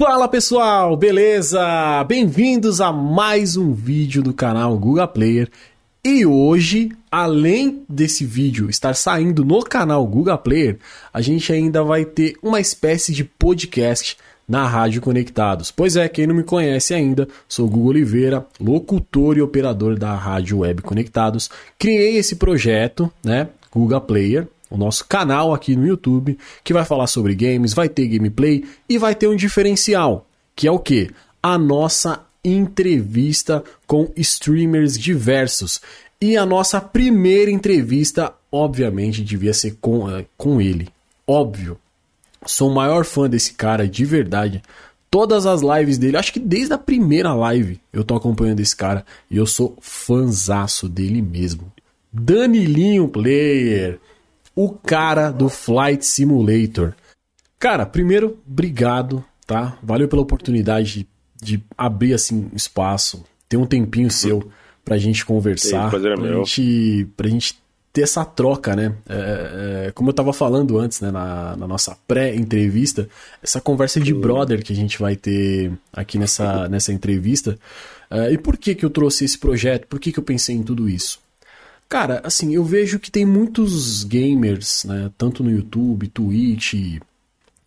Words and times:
Fala 0.00 0.28
pessoal, 0.28 0.96
beleza? 0.96 2.04
Bem-vindos 2.04 2.80
a 2.80 2.92
mais 2.92 3.56
um 3.56 3.72
vídeo 3.72 4.22
do 4.22 4.32
canal 4.32 4.78
Guga 4.78 5.08
Player. 5.08 5.50
E 6.04 6.24
hoje, 6.24 6.92
além 7.10 7.82
desse 7.88 8.24
vídeo 8.24 8.70
estar 8.70 8.94
saindo 8.94 9.44
no 9.44 9.60
canal 9.60 10.06
Guga 10.06 10.38
Player, 10.38 10.78
a 11.12 11.20
gente 11.20 11.52
ainda 11.52 11.82
vai 11.82 12.04
ter 12.04 12.36
uma 12.40 12.60
espécie 12.60 13.12
de 13.12 13.24
podcast 13.24 14.16
na 14.48 14.68
Rádio 14.68 15.02
Conectados. 15.02 15.72
Pois 15.72 15.96
é, 15.96 16.08
quem 16.08 16.28
não 16.28 16.34
me 16.36 16.44
conhece 16.44 16.94
ainda, 16.94 17.26
sou 17.48 17.68
Guga 17.68 17.88
Oliveira, 17.88 18.46
locutor 18.60 19.36
e 19.36 19.42
operador 19.42 19.98
da 19.98 20.14
Rádio 20.14 20.58
Web 20.58 20.80
Conectados. 20.82 21.50
Criei 21.76 22.18
esse 22.18 22.36
projeto, 22.36 23.12
né, 23.24 23.48
Guga 23.68 24.00
Player, 24.00 24.46
o 24.70 24.76
nosso 24.76 25.04
canal 25.06 25.54
aqui 25.54 25.74
no 25.74 25.86
YouTube, 25.86 26.38
que 26.62 26.72
vai 26.72 26.84
falar 26.84 27.06
sobre 27.06 27.34
games, 27.34 27.74
vai 27.74 27.88
ter 27.88 28.06
gameplay 28.06 28.64
e 28.88 28.98
vai 28.98 29.14
ter 29.14 29.26
um 29.26 29.36
diferencial, 29.36 30.26
que 30.54 30.66
é 30.66 30.70
o 30.70 30.78
que? 30.78 31.10
A 31.42 31.56
nossa 31.56 32.26
entrevista 32.44 33.62
com 33.86 34.10
streamers 34.16 34.98
diversos. 34.98 35.80
E 36.20 36.36
a 36.36 36.44
nossa 36.44 36.80
primeira 36.80 37.50
entrevista, 37.50 38.34
obviamente, 38.50 39.22
devia 39.22 39.54
ser 39.54 39.76
com, 39.80 40.06
uh, 40.06 40.24
com 40.36 40.60
ele. 40.60 40.88
Óbvio. 41.26 41.78
Sou 42.44 42.70
o 42.70 42.74
maior 42.74 43.04
fã 43.04 43.28
desse 43.28 43.54
cara, 43.54 43.86
de 43.86 44.04
verdade. 44.04 44.62
Todas 45.10 45.46
as 45.46 45.62
lives 45.62 45.96
dele, 45.96 46.16
acho 46.16 46.32
que 46.32 46.40
desde 46.40 46.74
a 46.74 46.78
primeira 46.78 47.32
live 47.34 47.80
eu 47.92 48.04
tô 48.04 48.14
acompanhando 48.14 48.60
esse 48.60 48.76
cara 48.76 49.06
e 49.30 49.36
eu 49.36 49.46
sou 49.46 49.76
fanzaço 49.80 50.88
dele 50.88 51.22
mesmo. 51.22 51.72
Danilinho 52.12 53.08
Player 53.08 54.00
o 54.58 54.70
cara 54.70 55.30
do 55.30 55.48
Flight 55.48 56.04
Simulator. 56.04 56.92
Cara, 57.60 57.86
primeiro, 57.86 58.38
obrigado, 58.44 59.24
tá? 59.46 59.78
Valeu 59.80 60.08
pela 60.08 60.20
oportunidade 60.20 61.06
de, 61.40 61.56
de 61.56 61.64
abrir 61.76 62.12
assim 62.12 62.50
espaço, 62.52 63.24
ter 63.48 63.56
um 63.56 63.64
tempinho 63.64 64.10
seu 64.10 64.50
pra 64.84 64.98
gente 64.98 65.24
conversar, 65.24 65.88
Sim, 65.92 65.96
é 65.96 66.16
pra, 66.16 66.34
gente, 66.34 67.08
pra 67.16 67.28
gente 67.28 67.56
ter 67.92 68.02
essa 68.02 68.24
troca, 68.24 68.74
né? 68.74 68.96
É, 69.08 69.86
é, 69.86 69.92
como 69.92 70.10
eu 70.10 70.14
tava 70.14 70.32
falando 70.32 70.76
antes, 70.76 71.00
né, 71.00 71.12
na, 71.12 71.56
na 71.56 71.68
nossa 71.68 71.96
pré-entrevista, 72.08 73.08
essa 73.40 73.60
conversa 73.60 74.00
de 74.00 74.12
brother 74.12 74.64
que 74.64 74.72
a 74.72 74.76
gente 74.76 74.98
vai 74.98 75.14
ter 75.14 75.70
aqui 75.92 76.18
nessa, 76.18 76.68
nessa 76.68 76.92
entrevista. 76.92 77.56
É, 78.10 78.32
e 78.32 78.38
por 78.38 78.56
que 78.56 78.74
que 78.74 78.84
eu 78.84 78.90
trouxe 78.90 79.24
esse 79.24 79.38
projeto? 79.38 79.86
Por 79.86 80.00
que 80.00 80.10
que 80.10 80.18
eu 80.18 80.24
pensei 80.24 80.56
em 80.56 80.64
tudo 80.64 80.88
isso? 80.88 81.20
Cara, 81.88 82.20
assim, 82.22 82.54
eu 82.54 82.62
vejo 82.62 82.98
que 82.98 83.10
tem 83.10 83.24
muitos 83.24 84.04
gamers, 84.04 84.84
né, 84.84 85.10
tanto 85.16 85.42
no 85.42 85.50
YouTube, 85.50 86.08
Twitch, 86.08 87.00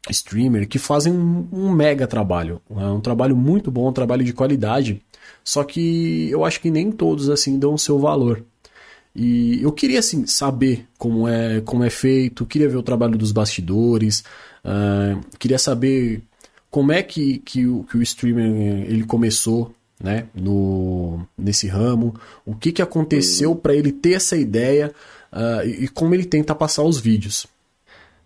streamer, 0.10 0.68
que 0.68 0.78
fazem 0.78 1.12
um, 1.12 1.48
um 1.52 1.72
mega 1.72 2.06
trabalho. 2.06 2.62
Né, 2.70 2.86
um 2.88 3.02
trabalho 3.02 3.36
muito 3.36 3.72
bom, 3.72 3.90
um 3.90 3.94
trabalho 3.94 4.24
de 4.24 4.34
qualidade. 4.34 5.02
Só 5.44 5.64
que 5.64 6.30
eu 6.30 6.46
acho 6.46 6.62
que 6.62 6.70
nem 6.70 6.92
todos, 6.92 7.30
assim, 7.30 7.58
dão 7.58 7.74
o 7.74 7.80
seu 7.80 7.98
valor. 7.98 8.46
E 9.16 9.62
eu 9.62 9.72
queria, 9.72 10.00
assim, 10.00 10.26
saber 10.28 10.86
como 10.98 11.28
é, 11.28 11.60
como 11.62 11.84
é 11.84 11.90
feito, 11.90 12.46
queria 12.46 12.70
ver 12.70 12.78
o 12.78 12.84
trabalho 12.84 13.18
dos 13.18 13.32
bastidores, 13.32 14.24
uh, 14.64 15.20
queria 15.38 15.58
saber 15.58 16.22
como 16.70 16.92
é 16.92 17.04
que, 17.04 17.40
que, 17.40 17.68
o, 17.68 17.84
que 17.84 17.98
o 17.98 18.02
streamer 18.02 18.86
ele 18.90 19.04
começou, 19.04 19.74
né, 20.02 20.26
no, 20.34 21.20
nesse 21.38 21.68
ramo, 21.68 22.16
o 22.46 22.56
que, 22.56 22.72
que 22.72 22.82
aconteceu 22.82 23.56
para 23.56 23.76
ele 23.76 23.92
ter 23.92 24.14
essa 24.14 24.36
ideia 24.36 24.92
uh, 25.32 25.66
e, 25.66 25.86
e, 25.86 25.88
como 25.88 26.14
ele 26.14 26.26
tenta 26.26 26.56
passar 26.56 26.84
os 26.84 27.00
vídeos. 27.00 27.46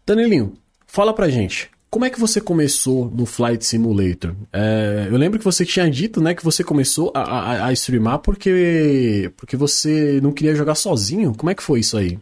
Danielinho, 0.05 0.53
fala 0.87 1.13
pra 1.13 1.29
gente, 1.29 1.69
como 1.89 2.05
é 2.05 2.09
que 2.09 2.19
você 2.19 2.41
começou 2.41 3.09
no 3.09 3.25
Flight 3.25 3.65
Simulator? 3.65 4.35
É, 4.51 5.07
eu 5.09 5.17
lembro 5.17 5.39
que 5.39 5.45
você 5.45 5.65
tinha 5.65 5.89
dito 5.89 6.21
né, 6.21 6.33
que 6.33 6.43
você 6.43 6.63
começou 6.63 7.11
a, 7.13 7.21
a, 7.21 7.67
a 7.67 7.73
streamar 7.73 8.19
porque, 8.19 9.31
porque 9.37 9.55
você 9.55 10.19
não 10.21 10.31
queria 10.31 10.55
jogar 10.55 10.75
sozinho. 10.75 11.33
Como 11.33 11.49
é 11.49 11.55
que 11.55 11.63
foi 11.63 11.79
isso 11.79 11.97
aí? 11.97 12.19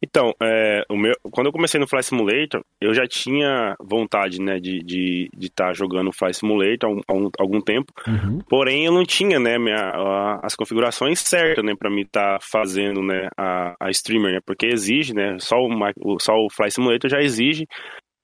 Então, 0.00 0.32
é, 0.40 0.84
o 0.88 0.96
meu, 0.96 1.12
quando 1.32 1.48
eu 1.48 1.52
comecei 1.52 1.80
no 1.80 1.86
Fly 1.88 2.02
Simulator, 2.04 2.62
eu 2.80 2.94
já 2.94 3.04
tinha 3.06 3.74
vontade, 3.80 4.40
né, 4.40 4.60
de 4.60 4.76
estar 4.76 4.86
de, 4.86 5.30
de 5.36 5.50
tá 5.50 5.72
jogando 5.72 6.12
Fly 6.12 6.32
Simulator 6.32 6.88
há, 6.88 6.92
um, 6.92 7.00
há 7.08 7.12
um, 7.14 7.30
algum 7.38 7.60
tempo, 7.60 7.92
uhum. 8.06 8.38
porém 8.48 8.86
eu 8.86 8.92
não 8.92 9.04
tinha, 9.04 9.40
né, 9.40 9.58
minha, 9.58 9.76
a, 9.76 10.46
as 10.46 10.54
configurações 10.54 11.18
certas, 11.18 11.64
né, 11.64 11.74
para 11.76 11.90
mim 11.90 12.02
estar 12.02 12.38
tá 12.38 12.38
fazendo, 12.40 13.02
né, 13.02 13.28
a, 13.36 13.74
a 13.80 13.90
streamer, 13.90 14.34
né, 14.34 14.40
porque 14.46 14.66
exige, 14.66 15.12
né, 15.12 15.36
só 15.40 15.56
o, 15.56 16.20
só 16.20 16.32
o 16.34 16.48
Fly 16.48 16.70
Simulator 16.70 17.10
já 17.10 17.20
exige 17.20 17.66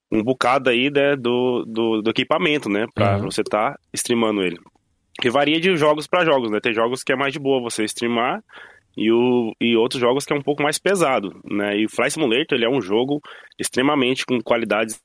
um 0.09 0.23
bocado 0.23 0.69
aí, 0.69 0.89
né, 0.89 1.17
do, 1.17 1.65
do, 1.67 2.01
do 2.01 2.09
equipamento, 2.09 2.69
né, 2.69 2.85
para 2.95 3.17
uhum. 3.17 3.23
você 3.23 3.41
estar 3.41 3.71
tá 3.71 3.79
streamando 3.93 4.41
ele. 4.41 4.57
Que 5.21 5.29
varia 5.29 5.59
de 5.59 5.75
jogos 5.75 6.07
para 6.07 6.23
jogos, 6.23 6.49
né, 6.49 6.61
tem 6.61 6.73
jogos 6.73 7.03
que 7.03 7.11
é 7.11 7.17
mais 7.17 7.33
de 7.33 7.39
boa 7.39 7.61
você 7.61 7.83
streamar, 7.83 8.41
e, 8.97 9.11
o, 9.11 9.53
e 9.59 9.75
outros 9.75 9.99
jogos 9.99 10.25
que 10.25 10.33
é 10.33 10.35
um 10.35 10.41
pouco 10.41 10.63
mais 10.63 10.79
pesado, 10.79 11.39
né? 11.43 11.77
E 11.77 11.85
o 11.85 11.89
Fly 11.89 12.11
Simulator 12.11 12.57
ele 12.57 12.65
é 12.65 12.69
um 12.69 12.81
jogo 12.81 13.21
extremamente 13.59 14.25
com 14.25 14.41
qualidades 14.41 14.99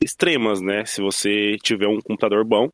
extremas, 0.00 0.60
né? 0.60 0.84
Se 0.84 1.00
você 1.00 1.56
tiver 1.62 1.88
um 1.88 2.00
computador 2.00 2.44
bom, 2.44 2.68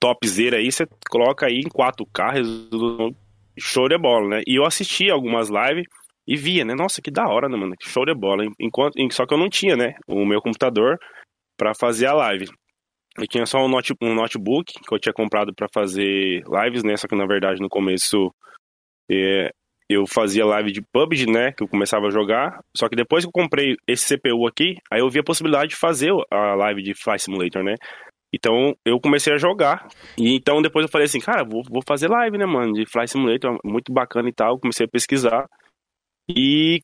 topzera 0.00 0.56
aí, 0.56 0.70
você 0.70 0.86
coloca 1.08 1.46
aí 1.46 1.60
em 1.60 1.68
4K, 1.68 3.14
show 3.58 3.88
de 3.88 3.98
bola, 3.98 4.28
né? 4.28 4.42
E 4.46 4.56
eu 4.56 4.64
assisti 4.64 5.10
algumas 5.10 5.48
lives 5.48 5.86
e 6.26 6.36
via, 6.36 6.64
né? 6.64 6.74
Nossa, 6.74 7.00
que 7.00 7.10
da 7.10 7.28
hora, 7.28 7.48
né, 7.48 7.56
mano? 7.56 7.76
Que 7.76 7.88
show 7.88 8.04
de 8.04 8.14
bola. 8.14 8.44
Enquanto, 8.58 8.96
só 9.12 9.26
que 9.26 9.34
eu 9.34 9.38
não 9.38 9.48
tinha, 9.48 9.76
né? 9.76 9.94
O 10.06 10.24
meu 10.24 10.40
computador 10.40 10.98
para 11.56 11.74
fazer 11.74 12.06
a 12.06 12.14
live. 12.14 12.46
Eu 13.16 13.26
tinha 13.26 13.44
só 13.44 13.58
um, 13.58 13.68
note, 13.68 13.94
um 14.00 14.14
notebook 14.14 14.72
que 14.72 14.94
eu 14.94 14.98
tinha 14.98 15.12
comprado 15.12 15.54
para 15.54 15.68
fazer 15.72 16.42
lives, 16.48 16.82
né? 16.82 16.96
Só 16.96 17.06
que 17.06 17.14
na 17.14 17.26
verdade 17.26 17.60
no 17.60 17.68
começo 17.68 18.34
é, 19.14 19.50
eu 19.88 20.06
fazia 20.06 20.44
live 20.46 20.72
de 20.72 20.82
PUBG, 20.82 21.26
né, 21.30 21.52
que 21.52 21.62
eu 21.62 21.68
começava 21.68 22.06
a 22.06 22.10
jogar, 22.10 22.60
só 22.76 22.88
que 22.88 22.96
depois 22.96 23.24
que 23.24 23.28
eu 23.28 23.32
comprei 23.32 23.76
esse 23.86 24.16
CPU 24.16 24.46
aqui, 24.46 24.76
aí 24.90 25.00
eu 25.00 25.10
vi 25.10 25.20
a 25.20 25.24
possibilidade 25.24 25.70
de 25.70 25.76
fazer 25.76 26.10
a 26.30 26.54
live 26.54 26.82
de 26.82 26.94
Fly 26.94 27.18
Simulator, 27.18 27.62
né, 27.62 27.74
então 28.34 28.74
eu 28.84 28.98
comecei 29.00 29.32
a 29.32 29.38
jogar, 29.38 29.86
e 30.16 30.34
então 30.34 30.62
depois 30.62 30.84
eu 30.84 30.90
falei 30.90 31.04
assim, 31.04 31.20
cara, 31.20 31.44
vou, 31.44 31.62
vou 31.68 31.82
fazer 31.86 32.08
live, 32.08 32.38
né, 32.38 32.46
mano, 32.46 32.72
de 32.72 32.86
Fly 32.86 33.06
Simulator, 33.06 33.58
muito 33.64 33.92
bacana 33.92 34.28
e 34.28 34.32
tal, 34.32 34.58
comecei 34.58 34.86
a 34.86 34.90
pesquisar, 34.90 35.46
e 36.28 36.80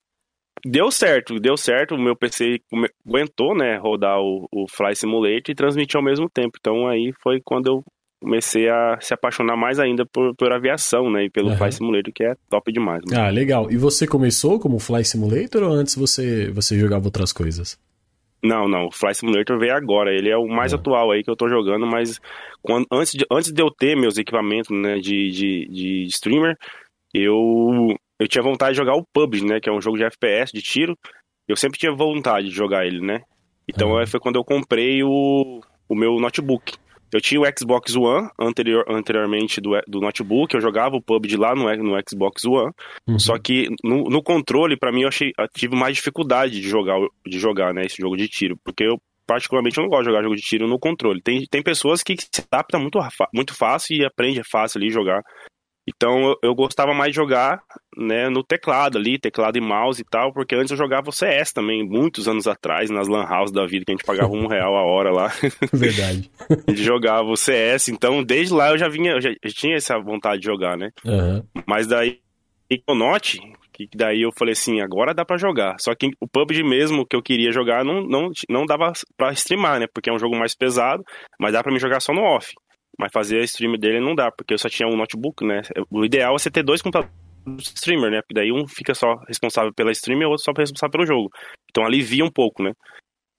deu 0.65 0.91
certo, 0.91 1.39
deu 1.39 1.57
certo, 1.57 1.95
o 1.95 2.03
meu 2.03 2.17
PC 2.17 2.61
aguentou, 3.07 3.57
né, 3.57 3.79
rodar 3.79 4.19
o, 4.21 4.47
o 4.53 4.67
Fly 4.69 4.95
Simulator 4.95 5.51
e 5.51 5.55
transmitir 5.55 5.97
ao 5.97 6.05
mesmo 6.05 6.29
tempo, 6.29 6.59
então 6.59 6.87
aí 6.87 7.13
foi 7.23 7.41
quando 7.43 7.69
eu 7.69 7.85
comecei 8.21 8.69
a 8.69 8.99
se 9.01 9.15
apaixonar 9.15 9.57
mais 9.57 9.79
ainda 9.79 10.05
por, 10.05 10.35
por 10.35 10.53
aviação, 10.53 11.11
né? 11.11 11.25
E 11.25 11.31
pelo 11.31 11.51
uhum. 11.51 11.57
Fly 11.57 11.73
Simulator, 11.73 12.13
que 12.13 12.25
é 12.25 12.35
top 12.51 12.73
demais. 12.73 13.03
Né? 13.09 13.17
Ah, 13.17 13.31
legal. 13.31 13.71
E 13.71 13.77
você 13.77 14.07
começou 14.07 14.59
como 14.59 14.79
Fly 14.79 15.05
Simulator 15.05 15.63
ou 15.63 15.71
antes 15.71 15.95
você, 15.95 16.51
você 16.51 16.79
jogava 16.79 17.05
outras 17.05 17.33
coisas? 17.33 17.79
Não, 18.43 18.69
não. 18.69 18.87
O 18.87 18.93
Fly 18.93 19.15
Simulator 19.15 19.59
veio 19.59 19.75
agora. 19.75 20.13
Ele 20.13 20.31
é 20.31 20.37
o 20.37 20.47
mais 20.47 20.73
uhum. 20.73 20.79
atual 20.79 21.11
aí 21.11 21.23
que 21.23 21.31
eu 21.31 21.37
tô 21.37 21.49
jogando, 21.49 21.87
mas 21.87 22.21
quando, 22.63 22.87
antes, 22.93 23.13
de, 23.13 23.25
antes 23.31 23.53
de 23.53 23.63
eu 23.63 23.71
ter 23.71 23.97
meus 23.97 24.17
equipamentos 24.17 24.71
né, 24.71 24.99
de, 24.99 25.31
de, 25.31 25.69
de 25.69 26.05
streamer, 26.05 26.57
eu, 27.15 27.97
eu 28.19 28.29
tinha 28.29 28.43
vontade 28.43 28.73
de 28.73 28.79
jogar 28.79 28.95
o 28.95 29.05
PUBG, 29.13 29.45
né? 29.45 29.61
Que 29.61 29.69
é 29.69 29.73
um 29.73 29.81
jogo 29.81 29.97
de 29.97 30.05
FPS, 30.05 30.53
de 30.53 30.63
tiro. 30.63 30.97
Eu 31.47 31.57
sempre 31.57 31.79
tinha 31.79 31.93
vontade 31.93 32.49
de 32.49 32.55
jogar 32.55 32.87
ele, 32.87 33.01
né? 33.01 33.23
Então 33.67 33.93
uhum. 33.93 34.07
foi 34.07 34.21
quando 34.21 34.37
eu 34.37 34.45
comprei 34.45 35.03
o, 35.03 35.61
o 35.89 35.95
meu 35.95 36.19
notebook. 36.19 36.77
Eu 37.13 37.21
tinha 37.21 37.41
o 37.41 37.45
Xbox 37.47 37.95
One 37.97 38.29
anterior, 38.39 38.85
anteriormente 38.89 39.61
do, 39.61 39.71
do 39.87 40.01
notebook, 40.01 40.55
eu 40.55 40.61
jogava 40.61 40.97
o 40.97 41.03
PUBG 41.03 41.37
lá 41.37 41.55
no, 41.55 41.65
no 41.77 41.99
Xbox 42.09 42.45
One. 42.45 42.73
Uhum. 43.07 43.19
Só 43.19 43.39
que 43.39 43.69
no, 43.83 44.05
no 44.05 44.23
controle, 44.23 44.77
para 44.77 44.93
mim, 44.93 45.03
eu, 45.03 45.09
achei, 45.09 45.33
eu 45.39 45.49
tive 45.49 45.77
mais 45.77 45.97
dificuldade 45.97 46.61
de 46.61 46.69
jogar, 46.69 46.99
de 47.27 47.39
jogar 47.39 47.73
né, 47.73 47.85
esse 47.87 47.97
jogo 48.01 48.17
de 48.17 48.29
tiro. 48.29 48.59
Porque 48.63 48.85
eu, 48.85 49.01
particularmente, 49.27 49.79
eu 49.79 49.83
não 49.83 49.91
gosto 49.91 50.05
de 50.05 50.11
jogar 50.11 50.23
jogo 50.23 50.37
de 50.37 50.43
tiro 50.43 50.69
no 50.69 50.79
controle. 50.79 51.23
Tem, 51.23 51.45
tem 51.51 51.63
pessoas 51.63 52.03
que 52.03 52.17
se 52.17 52.45
adaptam 52.51 52.81
muito, 52.81 52.99
muito 53.33 53.55
fácil 53.55 53.97
e 53.97 54.05
aprende 54.05 54.43
fácil 54.45 54.79
ali 54.79 54.91
jogar. 54.91 55.23
Então 55.89 56.29
eu, 56.29 56.37
eu, 56.43 56.55
gostava 56.55 56.93
mais 56.93 57.13
de 57.13 57.17
jogar 57.17 57.63
né, 57.97 58.29
no 58.29 58.45
teclado 58.45 58.99
ali, 58.99 59.19
teclado 59.19 59.57
e 59.57 59.61
mouse 59.61 60.03
e 60.03 60.05
tal, 60.05 60.33
porque 60.33 60.55
antes 60.55 60.71
eu 60.71 60.77
jogava 60.77 61.09
o 61.09 61.13
CS 61.13 61.53
também, 61.53 61.83
muitos 61.83 62.29
anos 62.29 62.47
atrás, 62.47 62.91
nas 62.91 63.09
lan 63.09 63.25
house 63.25 63.51
da 63.51 63.65
vida, 63.65 63.85
que 63.87 63.93
a 63.93 63.95
gente 63.97 64.05
pagava 64.05 64.33
um 64.33 64.47
real 64.47 64.77
a 64.77 64.83
hora 64.83 65.11
lá. 65.11 65.33
Verdade. 65.73 66.31
a 66.67 66.71
gente 66.71 66.83
jogava 66.83 67.29
o 67.29 67.37
CS, 67.37 67.89
então 67.89 68.23
desde 68.23 68.53
lá 68.53 68.71
eu 68.71 68.79
já 68.79 68.89
vinha, 68.89 69.13
eu 69.13 69.21
já, 69.21 69.31
já 69.31 69.51
tinha 69.51 69.77
essa 69.77 69.99
vontade 69.99 70.41
de 70.41 70.47
jogar, 70.47 70.77
né? 70.77 70.91
Uhum. 71.05 71.43
Mas 71.67 71.87
daí, 71.87 72.21
o 72.87 72.95
Note, 72.95 73.41
que 73.73 73.89
daí 73.95 74.23
eu 74.23 74.33
falei 74.37 74.53
assim, 74.53 74.81
agora 74.81 75.15
dá 75.15 75.25
para 75.25 75.39
jogar. 75.39 75.77
Só 75.79 75.95
que 75.95 76.11
o 76.21 76.29
PUBG 76.29 76.63
mesmo 76.63 77.07
que 77.07 77.17
eu 77.17 77.23
queria 77.23 77.53
jogar 77.53 77.85
não, 77.85 78.03
não, 78.03 78.31
não 78.49 78.67
dava 78.67 78.93
para 79.17 79.33
streamar, 79.33 79.81
né? 79.81 79.87
Porque 79.93 80.11
é 80.11 80.13
um 80.13 80.19
jogo 80.19 80.37
mais 80.37 80.55
pesado, 80.55 81.03
mas 81.41 81.53
dá 81.53 81.63
para 81.63 81.73
me 81.73 81.79
jogar 81.79 82.01
só 82.01 82.13
no 82.13 82.23
off. 82.23 82.53
Mas 82.99 83.13
fazer 83.13 83.41
a 83.41 83.45
stream 83.45 83.73
dele 83.79 84.01
não 84.01 84.15
dá, 84.15 84.31
porque 84.31 84.53
eu 84.53 84.59
só 84.59 84.69
tinha 84.69 84.89
um 84.89 84.97
notebook, 84.97 85.47
né? 85.47 85.63
O 85.91 86.05
ideal 86.05 86.35
é 86.35 86.39
você 86.39 86.51
ter 86.51 86.65
dois 86.65 86.83
computadores 86.83 87.13
streamer, 87.57 88.11
né? 88.11 88.21
Porque 88.21 88.35
daí 88.35 88.53
um 88.53 88.67
fica 88.67 88.95
só 88.95 89.15
responsável 89.27 89.73
pela 89.73 89.93
stream 89.93 90.21
e 90.21 90.25
o 90.25 90.31
outro 90.31 90.45
só 90.45 90.53
responsável 90.57 90.93
pelo 90.93 91.07
jogo. 91.07 91.31
Então 91.71 91.85
alivia 91.85 92.25
um 92.25 92.31
pouco, 92.31 92.63
né? 92.63 92.73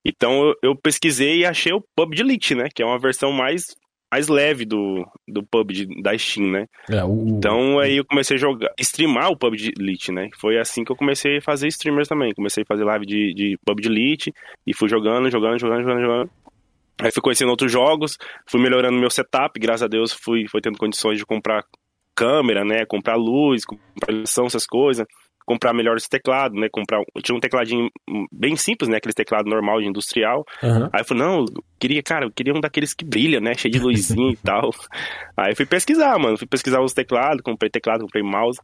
Então 0.06 0.48
eu, 0.48 0.56
eu, 0.64 0.76
pesquisei 0.76 1.40
e 1.40 1.46
achei 1.46 1.74
o 1.74 1.84
PUBG 1.96 2.22
Elite, 2.22 2.56
né? 2.56 2.70
Que 2.74 2.82
é 2.82 2.86
uma 2.86 2.98
versão 2.98 3.32
mais, 3.32 3.76
mais 4.12 4.28
leve 4.28 4.66
do, 4.66 5.06
do 5.28 5.44
PUBG 5.44 6.02
da 6.02 6.18
Steam, 6.18 6.50
né? 6.50 6.66
É, 6.90 7.04
o... 7.04 7.38
Então 7.38 7.80
aí 7.80 7.98
eu 7.98 8.06
comecei 8.06 8.38
a 8.38 8.40
jogar, 8.40 8.72
streamar 8.80 9.30
o 9.30 9.38
PUBG 9.38 9.74
Elite, 9.78 10.12
né? 10.12 10.30
Foi 10.40 10.58
assim 10.58 10.84
que 10.84 10.92
eu 10.92 10.96
comecei 10.96 11.38
a 11.38 11.42
fazer 11.42 11.68
streamers 11.68 12.08
também. 12.08 12.34
Comecei 12.34 12.64
a 12.64 12.66
fazer 12.66 12.86
live 12.86 13.06
de, 13.06 13.34
de 13.34 13.58
PUBG 13.66 13.88
Elite 13.88 14.34
e 14.66 14.74
fui 14.74 14.88
jogando, 14.88 15.30
jogando, 15.30 15.60
jogando, 15.60 15.82
jogando, 15.82 16.02
jogando. 16.02 16.32
Aí 17.02 17.12
fui 17.12 17.22
conhecendo 17.22 17.50
outros 17.50 17.72
jogos, 17.72 18.18
fui 18.50 18.62
melhorando 18.62 19.00
meu 19.00 19.10
setup, 19.10 19.60
graças 19.60 19.84
a 19.84 19.88
Deus 19.88 20.12
fui, 20.12 20.48
fui 20.48 20.62
tendo 20.62 20.78
condições 20.78 21.18
de 21.18 21.26
comprar 21.26 21.64
câmera, 22.16 22.66
né? 22.66 22.86
Comprar 22.86 23.16
luz, 23.16 23.66
comprar 23.66 24.10
iluminação, 24.10 24.46
essas 24.46 24.66
coisas 24.66 25.06
comprar 25.50 25.74
melhor 25.74 25.98
esse 25.98 26.08
teclado, 26.08 26.54
né? 26.54 26.70
Comprar. 26.72 27.02
Eu 27.16 27.24
tinha 27.24 27.36
um 27.36 27.40
tecladinho 27.40 27.90
bem 28.32 28.56
simples, 28.56 28.88
né? 28.88 28.98
Aquele 28.98 29.16
teclado 29.16 29.50
normal 29.50 29.82
de 29.82 29.88
industrial. 29.88 30.46
Uhum. 30.62 30.88
Aí 30.94 31.02
eu 31.02 31.06
falei, 31.06 31.24
não, 31.24 31.40
eu 31.40 31.46
queria, 31.80 32.04
cara, 32.04 32.26
eu 32.26 32.32
queria 32.32 32.54
um 32.54 32.62
daqueles 32.62 32.94
que 32.94 33.04
brilha, 33.04 33.40
né? 33.42 33.56
Cheio 33.56 33.72
de 33.72 33.80
luzinha 33.80 34.32
e 34.32 34.38
tal. 34.46 34.70
Aí 35.36 35.56
fui 35.56 35.66
pesquisar, 35.66 36.20
mano. 36.20 36.38
Fui 36.38 36.46
pesquisar 36.46 36.82
os 36.82 36.94
teclados, 36.94 37.42
comprei 37.42 37.68
teclado, 37.68 38.02
comprei 38.02 38.22
mouse. 38.22 38.60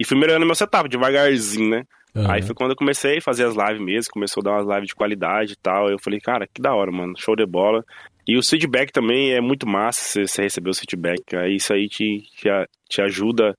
E 0.00 0.06
fui 0.06 0.18
melhorando 0.18 0.46
meu 0.46 0.54
setup 0.54 0.88
devagarzinho, 0.88 1.68
né? 1.68 1.82
Uhum. 2.14 2.30
Aí 2.30 2.42
foi 2.42 2.54
quando 2.54 2.70
eu 2.70 2.76
comecei 2.76 3.18
a 3.18 3.22
fazer 3.22 3.44
as 3.44 3.54
lives 3.54 3.80
mesmo, 3.80 4.12
começou 4.12 4.42
a 4.42 4.44
dar 4.44 4.52
umas 4.52 4.66
lives 4.66 4.88
de 4.88 4.94
qualidade 4.94 5.52
e 5.54 5.56
tal. 5.56 5.88
Eu 5.88 5.98
falei, 5.98 6.20
cara, 6.20 6.46
que 6.46 6.60
da 6.60 6.74
hora, 6.74 6.90
mano, 6.90 7.14
show 7.16 7.34
de 7.34 7.46
bola. 7.46 7.82
E 8.26 8.36
o 8.36 8.42
feedback 8.42 8.92
também 8.92 9.32
é 9.32 9.40
muito 9.40 9.66
massa 9.66 10.24
você 10.24 10.42
receber 10.42 10.70
o 10.70 10.74
feedback. 10.74 11.34
Aí 11.34 11.56
isso 11.56 11.72
aí 11.72 11.88
te, 11.88 12.22
te, 12.36 12.48
te 12.88 13.02
ajuda 13.02 13.56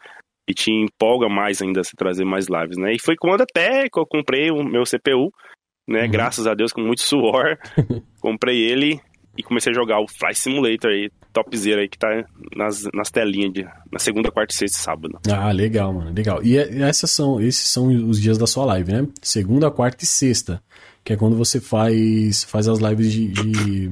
e 0.48 0.54
te 0.54 0.72
empolga 0.72 1.28
mais 1.28 1.62
ainda 1.62 1.84
se 1.84 1.96
trazer 1.96 2.26
mais 2.26 2.48
lives, 2.48 2.78
né? 2.78 2.94
E 2.94 3.00
foi 3.00 3.16
quando 3.16 3.42
até 3.42 3.90
que 3.90 4.00
eu 4.00 4.06
comprei 4.06 4.52
o 4.52 4.64
meu 4.64 4.84
CPU, 4.84 5.32
né? 5.88 6.04
Uhum. 6.04 6.12
Graças 6.12 6.48
a 6.48 6.54
Deus, 6.54 6.72
com 6.72 6.82
muito 6.82 7.02
suor, 7.04 7.58
comprei 8.22 8.62
ele 8.62 9.00
e 9.38 9.44
comecei 9.44 9.72
a 9.72 9.76
jogar 9.76 10.00
o 10.00 10.08
Fly 10.08 10.36
Simulator 10.36 10.92
aí, 10.92 11.10
topzera 11.34 11.82
aí, 11.82 11.90
que 11.90 11.98
tá 11.98 12.08
nas, 12.56 12.88
nas 12.94 13.10
telinhas 13.10 13.52
de, 13.52 13.68
na 13.92 14.00
segunda, 14.00 14.32
quarta, 14.32 14.54
sexta 14.54 14.78
e 14.78 14.82
sábado. 14.82 15.20
Ah, 15.30 15.52
legal, 15.52 15.92
mano, 15.92 16.14
legal. 16.14 16.44
E 16.44 16.58
essas 16.58 17.12
são, 17.12 17.42
esses 17.42 17.68
são 17.68 17.88
os 17.88 18.22
dias 18.22 18.38
da 18.38 18.48
sua 18.48 18.66
live, 18.66 18.94
né? 18.94 19.08
Segunda, 19.22 19.72
quarta 19.72 20.04
e 20.04 20.08
sexta, 20.08 20.62
que 21.04 21.14
é 21.14 21.18
quando 21.18 21.36
você 21.36 21.60
faz, 21.60 22.44
faz 22.44 22.68
as 22.68 22.80
lives 22.80 23.12
de... 23.12 23.28
de 23.28 23.92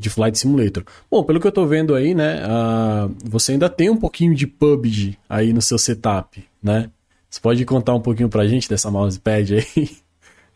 de 0.00 0.08
Flight 0.08 0.38
Simulator. 0.38 0.84
Bom, 1.10 1.24
pelo 1.24 1.40
que 1.40 1.46
eu 1.48 1.50
tô 1.50 1.66
vendo 1.66 1.92
aí, 1.92 2.14
né, 2.14 2.40
uh, 2.46 3.12
você 3.24 3.50
ainda 3.50 3.68
tem 3.68 3.90
um 3.90 3.96
pouquinho 3.96 4.32
de 4.32 4.46
PUBG 4.46 5.18
aí 5.28 5.52
no 5.52 5.60
seu 5.60 5.76
setup, 5.76 6.40
né? 6.62 6.88
Você 7.28 7.40
pode 7.40 7.64
contar 7.64 7.94
um 7.94 8.00
pouquinho 8.00 8.28
pra 8.28 8.46
gente 8.46 8.68
dessa 8.68 8.90
mousepad 8.90 9.56
aí? 9.56 9.90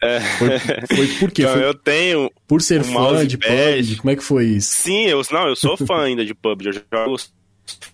É. 0.03 0.21
Foi, 0.21 0.59
foi 0.97 1.07
por 1.19 1.31
quê? 1.31 1.47
Foi 1.49 1.65
eu 1.65 1.75
tenho. 1.75 2.31
Por 2.49 2.61
ser 2.61 2.81
um 2.81 2.85
fã 2.85 3.27
de 3.27 3.39
PUBG, 3.39 3.97
como 3.97 4.11
é 4.11 4.17
que 4.17 4.23
foi 4.23 4.47
isso? 4.47 4.75
Sim, 4.75 5.07
eu, 5.07 5.23
não, 5.31 5.49
eu 5.49 5.57
sou 5.57 5.77
fã 5.77 6.03
ainda 6.03 6.25
de 6.25 6.35
PUBG, 6.35 6.69
eu 6.69 6.73
jogo 6.93 7.17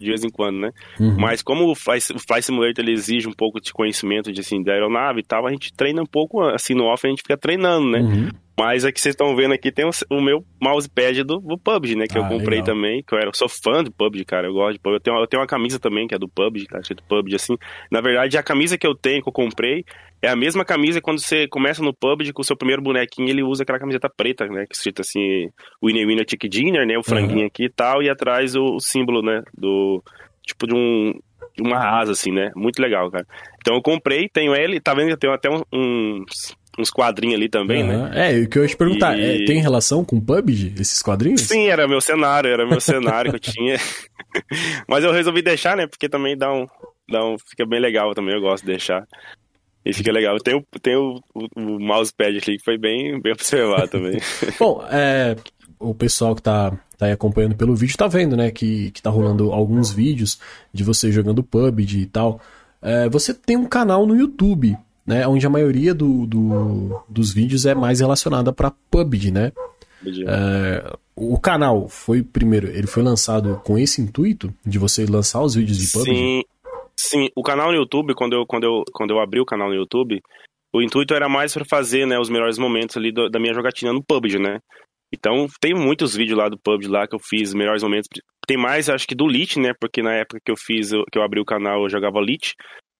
de 0.01 0.09
vez 0.09 0.25
em 0.25 0.31
quando, 0.31 0.59
né? 0.59 0.71
Uhum. 0.99 1.17
Mas 1.19 1.43
como 1.43 1.71
o 1.71 1.75
Fly 1.75 2.01
Simulator 2.43 2.83
ele 2.85 2.93
exige 2.93 3.29
um 3.29 3.33
pouco 3.33 3.61
de 3.61 3.73
conhecimento 3.73 4.33
de, 4.33 4.41
assim, 4.41 4.63
da 4.63 4.73
aeronave 4.73 5.21
e 5.21 5.23
tal, 5.23 5.47
a 5.47 5.51
gente 5.51 5.73
treina 5.73 6.03
um 6.03 6.07
pouco, 6.07 6.41
assim, 6.43 6.75
no 6.75 6.85
off 6.85 7.07
a 7.07 7.11
gente 7.11 7.23
fica 7.23 7.37
treinando, 7.37 7.91
né? 7.91 8.01
Uhum. 8.01 8.31
Mas 8.59 8.85
aqui 8.85 9.01
vocês 9.01 9.13
estão 9.13 9.37
vendo 9.37 9.55
aqui 9.55 9.71
tem 9.71 9.85
o, 9.85 9.91
o, 10.11 10.21
meu 10.21 10.45
mousepad 10.61 11.23
do, 11.23 11.39
do 11.39 11.57
PUBG, 11.57 11.95
né? 11.95 12.07
Que 12.09 12.19
ah, 12.19 12.23
eu 12.23 12.25
comprei 12.25 12.59
legal. 12.59 12.75
também, 12.75 13.05
que 13.07 13.15
eu, 13.15 13.19
era, 13.19 13.29
eu 13.29 13.33
sou 13.33 13.49
fã 13.49 13.85
do 13.85 13.93
PUBG, 13.93 14.25
cara. 14.25 14.49
Eu 14.49 14.53
gosto 14.53 14.73
de 14.73 14.81
PUBG. 14.81 14.97
Eu 14.97 15.01
tenho, 15.01 15.17
eu 15.17 15.27
tenho 15.29 15.41
uma 15.41 15.47
camisa 15.47 15.79
também 15.79 16.09
que 16.09 16.15
é 16.17 16.19
do 16.19 16.29
PUBG, 16.29 16.67
tá 16.67 16.81
escrito 16.81 17.05
PUBG 17.05 17.37
assim. 17.37 17.57
Na 17.89 18.01
verdade, 18.01 18.37
a 18.37 18.43
camisa 18.43 18.77
que 18.77 18.85
eu 18.85 18.97
tenho, 18.97 19.23
que 19.23 19.29
eu 19.29 19.33
comprei, 19.33 19.85
é 20.21 20.29
a 20.29 20.35
mesma 20.35 20.65
camisa 20.65 21.01
quando 21.01 21.21
você 21.21 21.47
começa 21.47 21.81
no 21.85 21.95
PUBG 21.95 22.33
com 22.33 22.43
o 22.43 22.45
seu 22.45 22.57
primeiro 22.57 22.83
bonequinho, 22.83 23.29
ele 23.29 23.45
usa 23.45 23.63
aquela 23.63 23.79
camiseta 23.79 24.11
preta, 24.11 24.49
né? 24.49 24.65
Que 24.69 24.75
escrito 24.75 25.03
assim, 25.03 25.49
Winner 25.81 26.05
Winner 26.05 26.27
Chick 26.29 26.49
Dinner, 26.49 26.85
né? 26.85 26.99
O 26.99 27.05
franguinho 27.05 27.43
uhum. 27.43 27.47
aqui 27.47 27.67
e 27.67 27.71
tal, 27.71 28.03
e 28.03 28.11
atrás 28.11 28.57
o, 28.57 28.75
o 28.75 28.81
símbolo, 28.81 29.23
né? 29.23 29.41
Do. 29.57 30.03
Tipo 30.45 30.67
de 30.67 30.75
um, 30.75 31.13
uma 31.61 32.01
asa, 32.01 32.11
assim, 32.11 32.33
né? 32.33 32.51
Muito 32.57 32.83
legal, 32.83 33.09
cara. 33.09 33.27
Então 33.61 33.77
eu 33.77 33.83
comprei, 33.83 34.29
tenho 34.29 34.53
ele, 34.53 34.81
tá 34.81 34.95
vendo 34.95 35.07
que 35.07 35.13
eu 35.13 35.19
tenho 35.19 35.33
até 35.33 35.49
uns, 35.49 36.57
uns 36.79 36.91
quadrinhos 36.91 37.37
ali 37.37 37.49
também, 37.49 37.83
uhum. 37.83 38.09
né? 38.09 38.33
É, 38.33 38.41
o 38.41 38.49
que 38.49 38.59
eu 38.59 38.63
ia 38.63 38.69
te 38.69 38.77
perguntar, 38.77 39.19
e... 39.19 39.43
é, 39.43 39.47
tem 39.47 39.61
relação 39.61 40.05
com 40.05 40.21
PUBG, 40.21 40.75
esses 40.79 41.03
quadrinhos? 41.03 41.43
Sim, 41.43 41.69
era 41.69 41.89
meu 41.89 42.01
cenário, 42.01 42.51
era 42.51 42.67
meu 42.67 42.81
cenário 42.81 43.31
que 43.33 43.37
eu 43.37 43.53
tinha. 43.53 43.77
Mas 44.87 45.05
eu 45.05 45.13
resolvi 45.13 45.43
deixar, 45.43 45.77
né? 45.77 45.87
Porque 45.87 46.09
também 46.09 46.37
dá 46.37 46.53
um, 46.53 46.67
dá 47.09 47.25
um. 47.25 47.37
Fica 47.39 47.67
bem 47.67 47.81
legal 47.81 48.15
também, 48.15 48.35
eu 48.35 48.41
gosto 48.41 48.65
de 48.65 48.71
deixar. 48.71 49.07
E 49.85 49.93
fica 49.93 50.13
legal. 50.13 50.39
Tem, 50.39 50.65
tem 50.83 50.97
o, 50.97 51.21
o, 51.35 51.47
o 51.57 51.81
mousepad 51.81 52.37
aqui 52.37 52.59
que 52.59 52.65
foi 52.65 52.77
bem, 52.77 53.21
bem 53.21 53.33
observado 53.33 53.89
também. 53.89 54.21
Bom, 54.59 54.85
é, 54.91 55.35
o 55.79 55.95
pessoal 55.95 56.35
que 56.35 56.43
tá, 56.43 56.73
tá 56.97 57.07
aí 57.07 57.13
acompanhando 57.13 57.57
pelo 57.57 57.75
vídeo 57.75 57.97
tá 57.97 58.07
vendo, 58.07 58.37
né? 58.37 58.51
Que, 58.51 58.91
que 58.91 59.01
tá 59.01 59.11
rolando 59.11 59.53
alguns 59.53 59.91
vídeos 59.91 60.39
de 60.73 60.85
você 60.85 61.11
jogando 61.11 61.43
PUBG 61.43 62.01
e 62.01 62.07
tal. 62.07 62.41
É, 62.83 63.09
você 63.09 63.33
tem 63.33 63.57
um 63.57 63.67
canal 63.67 64.07
no 64.07 64.17
YouTube, 64.17 64.77
né? 65.09 65.27
Onde 65.27 65.47
a 65.47 65.51
maioria 65.51 65.95
do, 65.95 66.27
do 66.27 67.03
dos 67.09 67.33
vídeos 67.33 67.65
é 67.65 67.75
mais 67.75 68.01
relacionada 68.01 68.53
para 68.53 68.71
PUBG, 68.91 69.31
né? 69.31 69.53
É, 70.29 70.97
o 71.17 71.41
canal 71.41 71.89
foi 71.89 72.23
primeiro, 72.23 72.69
ele 72.69 72.87
foi 72.87 73.03
lançado 73.03 73.59
com 73.65 73.79
esse 73.79 74.03
intuito 74.03 74.53
de 74.65 74.79
você 74.79 75.07
lançar 75.07 75.43
os 75.43 75.55
vídeos 75.55 75.79
de 75.79 75.91
PUBG? 75.91 76.15
Sim, 76.15 76.43
sim. 76.95 77.29
O 77.35 77.43
canal 77.43 77.73
no 77.73 77.79
YouTube, 77.79 78.15
quando 78.15 78.35
eu, 78.35 78.47
quando 78.47 78.65
eu, 78.65 78.85
quando 78.93 79.11
eu 79.11 79.19
abri 79.19 79.41
o 79.41 79.47
canal 79.47 79.71
no 79.71 79.75
YouTube, 79.75 80.21
o 80.75 80.83
intuito 80.83 81.15
era 81.15 81.27
mais 81.27 81.55
para 81.55 81.65
fazer, 81.65 82.07
né, 82.07 82.19
os 82.19 82.29
melhores 82.29 82.59
momentos 82.59 82.95
ali 82.99 83.11
do, 83.11 83.31
da 83.31 83.41
minha 83.41 83.55
jogatina 83.55 83.95
no 83.95 84.05
PUBG, 84.05 84.39
né? 84.39 84.59
Então, 85.11 85.47
tem 85.59 85.73
muitos 85.73 86.15
vídeos 86.15 86.39
lá 86.39 86.51
do 86.51 86.59
PUBG 86.59 86.87
lá 86.87 87.09
que 87.09 87.15
eu 87.15 87.19
fiz, 87.19 87.55
melhores 87.55 87.83
momentos. 87.83 88.11
Tem 88.47 88.59
mais, 88.59 88.91
acho 88.91 89.09
que 89.09 89.15
do 89.15 89.27
Lit, 89.27 89.59
né? 89.59 89.73
Porque 89.81 90.03
na 90.03 90.13
época 90.13 90.39
que 90.45 90.53
eu 90.53 90.57
fiz, 90.57 90.91
que 91.11 91.19
eu 91.19 91.23
abri 91.23 91.41
o 91.41 91.47
canal, 91.47 91.85
eu 91.85 91.89
jogava 91.89 92.21
Lit, 92.21 92.55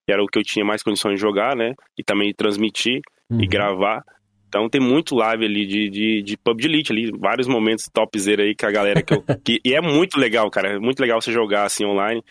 que 0.09 0.13
era 0.13 0.23
o 0.23 0.25
que 0.25 0.39
eu 0.39 0.43
tinha 0.43 0.65
mais 0.65 0.81
condições 0.81 1.17
de 1.17 1.21
jogar, 1.21 1.55
né? 1.55 1.75
E 1.95 2.03
também 2.03 2.33
transmitir 2.33 2.99
uhum. 3.29 3.43
e 3.43 3.45
gravar. 3.45 4.01
Então 4.47 4.67
tem 4.67 4.81
muito 4.81 5.13
live 5.13 5.45
ali 5.45 5.67
de, 5.67 5.87
de, 5.87 6.23
de 6.23 6.35
PUBG 6.35 6.65
Elite 6.65 6.91
ali, 6.91 7.11
vários 7.11 7.47
momentos 7.47 7.85
topzera 7.93 8.41
aí 8.41 8.55
que 8.55 8.65
a 8.65 8.71
galera 8.71 9.03
que 9.03 9.13
eu... 9.13 9.21
que, 9.45 9.61
e 9.63 9.75
é 9.75 9.79
muito 9.79 10.19
legal, 10.19 10.49
cara, 10.49 10.77
é 10.77 10.79
muito 10.79 10.99
legal 10.99 11.21
você 11.21 11.31
jogar 11.31 11.63
assim 11.65 11.85
online, 11.85 12.23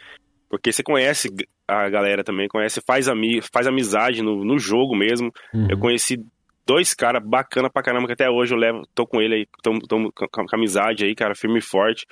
porque 0.50 0.72
você 0.72 0.82
conhece 0.82 1.28
a 1.68 1.88
galera 1.88 2.24
também, 2.24 2.48
conhece, 2.48 2.80
faz, 2.84 3.06
ami, 3.08 3.40
faz 3.52 3.68
amizade 3.68 4.22
no, 4.22 4.44
no 4.44 4.58
jogo 4.58 4.96
mesmo. 4.96 5.30
Uhum. 5.54 5.68
Eu 5.70 5.78
conheci 5.78 6.18
dois 6.66 6.94
caras 6.94 7.22
bacana 7.24 7.70
pra 7.70 7.80
caramba, 7.80 8.08
que 8.08 8.14
até 8.14 8.28
hoje 8.28 8.54
eu 8.54 8.58
levo, 8.58 8.82
tô 8.92 9.06
com 9.06 9.22
ele 9.22 9.36
aí, 9.36 9.46
tô, 9.62 9.78
tô 9.78 10.10
com, 10.10 10.26
com 10.26 10.56
amizade 10.56 11.04
aí, 11.04 11.14
cara, 11.14 11.36
firme 11.36 11.60
e 11.60 11.62
forte 11.62 12.04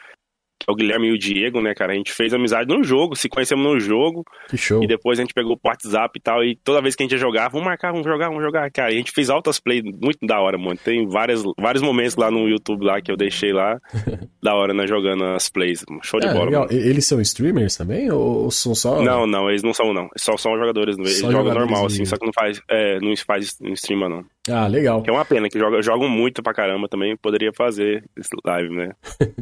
que 0.58 0.70
é 0.70 0.72
o 0.72 0.74
Guilherme 0.74 1.08
e 1.08 1.12
o 1.12 1.18
Diego, 1.18 1.60
né, 1.60 1.74
cara? 1.74 1.92
A 1.92 1.96
gente 1.96 2.12
fez 2.12 2.32
amizade 2.32 2.68
no 2.68 2.82
jogo, 2.82 3.14
se 3.14 3.28
conhecemos 3.28 3.64
no 3.64 3.78
jogo. 3.78 4.24
Que 4.48 4.56
show. 4.56 4.82
E 4.82 4.86
depois 4.86 5.18
a 5.18 5.22
gente 5.22 5.34
pegou 5.34 5.52
o 5.54 5.68
WhatsApp 5.68 6.18
e 6.18 6.22
tal. 6.22 6.44
E 6.44 6.56
toda 6.56 6.80
vez 6.80 6.94
que 6.94 7.02
a 7.02 7.04
gente 7.04 7.12
ia 7.12 7.18
jogar, 7.18 7.48
vamos 7.48 7.66
marcar, 7.66 7.92
vamos 7.92 8.06
jogar, 8.06 8.28
vamos 8.28 8.42
jogar, 8.42 8.70
cara. 8.70 8.90
E 8.90 8.94
a 8.94 8.98
gente 8.98 9.12
fez 9.12 9.30
altas 9.30 9.60
plays 9.60 9.82
muito 9.82 10.18
da 10.22 10.40
hora, 10.40 10.56
mano. 10.58 10.78
Tem 10.82 11.06
várias, 11.06 11.42
vários 11.58 11.82
momentos 11.82 12.16
lá 12.16 12.30
no 12.30 12.48
YouTube 12.48 12.84
lá 12.84 13.00
que 13.00 13.10
eu 13.10 13.16
deixei 13.16 13.52
lá. 13.52 13.78
da 14.42 14.54
hora, 14.54 14.72
né? 14.72 14.86
Jogando 14.86 15.24
as 15.24 15.48
plays. 15.48 15.84
Show 16.02 16.20
de 16.20 16.26
é, 16.26 16.32
bola. 16.32 16.44
Legal. 16.44 16.66
Eles 16.70 17.06
são 17.06 17.20
streamers 17.20 17.76
também? 17.76 18.10
Ou 18.10 18.50
são 18.50 18.74
só. 18.74 19.02
Não, 19.02 19.26
não, 19.26 19.48
eles 19.48 19.62
não 19.62 19.74
são, 19.74 19.92
não. 19.92 20.08
Só 20.16 20.36
são 20.36 20.56
jogadores. 20.56 20.96
Eles 20.96 21.18
só 21.18 21.30
jogam 21.30 21.54
normal, 21.54 21.86
assim, 21.86 22.04
só 22.04 22.16
que 22.16 22.24
não 22.24 22.32
faz. 22.32 22.60
É, 22.70 23.00
não 23.00 23.14
faz 23.16 23.56
não 23.60 23.72
streama, 23.72 24.08
não. 24.08 24.24
Ah, 24.50 24.66
legal. 24.66 25.02
Que 25.02 25.10
é 25.10 25.12
uma 25.12 25.24
pena, 25.24 25.48
que 25.48 25.58
joga, 25.58 25.82
jogam 25.82 26.08
muito 26.08 26.42
pra 26.42 26.54
caramba 26.54 26.88
também. 26.88 27.16
Poderia 27.16 27.52
fazer 27.52 28.04
esse 28.16 28.30
live, 28.44 28.74
né? 28.74 28.92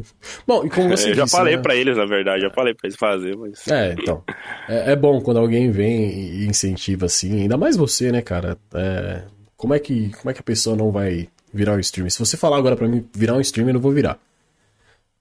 Bom, 0.47 0.65
e 0.65 0.69
como 0.69 0.89
você. 0.89 1.09
É, 1.09 1.11
eu 1.11 1.15
já 1.15 1.23
disse, 1.23 1.35
falei 1.35 1.55
né? 1.55 1.61
pra 1.61 1.75
eles, 1.75 1.97
na 1.97 2.05
verdade, 2.05 2.41
já 2.41 2.49
falei 2.49 2.73
pra 2.73 2.87
eles 2.87 2.97
fazer, 2.97 3.35
mas. 3.37 3.67
É, 3.67 3.93
então. 3.93 4.23
É, 4.67 4.91
é, 4.91 4.95
bom 4.95 5.21
quando 5.21 5.37
alguém 5.37 5.69
vem 5.71 6.09
e 6.09 6.45
incentiva 6.45 7.05
assim, 7.05 7.41
ainda 7.41 7.57
mais 7.57 7.77
você, 7.77 8.11
né, 8.11 8.21
cara? 8.21 8.57
É, 8.73 9.23
como, 9.55 9.73
é 9.73 9.79
que, 9.79 10.11
como 10.17 10.31
é 10.31 10.33
que 10.33 10.39
a 10.39 10.43
pessoa 10.43 10.75
não 10.75 10.91
vai 10.91 11.27
virar 11.53 11.73
um 11.73 11.79
streamer? 11.79 12.11
Se 12.11 12.19
você 12.19 12.35
falar 12.35 12.57
agora 12.57 12.75
pra 12.75 12.87
mim 12.87 13.07
virar 13.13 13.35
um 13.35 13.41
streamer, 13.41 13.71
eu 13.71 13.75
não 13.75 13.81
vou 13.81 13.91
virar. 13.91 14.17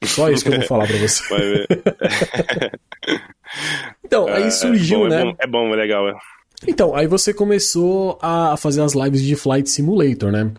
Só 0.02 0.30
isso 0.30 0.44
que 0.44 0.50
eu 0.50 0.56
vou 0.56 0.66
falar 0.66 0.86
pra 0.86 0.96
você. 0.98 1.66
Então, 4.04 4.26
aí 4.28 4.50
surgiu, 4.50 5.06
é 5.06 5.08
bom, 5.08 5.08
né? 5.08 5.20
É 5.20 5.24
bom, 5.24 5.36
é 5.38 5.46
bom, 5.46 5.72
é 5.72 5.76
legal, 5.76 6.08
é. 6.08 6.14
Então, 6.66 6.94
aí 6.94 7.06
você 7.06 7.32
começou 7.32 8.18
a 8.22 8.56
fazer 8.56 8.82
as 8.82 8.94
lives 8.94 9.22
de 9.22 9.36
Flight 9.36 9.68
Simulator, 9.68 10.32
né? 10.32 10.52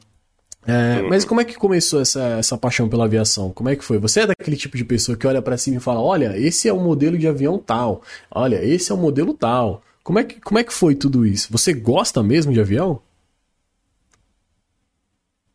É, 0.67 1.01
mas 1.03 1.23
como 1.23 1.39
é 1.39 1.45
que 1.45 1.53
começou 1.55 2.01
essa, 2.01 2.21
essa 2.39 2.57
paixão 2.57 2.89
pela 2.89 3.05
aviação? 3.05 3.51
Como 3.51 3.69
é 3.69 3.75
que 3.75 3.85
foi? 3.85 3.99
Você 3.99 4.21
é 4.21 4.27
daquele 4.27 4.57
tipo 4.57 4.75
de 4.75 4.83
pessoa 4.83 5.15
que 5.15 5.27
olha 5.27 5.41
para 5.41 5.57
cima 5.57 5.77
e 5.77 5.79
fala: 5.79 6.01
olha, 6.01 6.37
esse 6.37 6.67
é 6.67 6.73
o 6.73 6.79
modelo 6.79 7.17
de 7.17 7.27
avião 7.27 7.59
tal, 7.59 8.01
olha, 8.31 8.63
esse 8.63 8.91
é 8.91 8.95
o 8.95 8.97
modelo 8.97 9.33
tal. 9.33 9.83
Como 10.03 10.19
é 10.19 10.23
que, 10.23 10.39
como 10.39 10.59
é 10.59 10.63
que 10.63 10.73
foi 10.73 10.95
tudo 10.95 11.25
isso? 11.25 11.51
Você 11.51 11.73
gosta 11.73 12.23
mesmo 12.23 12.51
de 12.51 12.59
avião? 12.59 13.01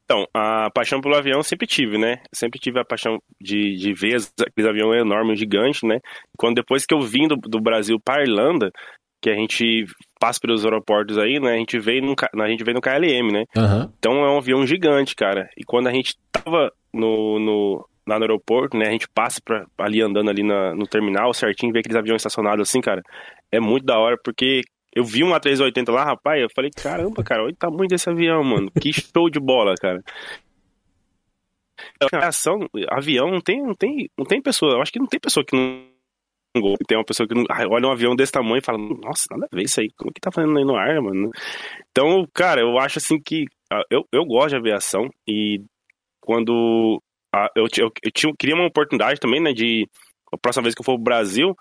Então, 0.05 0.27
a 0.35 0.69
paixão 0.75 1.01
pelo 1.01 1.15
avião 1.15 1.39
eu 1.39 1.45
sempre 1.45 1.69
tive, 1.69 1.97
né? 1.97 2.21
Sempre 2.35 2.59
tive 2.59 2.81
a 2.81 2.85
paixão 2.85 3.19
de, 3.41 3.77
de 3.77 3.93
ver 3.93 4.17
aqueles 4.41 4.69
aviões 4.69 5.03
enormes, 5.03 5.39
gigantes, 5.39 5.83
né? 5.85 6.01
Quando 6.37 6.57
depois 6.57 6.85
que 6.85 6.95
eu 6.95 7.01
vim 7.01 7.29
do, 7.29 7.37
do 7.37 7.61
Brasil 7.61 7.99
para 8.01 8.23
Irlanda, 8.23 8.73
que 9.21 9.31
a 9.31 9.35
gente 9.35 9.87
passa 10.21 10.39
pelos 10.39 10.65
aeroportos 10.65 11.19
aí, 11.19 11.41
né? 11.41 11.55
A 11.55 11.57
gente 11.57 11.79
veio 11.81 12.03
no, 12.03 12.15
a 12.43 12.49
gente 12.49 12.63
veio 12.63 12.75
no 12.77 12.81
KLM, 12.81 13.33
né? 13.33 13.45
Aham. 13.57 13.93
Então 13.99 14.13
é 14.25 14.31
um 14.31 14.37
avião 14.39 14.65
gigante, 14.67 15.17
cara. 15.17 15.49
E 15.57 15.65
quando 15.65 15.89
a 15.89 15.93
gente 15.93 16.15
tava 16.31 16.71
no, 16.93 17.39
no, 17.41 17.89
lá 18.07 18.19
no 18.19 18.25
aeroporto, 18.25 18.77
né? 18.77 18.87
A 18.89 18.91
gente 18.93 19.09
passa 19.09 19.41
pra, 19.45 19.67
ali 19.79 20.01
andando 20.03 20.31
ali 20.31 20.43
na- 20.43 20.75
no 20.75 20.87
terminal 20.87 21.33
certinho, 21.35 21.73
vê 21.73 21.81
aqueles 21.81 21.97
aviões 21.97 22.21
estacionados 22.21 22.69
assim, 22.69 22.81
cara. 22.81 23.03
É 23.51 23.59
muito 23.59 23.85
da 23.87 23.99
hora, 23.99 24.17
porque 24.23 24.61
eu 24.95 25.05
vi 25.05 25.25
um 25.25 25.31
A380 25.31 25.91
lá, 25.91 26.05
rapaz, 26.05 26.41
eu 26.43 26.49
falei, 26.55 26.71
caramba, 26.71 27.23
cara, 27.25 27.43
olha 27.45 27.53
o 27.53 27.57
tamanho 27.57 27.89
desse 27.89 28.09
avião, 28.11 28.45
mano. 28.45 28.71
Que 28.81 28.93
show 28.93 29.31
de 29.31 29.41
bola, 29.41 29.75
cara. 29.81 30.03
A 32.03 32.17
aviação, 32.17 32.69
avião 32.89 33.31
não 33.31 33.41
tem, 33.41 33.63
não 33.63 33.75
tem, 33.75 34.11
não 34.19 34.25
tem 34.27 34.43
pessoa, 34.43 34.73
eu 34.75 34.83
acho 34.83 34.93
que 34.93 34.99
não 34.99 35.07
tem 35.07 35.19
pessoa 35.19 35.45
que 35.45 35.57
não 35.57 35.83
não 36.55 36.63
gosta. 36.63 36.85
tem 36.87 36.99
uma 36.99 37.05
pessoa 37.05 37.29
que 37.29 37.35
não, 37.35 37.45
olha 37.71 37.87
um 37.87 37.93
avião 37.93 38.17
desse 38.17 38.33
tamanho 38.33 38.59
e 38.59 38.65
fala, 38.65 38.79
nossa, 38.79 39.25
nada 39.31 39.47
a 39.51 39.57
ver 39.57 39.65
isso 39.65 39.81
aí, 39.81 39.89
como 39.97 40.13
que 40.13 40.21
tá 40.21 40.31
fazendo 40.33 40.59
aí 40.59 40.65
no 40.65 40.77
ar, 40.77 41.01
mano? 41.01 41.31
Então, 41.91 42.27
cara, 42.35 42.61
eu 42.61 42.79
acho 42.79 42.99
assim 42.99 43.21
que 43.21 43.45
ah, 43.73 43.83
eu, 43.91 44.05
eu 44.13 44.25
gosto 44.25 44.51
de 44.51 44.57
aviação 44.57 45.09
e 45.29 45.63
quando 46.21 47.01
ah, 47.35 47.49
eu, 47.57 47.67
eu, 47.79 47.91
eu 48.03 48.11
tinha, 48.11 48.33
queria 48.39 48.57
uma 48.57 48.67
oportunidade 48.67 49.21
também, 49.21 49.41
né, 49.41 49.53
de 49.53 49.89
a 50.33 50.39
próxima 50.39 50.65
vez 50.65 50.75
que 50.75 50.81
eu 50.81 50.85
for 50.85 50.95
pro 50.95 51.05
Brasil, 51.05 51.55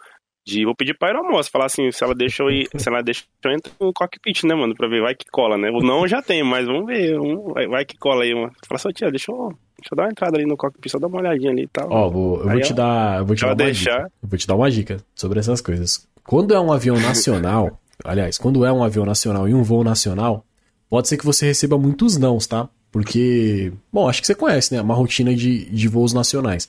de 0.49 0.65
vou 0.65 0.75
pedir 0.75 0.97
pra 0.97 1.09
aeromoça, 1.09 1.49
falar 1.51 1.65
assim, 1.65 1.91
se 1.91 2.03
ela 2.03 2.13
deixa 2.15 2.43
eu 2.43 2.49
ir, 2.49 2.67
se 2.75 2.89
ela 2.89 3.01
deixa 3.01 3.23
eu 3.45 3.51
entrar 3.51 3.71
no 3.79 3.93
cockpit, 3.93 4.43
né, 4.45 4.55
mano, 4.55 4.73
pra 4.75 4.87
ver, 4.87 5.01
vai 5.01 5.13
que 5.15 5.25
cola, 5.31 5.57
né? 5.57 5.69
O 5.69 5.79
não 5.81 6.01
eu 6.01 6.07
já 6.07 6.21
tenho, 6.21 6.45
mas 6.45 6.65
vamos 6.65 6.85
ver, 6.85 7.17
vamos- 7.17 7.53
vai, 7.53 7.67
vai 7.67 7.85
que 7.85 7.97
cola 7.97 8.23
aí, 8.23 8.33
mano. 8.33 8.51
Fala 8.67 8.75
assim, 8.77 8.89
tia, 8.89 9.09
deixa 9.11 9.31
eu, 9.31 9.49
deixa 9.77 9.93
eu 9.93 9.95
dar 9.95 10.03
uma 10.03 10.09
entrada 10.11 10.37
ali 10.37 10.45
no 10.45 10.57
cockpit, 10.57 10.91
só 10.91 10.99
dar 10.99 11.07
uma 11.07 11.19
olhadinha 11.19 11.51
ali 11.51 11.63
e 11.63 11.67
tal. 11.67 11.87
Ó, 11.91 12.09
vou- 12.09 12.37
eu 12.37 12.43
vou 12.43 12.51
Aí, 12.51 12.61
te 12.61 12.73
ó, 12.73 12.75
dar, 12.75 13.19
eu 13.19 13.25
vou 13.25 13.35
te 13.35 13.41
dar 13.41 13.47
uma 13.49 13.55
deixar- 13.55 13.97
dica. 13.97 14.11
Eu 14.23 14.29
vou 14.29 14.37
te 14.39 14.47
dar 14.47 14.55
uma 14.55 14.71
dica 14.71 14.97
sobre 15.15 15.39
essas 15.39 15.61
coisas. 15.61 16.07
Quando 16.25 16.53
é 16.53 16.59
um 16.59 16.71
avião 16.71 16.95
nacional, 16.99 17.79
aliás, 18.03 18.37
quando 18.37 18.65
é 18.65 18.71
um 18.71 18.83
avião 18.83 19.05
nacional 19.05 19.47
e 19.47 19.53
um 19.53 19.63
voo 19.63 19.83
nacional, 19.83 20.43
pode 20.89 21.07
ser 21.07 21.17
que 21.17 21.25
você 21.25 21.45
receba 21.45 21.77
muitos 21.77 22.17
nãos, 22.17 22.47
tá? 22.47 22.67
Porque, 22.91 23.71
bom, 23.91 24.09
acho 24.09 24.21
que 24.21 24.27
você 24.27 24.35
conhece, 24.35 24.73
né? 24.73 24.81
Uma 24.81 24.95
rotina 24.95 25.35
de, 25.35 25.65
de 25.65 25.87
voos 25.87 26.13
nacionais. 26.13 26.67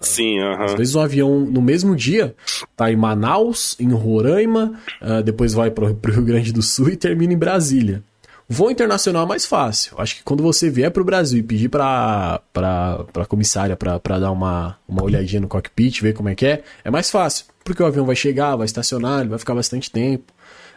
Sim, 0.00 0.38
aham. 0.38 0.64
Às 0.64 0.74
vezes 0.74 0.94
o 0.94 1.00
avião, 1.00 1.40
no 1.40 1.60
mesmo 1.60 1.96
dia, 1.96 2.34
tá 2.76 2.90
em 2.92 2.96
Manaus, 2.96 3.76
em 3.80 3.90
Roraima, 3.92 4.78
ah, 5.00 5.20
depois 5.20 5.52
vai 5.52 5.70
pro, 5.70 5.94
pro 5.94 6.12
Rio 6.12 6.24
Grande 6.24 6.52
do 6.52 6.62
Sul 6.62 6.90
e 6.90 6.96
termina 6.96 7.32
em 7.32 7.38
Brasília. 7.38 8.02
O 8.48 8.54
voo 8.54 8.70
internacional 8.70 9.24
é 9.24 9.28
mais 9.28 9.44
fácil. 9.44 9.94
Acho 9.98 10.16
que 10.16 10.22
quando 10.22 10.42
você 10.42 10.70
vier 10.70 10.90
pro 10.90 11.04
Brasil 11.04 11.40
e 11.40 11.42
pedir 11.42 11.68
pra, 11.68 12.40
pra, 12.50 13.04
pra 13.12 13.26
comissária 13.26 13.76
pra, 13.76 13.98
pra 14.00 14.18
dar 14.18 14.30
uma, 14.30 14.78
uma 14.88 15.02
olhadinha 15.02 15.40
no 15.40 15.48
cockpit, 15.48 16.00
ver 16.00 16.14
como 16.14 16.30
é 16.30 16.34
que 16.34 16.46
é, 16.46 16.62
é 16.82 16.90
mais 16.90 17.10
fácil. 17.10 17.44
Porque 17.62 17.82
o 17.82 17.86
avião 17.86 18.06
vai 18.06 18.16
chegar, 18.16 18.56
vai 18.56 18.64
estacionar, 18.64 19.20
ele 19.20 19.28
vai 19.28 19.38
ficar 19.38 19.54
bastante 19.54 19.90
tempo. 19.90 20.32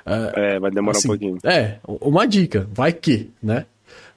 É, 0.06 0.60
vai 0.60 0.70
demorar 0.70 0.98
Assim, 0.98 1.08
um 1.08 1.12
pouquinho. 1.12 1.38
É, 1.46 1.78
uma 1.88 2.28
dica, 2.28 2.68
vai 2.74 2.92
que, 2.92 3.30
né? 3.42 3.66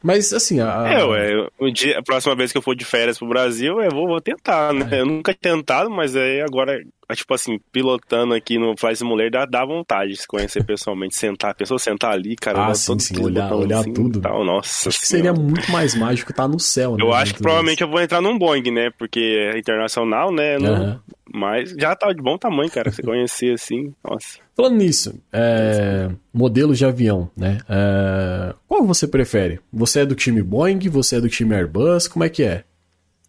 Mas 0.04 0.34
assim, 0.34 0.61
a, 0.61 0.87
É, 0.87 1.02
ué, 1.02 1.49
um 1.58 1.73
dia, 1.73 1.99
a 1.99 2.02
próxima 2.02 2.37
vez 2.37 2.52
que 2.52 2.58
eu 2.58 2.62
for 2.62 2.76
de 2.76 2.84
férias 2.84 3.18
pro 3.18 3.26
Brasil, 3.26 3.80
eu 3.80 3.90
vou, 3.90 4.06
vou 4.06 4.20
tentar, 4.20 4.70
né? 4.75 5.00
Eu 5.00 5.06
nunca 5.06 5.32
tinha 5.32 5.54
tentado, 5.56 5.88
mas 5.88 6.14
aí 6.14 6.42
agora, 6.42 6.78
é, 6.78 6.84
tipo 7.14 7.34
assim, 7.34 7.58
pilotando 7.73 8.34
aqui 8.34 8.58
no 8.58 8.76
Fly 8.76 8.96
Simulator 8.96 9.30
dá, 9.30 9.44
dá 9.46 9.64
vontade 9.64 10.12
de 10.12 10.16
se 10.18 10.26
conhecer 10.26 10.64
pessoalmente, 10.64 11.14
sentar, 11.16 11.50
a 11.50 11.54
pessoa 11.54 11.78
sentar 11.78 12.12
ali, 12.12 12.37
cara, 12.37 12.68
Ah, 12.68 12.75
sim, 12.75 12.87
todo 12.87 13.00
sim, 13.02 13.20
olhar- 13.23 13.52
olhar 13.52 13.87
e 13.87 13.92
tudo. 13.92 14.20
Tal, 14.20 14.44
nossa 14.44 14.88
acho 14.88 15.00
que 15.00 15.06
seria 15.06 15.32
muito 15.32 15.70
mais 15.70 15.94
mágico 15.94 16.30
estar 16.30 16.49
no 16.49 16.58
céu, 16.61 16.96
né? 16.96 17.02
Eu 17.04 17.12
acho 17.12 17.34
que 17.34 17.42
provavelmente 17.42 17.82
eu 17.82 17.88
vou 17.90 18.00
entrar 18.00 18.20
num 18.20 18.38
Boeing, 18.38 18.70
né? 18.70 18.90
Porque 18.99 19.20
é 19.54 19.58
internacional, 19.58 20.32
né? 20.32 20.58
Não- 20.58 20.75
Aham. 20.75 21.00
Mas 21.37 21.70
já 21.76 21.96
tá 21.96 22.12
de 22.12 22.23
bom 22.23 22.38
tamanho, 22.38 22.70
cara. 22.70 22.92
Você 22.92 23.02
conhecer 23.02 23.52
assim, 23.54 23.92
nossa. 24.08 24.38
Falando 24.54 24.76
nisso, 24.76 25.20
é, 25.32 26.08
modelos 26.32 26.78
de 26.78 26.84
avião, 26.84 27.28
né? 27.37 27.58
É, 27.68 28.54
qual 28.68 28.84
você 28.84 29.08
prefere? 29.08 29.58
Você 29.73 30.00
é 30.00 30.06
do 30.06 30.14
time 30.14 30.40
Boeing? 30.42 30.78
Você 30.90 31.16
é 31.16 31.20
do 31.20 31.28
time 31.28 31.52
Airbus? 31.56 32.06
Como 32.06 32.25
é 32.25 32.28
que 32.28 32.44
é? 32.44 32.62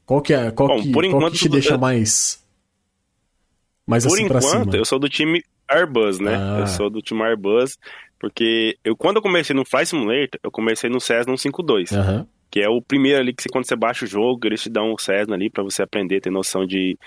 Qual 0.05 0.21
que 0.21 0.35
é? 0.35 0.51
Qual 0.51 0.69
Bom, 0.69 0.81
que, 0.83 0.91
por 0.91 1.03
qual 1.03 1.05
enquanto, 1.17 1.31
que 1.31 1.39
te 1.39 1.43
tudo- 1.45 1.53
deixa 1.53 1.77
mais 1.79 2.39
mais 3.87 4.03
Por 4.03 4.13
assim 4.13 4.23
enquanto, 4.25 4.75
eu 4.75 4.85
sou 4.85 4.97
do 4.97 5.07
time 5.07 5.43
Airbus, 5.69 6.19
né? 6.19 6.35
Ah. 6.35 6.59
Eu 6.61 6.67
sou 6.67 6.89
do 6.89 7.01
time 7.01 7.21
Airbus, 7.23 7.77
porque 8.19 8.77
eu 8.83 8.95
quando 8.95 9.17
eu 9.17 9.21
comecei 9.21 9.55
no 9.55 9.65
Fly 9.65 9.85
Simulator, 9.85 10.39
eu 10.43 10.51
comecei 10.51 10.89
no 10.89 10.99
Cessna 10.99 11.37
152. 11.37 11.91
Aham. 11.93 12.27
que 12.49 12.61
é 12.61 12.69
o 12.69 12.81
primeiro 12.81 13.19
ali 13.19 13.33
que 13.33 13.43
você, 13.43 13.49
quando 13.49 13.67
você 13.67 13.75
baixa 13.75 14.05
o 14.05 14.07
jogo, 14.07 14.39
eles 14.45 14.61
te 14.61 14.69
dão 14.69 14.93
o 14.93 14.99
Cessna 14.99 15.35
ali 15.35 15.49
pra 15.49 15.63
você 15.63 15.83
aprender, 15.83 16.21
ter 16.21 16.31
noção 16.31 16.65
de, 16.65 16.97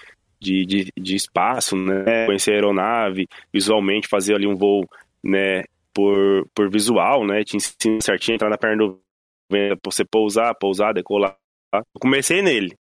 de, 0.41 0.65
de, 0.67 0.93
de 0.97 1.17
espaço, 1.17 1.77
né? 1.77 2.27
Conhecer 2.27 2.53
a 2.53 2.55
aeronave, 2.55 3.27
visualmente 3.53 4.09
fazer 4.09 4.35
ali 4.35 4.47
um 4.47 4.55
voo, 4.55 4.85
né? 5.23 5.65
Por, 5.93 6.47
por 6.55 6.71
visual, 6.71 7.27
né? 7.27 7.43
Te 7.43 7.57
ensina 7.57 8.01
certinho, 8.01 8.37
entrar 8.37 8.51
na 8.51 8.59
perna 8.59 8.77
do 8.77 9.01
vento, 9.51 9.81
pra 9.81 9.91
você 9.91 10.05
pousar, 10.05 10.55
pousar, 10.55 10.93
decolar. 10.95 11.37
Eu 11.73 11.83
comecei 12.01 12.43
nele. 12.43 12.77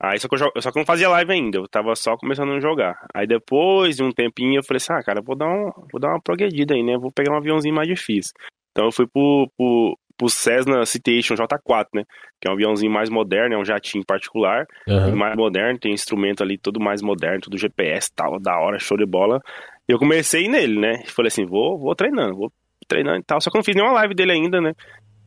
Aí 0.00 0.18
só 0.18 0.28
que 0.28 0.34
eu, 0.34 0.38
só 0.62 0.72
que 0.72 0.78
eu 0.78 0.80
não 0.80 0.86
fazia 0.86 1.10
live 1.10 1.30
ainda, 1.30 1.58
eu 1.58 1.68
tava 1.68 1.94
só 1.94 2.16
começando 2.16 2.52
a 2.52 2.60
jogar. 2.60 3.04
Aí 3.14 3.26
depois 3.26 3.96
de 3.96 4.02
um 4.02 4.10
tempinho 4.10 4.58
eu 4.58 4.64
falei 4.64 4.78
assim, 4.78 4.94
ah, 4.94 5.02
cara, 5.02 5.20
vou 5.20 5.36
dar, 5.36 5.48
um, 5.48 5.70
vou 5.92 6.00
dar 6.00 6.08
uma 6.08 6.20
progredida 6.20 6.74
aí, 6.74 6.82
né? 6.82 6.96
Vou 6.96 7.12
pegar 7.12 7.32
um 7.32 7.36
aviãozinho 7.36 7.74
mais 7.74 7.86
difícil. 7.86 8.32
Então 8.70 8.86
eu 8.86 8.92
fui 8.92 9.06
pro, 9.06 9.50
pro, 9.58 9.98
pro 10.16 10.28
Cessna 10.30 10.86
Citation 10.86 11.34
J4, 11.34 11.86
né? 11.94 12.04
Que 12.40 12.48
é 12.48 12.50
um 12.50 12.54
aviãozinho 12.54 12.90
mais 12.90 13.10
moderno, 13.10 13.54
é 13.54 13.58
um 13.58 13.64
jatinho 13.64 14.04
particular, 14.04 14.66
aham. 14.88 15.14
mais 15.14 15.36
moderno, 15.36 15.78
tem 15.78 15.92
instrumento 15.92 16.42
ali 16.42 16.56
todo 16.56 16.80
mais 16.80 17.02
moderno, 17.02 17.42
tudo 17.42 17.58
GPS 17.58 18.08
e 18.10 18.14
tal, 18.14 18.40
da 18.40 18.58
hora, 18.58 18.78
show 18.78 18.96
de 18.96 19.04
bola. 19.04 19.38
E 19.86 19.92
eu 19.92 19.98
comecei 19.98 20.48
nele, 20.48 20.78
né? 20.78 21.02
Falei 21.08 21.28
assim, 21.28 21.44
vou, 21.44 21.78
vou 21.78 21.94
treinando, 21.94 22.36
vou 22.36 22.52
treinando 22.88 23.18
e 23.18 23.22
tal. 23.22 23.40
Só 23.40 23.50
que 23.50 23.56
eu 23.56 23.58
não 23.58 23.64
fiz 23.64 23.74
nenhuma 23.74 23.94
live 23.94 24.14
dele 24.14 24.32
ainda, 24.32 24.60
né? 24.60 24.74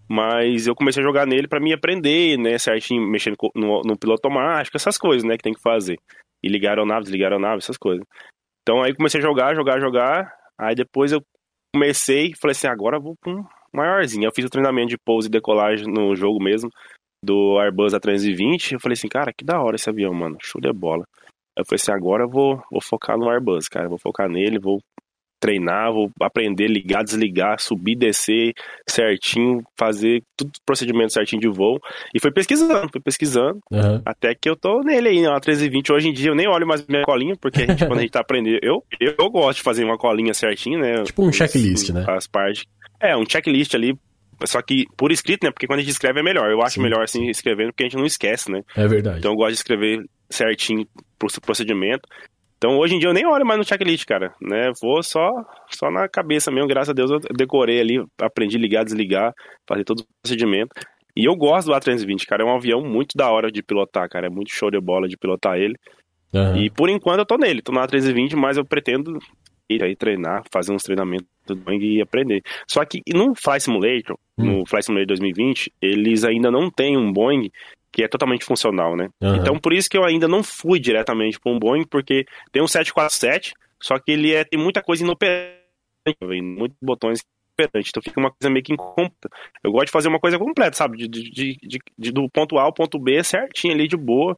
Mas 0.09 0.67
eu 0.67 0.75
comecei 0.75 1.01
a 1.01 1.05
jogar 1.05 1.25
nele 1.25 1.47
pra 1.47 1.59
me 1.59 1.73
aprender, 1.73 2.37
né? 2.37 2.57
Certinho, 2.57 3.01
mexendo 3.01 3.35
no, 3.55 3.81
no 3.81 3.97
piloto 3.97 4.27
automático, 4.27 4.77
essas 4.77 4.97
coisas, 4.97 5.23
né? 5.23 5.37
Que 5.37 5.43
tem 5.43 5.53
que 5.53 5.61
fazer. 5.61 5.97
E 6.43 6.49
ligar 6.49 6.69
a 6.69 6.71
aeronave, 6.73 7.03
desligar 7.03 7.31
essas 7.57 7.77
coisas. 7.77 8.05
Então 8.61 8.81
aí 8.81 8.93
comecei 8.93 9.19
a 9.19 9.23
jogar, 9.23 9.55
jogar, 9.55 9.79
jogar. 9.79 10.33
Aí 10.59 10.75
depois 10.75 11.11
eu 11.11 11.21
comecei 11.73 12.27
e 12.27 12.37
falei 12.37 12.51
assim, 12.51 12.67
agora 12.67 12.99
vou 12.99 13.15
pra 13.19 13.33
um 13.33 13.43
maiorzinho. 13.73 14.25
Eu 14.25 14.31
fiz 14.33 14.45
o 14.45 14.49
treinamento 14.49 14.89
de 14.89 14.97
pouso 14.97 15.27
e 15.27 15.31
decolagem 15.31 15.87
no 15.87 16.15
jogo 16.15 16.41
mesmo, 16.41 16.69
do 17.23 17.59
Airbus 17.59 17.93
A320. 17.93 18.73
Eu 18.73 18.79
falei 18.79 18.93
assim, 18.93 19.07
cara, 19.07 19.33
que 19.33 19.43
da 19.43 19.61
hora 19.61 19.75
esse 19.75 19.89
avião, 19.89 20.13
mano. 20.13 20.37
Show 20.41 20.61
de 20.61 20.71
bola. 20.71 21.05
Eu 21.57 21.65
falei 21.65 21.79
assim, 21.81 21.91
agora 21.91 22.23
eu 22.23 22.29
vou, 22.29 22.61
vou 22.71 22.81
focar 22.81 23.17
no 23.17 23.29
Airbus, 23.29 23.67
cara. 23.67 23.89
Vou 23.89 23.99
focar 23.99 24.29
nele, 24.29 24.59
vou 24.59 24.79
treinar, 25.43 25.91
vou 25.91 26.09
aprender, 26.21 26.67
ligar, 26.67 27.03
desligar, 27.03 27.59
subir, 27.59 27.97
descer 27.97 28.53
certinho, 28.87 29.61
fazer 29.77 30.23
tudo 30.37 30.51
procedimento 30.65 31.11
certinho 31.11 31.41
de 31.41 31.49
voo. 31.49 31.81
E 32.15 32.19
foi 32.21 32.31
pesquisando, 32.31 32.89
foi 32.89 33.01
pesquisando, 33.01 33.59
aham. 33.73 34.01
até 34.05 34.33
que 34.33 34.49
eu 34.49 34.55
tô 34.55 34.81
nele 34.83 35.09
aí, 35.09 35.21
né? 35.21 35.27
Uma 35.27 35.35
1320. 35.35 35.91
Hoje 35.91 36.07
em 36.07 36.13
dia 36.13 36.31
eu 36.31 36.35
nem 36.35 36.47
olho 36.47 36.65
mais 36.65 36.87
minha 36.87 37.03
colinha, 37.03 37.35
porque 37.35 37.63
a 37.63 37.67
gente, 37.67 37.85
quando 37.85 37.99
a 37.99 38.01
gente 38.01 38.11
tá 38.11 38.21
aprendendo, 38.23 38.57
eu, 38.63 38.81
eu, 39.01 39.15
eu 39.19 39.29
gosto 39.29 39.57
de 39.57 39.63
fazer 39.63 39.83
uma 39.83 39.97
colinha 39.97 40.33
certinho, 40.33 40.79
né? 40.79 41.03
Tipo 41.03 41.25
um 41.25 41.31
checklist, 41.33 41.89
né? 41.89 42.05
As 42.07 42.25
partes. 42.25 42.63
É, 43.01 43.17
um 43.17 43.25
checklist 43.29 43.75
ali. 43.75 43.97
Só 44.45 44.61
que 44.61 44.85
por 44.95 45.11
escrito, 45.11 45.43
né? 45.43 45.51
Porque 45.51 45.67
quando 45.67 45.79
a 45.79 45.81
gente 45.81 45.91
escreve 45.91 46.21
é 46.21 46.23
melhor. 46.23 46.49
Eu 46.49 46.61
acho 46.61 46.75
Sim, 46.75 46.83
melhor 46.83 47.03
assim 47.03 47.27
escrevendo, 47.29 47.67
porque 47.67 47.83
a 47.83 47.87
gente 47.87 47.97
não 47.97 48.05
esquece, 48.05 48.49
né? 48.49 48.61
É 48.77 48.87
verdade. 48.87 49.19
Então 49.19 49.31
eu 49.31 49.37
gosto 49.37 49.49
de 49.49 49.57
escrever 49.57 50.05
certinho 50.29 50.87
pro 51.19 51.27
procedimento. 51.41 52.07
Então 52.63 52.77
hoje 52.77 52.95
em 52.95 52.99
dia 52.99 53.09
eu 53.09 53.13
nem 53.13 53.25
olho 53.25 53.45
mais 53.45 53.57
no 53.57 53.65
checklist, 53.65 54.05
cara, 54.05 54.33
né? 54.41 54.71
Vou 54.81 55.03
só 55.03 55.29
só 55.69 55.91
na 55.91 56.07
cabeça 56.07 56.49
mesmo, 56.49 56.65
graças 56.65 56.91
a 56.91 56.93
Deus 56.93 57.11
eu 57.11 57.19
decorei 57.35 57.81
ali, 57.81 58.01
aprendi 58.21 58.55
a 58.55 58.59
ligar, 58.59 58.85
desligar, 58.85 59.33
fazer 59.67 59.83
todo 59.83 59.99
o 59.99 60.05
procedimento. 60.21 60.69
E 61.13 61.25
eu 61.25 61.35
gosto 61.35 61.67
do 61.67 61.73
A320, 61.73 62.25
cara, 62.25 62.41
é 62.41 62.45
um 62.45 62.55
avião 62.55 62.81
muito 62.81 63.17
da 63.17 63.29
hora 63.29 63.51
de 63.51 63.61
pilotar, 63.61 64.07
cara, 64.07 64.27
é 64.27 64.29
muito 64.29 64.49
show 64.49 64.71
de 64.71 64.79
bola 64.79 65.09
de 65.09 65.17
pilotar 65.17 65.57
ele. 65.57 65.75
Aham. 66.33 66.57
E 66.57 66.69
por 66.69 66.87
enquanto 66.87 67.19
eu 67.19 67.25
tô 67.25 67.35
nele, 67.35 67.61
tô 67.61 67.73
no 67.73 67.81
A320, 67.81 68.33
mas 68.37 68.55
eu 68.55 68.63
pretendo 68.63 69.19
ir 69.69 69.83
aí 69.83 69.93
treinar, 69.93 70.43
fazer 70.49 70.71
uns 70.71 70.83
treinamentos 70.83 71.27
do 71.45 71.57
Boeing 71.57 71.81
e 71.81 72.01
aprender. 72.01 72.41
Só 72.65 72.85
que 72.85 73.01
no 73.13 73.35
Fly 73.35 73.59
Simulator, 73.59 74.17
Hum. 74.37 74.59
no 74.59 74.65
Fly 74.65 74.81
Simulator 74.83 75.07
2020, 75.07 75.69
eles 75.81 76.23
ainda 76.23 76.49
não 76.49 76.71
têm 76.71 76.97
um 76.97 77.11
Boeing 77.11 77.51
que 77.93 78.03
é 78.03 78.07
totalmente 78.07 78.43
funcional, 78.43 78.95
né? 78.95 79.07
Aham. 79.21 79.37
Então 79.37 79.59
por 79.59 79.71
isso 79.71 79.87
que 79.89 79.95
eu 79.95 80.03
ainda 80.03 80.27
não 80.27 80.43
fui 80.43 80.79
diretamente 80.79 81.39
para 81.39 81.51
um 81.51 81.59
Boeing, 81.59 81.85
porque 81.87 82.25
tem 82.51 82.61
um 82.61 82.67
747, 82.67 83.53
só 83.81 83.99
que 83.99 84.11
ele 84.11 84.33
é, 84.33 84.43
tem 84.43 84.59
muita 84.59 84.81
coisa 84.81 85.03
inoperante, 85.03 85.61
muitos 86.41 86.77
botões 86.81 87.19
inoperantes, 87.59 87.91
então 87.91 88.01
fica 88.03 88.19
uma 88.19 88.31
coisa 88.31 88.51
meio 88.51 88.63
que 88.63 88.73
incompleta. 88.73 89.29
Eu 89.63 89.71
gosto 89.71 89.85
de 89.85 89.91
fazer 89.91 90.07
uma 90.09 90.19
coisa 90.19 90.39
completa, 90.39 90.75
sabe? 90.75 90.97
De, 90.97 91.07
de, 91.07 91.29
de- 91.29 91.57
de- 91.61 91.79
de- 91.97 92.11
do 92.11 92.27
ponto 92.29 92.57
A 92.57 92.63
ao 92.63 92.73
ponto 92.73 92.97
B 92.97 93.23
certinho 93.23 93.73
ali 93.73 93.87
de 93.87 93.95
boa. 93.95 94.35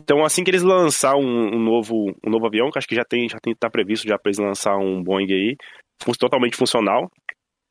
Então 0.00 0.24
assim 0.24 0.42
que 0.44 0.50
eles 0.50 0.62
lançar 0.62 1.16
um, 1.16 1.54
um 1.54 1.58
novo 1.58 2.14
um 2.24 2.30
novo 2.30 2.46
avião, 2.46 2.70
que 2.70 2.78
acho 2.78 2.86
que 2.88 2.94
já 2.94 3.04
tem 3.04 3.28
já 3.28 3.38
tem 3.40 3.54
tá 3.54 3.68
previsto 3.68 4.08
já 4.08 4.16
para 4.18 4.30
eles 4.30 4.38
lançar 4.38 4.76
um 4.76 5.02
Boeing 5.02 5.32
aí, 5.32 5.56
totalmente 6.18 6.56
funcional. 6.56 7.10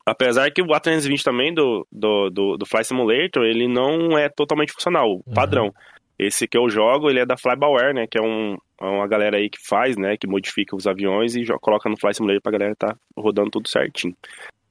Apesar 0.05 0.51
que 0.51 0.61
o 0.61 0.67
A320 0.67 1.23
também 1.23 1.53
do, 1.53 1.87
do, 1.91 2.29
do, 2.29 2.57
do 2.57 2.65
Fly 2.65 2.83
Simulator, 2.83 3.43
ele 3.43 3.67
não 3.67 4.17
é 4.17 4.27
totalmente 4.27 4.73
funcional, 4.73 5.23
padrão. 5.33 5.73
Esse 6.19 6.47
que 6.47 6.57
eu 6.57 6.69
jogo, 6.69 7.09
ele 7.09 7.19
é 7.19 7.25
da 7.25 7.37
Flybauer, 7.37 7.93
né? 7.93 8.05
Que 8.05 8.17
é 8.17 8.21
um 8.21 8.57
uma 8.81 9.07
galera 9.07 9.37
aí 9.37 9.49
que 9.49 9.59
faz, 9.65 9.95
né, 9.97 10.17
que 10.17 10.27
modifica 10.27 10.75
os 10.75 10.85
aviões 10.85 11.35
e 11.35 11.45
já 11.45 11.57
coloca 11.57 11.89
no 11.89 11.97
Flight 11.97 12.17
Simulator 12.17 12.41
pra 12.41 12.51
galera 12.51 12.75
tá 12.75 12.95
rodando 13.15 13.49
tudo 13.49 13.69
certinho. 13.69 14.15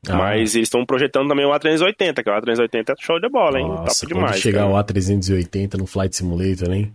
Ah. 0.09 0.17
Mas 0.17 0.55
eles 0.55 0.67
estão 0.67 0.85
projetando 0.85 1.29
também 1.29 1.47
o 1.47 1.51
A380, 1.51 2.23
que 2.23 2.31
o 2.31 2.33
A380 2.33 2.91
é 2.91 2.95
show 2.99 3.21
de 3.21 3.29
bola, 3.29 3.61
hein? 3.61 3.69
Nossa, 3.69 4.07
Top 4.07 4.15
demais. 4.15 4.41
chegar 4.41 4.69
cara. 4.69 4.73
o 4.73 4.77
A380 4.77 5.79
no 5.79 5.87
Flight 5.87 6.17
Simulator, 6.17 6.73
hein? 6.73 6.93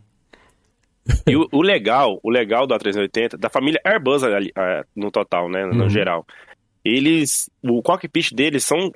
E 1.25 1.37
o, 1.37 1.47
o, 1.53 1.61
legal, 1.61 2.19
o 2.21 2.29
legal 2.29 2.67
do 2.67 2.75
A380, 2.75 3.37
da 3.37 3.49
família 3.49 3.79
Airbus 3.85 4.23
ali, 4.23 4.51
é, 4.57 4.83
no 4.93 5.09
total, 5.09 5.49
né, 5.49 5.65
no 5.65 5.83
uhum. 5.83 5.89
geral, 5.89 6.25
eles, 6.87 7.49
o 7.63 7.81
cockpit 7.81 8.33
deles 8.33 8.63
são, 8.65 8.91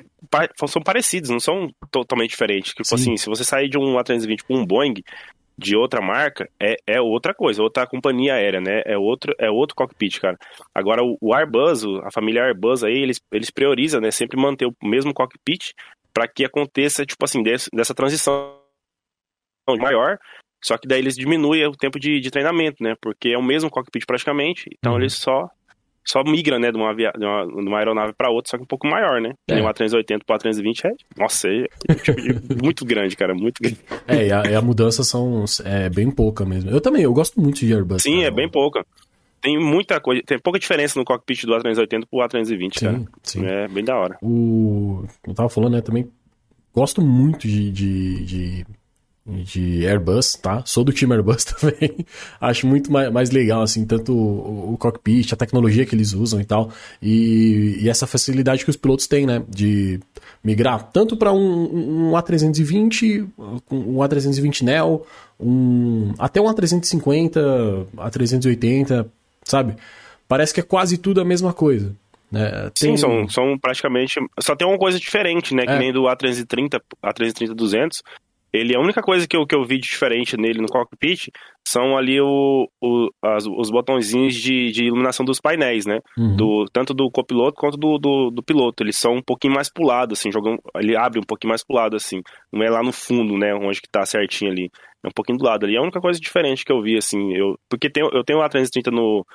são 0.67 0.81
parecidos, 0.81 1.29
não 1.29 1.39
são 1.39 1.69
totalmente 1.91 2.31
diferentes. 2.31 2.73
Tipo 2.73 2.85
Sim. 2.85 2.95
assim, 2.95 3.17
se 3.17 3.27
você 3.27 3.43
sair 3.43 3.67
de 3.69 3.77
um 3.77 3.95
A320 3.97 4.43
com 4.47 4.55
um 4.55 4.65
Boeing, 4.65 4.95
de 5.57 5.75
outra 5.75 6.01
marca 6.01 6.49
é, 6.59 6.75
é 6.87 7.01
outra 7.01 7.33
coisa, 7.33 7.61
outra 7.61 7.85
companhia 7.85 8.33
aérea, 8.35 8.61
né? 8.61 8.81
É 8.85 8.97
outro, 8.97 9.33
é 9.37 9.49
outro 9.49 9.75
cockpit, 9.75 10.19
cara. 10.19 10.37
Agora, 10.73 11.03
o, 11.03 11.17
o 11.21 11.35
Airbus, 11.35 11.83
a 12.03 12.11
família 12.11 12.43
Airbus 12.45 12.83
aí, 12.83 12.97
eles, 12.97 13.21
eles 13.31 13.51
priorizam, 13.51 14.01
né? 14.01 14.09
Sempre 14.09 14.41
manter 14.41 14.65
o 14.65 14.75
mesmo 14.83 15.13
cockpit 15.13 15.73
para 16.13 16.27
que 16.27 16.45
aconteça, 16.45 17.05
tipo 17.05 17.23
assim, 17.23 17.43
desse, 17.43 17.69
dessa 17.73 17.93
transição 17.93 18.59
maior, 19.79 20.17
só 20.63 20.77
que 20.77 20.87
daí 20.87 20.99
eles 20.99 21.15
diminuem 21.15 21.65
o 21.65 21.71
tempo 21.71 21.99
de, 21.99 22.19
de 22.19 22.31
treinamento, 22.31 22.83
né? 22.83 22.95
Porque 23.01 23.29
é 23.29 23.37
o 23.37 23.43
mesmo 23.43 23.69
cockpit 23.69 24.05
praticamente, 24.05 24.69
então 24.77 24.93
uhum. 24.93 24.99
eles 24.99 25.13
só 25.13 25.49
só 26.05 26.23
migra, 26.23 26.59
né, 26.59 26.71
de 26.71 26.77
uma, 26.77 26.93
via... 26.93 27.11
de 27.17 27.25
uma, 27.25 27.45
de 27.45 27.67
uma 27.67 27.77
aeronave 27.77 28.13
para 28.13 28.31
outra, 28.31 28.51
só 28.51 28.57
que 28.57 28.63
um 28.63 28.67
pouco 28.67 28.87
maior, 28.87 29.21
né? 29.21 29.33
É. 29.47 29.61
uma 29.61 29.73
380 29.73 30.25
para 30.25 30.39
320 30.39 30.87
é, 30.87 30.91
nossa, 31.17 31.47
é, 31.47 31.61
é 31.61 32.61
muito 32.61 32.85
grande, 32.85 33.15
cara, 33.15 33.33
muito 33.33 33.61
grande. 33.61 33.79
É, 34.07 34.27
e 34.27 34.31
a, 34.31 34.43
e 34.43 34.55
a, 34.55 34.61
mudança 34.61 35.03
são 35.03 35.45
é 35.65 35.89
bem 35.89 36.09
pouca 36.09 36.45
mesmo. 36.45 36.69
Eu 36.69 36.81
também, 36.81 37.03
eu 37.03 37.13
gosto 37.13 37.39
muito 37.39 37.59
de 37.59 37.73
Airbus. 37.73 38.03
Sim, 38.03 38.17
cara. 38.17 38.27
é 38.27 38.31
bem 38.31 38.49
pouca. 38.49 38.85
Tem 39.41 39.59
muita 39.59 39.99
coisa, 39.99 40.21
tem 40.23 40.37
pouca 40.37 40.59
diferença 40.59 40.99
no 40.99 41.05
cockpit 41.05 41.45
do 41.45 41.53
A380 41.53 42.05
pro 42.09 42.19
A320, 42.19 42.77
sim, 42.77 42.85
cara. 42.85 43.01
Sim. 43.23 43.45
É 43.45 43.67
bem 43.67 43.83
da 43.83 43.97
hora. 43.97 44.17
O 44.21 45.03
eu 45.27 45.33
tava 45.33 45.49
falando, 45.49 45.73
né, 45.73 45.81
também 45.81 46.07
gosto 46.73 47.01
muito 47.01 47.47
de, 47.47 47.71
de, 47.71 48.25
de 48.25 48.65
de 49.25 49.85
Airbus, 49.85 50.35
tá? 50.35 50.63
Sou 50.65 50.83
do 50.83 50.91
time 50.91 51.13
Airbus 51.13 51.45
também. 51.45 52.05
Acho 52.39 52.65
muito 52.65 52.91
mais, 52.91 53.11
mais 53.11 53.29
legal, 53.29 53.61
assim, 53.61 53.85
tanto 53.85 54.13
o, 54.13 54.73
o, 54.73 54.77
cockpit, 54.77 55.31
a 55.31 55.35
tecnologia 55.35 55.85
que 55.85 55.93
eles 55.93 56.13
usam 56.13 56.41
e 56.41 56.45
tal, 56.45 56.71
e, 57.01 57.77
e, 57.81 57.89
essa 57.89 58.07
facilidade 58.07 58.63
que 58.63 58.69
os 58.69 58.75
pilotos 58.75 59.07
têm, 59.07 59.25
né? 59.25 59.43
De 59.47 59.99
migrar 60.43 60.91
tanto 60.91 61.15
para 61.15 61.31
um, 61.31 62.09
um, 62.09 62.11
A320, 62.13 63.27
um 63.69 63.97
A320 63.97 64.63
Neo, 64.63 65.05
um, 65.39 66.13
até 66.17 66.41
um 66.41 66.45
A350, 66.45 67.85
A380, 67.95 69.05
sabe? 69.43 69.75
Parece 70.27 70.53
que 70.53 70.61
é 70.61 70.63
quase 70.63 70.97
tudo 70.97 71.21
a 71.21 71.25
mesma 71.25 71.53
coisa. 71.53 71.95
Né? 72.31 72.49
Tem... 72.79 72.95
Sim, 72.95 72.97
são, 72.97 73.29
são 73.29 73.59
praticamente. 73.59 74.15
Só 74.39 74.55
tem 74.55 74.65
uma 74.65 74.77
coisa 74.77 74.97
diferente, 74.97 75.53
né? 75.53 75.65
Que 75.65 75.73
é. 75.73 75.79
nem 75.79 75.91
do 75.91 76.03
A330, 76.03 76.81
A330-200 77.03 78.01
ele, 78.53 78.75
a 78.75 78.79
única 78.79 79.01
coisa 79.01 79.25
que 79.25 79.35
eu, 79.35 79.45
que 79.45 79.55
eu 79.55 79.63
vi 79.63 79.77
de 79.77 79.87
diferente 79.87 80.35
nele 80.35 80.61
no 80.61 80.67
cockpit 80.67 81.29
são 81.65 81.97
ali 81.97 82.19
o, 82.19 82.67
o 82.81 83.09
as, 83.21 83.45
os 83.45 83.71
botõezinhos 83.71 84.35
de, 84.35 84.71
de 84.71 84.85
iluminação 84.85 85.25
dos 85.25 85.39
painéis, 85.39 85.85
né? 85.85 85.99
Uhum. 86.17 86.35
Do, 86.35 86.65
tanto 86.65 86.93
do 86.93 87.09
copiloto 87.09 87.55
quanto 87.55 87.77
do, 87.77 87.97
do, 87.97 88.29
do, 88.29 88.43
piloto. 88.43 88.83
Eles 88.83 88.97
são 88.97 89.13
um 89.13 89.21
pouquinho 89.21 89.53
mais 89.53 89.71
pulados, 89.71 90.19
assim, 90.19 90.31
jogam, 90.31 90.57
ele 90.75 90.97
abre 90.97 91.19
um 91.19 91.23
pouquinho 91.23 91.49
mais 91.49 91.63
pro 91.63 91.77
lado, 91.77 91.95
assim. 91.95 92.21
Não 92.51 92.61
é 92.61 92.69
lá 92.69 92.83
no 92.83 92.91
fundo, 92.91 93.37
né? 93.37 93.53
Onde 93.55 93.81
que 93.81 93.89
tá 93.89 94.05
certinho 94.05 94.51
ali. 94.51 94.69
É 95.03 95.07
um 95.07 95.13
pouquinho 95.15 95.37
do 95.37 95.45
lado 95.45 95.65
ali. 95.65 95.75
É 95.75 95.79
a 95.79 95.83
única 95.83 96.01
coisa 96.01 96.19
diferente 96.19 96.65
que 96.65 96.71
eu 96.73 96.81
vi, 96.81 96.97
assim. 96.97 97.33
Eu, 97.33 97.57
porque 97.69 97.89
tem, 97.89 98.03
eu 98.03 98.23
tenho 98.23 98.39
o 98.39 98.43
A330 98.43 98.91
no, 98.91 99.25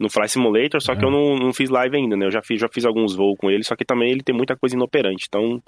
no 0.00 0.08
Fly 0.08 0.28
Simulator, 0.28 0.80
só 0.80 0.96
que 0.96 1.04
eu 1.04 1.10
não, 1.10 1.36
não 1.36 1.52
fiz 1.52 1.68
live 1.68 1.96
ainda, 1.96 2.16
né? 2.16 2.26
Eu 2.26 2.30
já 2.30 2.40
fiz, 2.42 2.58
já 2.58 2.68
fiz 2.72 2.86
alguns 2.86 3.14
voos 3.14 3.36
com 3.38 3.50
ele, 3.50 3.64
só 3.64 3.76
que 3.76 3.84
também 3.84 4.10
ele 4.10 4.22
tem 4.22 4.34
muita 4.34 4.56
coisa 4.56 4.74
inoperante. 4.74 5.26
Então, 5.28 5.62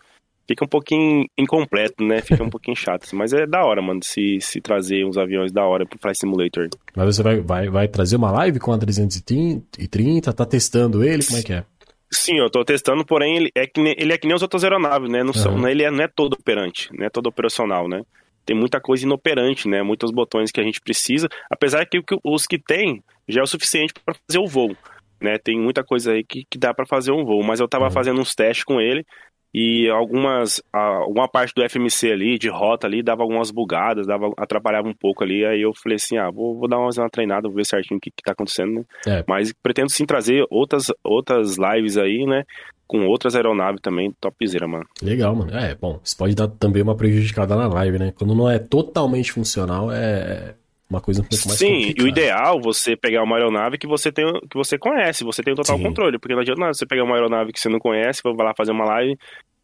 fica 0.46 0.64
um 0.64 0.68
pouquinho 0.68 1.26
incompleto, 1.36 2.04
né? 2.04 2.20
Fica 2.20 2.42
um 2.42 2.50
pouquinho 2.50 2.76
chato. 2.76 3.04
Assim. 3.04 3.16
Mas 3.16 3.32
é 3.32 3.46
da 3.46 3.64
hora, 3.64 3.82
mano, 3.82 4.00
se, 4.02 4.38
se 4.40 4.60
trazer 4.60 5.04
uns 5.04 5.16
aviões 5.16 5.52
da 5.52 5.64
hora 5.64 5.86
pro 5.86 5.98
Flight 5.98 6.18
Simulator. 6.18 6.68
Mas 6.96 7.16
você 7.16 7.22
vai, 7.22 7.40
vai, 7.40 7.68
vai 7.68 7.88
trazer 7.88 8.16
uma 8.16 8.30
live 8.30 8.58
com 8.58 8.72
a 8.72 8.78
330? 8.78 10.32
Tá 10.32 10.44
testando 10.44 11.04
ele? 11.04 11.24
Como 11.24 11.38
é 11.38 11.42
que 11.42 11.52
é? 11.52 11.64
Sim, 12.10 12.38
eu 12.38 12.48
tô 12.48 12.64
testando, 12.64 13.04
porém 13.04 13.36
ele 13.36 13.50
é 13.54 13.66
que 13.66 13.82
nem, 13.82 13.94
ele 13.98 14.12
é 14.12 14.18
que 14.18 14.26
nem 14.26 14.36
as 14.36 14.42
outras 14.42 14.62
aeronaves, 14.62 15.10
né? 15.10 15.24
Não 15.24 15.32
são, 15.32 15.56
uhum. 15.56 15.66
Ele 15.66 15.82
é, 15.82 15.90
não 15.90 16.04
é 16.04 16.08
todo 16.08 16.34
operante, 16.34 16.88
não 16.96 17.04
é 17.04 17.10
todo 17.10 17.26
operacional, 17.26 17.88
né? 17.88 18.02
Tem 18.46 18.56
muita 18.56 18.80
coisa 18.80 19.04
inoperante, 19.04 19.68
né? 19.68 19.82
Muitos 19.82 20.12
botões 20.12 20.52
que 20.52 20.60
a 20.60 20.62
gente 20.62 20.80
precisa, 20.80 21.28
apesar 21.50 21.84
que 21.86 22.00
os 22.22 22.46
que 22.46 22.58
tem 22.58 23.02
já 23.26 23.40
é 23.40 23.42
o 23.42 23.46
suficiente 23.46 23.92
para 24.04 24.14
fazer 24.14 24.38
o 24.38 24.46
voo. 24.46 24.76
Né, 25.20 25.38
tem 25.38 25.58
muita 25.58 25.82
coisa 25.82 26.12
aí 26.12 26.22
que, 26.22 26.44
que 26.50 26.58
dá 26.58 26.74
para 26.74 26.84
fazer 26.84 27.10
um 27.10 27.24
voo, 27.24 27.42
mas 27.42 27.58
eu 27.58 27.66
tava 27.66 27.86
uhum. 27.86 27.90
fazendo 27.90 28.20
uns 28.20 28.34
testes 28.34 28.62
com 28.62 28.78
ele 28.78 29.06
e 29.54 29.88
algumas 29.88 30.60
alguma 30.72 31.28
parte 31.28 31.54
do 31.54 31.62
FMC 31.62 32.10
ali 32.10 32.36
de 32.36 32.48
rota 32.48 32.88
ali 32.88 33.04
dava 33.04 33.22
algumas 33.22 33.52
bugadas, 33.52 34.04
dava 34.04 34.32
atrapalhava 34.36 34.88
um 34.88 34.94
pouco 34.94 35.22
ali, 35.22 35.44
aí 35.44 35.62
eu 35.62 35.70
falei 35.80 35.94
assim, 35.94 36.18
ah, 36.18 36.28
vou, 36.28 36.58
vou 36.58 36.68
dar 36.68 36.78
uma, 36.78 36.90
uma 36.90 37.08
treinada, 37.08 37.46
vou 37.46 37.56
ver 37.56 37.64
certinho 37.64 37.98
o 37.98 38.00
que, 38.00 38.10
que 38.10 38.22
tá 38.24 38.32
acontecendo, 38.32 38.74
né? 38.74 38.84
É. 39.06 39.24
Mas 39.28 39.52
pretendo 39.62 39.90
sim 39.90 40.04
trazer 40.04 40.44
outras 40.50 40.86
outras 41.04 41.56
lives 41.56 41.96
aí, 41.96 42.26
né? 42.26 42.42
Com 42.86 43.06
outras 43.06 43.36
aeronaves 43.36 43.80
também, 43.80 44.12
topzera, 44.20 44.66
mano. 44.66 44.84
Legal, 45.00 45.34
mano. 45.36 45.56
É, 45.56 45.74
bom, 45.74 46.00
isso 46.02 46.16
pode 46.16 46.34
dar 46.34 46.48
também 46.48 46.82
uma 46.82 46.96
prejudicada 46.96 47.54
na 47.54 47.68
live, 47.68 47.98
né? 47.98 48.12
Quando 48.16 48.34
não 48.34 48.50
é 48.50 48.58
totalmente 48.58 49.32
funcional, 49.32 49.90
é 49.90 50.54
uma 50.88 51.00
coisa 51.00 51.22
um 51.22 51.24
pouco 51.24 51.48
mais 51.48 51.58
Sim, 51.58 51.72
complicada. 51.72 52.00
e 52.00 52.04
o 52.04 52.08
ideal 52.08 52.60
você 52.60 52.96
pegar 52.96 53.22
uma 53.22 53.36
aeronave 53.36 53.78
que 53.78 53.86
você 53.86 54.12
tem, 54.12 54.24
que 54.50 54.56
você 54.56 54.78
conhece, 54.78 55.24
você 55.24 55.42
tem 55.42 55.52
o 55.52 55.56
total 55.56 55.76
Sim. 55.76 55.82
controle, 55.82 56.18
porque 56.18 56.34
não 56.34 56.42
adianta 56.42 56.60
nada 56.60 56.74
você 56.74 56.86
pegar 56.86 57.04
uma 57.04 57.14
aeronave 57.14 57.52
que 57.52 57.60
você 57.60 57.68
não 57.68 57.78
conhece, 57.78 58.20
vai 58.22 58.46
lá 58.46 58.52
fazer 58.56 58.72
uma 58.72 58.84
live 58.84 59.16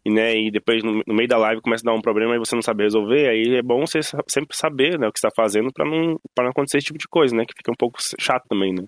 e, 0.04 0.10
né, 0.10 0.34
e 0.34 0.50
depois 0.50 0.82
no, 0.82 1.02
no, 1.06 1.14
meio 1.14 1.28
da 1.28 1.36
live 1.36 1.60
começa 1.60 1.82
a 1.84 1.92
dar 1.92 1.96
um 1.96 2.00
problema 2.00 2.34
e 2.34 2.38
você 2.38 2.54
não 2.54 2.62
saber 2.62 2.84
resolver, 2.84 3.28
aí 3.28 3.56
é 3.56 3.62
bom 3.62 3.86
você 3.86 4.00
sempre 4.28 4.56
saber, 4.56 4.98
né, 4.98 5.06
o 5.06 5.12
que 5.12 5.18
está 5.18 5.30
fazendo 5.34 5.70
para 5.72 5.84
não 5.84 6.18
para 6.34 6.44
não 6.44 6.50
acontecer 6.50 6.78
esse 6.78 6.86
tipo 6.86 6.98
de 6.98 7.06
coisa, 7.08 7.34
né, 7.36 7.44
que 7.44 7.54
fica 7.56 7.70
um 7.70 7.78
pouco 7.78 7.98
chato 8.18 8.44
também, 8.48 8.72
né. 8.72 8.84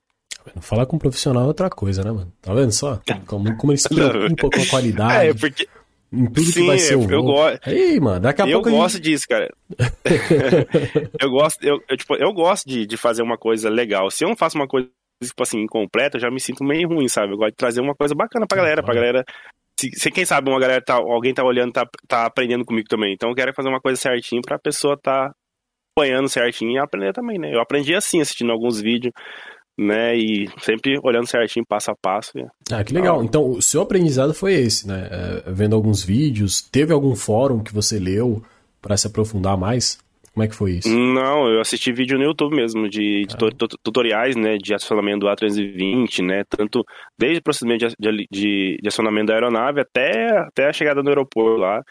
Falar 0.61 0.87
com 0.87 0.97
um 0.97 0.99
profissional 0.99 1.45
é 1.45 1.47
outra 1.47 1.71
coisa, 1.71 2.03
né, 2.03 2.11
mano? 2.11 2.33
Tá 2.43 2.53
vendo 2.53 2.73
só? 2.73 3.01
Como, 3.27 3.57
como 3.57 3.73
eles 3.73 3.83
se 3.83 3.89
preocupam 3.89 4.51
com 4.51 4.61
a 4.61 4.67
qualidade. 4.67 5.29
É, 5.29 5.35
porque 5.35 5.69
em 6.13 6.27
tudo 6.27 6.43
Sim, 6.43 6.61
que 6.61 6.67
vai 6.67 6.79
ser 6.79 6.97
o 6.97 7.11
eu 7.11 7.23
gosto. 7.23 7.67
Ei, 7.67 7.99
mano, 7.99 8.21
daqui 8.21 8.43
a 8.43 8.47
eu 8.47 8.53
pouco. 8.55 8.69
Eu 8.69 8.73
gosto 8.75 8.97
gente... 8.97 9.05
disso, 9.05 9.27
cara. 9.27 9.49
eu 11.19 11.31
gosto, 11.31 11.65
eu, 11.65 11.81
eu, 11.89 11.97
tipo, 11.97 12.15
eu 12.17 12.33
gosto 12.33 12.69
de, 12.69 12.87
de 12.87 12.97
fazer 12.99 13.23
uma 13.23 13.39
coisa 13.39 13.71
legal. 13.71 14.11
Se 14.11 14.25
eu 14.25 14.29
não 14.29 14.37
faço 14.37 14.59
uma 14.59 14.69
coisa, 14.69 14.89
tipo 15.23 15.43
assim, 15.43 15.61
incompleta, 15.61 16.19
eu 16.19 16.21
já 16.21 16.31
me 16.31 16.39
sinto 16.39 16.63
meio 16.63 16.87
ruim, 16.89 17.09
sabe? 17.09 17.33
Eu 17.33 17.39
gosto 17.39 17.53
de 17.53 17.57
trazer 17.57 17.81
uma 17.81 17.95
coisa 17.95 18.15
bacana 18.15 18.47
pra 18.47 18.59
galera, 18.59 18.83
pra 18.83 18.95
galera. 18.95 19.25
Se, 19.81 19.91
se 19.95 20.11
quem 20.11 20.25
sabe 20.27 20.51
uma 20.51 20.61
galera 20.61 20.83
tá, 20.85 20.95
alguém 20.95 21.33
tá 21.33 21.43
olhando, 21.43 21.73
tá, 21.73 21.89
tá 22.07 22.27
aprendendo 22.27 22.65
comigo 22.65 22.89
também. 22.89 23.15
Então 23.15 23.31
eu 23.31 23.35
quero 23.35 23.55
fazer 23.55 23.71
uma 23.71 23.81
coisa 23.81 23.99
certinho 23.99 24.43
pra 24.43 24.59
pessoa 24.59 24.99
tá 25.01 25.33
apanhando 25.97 26.29
certinho 26.29 26.73
e 26.73 26.79
aprender 26.79 27.13
também, 27.13 27.39
né? 27.39 27.55
Eu 27.55 27.61
aprendi 27.61 27.95
assim, 27.95 28.21
assistindo 28.21 28.53
alguns 28.53 28.81
vídeos 28.81 29.13
né? 29.79 30.17
E 30.17 30.49
sempre 30.61 30.99
olhando 31.03 31.27
certinho, 31.27 31.65
passo 31.67 31.91
a 31.91 31.97
passo. 31.97 32.33
Ah, 32.71 32.85
que 32.85 32.93
legal. 32.93 33.23
Então, 33.25 33.51
o 33.51 33.63
seu 33.63 33.83
aprendizado 33.83 34.35
foi 34.35 34.55
esse, 34.55 34.87
né? 34.87 35.09
É, 35.11 35.51
vendo 35.51 35.75
alguns 35.75 36.03
vídeos, 36.03 36.61
teve 36.61 36.93
algum 36.93 37.15
fórum 37.15 37.63
que 37.63 37.73
você 37.73 37.99
leu 37.99 38.43
para 38.81 38.97
se 38.97 39.07
aprofundar 39.07 39.57
mais? 39.57 39.99
Como 40.35 40.45
é 40.45 40.49
que 40.49 40.55
foi 40.55 40.73
isso? 40.73 40.89
Não, 40.89 41.47
eu 41.47 41.61
assisti 41.61 41.93
vídeo 41.93 42.17
no 42.17 42.25
YouTube 42.25 42.57
mesmo, 42.57 42.89
de, 42.89 43.27
de 43.27 43.35
ah. 43.35 43.67
tutoriais, 43.83 44.35
né, 44.35 44.57
de 44.57 44.73
acionamento 44.73 45.21
do 45.21 45.27
A320, 45.27 46.25
né, 46.25 46.43
tanto 46.49 46.83
desde 47.19 47.41
o 47.41 47.43
procedimento 47.43 47.89
de, 47.89 48.27
de, 48.31 48.79
de, 48.81 48.89
acionamento 48.89 49.27
da 49.27 49.35
aeronave 49.35 49.83
até, 49.83 50.39
até 50.39 50.69
a 50.69 50.73
chegada 50.73 51.03
no 51.03 51.09
aeroporto 51.11 51.61
lá. 51.61 51.83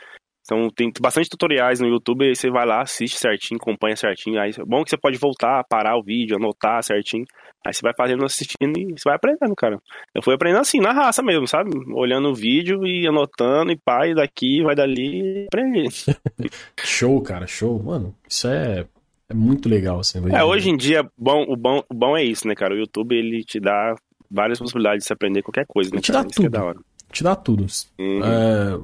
Então 0.52 0.70
tem 0.70 0.92
bastante 1.00 1.30
tutoriais 1.30 1.80
no 1.80 1.88
YouTube, 1.88 2.28
aí 2.28 2.36
você 2.36 2.50
vai 2.50 2.66
lá, 2.66 2.82
assiste 2.82 3.18
certinho, 3.18 3.58
acompanha 3.58 3.96
certinho. 3.96 4.38
Aí 4.38 4.52
é 4.52 4.66
bom 4.66 4.84
que 4.84 4.90
você 4.90 4.98
pode 4.98 5.18
voltar, 5.18 5.64
parar 5.64 5.96
o 5.96 6.04
vídeo, 6.04 6.36
anotar 6.36 6.84
certinho. 6.84 7.24
Aí 7.66 7.74
você 7.74 7.82
vai 7.82 7.94
fazendo, 7.96 8.26
assistindo 8.26 8.78
e 8.78 8.92
você 8.92 9.04
vai 9.06 9.16
aprendendo, 9.16 9.56
cara. 9.56 9.80
Eu 10.14 10.22
fui 10.22 10.34
aprendendo 10.34 10.60
assim, 10.60 10.82
na 10.82 10.92
raça 10.92 11.24
mesmo, 11.24 11.48
sabe? 11.48 11.72
Olhando 11.94 12.28
o 12.28 12.36
vídeo 12.36 12.86
e 12.86 13.08
anotando, 13.08 13.72
e 13.72 13.78
pai, 13.78 14.14
daqui, 14.14 14.62
vai 14.62 14.76
dali, 14.76 15.46
aprendi. 15.48 15.88
show, 16.84 17.22
cara, 17.22 17.48
show. 17.48 17.82
Mano, 17.82 18.14
isso 18.28 18.50
é, 18.50 18.86
é 19.30 19.34
muito 19.34 19.70
legal, 19.70 20.02
assim. 20.02 20.20
É, 20.34 20.44
hoje 20.44 20.70
em 20.70 20.76
dia, 20.76 21.10
bom, 21.18 21.46
o, 21.48 21.56
bom, 21.56 21.82
o 21.90 21.94
bom 21.94 22.18
é 22.18 22.26
isso, 22.26 22.46
né, 22.46 22.56
cara? 22.56 22.74
O 22.74 22.78
YouTube, 22.78 23.16
ele 23.16 23.42
te 23.46 23.58
dá 23.58 23.96
várias 24.30 24.60
possibilidades 24.60 25.04
de 25.04 25.08
se 25.08 25.14
aprender 25.14 25.44
qualquer 25.44 25.66
coisa, 25.66 25.90
né, 25.94 26.02
Te 26.02 26.12
dá 26.12 26.26
tudo. 26.26 26.58
É 26.58 26.74
te 27.14 27.24
dá 27.24 27.36
tudo. 27.36 27.66
Uhum. 28.00 28.22
É, 28.24 28.80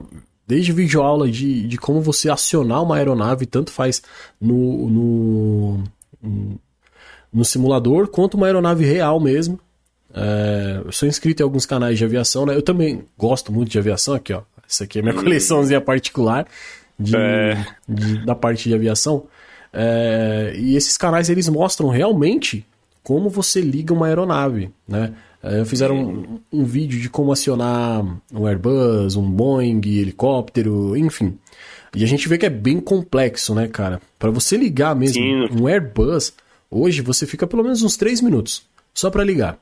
desde 0.47 0.71
videoaula 0.71 1.29
de, 1.29 1.67
de 1.67 1.77
como 1.77 1.99
você 2.01 2.29
acionar 2.29 2.81
uma 2.81 2.95
aeronave, 2.95 3.45
tanto 3.45 3.69
faz 3.71 4.01
no, 4.39 4.89
no, 4.89 5.83
no 7.33 7.45
simulador 7.45 8.07
quanto 8.07 8.35
uma 8.35 8.47
aeronave 8.47 8.85
real 8.85 9.19
mesmo. 9.19 9.59
É, 10.13 10.81
eu 10.85 10.91
sou 10.91 11.07
inscrito 11.07 11.43
em 11.43 11.43
alguns 11.43 11.65
canais 11.65 11.97
de 11.97 12.05
aviação, 12.05 12.45
né? 12.45 12.55
Eu 12.55 12.61
também 12.61 13.03
gosto 13.17 13.51
muito 13.51 13.69
de 13.69 13.77
aviação 13.77 14.13
aqui, 14.13 14.31
ó. 14.31 14.41
Essa 14.67 14.85
aqui 14.85 14.99
é 14.99 15.01
minha 15.01 15.13
hum. 15.13 15.17
coleçãozinha 15.23 15.81
particular 15.81 16.47
de, 16.97 17.15
é. 17.15 17.65
de, 17.87 18.25
da 18.25 18.33
parte 18.33 18.69
de 18.69 18.73
aviação. 18.75 19.25
É, 19.71 20.53
e 20.57 20.75
esses 20.75 20.97
canais 20.97 21.29
eles 21.29 21.47
mostram 21.49 21.89
realmente 21.89 22.65
como 23.03 23.29
você 23.29 23.61
liga 23.61 23.93
uma 23.93 24.07
aeronave, 24.07 24.71
né? 24.87 25.13
É, 25.41 25.63
fizeram 25.65 25.95
um, 25.95 26.39
um, 26.51 26.63
vídeo 26.65 26.99
de 26.99 27.09
como 27.09 27.31
acionar 27.31 28.03
um 28.33 28.45
Airbus, 28.45 29.15
um 29.15 29.29
Boeing, 29.29 29.81
helicóptero, 29.85 30.97
enfim. 30.97 31.37
E 31.95 32.03
a 32.03 32.07
gente 32.07 32.27
vê 32.27 32.37
que 32.37 32.45
é 32.45 32.49
bem 32.49 32.79
complexo, 32.79 33.53
né, 33.53 33.67
cara? 33.67 34.01
Para 34.17 34.31
você 34.31 34.57
ligar 34.57 34.95
mesmo 34.95 35.21
Sim. 35.21 35.61
um 35.61 35.67
Airbus, 35.67 36.33
hoje 36.69 37.01
você 37.01 37.25
fica 37.25 37.47
pelo 37.47 37.63
menos 37.63 37.81
uns 37.81 37.95
3 37.95 38.21
minutos 38.21 38.67
só 38.93 39.09
para 39.09 39.23
ligar. 39.23 39.59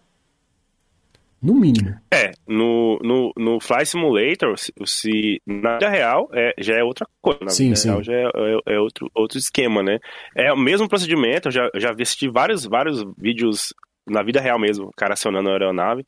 No 1.42 1.54
mínimo. 1.54 1.94
É, 2.12 2.32
no, 2.48 2.98
no, 3.04 3.32
no 3.38 3.60
Fly 3.60 3.86
Simulator, 3.86 4.58
se, 4.58 4.74
se 4.86 5.42
na 5.46 5.74
vida 5.74 5.90
real, 5.90 6.28
é, 6.34 6.56
já 6.58 6.76
é 6.76 6.84
outra 6.84 7.06
coisa. 7.22 7.40
Na 7.44 7.52
sim, 7.52 7.66
vida 7.66 7.76
sim. 7.76 7.90
real 7.90 8.04
já 8.04 8.14
é, 8.14 8.24
é, 8.24 8.74
é, 8.74 8.80
outro, 8.80 9.12
outro 9.14 9.38
esquema, 9.38 9.84
né? 9.84 10.00
É 10.34 10.52
o 10.52 10.58
mesmo 10.58 10.90
procedimento, 10.90 11.50
eu 11.50 11.52
já, 11.52 11.70
já 11.76 11.92
assisti 11.92 12.28
vários, 12.28 12.66
vários 12.66 13.06
vídeos 13.18 13.74
na 14.08 14.24
vida 14.24 14.40
real 14.40 14.60
mesmo, 14.60 14.88
o 14.88 14.94
cara 14.96 15.14
acionando 15.14 15.50
a 15.50 15.54
aeronave. 15.54 16.06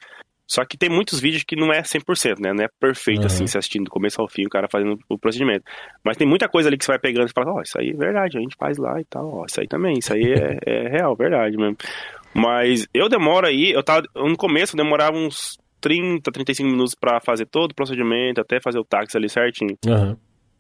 Só 0.50 0.64
que 0.64 0.78
tem 0.78 0.90
muitos 0.90 1.20
vídeos 1.20 1.44
que 1.44 1.58
não 1.58 1.74
é 1.74 1.82
100%, 1.82 2.40
né? 2.40 2.54
Não 2.54 2.64
é 2.64 2.70
perfeito 2.80 3.22
uhum. 3.22 3.26
assim, 3.26 3.46
se 3.48 3.58
assistindo 3.58 3.86
do 3.86 3.92
começo 3.92 4.22
ao 4.22 4.30
fim, 4.30 4.46
o 4.46 4.50
cara 4.50 4.70
fazendo 4.72 4.98
o 5.10 5.18
procedimento. 5.18 5.66
Mas 6.02 6.16
tem 6.16 6.26
muita 6.26 6.48
coisa 6.48 6.70
ali 6.70 6.78
que 6.78 6.86
você 6.86 6.92
vai 6.92 7.00
pegando 7.00 7.28
e 7.28 7.34
fala, 7.34 7.52
ó, 7.52 7.58
oh, 7.58 7.62
isso 7.62 7.78
aí 7.78 7.90
é 7.90 7.94
verdade, 7.94 8.38
a 8.38 8.42
gente 8.42 8.56
faz 8.58 8.78
lá 8.78 9.00
e 9.00 9.04
tal, 9.04 9.28
ó, 9.30 9.46
isso 9.46 9.60
aí 9.60 9.68
também, 9.68 10.00
isso 10.00 10.14
aí 10.14 10.24
é, 10.24 10.58
é 10.66 10.88
real, 10.88 11.14
verdade 11.18 11.58
mesmo. 11.58 11.76
Mas 12.34 12.88
eu 12.94 13.10
demoro 13.10 13.46
aí, 13.46 13.72
eu 13.72 13.84
tava, 13.84 14.04
no 14.16 14.38
começo 14.38 14.74
eu 14.74 14.84
demorava 14.84 15.18
uns 15.18 15.58
30, 15.82 16.32
35 16.32 16.70
minutos 16.70 16.96
para 16.96 17.20
fazer 17.20 17.46
todo 17.46 17.72
o 17.72 17.76
procedimento, 17.76 18.40
até 18.40 18.62
fazer 18.62 18.80
o 18.80 18.86
táxi 18.86 19.18
ali 19.18 19.28
certinho. 19.28 19.78
Uhum. 19.86 20.16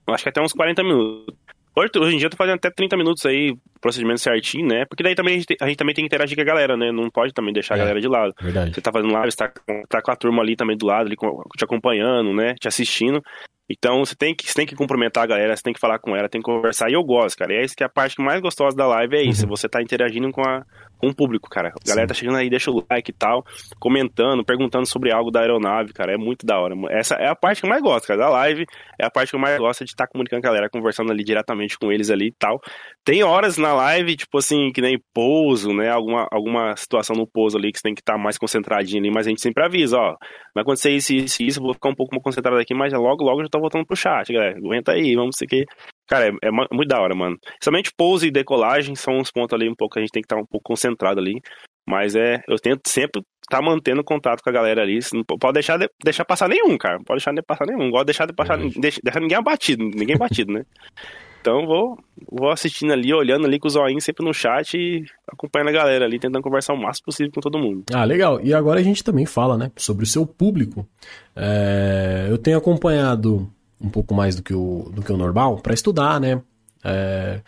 Acho 0.08 0.24
que 0.24 0.30
até 0.30 0.42
uns 0.42 0.54
40 0.54 0.84
minutos. 0.84 1.36
Hoje, 1.78 2.16
em 2.16 2.18
dia 2.18 2.26
eu 2.26 2.32
tô 2.32 2.38
fazendo 2.38 2.56
até 2.56 2.72
30 2.72 2.98
minutos 2.98 3.24
aí, 3.24 3.56
procedimento 3.80 4.20
certinho, 4.20 4.68
né? 4.68 4.84
Porque 4.90 5.04
daí 5.04 5.14
também 5.14 5.36
a 5.36 5.38
gente, 5.38 5.56
a 5.62 5.68
gente 5.68 5.78
também 5.78 5.94
tem 5.94 6.04
que 6.04 6.08
interagir 6.08 6.36
com 6.36 6.42
a 6.42 6.46
galera, 6.46 6.76
né? 6.76 6.92
Não 6.92 7.08
pode 7.08 7.32
também 7.34 7.54
deixar 7.54 7.76
é, 7.76 7.78
a 7.78 7.80
galera 7.82 8.02
de 8.02 8.08
lado. 8.08 8.34
Verdade. 8.42 8.74
Você 8.74 8.82
tá 8.82 8.92
fazendo 8.92 9.14
live, 9.14 9.32
você 9.32 9.38
tá, 9.38 9.54
tá 9.88 10.02
com 10.02 10.12
a 10.12 10.16
turma 10.16 10.42
ali 10.42 10.56
também 10.56 10.76
do 10.76 10.88
lado, 10.88 11.06
ali, 11.06 11.16
te 11.16 11.64
acompanhando, 11.64 12.34
né? 12.34 12.56
Te 12.60 12.68
assistindo. 12.68 13.22
Então 13.70 14.04
você 14.04 14.16
tem 14.16 14.34
que, 14.34 14.48
você 14.48 14.56
tem 14.56 14.66
que 14.66 14.76
cumprimentar 14.76 15.24
a 15.24 15.28
galera, 15.28 15.56
você 15.56 15.62
tem 15.62 15.74
que 15.74 15.80
falar 15.80 16.00
com 16.00 16.16
ela, 16.16 16.28
tem 16.28 16.42
que 16.42 16.46
conversar. 16.46 16.90
E 16.90 16.94
eu 16.94 17.04
gosto, 17.04 17.38
cara. 17.38 17.54
E 17.54 17.58
é 17.58 17.64
isso 17.64 17.76
que 17.76 17.84
é 17.84 17.86
a 17.86 17.90
parte 17.90 18.20
mais 18.20 18.42
gostosa 18.42 18.76
da 18.76 18.88
live, 18.88 19.16
é 19.16 19.22
isso. 19.22 19.44
Uhum. 19.44 19.50
Você 19.50 19.70
tá 19.70 19.80
interagindo 19.80 20.32
com, 20.32 20.42
a, 20.42 20.64
com 20.98 21.08
o 21.08 21.16
público, 21.16 21.50
cara. 21.50 21.70
A 21.70 21.88
galera 21.88 22.06
Sim. 22.06 22.08
tá 22.08 22.14
chegando 22.14 22.38
aí, 22.38 22.50
deixa 22.50 22.72
o 22.72 22.84
like 22.90 23.12
e 23.12 23.14
tal, 23.14 23.46
comentando, 23.80 24.44
perguntando 24.44 24.86
sobre 24.86 25.12
algo 25.12 25.32
da 25.32 25.42
aeronave, 25.42 25.94
cara. 25.94 26.14
É 26.14 26.18
muito 26.18 26.46
da 26.46 26.60
hora. 26.60 26.76
Essa 26.90 27.16
é 27.16 27.28
a 27.28 27.36
parte 27.36 27.62
que 27.62 27.66
eu 27.66 27.70
mais 27.70 27.82
gosto, 27.82 28.08
cara. 28.08 28.20
Da 28.20 28.30
live 28.30 28.66
é 29.00 29.06
a 29.06 29.10
parte 29.10 29.30
que 29.30 29.36
eu 29.36 29.40
mais 29.40 29.58
gosto 29.58 29.86
de 29.86 29.92
estar 29.92 30.06
tá 30.06 30.12
comunicando 30.12 30.42
com 30.42 30.48
a 30.48 30.52
galera, 30.52 30.70
conversando 30.70 31.12
ali 31.12 31.24
diretamente 31.24 31.78
com 31.78 31.92
eles 31.92 32.10
ali 32.10 32.28
e 32.28 32.34
tal. 32.38 32.60
Tem 33.06 33.24
horas 33.24 33.58
na 33.58 33.74
live, 33.74 34.16
tipo 34.16 34.38
assim, 34.38 34.72
que 34.72 34.82
nem 34.82 35.00
pouso, 35.14 35.74
né? 35.74 35.90
Alguma, 35.90 36.28
alguma 36.32 36.76
situação 36.76 37.16
no 37.16 37.28
pouso 37.28 37.58
ali 37.58 37.72
que 37.72 37.80
você 37.80 37.84
tem 37.84 37.96
que 37.96 38.02
estar 38.02 38.14
tá 38.14 38.20
mais 38.20 38.38
concentradinho 38.38 39.02
ali, 39.02 39.12
mas 39.12 39.28
a 39.28 39.30
gente 39.30 39.42
sempre 39.42 39.64
avisa, 39.64 39.98
ó. 39.98 40.16
Vai 40.54 40.64
acontecer 40.64 40.92
isso, 40.92 41.14
isso, 41.14 41.44
isso, 41.44 41.62
vou 41.62 41.74
ficar 41.74 41.90
um 41.90 41.96
pouco 41.96 42.14
mais 42.14 42.24
concentrado 42.24 42.58
aqui, 42.58 42.74
mas 42.74 42.92
logo, 42.94 43.24
logo 43.24 43.44
já 43.44 43.50
tô 43.50 43.60
voltando 43.60 43.86
pro 43.86 43.96
chat, 43.96 44.32
galera. 44.34 44.58
Aguenta 44.58 44.94
aí, 44.94 45.16
vamos 45.16 45.36
ser 45.38 45.48
que. 45.48 45.66
Cara, 46.08 46.28
é, 46.28 46.32
é, 46.48 46.52
muito 46.52 46.88
da 46.88 47.02
hora, 47.02 47.14
mano. 47.14 47.38
Somente 47.62 47.92
pouso 47.96 48.26
e 48.26 48.32
decolagem 48.32 48.96
são 48.96 49.18
uns 49.18 49.32
pontos 49.32 49.54
ali 49.54 49.70
um 49.70 49.76
pouco 49.76 49.94
que 49.94 50.00
a 50.00 50.02
gente 50.02 50.12
tem 50.12 50.22
que 50.22 50.26
estar 50.26 50.38
tá 50.38 50.42
um 50.42 50.46
pouco 50.46 50.64
concentrado 50.64 51.20
ali. 51.20 51.42
Mas 51.88 52.16
é, 52.16 52.42
eu 52.48 52.58
tento 52.58 52.88
sempre 52.88 53.22
estar 53.22 53.58
tá 53.58 53.62
mantendo 53.62 54.04
contato 54.04 54.42
com 54.42 54.50
a 54.50 54.54
galera 54.54 54.82
ali. 54.82 55.00
Não 55.14 55.24
pode 55.24 55.54
deixar, 55.54 55.78
de, 55.78 55.90
deixar 56.04 56.26
passar 56.26 56.50
nenhum, 56.50 56.78
cara. 56.78 56.98
Não 56.98 57.04
pode 57.04 57.20
deixar 57.20 57.34
de 57.34 57.42
passar 57.42 57.66
nenhum. 57.66 57.80
Não 57.80 57.92
gosto 57.92 58.04
de 58.04 58.08
deixar 58.08 58.26
de 58.26 58.34
passar, 58.34 58.58
deixar, 58.58 59.02
deixar 59.04 59.20
ninguém 59.20 59.38
abatido, 59.38 59.84
ninguém 59.84 60.18
batido, 60.18 60.54
né? 60.54 60.64
Então 61.40 61.66
vou, 61.66 61.98
vou 62.30 62.50
assistindo 62.50 62.92
ali, 62.92 63.14
olhando 63.14 63.46
ali 63.46 63.58
com 63.58 63.70
os 63.70 63.76
olhinhos 63.78 64.04
sempre 64.04 64.26
no 64.26 64.34
chat 64.34 64.76
e 64.76 65.06
acompanhando 65.32 65.70
a 65.70 65.72
galera 65.72 66.04
ali, 66.04 66.20
tentando 66.20 66.42
conversar 66.44 66.74
o 66.74 66.78
máximo 66.78 67.06
possível 67.06 67.32
com 67.32 67.40
todo 67.40 67.58
mundo. 67.58 67.86
Ah, 67.94 68.04
legal. 68.04 68.42
E 68.44 68.54
agora 68.54 68.82
a 68.82 68.84
gente 68.84 69.02
também 69.02 69.26
fala, 69.26 69.58
né, 69.58 69.72
sobre 69.78 70.04
o 70.04 70.08
seu 70.08 70.26
público. 70.26 70.86
É, 71.34 72.28
eu 72.30 72.38
tenho 72.38 72.58
acompanhado 72.58 73.50
um 73.80 73.90
pouco 73.90 74.14
mais 74.14 74.36
do 74.36 74.44
que 74.44 74.54
o, 74.54 74.90
do 74.94 75.02
que 75.02 75.12
o 75.12 75.18
normal 75.18 75.58
para 75.58 75.74
estudar, 75.74 76.20
né? 76.20 76.42
É, 76.84 77.42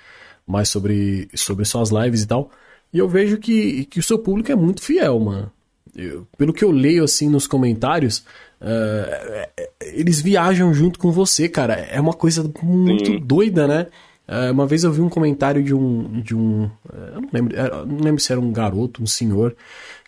mais 0.45 0.69
sobre, 0.69 1.29
sobre 1.35 1.65
suas 1.65 1.89
lives 1.89 2.23
e 2.23 2.27
tal. 2.27 2.49
E 2.93 2.97
eu 2.97 3.07
vejo 3.07 3.37
que, 3.37 3.85
que 3.85 3.99
o 3.99 4.03
seu 4.03 4.17
público 4.17 4.51
é 4.51 4.55
muito 4.55 4.81
fiel, 4.81 5.19
mano. 5.19 5.51
Eu, 5.95 6.27
pelo 6.37 6.53
que 6.53 6.63
eu 6.63 6.71
leio 6.71 7.03
assim 7.03 7.29
nos 7.29 7.45
comentários, 7.45 8.19
uh, 8.61 9.65
eles 9.81 10.21
viajam 10.21 10.73
junto 10.73 10.97
com 10.97 11.11
você, 11.11 11.47
cara. 11.47 11.73
É 11.73 11.99
uma 11.99 12.13
coisa 12.13 12.49
muito 12.63 13.11
Sim. 13.11 13.19
doida, 13.19 13.67
né? 13.67 13.87
Uh, 14.27 14.51
uma 14.51 14.65
vez 14.65 14.83
eu 14.83 14.91
vi 14.91 15.01
um 15.01 15.09
comentário 15.09 15.63
de 15.63 15.73
um. 15.73 16.21
De 16.21 16.35
um 16.35 16.65
uh, 16.65 16.69
eu 17.15 17.21
não 17.21 17.29
lembro, 17.31 17.57
não 17.87 17.97
lembro 17.99 18.21
se 18.21 18.31
era 18.31 18.41
um 18.41 18.51
garoto, 18.51 19.03
um 19.03 19.07
senhor, 19.07 19.55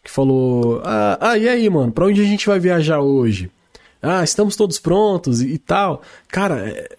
que 0.03 0.09
falou: 0.09 0.81
Ah, 0.83 1.17
ah 1.21 1.37
e 1.37 1.47
aí, 1.47 1.69
mano, 1.69 1.91
pra 1.91 2.05
onde 2.05 2.21
a 2.21 2.25
gente 2.25 2.47
vai 2.47 2.59
viajar 2.59 2.99
hoje? 2.99 3.51
Ah, 4.01 4.23
estamos 4.23 4.55
todos 4.55 4.79
prontos 4.79 5.41
e, 5.41 5.53
e 5.53 5.57
tal. 5.57 6.01
Cara, 6.27 6.67
é, 6.67 6.97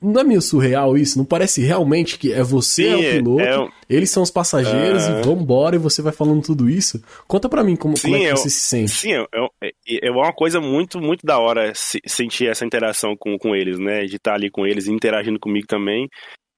não 0.00 0.20
é 0.20 0.24
meio 0.24 0.40
surreal 0.40 0.96
isso? 0.96 1.18
Não 1.18 1.24
parece 1.24 1.60
realmente 1.62 2.18
que 2.18 2.32
é 2.32 2.42
você 2.42 2.84
Sim, 2.84 2.90
é 2.90 2.96
o 2.96 3.12
piloto, 3.12 3.42
é, 3.42 3.68
eles 3.88 4.10
são 4.10 4.22
os 4.22 4.30
passageiros 4.30 5.06
uh... 5.06 5.10
e 5.10 5.22
vambora 5.22 5.76
e 5.76 5.78
você 5.78 6.00
vai 6.00 6.12
falando 6.12 6.42
tudo 6.42 6.70
isso? 6.70 7.02
Conta 7.28 7.48
pra 7.48 7.62
mim 7.62 7.76
como, 7.76 7.96
Sim, 7.96 8.02
como 8.02 8.16
é 8.16 8.18
que 8.20 8.32
eu, 8.32 8.36
você 8.36 8.48
se 8.48 8.60
sente. 8.60 8.90
Sim, 8.90 9.12
é, 9.12 9.26
é, 9.62 10.08
é 10.08 10.10
uma 10.10 10.32
coisa 10.32 10.60
muito, 10.60 11.00
muito 11.00 11.26
da 11.26 11.38
hora 11.38 11.72
sentir 11.74 12.46
essa 12.46 12.64
interação 12.64 13.14
com, 13.14 13.36
com 13.38 13.54
eles, 13.54 13.78
né? 13.78 14.04
De 14.04 14.16
estar 14.16 14.34
ali 14.34 14.50
com 14.50 14.66
eles 14.66 14.86
interagindo 14.86 15.38
comigo 15.38 15.66
também. 15.66 16.08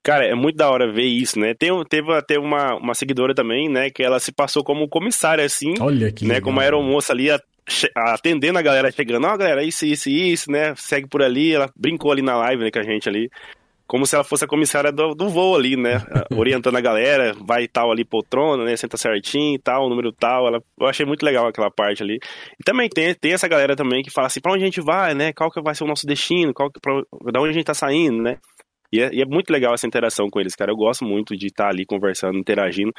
Cara, 0.04 0.26
é 0.26 0.34
muito 0.34 0.56
da 0.56 0.70
hora 0.70 0.92
ver 0.92 1.06
isso, 1.06 1.38
né? 1.38 1.54
Tem, 1.54 1.70
teve 1.88 2.12
até 2.12 2.38
uma, 2.38 2.76
uma 2.76 2.94
seguidora 2.94 3.34
também, 3.34 3.70
né? 3.70 3.88
Que 3.88 4.02
ela 4.02 4.20
se 4.20 4.30
passou 4.30 4.62
como 4.62 4.86
comissária, 4.86 5.42
assim. 5.42 5.74
Olha 5.80 6.12
que 6.12 6.26
né? 6.26 6.34
Legal. 6.34 6.44
Como 6.44 6.60
aeromoça 6.60 7.12
ali, 7.12 7.30
atendendo 7.94 8.58
a 8.58 8.62
galera 8.62 8.90
chegando, 8.90 9.26
ó, 9.26 9.34
oh, 9.34 9.38
galera, 9.38 9.62
isso, 9.62 9.86
isso, 9.86 10.08
isso, 10.08 10.50
né? 10.50 10.74
Segue 10.76 11.08
por 11.08 11.22
ali, 11.22 11.54
ela 11.54 11.70
brincou 11.76 12.12
ali 12.12 12.22
na 12.22 12.36
live, 12.36 12.62
né, 12.62 12.70
com 12.70 12.78
a 12.78 12.82
gente 12.82 13.08
ali. 13.08 13.30
Como 13.86 14.06
se 14.06 14.14
ela 14.14 14.24
fosse 14.24 14.44
a 14.44 14.48
comissária 14.48 14.90
do, 14.90 15.14
do 15.14 15.28
voo 15.28 15.54
ali, 15.54 15.76
né? 15.76 16.02
Orientando 16.34 16.76
a 16.76 16.80
galera, 16.80 17.34
vai 17.46 17.68
tal 17.68 17.92
ali 17.92 18.02
poltrona, 18.02 18.64
né? 18.64 18.74
Senta 18.76 18.96
certinho 18.96 19.56
e 19.56 19.58
tal, 19.58 19.90
número 19.90 20.10
tal. 20.10 20.46
Ela, 20.46 20.62
eu 20.80 20.86
achei 20.86 21.04
muito 21.04 21.22
legal 21.22 21.46
aquela 21.46 21.70
parte 21.70 22.02
ali. 22.02 22.18
E 22.58 22.64
também 22.64 22.88
tem, 22.88 23.14
tem 23.14 23.34
essa 23.34 23.46
galera 23.46 23.76
também 23.76 24.02
que 24.02 24.10
fala 24.10 24.26
assim, 24.26 24.40
pra 24.40 24.52
onde 24.52 24.62
a 24.62 24.66
gente 24.66 24.80
vai, 24.80 25.14
né? 25.14 25.34
Qual 25.34 25.50
que 25.50 25.60
vai 25.60 25.74
ser 25.74 25.84
o 25.84 25.86
nosso 25.86 26.06
destino? 26.06 26.54
Qual 26.54 26.70
que, 26.70 26.80
pra, 26.80 26.94
da 27.30 27.40
onde 27.40 27.50
a 27.50 27.52
gente 27.52 27.66
tá 27.66 27.74
saindo, 27.74 28.22
né? 28.22 28.38
E 28.94 29.00
é, 29.00 29.10
e 29.12 29.20
é, 29.20 29.24
muito 29.24 29.50
legal 29.50 29.74
essa 29.74 29.88
interação 29.88 30.30
com 30.30 30.38
eles, 30.38 30.54
cara. 30.54 30.70
Eu 30.70 30.76
gosto 30.76 31.04
muito 31.04 31.36
de 31.36 31.48
estar 31.48 31.68
ali 31.68 31.84
conversando, 31.84 32.38
interagindo. 32.38 32.92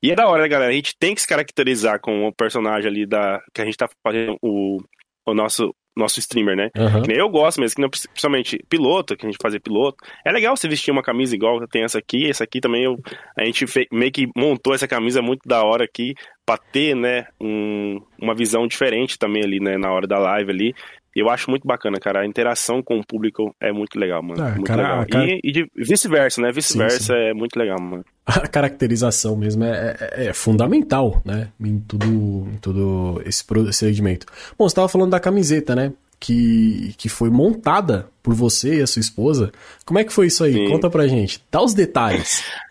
E 0.00 0.12
é 0.12 0.14
da 0.14 0.28
hora, 0.28 0.42
né, 0.42 0.48
galera? 0.48 0.70
A 0.70 0.74
gente 0.74 0.94
tem 0.96 1.12
que 1.12 1.20
se 1.20 1.26
caracterizar 1.26 2.00
com 2.00 2.28
o 2.28 2.32
personagem 2.32 2.88
ali 2.88 3.04
da. 3.04 3.42
que 3.52 3.60
a 3.60 3.64
gente 3.64 3.76
tá 3.76 3.88
fazendo 4.06 4.36
o, 4.40 4.78
o 5.26 5.34
nosso. 5.34 5.74
Nosso 5.98 6.20
streamer, 6.20 6.56
né? 6.56 6.70
Uhum. 6.76 7.02
eu 7.12 7.28
gosto 7.28 7.60
mesmo, 7.60 7.74
que 7.74 7.82
não, 7.82 7.90
principalmente 7.90 8.64
piloto, 8.70 9.16
que 9.16 9.26
a 9.26 9.28
gente 9.28 9.42
fazia 9.42 9.60
piloto. 9.60 9.96
É 10.24 10.30
legal 10.30 10.56
você 10.56 10.68
vestir 10.68 10.92
uma 10.92 11.02
camisa 11.02 11.34
igual 11.34 11.66
tem 11.66 11.82
essa 11.82 11.98
aqui. 11.98 12.30
Essa 12.30 12.44
aqui 12.44 12.60
também 12.60 12.84
eu, 12.84 12.96
a 13.36 13.44
gente 13.44 13.66
fe, 13.66 13.88
meio 13.92 14.10
que 14.12 14.28
montou 14.36 14.72
essa 14.72 14.86
camisa 14.86 15.20
muito 15.20 15.40
da 15.46 15.64
hora 15.64 15.84
aqui, 15.84 16.14
pra 16.46 16.56
ter, 16.56 16.94
né, 16.94 17.26
um, 17.40 18.00
uma 18.22 18.36
visão 18.36 18.68
diferente 18.68 19.18
também 19.18 19.42
ali, 19.42 19.58
né, 19.58 19.76
na 19.76 19.92
hora 19.92 20.06
da 20.06 20.18
live 20.18 20.50
ali. 20.52 20.74
Eu 21.14 21.28
acho 21.28 21.50
muito 21.50 21.66
bacana, 21.66 21.98
cara. 21.98 22.20
A 22.20 22.26
interação 22.26 22.82
com 22.82 22.98
o 22.98 23.06
público 23.06 23.54
é 23.60 23.72
muito 23.72 23.98
legal, 23.98 24.22
mano. 24.22 24.42
Ah, 24.42 24.50
muito 24.50 24.64
cara, 24.64 24.82
legal. 24.82 25.06
Cara... 25.10 25.26
E, 25.26 25.40
e 25.44 25.66
vice-versa, 25.76 26.40
né? 26.40 26.52
Vice-versa 26.52 27.14
é 27.14 27.34
muito 27.34 27.56
legal, 27.58 27.80
mano. 27.80 28.04
A 28.24 28.46
caracterização 28.46 29.36
mesmo 29.36 29.64
é, 29.64 29.96
é, 30.00 30.26
é, 30.26 30.32
fundamental, 30.32 31.20
né? 31.24 31.48
Em 31.60 31.80
tudo, 31.80 32.06
em 32.06 32.58
tudo 32.60 33.20
esse 33.26 33.44
procedimento. 33.44 34.26
Bom, 34.56 34.68
você 34.68 34.72
estava 34.72 34.88
falando 34.88 35.10
da 35.10 35.20
camiseta, 35.20 35.74
né? 35.74 35.92
Que, 36.20 36.94
que 36.98 37.08
foi 37.08 37.30
montada 37.30 38.08
por 38.22 38.34
você 38.34 38.78
e 38.78 38.82
a 38.82 38.86
sua 38.86 39.00
esposa. 39.00 39.50
Como 39.84 39.98
é 39.98 40.04
que 40.04 40.12
foi 40.12 40.26
isso 40.26 40.44
aí? 40.44 40.52
Sim. 40.52 40.68
Conta 40.68 40.88
pra 40.88 41.08
gente. 41.08 41.42
Dá 41.50 41.62
os 41.62 41.74
detalhes. 41.74 42.44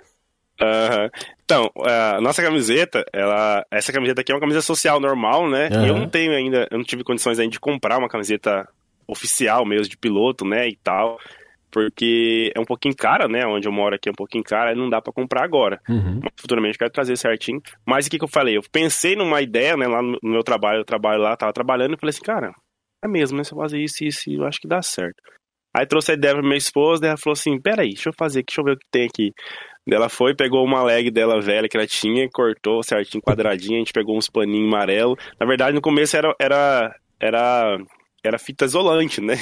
Uhum. 0.62 1.10
Então, 1.43 1.72
a 1.84 2.22
nossa 2.22 2.41
camiseta, 2.41 3.04
ela, 3.13 3.65
essa 3.72 3.91
camiseta 3.91 4.22
aqui 4.22 4.32
é 4.32 4.36
uma 4.36 4.41
camiseta 4.41 4.62
social 4.62 5.00
normal, 5.00 5.50
né? 5.50 5.69
Uhum. 5.72 5.86
Eu 5.86 5.98
não 5.98 6.10
tenho 6.10 6.34
ainda, 6.34 6.67
eu 6.69 6.78
não 6.78 6.86
tive 6.86 7.04
condições 7.04 7.39
ainda 7.39 7.52
de 7.52 7.60
comprar 7.60 7.98
uma 7.98 8.10
camiseta 8.10 8.67
oficial 9.08 9.65
mesmo 9.65 9.89
de 9.89 9.98
piloto, 9.98 10.45
né, 10.45 10.67
e 10.67 10.78
tal, 10.84 11.17
porque 11.72 12.52
é 12.56 12.60
um 12.60 12.65
pouquinho 12.65 12.95
cara, 12.95 13.28
né? 13.28 13.45
Onde 13.45 13.67
eu 13.67 13.72
moro 13.72 13.95
aqui 13.95 14.10
é 14.10 14.12
um 14.12 14.15
pouquinho 14.15 14.43
cara, 14.43 14.76
não 14.76 14.89
dá 14.89 15.02
para 15.02 15.13
comprar 15.13 15.43
agora. 15.43 15.80
Uhum. 15.89 16.19
Futuramente 16.36 16.76
eu 16.76 16.80
quero 16.80 16.91
trazer 16.91 17.17
certinho. 17.17 17.62
Mas 17.86 18.06
o 18.06 18.10
que, 18.10 18.17
que 18.17 18.24
eu 18.24 18.30
falei? 18.30 18.58
Eu 18.58 18.62
pensei 18.72 19.15
numa 19.15 19.41
ideia, 19.41 19.76
né? 19.76 19.88
Lá 19.88 20.02
no 20.02 20.19
meu 20.24 20.43
trabalho, 20.43 20.80
eu 20.80 20.86
trabalho 20.86 21.22
lá, 21.22 21.36
tava 21.36 21.54
trabalhando, 21.54 21.95
e 21.95 22.00
falei 22.00 22.12
assim, 22.12 22.22
cara, 22.22 22.54
é 23.04 23.08
mesmo, 23.08 23.38
né? 23.38 23.43
Se 23.43 23.54
eu 23.54 23.58
fazer 23.58 23.80
isso, 23.80 24.04
isso, 24.04 24.32
eu 24.32 24.45
acho 24.45 24.60
que 24.60 24.67
dá 24.67 24.82
certo. 24.82 25.22
Aí 25.76 25.86
trouxe 25.86 26.12
a 26.12 26.15
ideia 26.15 26.34
pra 26.34 26.43
minha 26.43 26.58
esposa, 26.58 27.06
ela 27.06 27.17
falou 27.17 27.34
assim: 27.34 27.60
peraí, 27.62 27.89
deixa 27.89 28.10
eu 28.10 28.13
fazer 28.17 28.39
aqui, 28.39 28.48
deixa 28.48 28.62
eu 28.62 28.65
ver 28.65 28.74
o 28.74 28.78
que 28.78 28.88
tem 28.91 29.06
aqui. 29.06 29.32
Ela 29.91 30.10
foi, 30.10 30.36
pegou 30.36 30.63
uma 30.63 30.84
leg 30.84 31.10
dela 31.12 31.41
velha 31.41 31.67
que 31.67 31.78
ela 31.78 31.88
tinha, 31.88 32.30
cortou 32.30 32.84
certinho, 32.84 33.21
quadradinho, 33.21 33.75
a 33.75 33.80
gente 33.80 33.93
pegou 33.93 34.17
uns 34.17 34.30
paninhos 34.30 34.67
amarelo. 34.67 35.17
Na 35.39 35.45
verdade, 35.45 35.75
no 35.75 35.82
começo 35.82 36.15
era, 36.15 36.36
era, 36.39 36.95
era, 37.19 37.78
era 38.23 38.39
fita 38.39 38.65
isolante, 38.65 39.21
né? 39.21 39.36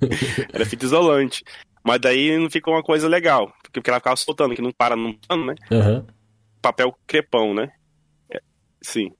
era 0.52 0.64
fita 0.64 0.84
isolante. 0.84 1.42
Mas 1.84 2.00
daí 2.00 2.36
não 2.38 2.50
ficou 2.50 2.74
uma 2.74 2.82
coisa 2.82 3.08
legal, 3.08 3.52
porque 3.72 3.88
ela 3.88 4.00
ficava 4.00 4.16
soltando, 4.16 4.54
que 4.54 4.62
não 4.62 4.72
para 4.72 4.96
no 4.96 5.16
pano, 5.26 5.46
né? 5.46 5.54
Uhum. 5.70 6.04
Papel 6.60 6.92
crepão, 7.06 7.54
né? 7.54 7.70
Sim. 8.82 9.10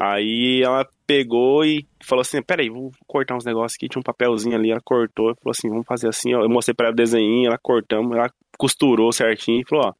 Aí 0.00 0.62
ela 0.62 0.88
pegou 1.06 1.64
e 1.64 1.86
falou 2.02 2.22
assim: 2.22 2.42
peraí, 2.42 2.68
vou 2.68 2.90
cortar 3.06 3.36
uns 3.36 3.44
negócios 3.44 3.76
aqui. 3.76 3.88
Tinha 3.88 4.00
um 4.00 4.02
papelzinho 4.02 4.56
ali, 4.56 4.70
ela 4.70 4.80
cortou 4.82 5.30
e 5.30 5.34
falou 5.34 5.52
assim: 5.52 5.68
vamos 5.68 5.86
fazer 5.86 6.08
assim. 6.08 6.34
Ó. 6.34 6.42
Eu 6.42 6.48
mostrei 6.48 6.74
pra 6.74 6.86
ela 6.86 6.92
o 6.92 6.96
desenho, 6.96 7.46
ela 7.46 7.58
cortamos, 7.58 8.16
ela 8.16 8.30
costurou 8.58 9.12
certinho 9.12 9.60
e 9.60 9.68
falou: 9.68 9.86
ó, 9.88 9.92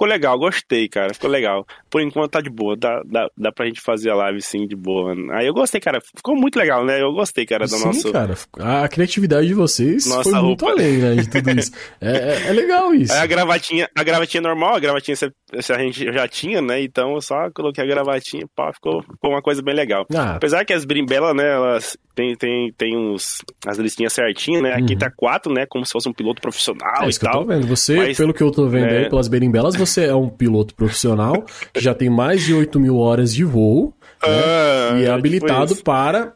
ficou 0.00 0.08
legal, 0.08 0.38
gostei, 0.38 0.88
cara, 0.88 1.12
ficou 1.12 1.28
legal. 1.28 1.66
Por 1.90 2.00
enquanto 2.00 2.30
tá 2.30 2.40
de 2.40 2.48
boa, 2.48 2.74
dá, 2.74 3.02
dá, 3.04 3.28
dá 3.36 3.52
pra 3.52 3.66
gente 3.66 3.80
fazer 3.80 4.08
a 4.10 4.14
live 4.14 4.40
sim 4.40 4.66
de 4.66 4.74
boa. 4.74 5.14
Aí 5.32 5.46
eu 5.46 5.52
gostei, 5.52 5.78
cara, 5.80 6.00
ficou 6.00 6.34
muito 6.34 6.58
legal, 6.58 6.84
né? 6.84 7.02
Eu 7.02 7.12
gostei, 7.12 7.44
cara, 7.44 7.66
do 7.66 7.76
sim, 7.76 7.84
nosso. 7.84 8.10
cara, 8.10 8.34
a 8.58 8.88
criatividade 8.88 9.46
de 9.46 9.54
vocês 9.54 10.06
Nossa 10.06 10.22
foi 10.22 10.32
muito 10.40 10.64
roupa. 10.64 10.70
além, 10.70 10.96
né, 10.96 11.14
de 11.16 11.28
tudo 11.28 11.50
isso. 11.50 11.72
é, 12.00 12.12
é, 12.12 12.48
é 12.48 12.52
legal 12.52 12.94
isso. 12.94 13.12
Aí 13.12 13.18
a 13.18 13.26
gravatinha, 13.26 13.88
a 13.94 14.02
gravatinha 14.02 14.40
normal, 14.40 14.76
a 14.76 14.80
gravatinha 14.80 15.16
se, 15.16 15.30
a 15.72 15.78
gente 15.78 16.10
já 16.12 16.26
tinha, 16.26 16.62
né? 16.62 16.82
Então 16.82 17.14
eu 17.14 17.20
só 17.20 17.50
coloquei 17.50 17.84
a 17.84 17.86
gravatinha, 17.86 18.46
pá, 18.56 18.72
ficou, 18.72 19.02
ficou 19.02 19.30
uma 19.30 19.42
coisa 19.42 19.60
bem 19.60 19.74
legal. 19.74 20.06
Ah, 20.14 20.36
Apesar 20.36 20.64
que 20.64 20.72
as 20.72 20.86
brimbelas, 20.86 21.36
né, 21.36 21.46
elas 21.52 21.98
tem, 22.20 22.36
tem, 22.36 22.72
tem 22.76 22.96
uns, 22.96 23.42
as 23.66 23.78
listinhas 23.78 24.12
certinhas, 24.12 24.62
né? 24.62 24.74
Aqui 24.74 24.92
Uhum. 24.92 24.98
tá 24.98 25.10
quatro, 25.10 25.52
né? 25.52 25.64
Como 25.66 25.84
se 25.86 25.92
fosse 25.92 26.08
um 26.08 26.12
piloto 26.12 26.42
profissional 26.42 27.02
é 27.02 27.06
e 27.06 27.08
isso 27.10 27.18
que 27.20 27.26
eu 27.26 27.30
tal. 27.30 27.40
tô 27.42 27.46
vendo. 27.48 27.66
Você, 27.66 27.96
Mas- 27.96 28.16
pelo 28.16 28.34
que 28.34 28.42
eu 28.42 28.50
tô 28.50 28.66
vendo 28.68 28.86
é. 28.86 28.98
aí, 29.04 29.08
pelas 29.08 29.28
berimbelas, 29.28 29.74
você 29.74 30.04
é 30.04 30.14
um 30.14 30.28
piloto 30.28 30.74
profissional 30.74 31.44
que 31.72 31.80
já 31.80 31.94
tem 31.94 32.10
mais 32.10 32.44
de 32.44 32.52
8 32.54 32.78
mil 32.78 32.98
horas 32.98 33.32
de 33.32 33.44
voo 33.44 33.94
Ah, 34.22 34.92
e 34.96 34.98
é 34.98 35.00
tipo 35.04 35.12
habilitado 35.12 35.72
isso. 35.72 35.82
para 35.82 36.32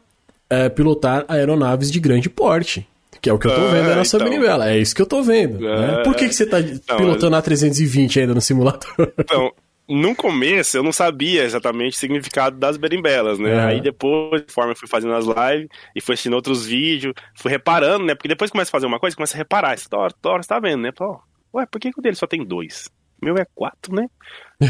é, 0.49 0.69
pilotar 0.69 1.25
aeronaves 1.27 1.91
de 1.91 1.99
grande 1.99 2.29
porte. 2.29 2.87
Que 3.21 3.29
é 3.29 3.33
o 3.33 3.39
que 3.39 3.47
eu 3.47 3.55
tô 3.55 3.61
Ah, 3.61 3.71
vendo 3.71 3.89
aí 3.89 3.95
na 3.95 4.05
sua 4.05 4.17
então. 4.17 4.29
berimbela. 4.29 4.69
É 4.69 4.77
isso 4.77 4.93
que 4.95 5.01
eu 5.01 5.05
tô 5.07 5.23
vendo. 5.23 5.59
né? 5.59 5.97
Ah. 5.99 6.03
Por 6.03 6.15
que, 6.15 6.27
que 6.27 6.35
você 6.35 6.45
tá 6.45 6.57
pilotando 6.97 7.35
a 7.35 7.41
320 7.41 8.19
ainda 8.19 8.33
no 8.35 8.41
simulador? 8.41 9.11
Então, 9.19 9.51
no 9.87 10.15
começo 10.15 10.77
eu 10.77 10.83
não 10.83 10.91
sabia 10.91 11.43
exatamente 11.43 11.95
o 11.95 11.99
significado 11.99 12.57
das 12.57 12.77
berimbelas, 12.77 13.37
né? 13.39 13.53
Aham. 13.53 13.67
Aí 13.67 13.81
depois, 13.81 14.41
conforme 14.43 14.71
eu 14.71 14.75
fui 14.75 14.87
fazendo 14.87 15.13
as 15.13 15.25
lives 15.25 15.67
e 15.95 16.01
fui 16.01 16.13
assistindo 16.13 16.33
outros 16.33 16.65
vídeos, 16.65 17.13
fui 17.35 17.51
reparando, 17.51 18.05
né? 18.05 18.15
Porque 18.15 18.27
depois 18.27 18.49
começa 18.51 18.69
a 18.69 18.73
fazer 18.73 18.85
uma 18.87 18.99
coisa, 18.99 19.15
começa 19.15 19.35
a 19.35 19.37
reparar. 19.37 19.77
Você 19.77 19.87
toda 19.89 20.03
hora, 20.03 20.13
toda 20.21 20.33
hora 20.33 20.43
você 20.43 20.49
tá 20.49 20.59
vendo, 20.59 20.81
né? 20.81 20.91
Pô, 20.91 21.19
ué, 21.53 21.65
por 21.65 21.79
que, 21.79 21.91
que 21.91 21.99
o 21.99 22.01
dele 22.01 22.15
só 22.15 22.25
tem 22.27 22.43
dois? 22.43 22.89
Meu 23.21 23.35
é 23.37 23.45
quatro, 23.53 23.93
né? 23.95 24.07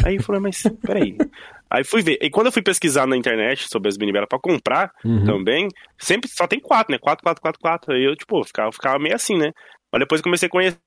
Aí 0.04 0.16
eu 0.16 0.22
falei, 0.22 0.40
mas 0.40 0.62
peraí. 0.84 1.16
Aí 1.68 1.82
fui 1.82 2.00
ver. 2.00 2.16
E 2.22 2.30
quando 2.30 2.46
eu 2.46 2.52
fui 2.52 2.62
pesquisar 2.62 3.06
na 3.06 3.16
internet 3.16 3.66
sobre 3.68 3.88
as 3.88 3.96
berimbelas 3.96 4.28
pra 4.28 4.38
comprar 4.38 4.92
Uhum. 5.04 5.24
também, 5.24 5.68
sempre 5.98 6.30
só 6.30 6.46
tem 6.46 6.60
quatro, 6.60 6.92
né? 6.92 6.98
Quatro, 6.98 7.24
quatro, 7.24 7.42
quatro, 7.42 7.60
quatro. 7.60 7.92
Aí 7.92 8.04
eu, 8.04 8.14
tipo, 8.14 8.44
ficava, 8.44 8.70
ficava 8.70 8.98
meio 9.00 9.16
assim, 9.16 9.36
né? 9.36 9.50
Mas 9.92 10.00
depois 10.00 10.20
comecei 10.20 10.46
a 10.46 10.50
conhecer 10.50 10.78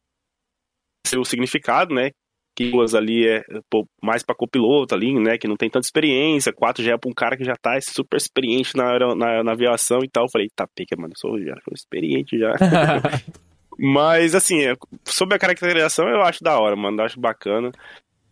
o 1.17 1.25
significado, 1.25 1.93
né? 1.93 2.11
Que 2.55 2.71
duas 2.71 2.93
ali 2.93 3.25
é 3.25 3.41
pô, 3.69 3.87
mais 4.03 4.21
pra 4.21 4.35
copiloto 4.35 4.93
ali, 4.93 5.13
né, 5.17 5.37
que 5.37 5.47
não 5.47 5.55
tem 5.55 5.69
tanta 5.69 5.85
experiência, 5.85 6.51
quatro 6.51 6.83
já 6.83 6.93
é 6.93 6.97
pra 6.97 7.09
um 7.09 7.13
cara 7.13 7.37
que 7.37 7.43
já 7.45 7.55
tá 7.55 7.79
super 7.81 8.17
experiente 8.17 8.75
na, 8.75 9.15
na, 9.15 9.43
na 9.43 9.51
aviação 9.53 9.99
e 10.03 10.09
tal, 10.09 10.25
eu 10.25 10.29
falei, 10.29 10.49
tá, 10.55 10.67
pica, 10.75 10.95
mano, 10.97 11.13
eu 11.13 11.17
sou, 11.19 11.39
já 11.41 11.53
sou 11.63 11.73
experiente 11.73 12.37
já. 12.37 12.53
Mas, 13.77 14.35
assim, 14.35 14.61
é, 14.61 14.75
sobre 15.05 15.35
a 15.35 15.39
caracterização 15.39 16.07
eu 16.09 16.21
acho 16.21 16.43
da 16.43 16.59
hora, 16.59 16.75
mano, 16.75 16.99
eu 16.99 17.05
acho 17.05 17.19
bacana, 17.19 17.71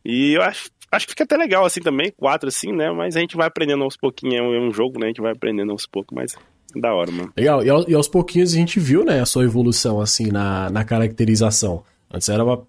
e 0.04 0.34
eu 0.34 0.42
acho, 0.42 0.70
acho 0.92 1.06
que 1.06 1.12
fica 1.12 1.24
até 1.24 1.38
legal 1.38 1.64
assim 1.66 1.80
também, 1.80 2.12
quatro 2.18 2.50
assim, 2.50 2.74
né, 2.74 2.92
mas 2.92 3.16
a 3.16 3.20
gente 3.22 3.38
vai 3.38 3.48
aprendendo 3.48 3.84
aos 3.84 3.96
pouquinhos, 3.96 4.36
é 4.36 4.42
um, 4.42 4.54
é 4.54 4.60
um 4.60 4.74
jogo, 4.74 5.00
né, 5.00 5.06
a 5.06 5.10
gente 5.10 5.22
vai 5.22 5.32
aprendendo 5.32 5.72
aos 5.72 5.86
poucos, 5.86 6.14
mas 6.14 6.34
é 6.76 6.80
da 6.82 6.94
hora, 6.94 7.10
mano. 7.12 7.32
Legal, 7.38 7.64
e, 7.64 7.70
ao- 7.70 7.90
e 7.90 7.94
aos 7.94 8.10
pouquinhos 8.10 8.54
a 8.54 8.58
gente 8.58 8.78
viu, 8.78 9.06
né, 9.06 9.22
a 9.22 9.26
sua 9.26 9.46
evolução, 9.46 10.02
assim, 10.02 10.28
na, 10.32 10.70
na 10.70 10.84
caracterização. 10.84 11.82
Antes 12.12 12.28
era 12.28 12.44
uma- 12.44 12.68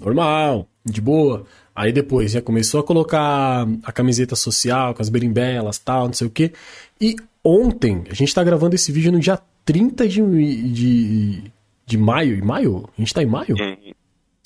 normal, 0.00 0.68
de 0.84 1.00
boa. 1.00 1.44
Aí 1.74 1.92
depois 1.92 2.32
já 2.32 2.42
começou 2.42 2.80
a 2.80 2.84
colocar 2.84 3.66
a 3.82 3.92
camiseta 3.92 4.36
social, 4.36 4.94
com 4.94 5.02
as 5.02 5.08
berimbelas 5.08 5.78
tal, 5.78 6.06
não 6.06 6.12
sei 6.12 6.26
o 6.26 6.30
quê. 6.30 6.52
E 7.00 7.16
ontem, 7.42 8.04
a 8.10 8.14
gente 8.14 8.34
tá 8.34 8.44
gravando 8.44 8.74
esse 8.74 8.92
vídeo 8.92 9.10
no 9.10 9.18
dia 9.18 9.38
30 9.64 10.06
de, 10.06 10.72
de, 10.72 11.42
de 11.84 11.98
maio. 11.98 12.36
Em 12.36 12.42
maio? 12.42 12.88
A 12.96 13.00
gente 13.00 13.14
tá 13.14 13.22
em 13.22 13.26
maio? 13.26 13.56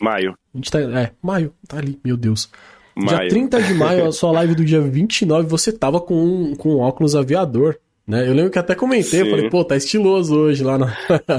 Maio, 0.01 0.35
A 0.55 0.59
gente 0.59 0.70
tá. 0.70 0.81
É, 0.81 1.12
maio, 1.20 1.53
tá 1.66 1.79
ali, 1.79 1.98
meu 2.05 2.16
Deus. 2.16 2.48
Dia 2.96 3.16
maio. 3.16 3.29
30 3.29 3.62
de 3.62 3.74
maio, 3.74 4.07
a 4.07 4.12
sua 4.12 4.31
live 4.33 4.55
do 4.55 4.64
dia 4.64 4.81
29, 4.81 5.48
você 5.48 5.72
tava 5.72 6.01
com 6.01 6.14
um, 6.14 6.55
com 6.55 6.77
um 6.77 6.79
óculos 6.79 7.14
aviador. 7.14 7.79
Né? 8.07 8.27
Eu 8.27 8.33
lembro 8.33 8.51
que 8.51 8.59
até 8.59 8.74
comentei, 8.74 9.20
eu 9.20 9.24
Sim. 9.27 9.31
falei, 9.31 9.51
pô, 9.51 9.62
tá 9.64 9.77
estiloso 9.77 10.35
hoje 10.35 10.64
lá 10.64 10.79
na. 10.79 10.96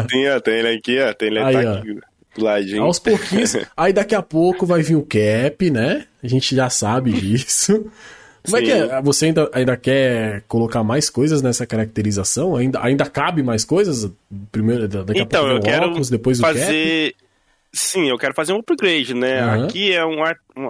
Tem, 0.08 0.30
ó, 0.30 0.40
tem 0.40 0.60
ele 0.60 0.78
aqui, 0.78 1.00
ó, 1.00 1.14
tem 1.14 1.30
ele 1.30 1.40
Aí, 1.40 1.54
tá 1.54 1.84
ó. 1.84 2.09
Do 2.40 2.46
ladinho. 2.46 2.84
Aos 2.84 2.98
pouquinhos. 3.00 3.56
Aí 3.78 3.94
daqui 3.94 4.16
a 4.16 4.22
pouco 4.22 4.66
vai 4.66 4.82
vir 4.82 4.96
o 4.96 5.04
cap, 5.06 5.70
né? 5.70 6.06
A 6.24 6.28
gente 6.28 6.56
já 6.56 6.70
sabe 6.70 7.12
disso. 7.14 7.86
Como 8.44 8.58
é 8.58 8.62
que 8.62 8.72
Sim. 8.72 8.80
é? 8.90 9.02
Você 9.02 9.26
ainda, 9.26 9.50
ainda 9.54 9.78
quer 9.78 10.44
colocar 10.48 10.82
mais 10.84 11.10
coisas 11.10 11.42
nessa 11.42 11.66
caracterização? 11.68 12.56
Ainda, 12.56 12.82
ainda 12.84 13.06
cabe 13.06 13.44
mais 13.44 13.64
coisas? 13.66 14.10
Primeiro, 14.52 14.88
da- 14.88 15.04
daqui 15.04 15.20
Então, 15.20 15.46
a 15.46 15.50
eu 15.50 15.54
pouco 15.56 15.68
o 15.68 15.72
quero 15.72 15.86
óculos, 15.90 16.10
depois 16.10 16.40
o 16.40 16.44
cap? 16.44 16.58
fazer. 16.58 17.14
Sim, 17.72 18.10
eu 18.10 18.18
quero 18.18 18.34
fazer 18.34 18.54
um 18.54 18.60
upgrade, 18.60 19.14
né? 19.14 19.42
Aham. 19.42 19.66
Aqui 19.66 19.92
é 19.94 20.04
um 20.04 20.16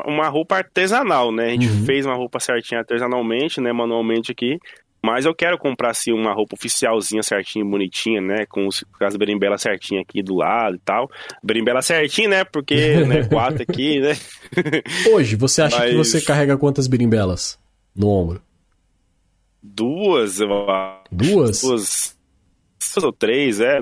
uma 0.06 0.28
roupa 0.28 0.58
artesanal, 0.58 1.32
né? 1.32 1.46
A 1.46 1.50
gente 1.52 1.68
Uhum. 1.68 1.86
fez 1.86 2.06
uma 2.06 2.16
roupa 2.16 2.40
certinha 2.42 2.80
artesanalmente, 2.82 3.62
né? 3.62 3.72
Manualmente 3.72 4.32
aqui. 4.34 4.60
Mas 5.02 5.26
eu 5.26 5.34
quero 5.34 5.58
comprar, 5.58 5.92
assim, 5.92 6.12
uma 6.12 6.34
roupa 6.34 6.56
oficialzinha, 6.56 7.24
certinha, 7.24 7.64
bonitinha, 7.64 8.20
né? 8.20 8.46
Com, 8.48 8.68
os, 8.68 8.84
com 8.98 9.06
as 9.06 9.16
berimbelas 9.16 9.62
certinhas 9.62 10.04
aqui 10.08 10.22
do 10.22 10.36
lado 10.36 10.76
e 10.76 10.80
tal. 10.80 11.10
Berimbela 11.42 11.82
certinha, 11.82 12.28
né? 12.30 12.44
Porque, 12.44 12.98
né? 13.06 13.24
Quatro 13.32 13.64
aqui, 13.64 14.00
né? 14.02 14.14
Hoje, 15.14 15.36
você 15.38 15.62
acha 15.62 15.78
que 15.82 15.96
Mas- 15.96 16.08
você 16.08 16.22
carrega 16.22 16.58
quantas 16.58 16.88
berimbelas 16.88 17.58
no 17.96 18.10
ombro? 18.10 18.42
Duas, 19.64 20.40
eu 20.40 20.70
acho. 20.70 21.04
Duas? 21.12 21.62
Duas, 21.62 22.18
duas 22.94 23.04
ou 23.04 23.12
três, 23.14 23.60
é. 23.60 23.80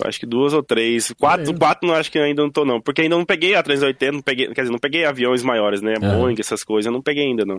Eu 0.00 0.08
acho 0.08 0.20
que 0.20 0.26
duas 0.26 0.52
ou 0.52 0.62
três. 0.62 1.12
Quatro, 1.18 1.50
É. 1.52 1.56
quatro 1.58 1.86
não 1.88 1.94
acho 1.94 2.10
que 2.10 2.18
ainda 2.18 2.42
não 2.42 2.50
tô, 2.50 2.64
não. 2.64 2.80
Porque 2.80 3.02
ainda 3.02 3.16
não 3.16 3.24
peguei 3.24 3.54
a 3.54 3.62
380, 3.62 4.12
não 4.12 4.22
peguei, 4.22 4.46
quer 4.54 4.60
dizer, 4.62 4.70
não 4.72 4.78
peguei 4.78 5.04
aviões 5.04 5.42
maiores, 5.42 5.82
né? 5.82 5.94
Aham. 6.02 6.18
Boeing, 6.20 6.36
essas 6.38 6.62
coisas, 6.62 6.86
eu 6.86 6.92
não 6.92 7.02
peguei 7.02 7.24
ainda, 7.24 7.44
não. 7.44 7.58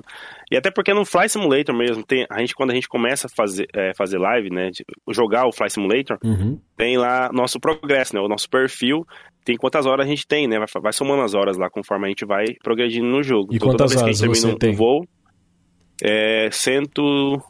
E 0.52 0.56
até 0.56 0.72
porque 0.72 0.94
no 0.94 1.04
Fly 1.06 1.28
Simulator 1.30 1.76
mesmo, 1.76 2.04
tem, 2.04 2.26
a 2.30 2.40
gente, 2.40 2.56
quando 2.56 2.72
a 2.72 2.74
gente 2.74 2.88
começa 2.88 3.28
a 3.28 3.30
fazer, 3.30 3.68
é, 3.74 3.94
fazer 3.94 4.18
live, 4.18 4.50
né? 4.50 4.70
de- 4.72 4.86
jogar 5.12 5.46
o 5.48 5.52
Fly 5.52 5.70
Simulator, 5.70 6.18
Uhum. 6.24 6.60
tem 6.78 6.98
lá 6.98 7.30
nosso 7.34 7.60
progresso, 7.60 8.16
né? 8.16 8.22
O 8.22 8.28
nosso 8.28 8.50
perfil. 8.50 9.06
Tem 9.44 9.58
quantas 9.58 9.86
horas 9.86 10.06
a 10.06 10.10
gente 10.10 10.28
tem, 10.28 10.48
né? 10.48 10.58
Vai, 10.60 10.68
vai 10.82 10.94
somando 10.94 11.24
as 11.24 11.34
horas 11.34 11.58
lá 11.58 11.70
conforme 11.70 12.06
a 12.06 12.10
gente 12.10 12.24
vai 12.26 12.46
progredindo 12.64 13.08
no 13.08 13.24
jogo. 13.24 13.52
E 13.52 13.56
Então, 13.56 13.70
quantas 13.70 13.92
toda 13.94 14.06
vez 14.06 14.22
horas 14.22 14.22
que 14.22 14.26
a 14.26 14.28
gente 14.28 14.38
você 14.38 14.42
termina 14.48 14.56
um 14.56 14.60
tem? 14.60 14.76
voo, 14.76 15.06
é 16.02 16.50
cento... 16.52 17.42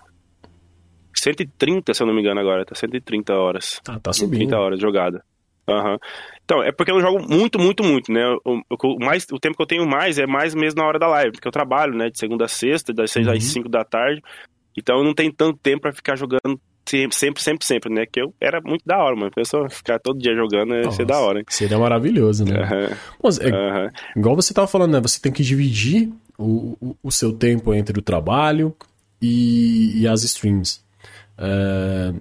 130, 1.22 1.94
se 1.94 2.02
eu 2.02 2.08
não 2.08 2.14
me 2.14 2.22
engano 2.22 2.40
agora, 2.40 2.66
tá 2.66 2.76
130 2.76 3.34
horas. 3.34 3.80
Ah, 3.88 4.00
tá 4.00 4.12
130 4.14 4.16
subindo. 4.46 4.54
horas 4.56 4.80
de 4.80 4.86
jogada. 4.86 5.24
Aham. 5.70 5.98
Então, 6.44 6.64
é 6.64 6.72
porque 6.72 6.90
eu 6.92 6.96
não 6.96 7.02
jogo 7.02 7.20
muito, 7.32 7.60
muito, 7.60 7.84
muito, 7.84 8.12
né? 8.12 8.22
O, 8.44 8.62
o- 8.84 8.98
mais, 9.00 9.26
o 9.32 9.40
tempo 9.40 9.56
que 9.56 9.62
eu 9.62 9.68
tenho 9.68 9.86
mais 9.88 10.18
é 10.18 10.26
mais 10.26 10.56
mesmo 10.56 10.82
na 10.82 10.88
hora 10.88 10.98
da 10.98 11.08
live, 11.08 11.32
porque 11.34 11.48
eu 11.48 11.52
trabalho, 11.52 11.94
né? 11.96 12.10
De 12.10 12.18
segunda 12.18 12.46
a 12.46 12.48
sexta, 12.48 12.92
das 12.94 13.12
6 13.12 13.28
Uhum. 13.28 13.34
às 13.34 13.44
5 13.44 13.70
da 13.70 13.84
tarde. 13.84 14.22
Então 14.78 14.98
eu 14.98 15.04
não 15.04 15.14
tenho 15.14 15.32
tanto 15.32 15.60
tempo 15.62 15.82
pra 15.82 15.94
ficar 15.94 16.16
jogando 16.16 16.60
sempre, 16.88 17.16
sempre, 17.16 17.44
sempre, 17.44 17.66
sempre, 17.68 17.94
né? 17.94 18.06
Que 18.12 18.20
eu 18.22 18.34
era 18.42 18.60
muito 18.62 18.82
da 18.84 18.98
hora, 18.98 19.16
mano. 19.16 19.30
Pessoa 19.30 19.70
ficar 19.70 20.00
todo 20.00 20.18
dia 20.18 20.34
jogando 20.34 20.74
ia 20.74 20.84
ser 20.84 20.88
Nossa, 20.88 21.06
da 21.06 21.20
hora. 21.20 21.40
hein? 21.40 21.46
Seria 21.50 21.78
maravilhoso, 21.78 22.46
né? 22.46 22.62
Aham, 22.64 22.98
Mas, 23.22 23.40
é, 23.40 23.50
aham. 23.50 23.92
Igual 24.16 24.36
você 24.36 24.52
tava 24.56 24.66
falando, 24.68 24.94
né? 24.94 25.02
Você 25.02 25.22
tem 25.22 25.32
que 25.32 25.44
dividir 25.44 26.12
o, 26.36 26.76
o, 26.82 26.96
o 27.04 27.12
seu 27.12 27.32
tempo 27.32 27.76
entre 27.76 28.00
o 28.00 28.02
trabalho 28.02 28.76
e, 29.22 30.02
e 30.02 30.08
as 30.08 30.24
streams. 30.24 30.82
É, 31.40 32.14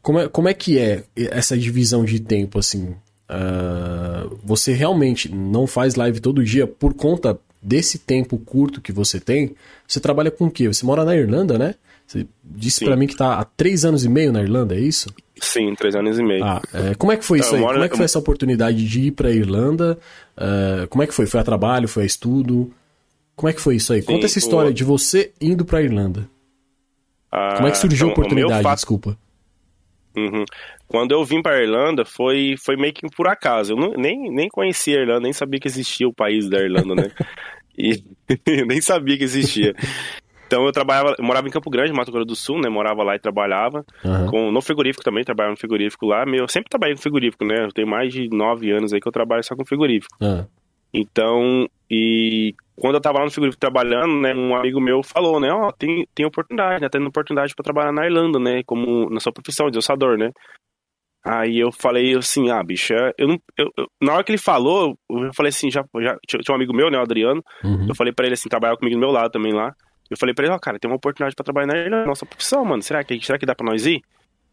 como, 0.00 0.18
é, 0.20 0.28
como 0.28 0.48
é 0.48 0.54
que 0.54 0.78
é 0.78 1.02
essa 1.16 1.56
divisão 1.58 2.04
de 2.04 2.20
tempo, 2.20 2.58
assim? 2.58 2.94
É, 3.28 4.26
você 4.44 4.72
realmente 4.72 5.28
não 5.30 5.66
faz 5.66 5.94
live 5.94 6.20
todo 6.20 6.44
dia 6.44 6.66
por 6.66 6.94
conta 6.94 7.38
desse 7.62 7.98
tempo 7.98 8.36
curto 8.38 8.80
que 8.80 8.92
você 8.92 9.18
tem? 9.18 9.54
Você 9.88 9.98
trabalha 9.98 10.30
com 10.30 10.46
o 10.46 10.50
quê? 10.50 10.68
Você 10.68 10.84
mora 10.84 11.04
na 11.04 11.16
Irlanda, 11.16 11.58
né? 11.58 11.74
Você 12.06 12.26
disse 12.44 12.84
pra 12.84 12.96
mim 12.96 13.06
que 13.06 13.16
tá 13.16 13.38
há 13.40 13.44
três 13.44 13.82
anos 13.84 14.04
e 14.04 14.08
meio 14.10 14.30
na 14.30 14.42
Irlanda, 14.42 14.74
é 14.76 14.78
isso? 14.80 15.08
Sim, 15.40 15.74
três 15.74 15.94
anos 15.96 16.18
e 16.18 16.22
meio. 16.22 16.44
Ah, 16.44 16.60
é, 16.74 16.94
como 16.94 17.10
é 17.10 17.16
que 17.16 17.24
foi 17.24 17.38
Então, 17.38 17.46
isso 17.48 17.54
aí? 17.56 17.60
eu 17.62 17.64
moro- 17.66 17.74
Como 17.76 17.84
é 17.86 17.88
que 17.88 17.96
foi 17.96 18.04
essa 18.04 18.18
oportunidade 18.18 18.86
de 18.86 19.00
ir 19.00 19.10
pra 19.12 19.30
Irlanda? 19.30 19.98
É, 20.36 20.86
como 20.88 21.02
é 21.02 21.06
que 21.06 21.14
foi? 21.14 21.24
Foi 21.26 21.40
a 21.40 21.44
trabalho? 21.44 21.88
Foi 21.88 22.02
a 22.02 22.06
estudo? 22.06 22.70
Como 23.34 23.48
é 23.48 23.54
que 23.54 23.60
foi 23.60 23.76
isso 23.76 23.92
aí? 23.94 24.02
Conta 24.02 24.20
Sim, 24.20 24.24
essa 24.26 24.38
história 24.38 24.70
o- 24.70 24.74
de 24.74 24.84
você 24.84 25.32
indo 25.40 25.64
pra 25.64 25.80
Irlanda. 25.82 26.28
Ah, 27.36 27.54
Como 27.56 27.66
é 27.68 27.70
que 27.72 27.78
surgiu 27.78 28.08
a 28.08 28.10
então, 28.12 28.22
o 28.22 28.26
meu 28.28 28.28
oportunidade? 28.46 28.62
fato- 28.62 28.76
Desculpa. 28.76 29.18
Uhum. 30.16 30.44
Quando 30.86 31.10
eu 31.12 31.24
vim 31.24 31.42
pra 31.42 31.60
Irlanda, 31.60 32.04
foi, 32.04 32.54
foi 32.56 32.76
meio 32.76 32.92
que 32.94 33.04
por 33.16 33.26
acaso. 33.26 33.72
Eu 33.72 33.76
não- 33.76 33.94
nem, 33.96 34.30
nem 34.30 34.48
conhecia 34.48 34.98
a 34.98 35.02
Irlanda, 35.02 35.20
nem 35.20 35.32
sabia 35.32 35.58
que 35.58 35.66
existia 35.66 36.06
o 36.06 36.14
país 36.14 36.48
da 36.48 36.58
Irlanda, 36.60 36.94
né? 36.94 37.10
e 37.76 38.04
nem 38.66 38.80
sabia 38.80 39.18
que 39.18 39.24
existia. 39.24 39.74
Então 40.46 40.64
eu 40.66 40.70
trabalhava, 40.72 41.16
eu 41.18 41.24
morava 41.24 41.48
em 41.48 41.50
Campo 41.50 41.68
Grande, 41.70 41.92
Mato 41.92 42.12
Grosso 42.12 42.26
do 42.26 42.36
Sul, 42.36 42.60
né? 42.60 42.68
Morava 42.68 43.02
lá 43.02 43.16
e 43.16 43.18
trabalhava. 43.18 43.84
Aham. 44.04 44.26
Com, 44.26 44.52
no 44.52 44.60
frigorífico 44.62 45.02
também, 45.02 45.24
trabalhava 45.24 45.54
no 45.54 45.58
frigorífico 45.58 46.06
lá. 46.06 46.24
Meu, 46.24 46.44
eu 46.44 46.48
sempre 46.48 46.70
trabalhei 46.70 46.94
com 46.94 47.02
frigorífico, 47.02 47.44
né? 47.44 47.64
Eu 47.64 47.72
tenho 47.72 47.88
mais 47.88 48.12
de 48.12 48.28
nove 48.30 48.70
anos 48.70 48.92
aí 48.92 49.00
que 49.00 49.08
eu 49.08 49.12
trabalho 49.12 49.42
só 49.42 49.56
com 49.56 49.64
frigorífico. 49.64 50.14
Ah, 50.22 50.44
Então, 50.94 51.68
e 51.90 52.54
quando 52.76 52.94
eu 52.94 53.00
tava 53.00 53.18
lá 53.18 53.24
no 53.24 53.30
frigorífico 53.30 53.60
trabalhando, 53.60 54.20
né, 54.20 54.32
um 54.32 54.54
amigo 54.54 54.80
meu 54.80 55.02
falou, 55.02 55.40
né, 55.40 55.50
ó, 55.52 55.68
oh, 55.68 55.72
tem, 55.72 56.06
tem 56.14 56.24
oportunidade, 56.24 56.80
né, 56.80 56.88
tendo 56.88 57.08
oportunidade 57.08 57.52
para 57.52 57.64
trabalhar 57.64 57.92
na 57.92 58.06
Irlanda, 58.06 58.38
né, 58.38 58.62
como 58.64 59.10
na 59.10 59.18
sua 59.18 59.32
profissão 59.32 59.68
de 59.70 59.78
ossador, 59.78 60.16
né. 60.16 60.30
Aí 61.26 61.58
eu 61.58 61.72
falei 61.72 62.14
assim, 62.14 62.50
ah, 62.50 62.62
bicha, 62.62 62.94
eu 63.16 63.26
não. 63.26 63.38
Eu, 63.56 63.70
eu, 63.78 63.86
na 64.00 64.12
hora 64.12 64.22
que 64.22 64.30
ele 64.30 64.38
falou, 64.38 64.94
eu 65.08 65.32
falei 65.34 65.48
assim, 65.48 65.70
já, 65.70 65.82
já 65.98 66.18
tinha 66.28 66.52
um 66.52 66.54
amigo 66.54 66.74
meu, 66.74 66.90
né, 66.90 66.98
o 66.98 67.02
Adriano. 67.02 67.42
Uhum. 67.64 67.86
Eu 67.88 67.94
falei 67.94 68.12
para 68.12 68.26
ele 68.26 68.34
assim, 68.34 68.46
trabalhar 68.46 68.76
comigo 68.76 68.94
do 68.94 69.00
meu 69.00 69.10
lado 69.10 69.30
também 69.30 69.54
lá. 69.54 69.74
Eu 70.10 70.18
falei 70.18 70.34
pra 70.34 70.44
ele, 70.44 70.52
ó, 70.52 70.56
oh, 70.56 70.60
cara, 70.60 70.78
tem 70.78 70.90
uma 70.90 70.98
oportunidade 70.98 71.34
para 71.34 71.44
trabalhar 71.44 71.66
na 71.66 71.78
Irlanda, 71.78 72.04
nossa 72.04 72.26
profissão, 72.26 72.62
mano. 72.62 72.82
Será 72.82 73.02
que, 73.02 73.18
será 73.24 73.38
que 73.38 73.46
dá 73.46 73.54
pra 73.54 73.64
nós 73.64 73.86
ir? 73.86 74.02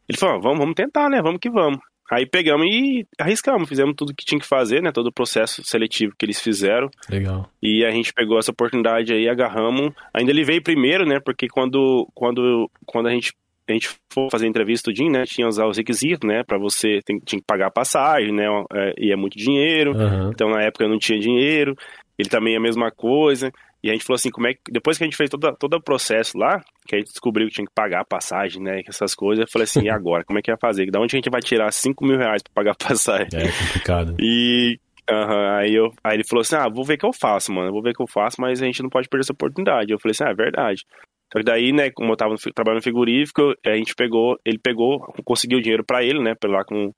Ele 0.08 0.18
falou, 0.18 0.42
vamos, 0.42 0.60
vamos 0.60 0.76
tentar, 0.76 1.10
né? 1.10 1.22
Vamos 1.22 1.40
que 1.42 1.50
vamos. 1.50 1.80
Aí 2.12 2.26
pegamos 2.26 2.68
e 2.68 3.08
arriscamos, 3.18 3.70
fizemos 3.70 3.96
tudo 3.96 4.14
que 4.14 4.26
tinha 4.26 4.40
que 4.40 4.46
fazer, 4.46 4.84
né? 4.84 4.92
Todo 4.92 5.08
o 5.08 5.14
processo 5.14 5.64
seletivo 5.64 6.14
que 6.20 6.26
eles 6.26 6.42
fizeram. 6.42 6.90
Legal. 7.10 7.50
E 7.64 7.86
a 7.86 7.92
gente 7.92 8.12
pegou 8.14 8.38
essa 8.38 8.52
oportunidade 8.52 9.14
aí, 9.14 9.30
agarramos. 9.30 9.94
Ainda 10.14 10.30
ele 10.30 10.44
veio 10.44 10.62
primeiro, 10.62 11.06
né? 11.06 11.22
Porque 11.24 11.48
quando, 11.48 12.06
quando, 12.14 12.70
quando 12.86 13.08
a 13.08 13.12
gente 13.12 13.32
a 13.70 13.74
gente 13.74 13.90
for 14.12 14.30
fazer 14.30 14.48
a 14.48 14.50
entrevista 14.50 14.92
tudinho, 14.92 15.12
né, 15.12 15.24
tinha 15.24 15.48
usar 15.48 15.66
os 15.66 15.78
requisitos, 15.78 16.28
né, 16.28 16.44
para 16.44 16.58
você 16.58 17.00
tem, 17.06 17.20
tinha 17.20 17.40
que 17.40 17.46
pagar 17.46 17.68
a 17.68 17.72
passagem, 17.72 18.34
né, 18.34 18.46
é, 18.74 18.94
e 18.98 19.14
é 19.14 19.16
muito 19.16 19.38
dinheiro. 19.38 19.94
Uhum. 19.94 20.30
Então 20.30 20.50
na 20.50 20.62
época 20.62 20.84
eu 20.84 20.90
não 20.90 21.00
tinha 21.00 21.18
dinheiro. 21.20 21.76
Ele 22.18 22.28
também 22.28 22.54
é 22.54 22.58
a 22.58 22.62
mesma 22.62 22.92
coisa. 22.92 23.52
E 23.84 23.90
a 23.90 23.94
gente 23.94 24.06
falou 24.06 24.16
assim, 24.16 24.30
como 24.30 24.48
é 24.48 24.54
que, 24.54 24.72
depois 24.72 24.98
que 24.98 25.04
a 25.04 25.08
gente 25.08 25.18
fez 25.18 25.30
todo, 25.30 25.56
todo 25.58 25.74
o 25.74 25.82
processo 25.82 26.38
lá, 26.38 26.62
que 26.88 26.96
a 26.96 27.00
gente 27.00 27.10
descobriu 27.10 27.48
que 27.48 27.54
tinha 27.56 27.66
que 27.66 27.74
pagar 27.74 28.02
a 28.02 28.06
passagem, 28.06 28.62
né, 28.62 28.82
essas 28.88 29.16
coisas, 29.16 29.44
eu 29.44 29.52
falei 29.52 29.64
assim, 29.64 29.82
e 29.86 29.90
agora, 29.90 30.24
como 30.24 30.40
é 30.40 30.42
que 30.42 30.52
vai 30.52 30.60
fazer? 30.60 30.90
Da 30.92 31.00
onde 31.00 31.16
a 31.16 31.18
gente 31.18 31.30
vai 31.30 31.42
tirar 31.42 31.72
5 31.72 32.06
mil 32.06 32.18
reais 32.18 32.44
pra 32.44 32.54
pagar 32.54 32.72
a 32.72 32.88
passagem? 32.88 33.30
É 33.34 33.52
complicado. 33.52 34.16
E 34.20 34.80
Uhum, 35.10 35.50
aí, 35.58 35.74
eu, 35.74 35.92
aí 36.04 36.16
ele 36.16 36.24
falou 36.24 36.42
assim: 36.42 36.56
Ah, 36.56 36.70
vou 36.70 36.86
ver 36.86 36.94
o 36.94 36.98
que 36.98 37.06
eu 37.06 37.12
faço, 37.12 37.52
mano. 37.52 37.72
Vou 37.72 37.82
ver 37.82 37.90
o 37.90 37.94
que 37.94 38.02
eu 38.02 38.08
faço, 38.08 38.40
mas 38.40 38.62
a 38.62 38.66
gente 38.66 38.82
não 38.82 38.90
pode 38.90 39.10
perder 39.10 39.24
essa 39.24 39.34
oportunidade. 39.34 39.92
Eu 39.92 40.00
falei 40.00 40.12
assim: 40.12 40.24
Ah, 40.24 40.30
é 40.30 40.34
verdade. 40.34 40.86
Só 41.34 41.40
que 41.40 41.46
daí, 41.46 41.72
né, 41.72 41.90
como 41.92 42.12
eu 42.12 42.18
tava 42.18 42.34
no, 42.34 42.54
trabalhando 42.54 42.80
no 42.80 42.84
frigorífico, 42.84 43.54
a 43.66 43.76
gente 43.76 43.96
pegou, 43.96 44.38
ele 44.46 44.60
pegou, 44.60 45.00
conseguiu 45.24 45.60
o 45.60 45.62
dinheiro 45.62 45.84
para 45.84 46.04
ele, 46.04 46.22
né, 46.22 46.34
lá 46.44 46.64
com, 46.66 46.92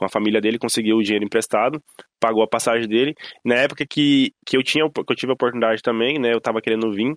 com 0.00 0.06
a 0.06 0.08
família 0.08 0.40
dele, 0.40 0.58
conseguiu 0.58 0.96
o 0.96 1.02
dinheiro 1.02 1.26
emprestado, 1.26 1.78
pagou 2.18 2.42
a 2.42 2.48
passagem 2.48 2.88
dele. 2.88 3.14
Na 3.44 3.56
época 3.56 3.84
que, 3.86 4.32
que 4.46 4.56
eu 4.56 4.62
tinha, 4.62 4.88
que 4.88 5.12
eu 5.12 5.16
tive 5.16 5.30
a 5.30 5.34
oportunidade 5.34 5.82
também, 5.82 6.18
né, 6.18 6.32
eu 6.32 6.40
tava 6.40 6.62
querendo 6.62 6.90
vir, 6.90 7.14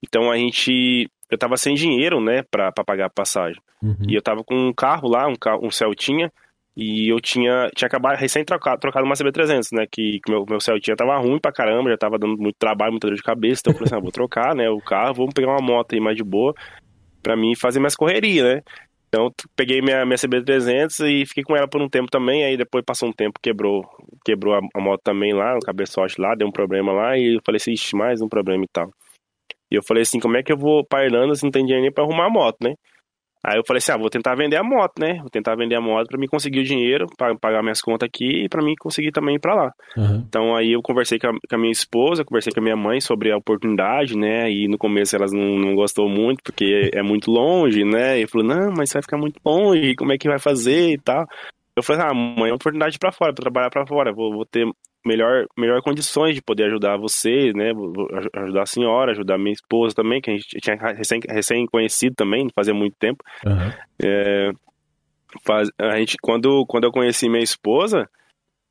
então 0.00 0.30
a 0.30 0.36
gente, 0.36 1.10
eu 1.28 1.36
tava 1.36 1.56
sem 1.56 1.74
dinheiro, 1.74 2.20
né, 2.20 2.44
pra, 2.48 2.70
pra 2.70 2.84
pagar 2.84 3.06
a 3.06 3.10
passagem. 3.10 3.60
Uhum. 3.82 3.96
E 4.08 4.14
eu 4.14 4.22
tava 4.22 4.44
com 4.44 4.54
um 4.54 4.72
carro 4.72 5.08
lá, 5.08 5.26
um, 5.26 5.34
carro, 5.34 5.66
um 5.66 5.72
Celtinha, 5.72 6.32
e 6.76 7.12
eu 7.12 7.20
tinha, 7.20 7.68
tinha 7.74 7.88
acabado, 7.88 8.16
recém 8.16 8.44
trocado, 8.44 8.80
trocado 8.80 9.04
uma 9.04 9.16
CB300, 9.16 9.68
né? 9.72 9.86
Que, 9.90 10.20
que 10.24 10.30
meu, 10.30 10.46
meu 10.48 10.60
Celtinha 10.60 10.96
tava 10.96 11.18
ruim 11.18 11.38
pra 11.38 11.52
caramba, 11.52 11.90
já 11.90 11.98
tava 11.98 12.16
dando 12.16 12.38
muito 12.38 12.56
trabalho, 12.56 12.92
muita 12.92 13.08
dor 13.08 13.16
de 13.16 13.22
cabeça. 13.22 13.60
Então 13.60 13.72
eu 13.72 13.74
falei 13.74 13.88
assim, 13.88 13.96
ah, 13.96 14.00
vou 14.00 14.12
trocar, 14.12 14.54
né? 14.54 14.70
O 14.70 14.78
carro, 14.78 15.14
vamos 15.14 15.34
pegar 15.34 15.50
uma 15.50 15.60
moto 15.60 15.94
aí 15.94 16.00
mais 16.00 16.16
de 16.16 16.22
boa 16.22 16.54
pra 17.22 17.36
mim 17.36 17.54
fazer 17.54 17.80
mais 17.80 17.96
correria, 17.96 18.44
né? 18.44 18.62
Então 19.12 19.28
peguei 19.56 19.82
minha, 19.82 20.06
minha 20.06 20.16
CB300 20.16 21.00
e 21.00 21.26
fiquei 21.26 21.42
com 21.42 21.56
ela 21.56 21.66
por 21.66 21.82
um 21.82 21.88
tempo 21.88 22.08
também. 22.08 22.44
Aí 22.44 22.56
depois 22.56 22.84
passou 22.84 23.08
um 23.08 23.12
tempo, 23.12 23.40
quebrou 23.42 23.84
quebrou 24.24 24.54
a, 24.54 24.60
a 24.72 24.80
moto 24.80 25.00
também 25.02 25.32
lá, 25.32 25.56
o 25.56 25.60
cabeçote 25.60 26.20
lá, 26.20 26.36
deu 26.36 26.46
um 26.46 26.52
problema 26.52 26.92
lá. 26.92 27.18
E 27.18 27.34
eu 27.34 27.40
falei 27.44 27.56
assim, 27.56 27.72
ixi, 27.72 27.96
mais 27.96 28.22
um 28.22 28.28
problema 28.28 28.64
e 28.64 28.68
tal. 28.72 28.88
E 29.70 29.74
eu 29.74 29.82
falei 29.82 30.02
assim, 30.02 30.20
como 30.20 30.36
é 30.36 30.42
que 30.42 30.52
eu 30.52 30.56
vou 30.56 30.84
pra 30.84 31.04
Irlanda 31.04 31.34
se 31.34 31.42
não 31.42 31.50
tem 31.50 31.64
dinheiro 31.64 31.82
nem 31.82 31.92
pra 31.92 32.04
arrumar 32.04 32.26
a 32.26 32.30
moto, 32.30 32.56
né? 32.62 32.74
Aí 33.42 33.56
eu 33.56 33.62
falei 33.66 33.78
assim, 33.78 33.92
ah, 33.92 33.96
vou 33.96 34.10
tentar 34.10 34.34
vender 34.34 34.56
a 34.56 34.62
moto, 34.62 35.00
né? 35.00 35.18
Vou 35.20 35.30
tentar 35.30 35.56
vender 35.56 35.74
a 35.74 35.80
moto 35.80 36.08
para 36.08 36.18
mim 36.18 36.26
conseguir 36.26 36.60
o 36.60 36.64
dinheiro, 36.64 37.06
para 37.16 37.34
pagar 37.36 37.62
minhas 37.62 37.80
contas 37.80 38.06
aqui 38.06 38.44
e 38.44 38.48
para 38.48 38.62
mim 38.62 38.74
conseguir 38.78 39.12
também 39.12 39.36
ir 39.36 39.38
para 39.38 39.54
lá. 39.54 39.72
Uhum. 39.96 40.24
Então 40.28 40.54
aí 40.54 40.72
eu 40.72 40.82
conversei 40.82 41.18
com 41.18 41.28
a, 41.28 41.32
com 41.32 41.56
a, 41.56 41.58
minha 41.58 41.72
esposa, 41.72 42.24
conversei 42.24 42.52
com 42.52 42.60
a 42.60 42.62
minha 42.62 42.76
mãe 42.76 43.00
sobre 43.00 43.32
a 43.32 43.36
oportunidade, 43.36 44.16
né? 44.16 44.50
E 44.50 44.68
no 44.68 44.76
começo 44.76 45.16
elas 45.16 45.32
não, 45.32 45.56
não 45.56 45.74
gostou 45.74 46.08
muito 46.08 46.42
porque 46.42 46.90
é 46.92 47.02
muito 47.02 47.30
longe, 47.30 47.82
né? 47.82 48.20
E 48.20 48.26
falou, 48.26 48.46
não, 48.46 48.72
mas 48.76 48.92
vai 48.92 49.02
ficar 49.02 49.16
muito 49.16 49.40
longe, 49.44 49.94
como 49.96 50.12
é 50.12 50.18
que 50.18 50.28
vai 50.28 50.38
fazer 50.38 50.90
e 50.90 50.98
tal. 50.98 51.26
Eu 51.80 51.82
falei, 51.82 52.02
ah, 52.02 52.14
mãe, 52.14 52.48
é 52.48 52.52
uma 52.52 52.56
oportunidade 52.56 52.98
para 52.98 53.10
fora, 53.10 53.32
para 53.32 53.42
trabalhar 53.42 53.70
para 53.70 53.86
fora. 53.86 54.12
Vou, 54.12 54.32
vou 54.32 54.46
ter 54.46 54.66
melhor, 55.04 55.46
melhor 55.56 55.82
condições 55.82 56.34
de 56.34 56.42
poder 56.42 56.64
ajudar 56.64 56.96
você, 56.96 57.52
né? 57.54 57.72
Ajudar 58.34 58.62
a 58.62 58.66
senhora, 58.66 59.12
ajudar 59.12 59.38
minha 59.38 59.52
esposa 59.52 59.94
também, 59.94 60.20
que 60.20 60.30
a 60.30 60.34
gente 60.34 60.46
tinha 60.60 60.76
recém, 60.76 61.20
recém 61.28 61.66
conhecido 61.66 62.14
também, 62.14 62.48
fazia 62.54 62.74
muito 62.74 62.96
tempo. 62.98 63.24
Uhum. 63.44 63.72
É, 64.02 64.50
faz, 65.44 65.70
a 65.78 65.96
gente, 65.96 66.16
quando, 66.20 66.64
quando 66.66 66.84
eu 66.84 66.92
conheci 66.92 67.28
minha 67.28 67.42
esposa, 67.42 68.08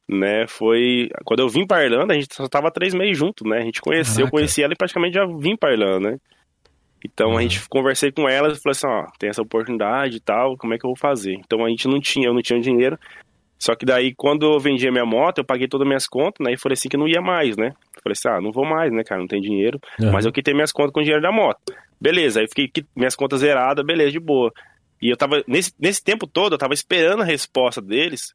né, 0.08 0.48
foi... 0.48 1.10
Quando 1.24 1.40
eu 1.40 1.50
vim 1.50 1.66
para 1.66 1.84
Irlanda, 1.84 2.14
a 2.14 2.20
gente 2.20 2.34
só 2.34 2.48
tava 2.48 2.72
três 2.72 2.94
meses 2.94 3.18
junto, 3.18 3.48
né? 3.48 3.60
A 3.60 3.66
gente 3.66 3.82
conheceu, 3.82 4.16
Caraca. 4.16 4.28
eu 4.28 4.32
conheci 4.32 4.64
ela 4.64 4.74
e 4.74 4.78
praticamente 4.78 5.16
já 5.16 5.26
vim 5.26 5.56
para 5.56 5.74
Irlanda, 5.74 6.12
né? 6.12 6.18
Então 7.04 7.32
uhum. 7.32 7.38
a 7.38 7.42
gente 7.42 7.68
conversei 7.70 8.12
com 8.12 8.28
ela 8.28 8.50
e 8.50 8.56
falou 8.56 8.72
assim, 8.72 8.88
ó, 8.88 9.06
tem 9.18 9.30
essa 9.30 9.42
oportunidade 9.42 10.18
e 10.18 10.20
tal, 10.20 10.58
como 10.58 10.74
é 10.74 10.78
que 10.78 10.86
eu 10.86 10.90
vou 10.90 10.98
fazer? 10.98 11.34
Então 11.34 11.66
a 11.66 11.70
gente 11.70 11.88
não 11.88 12.00
tinha, 12.00 12.28
eu 12.28 12.34
não 12.34 12.42
tinha 12.42 12.60
dinheiro, 12.60 12.98
só 13.60 13.76
que 13.76 13.86
daí, 13.86 14.16
quando 14.16 14.46
eu 14.46 14.58
vendi 14.58 14.88
a 14.88 14.92
minha 14.92 15.06
moto, 15.06 15.40
eu 15.40 15.44
paguei 15.44 15.68
todas 15.68 15.84
as 15.84 15.88
minhas 15.90 16.08
contas, 16.08 16.46
né? 16.46 16.54
E 16.54 16.58
falei 16.58 16.76
assim 16.76 16.88
que 16.88 16.96
não 16.96 17.08
ia 17.08 17.22
mais, 17.22 17.58
né? 17.58 17.74
Falei 18.02 18.14
assim, 18.14 18.30
ah, 18.30 18.40
não 18.40 18.54
vou 18.54 18.66
mais, 18.66 18.90
né, 18.90 19.04
cara? 19.04 19.20
Não 19.20 19.28
tem 19.28 19.42
dinheiro. 19.42 19.78
Uhum. 20.00 20.14
Mas 20.14 20.26
eu 20.26 20.32
quitei 20.32 20.54
minhas 20.54 20.72
contas 20.72 20.94
com 20.94 21.02
o 21.02 21.04
dinheiro 21.04 21.22
da 21.22 21.32
moto. 21.32 21.60
Beleza, 22.00 22.40
aí 22.40 22.48
fiquei 22.48 22.72
minhas 22.96 23.18
contas 23.18 23.42
zeradas, 23.42 23.86
beleza, 23.86 24.12
de 24.12 24.20
boa. 24.20 24.54
E 25.02 25.10
eu 25.10 25.18
tava, 25.18 25.44
nesse, 25.46 25.74
nesse 25.78 26.02
tempo 26.02 26.26
todo, 26.26 26.54
eu 26.54 26.58
tava 26.58 26.74
esperando 26.74 27.22
a 27.22 27.26
resposta 27.26 27.82
deles 27.82 28.34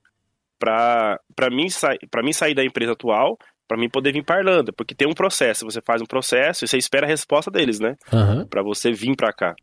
pra, 0.59 1.19
pra, 1.35 1.49
mim, 1.49 1.69
pra 2.11 2.23
mim 2.23 2.33
sair 2.35 2.55
da 2.55 2.63
empresa 2.63 2.93
atual, 2.93 3.39
pra 3.69 3.79
mim 3.79 3.89
poder 3.89 4.13
vir 4.13 4.25
pra 4.25 4.39
Irlanda. 4.39 4.73
Porque 4.73 4.95
tem 4.95 5.09
um 5.09 5.15
processo, 5.15 5.65
você 5.65 5.81
faz 5.81 6.01
um 6.01 6.07
processo 6.07 6.65
e 6.65 6.69
você 6.69 6.77
espera 6.77 7.07
a 7.07 7.09
resposta 7.09 7.51
deles, 7.51 7.81
né? 7.81 7.97
Uhum. 8.13 8.47
Pra 8.47 8.63
você 8.63 8.93
vir 8.93 9.17
pra 9.17 9.33
cá. 9.33 9.55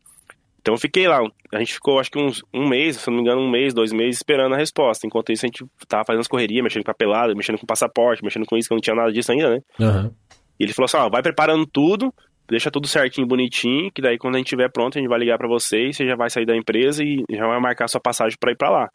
Então 0.60 0.74
eu 0.74 0.78
fiquei 0.78 1.08
lá, 1.08 1.18
a 1.52 1.58
gente 1.58 1.74
ficou 1.74 1.98
acho 1.98 2.08
que 2.08 2.18
uns, 2.20 2.40
um 2.54 2.68
mês, 2.68 2.96
se 2.96 3.08
não 3.08 3.16
me 3.16 3.22
engano, 3.22 3.40
um 3.40 3.50
mês, 3.50 3.74
dois 3.74 3.92
meses 3.92 4.18
esperando 4.18 4.54
a 4.54 4.58
resposta. 4.58 5.06
Enquanto 5.06 5.32
isso 5.32 5.44
a 5.44 5.48
gente 5.48 5.64
tava 5.88 6.04
fazendo 6.04 6.20
as 6.20 6.28
correrias, 6.28 6.62
mexendo 6.62 6.84
com 6.84 6.90
a 6.92 6.94
pelada, 6.94 7.34
mexendo 7.34 7.58
com 7.58 7.66
passaporte, 7.66 8.22
mexendo 8.22 8.46
com 8.46 8.56
isso, 8.56 8.68
que 8.68 8.72
eu 8.72 8.76
não 8.76 8.80
tinha 8.80 8.94
nada 8.94 9.12
disso 9.12 9.32
ainda, 9.32 9.50
né? 9.50 9.58
Uhum. 9.80 10.14
E 10.60 10.64
ele 10.64 10.72
falou 10.72 10.84
assim, 10.84 10.98
ó, 10.98 11.10
vai 11.10 11.20
preparando 11.20 11.66
tudo, 11.66 12.14
deixa 12.48 12.70
tudo 12.70 12.86
certinho, 12.86 13.26
bonitinho, 13.26 13.90
que 13.92 14.00
daí 14.00 14.16
quando 14.16 14.36
a 14.36 14.38
gente 14.38 14.46
estiver 14.46 14.70
pronto, 14.70 14.96
a 14.96 15.00
gente 15.00 15.08
vai 15.08 15.18
ligar 15.18 15.36
para 15.36 15.48
você 15.48 15.88
e 15.88 15.92
você 15.92 16.06
já 16.06 16.14
vai 16.14 16.30
sair 16.30 16.46
da 16.46 16.56
empresa 16.56 17.02
e 17.02 17.24
já 17.28 17.44
vai 17.44 17.60
marcar 17.60 17.88
sua 17.88 18.00
passagem 18.00 18.36
para 18.38 18.52
ir 18.52 18.56
para 18.56 18.70
lá. 18.70 18.88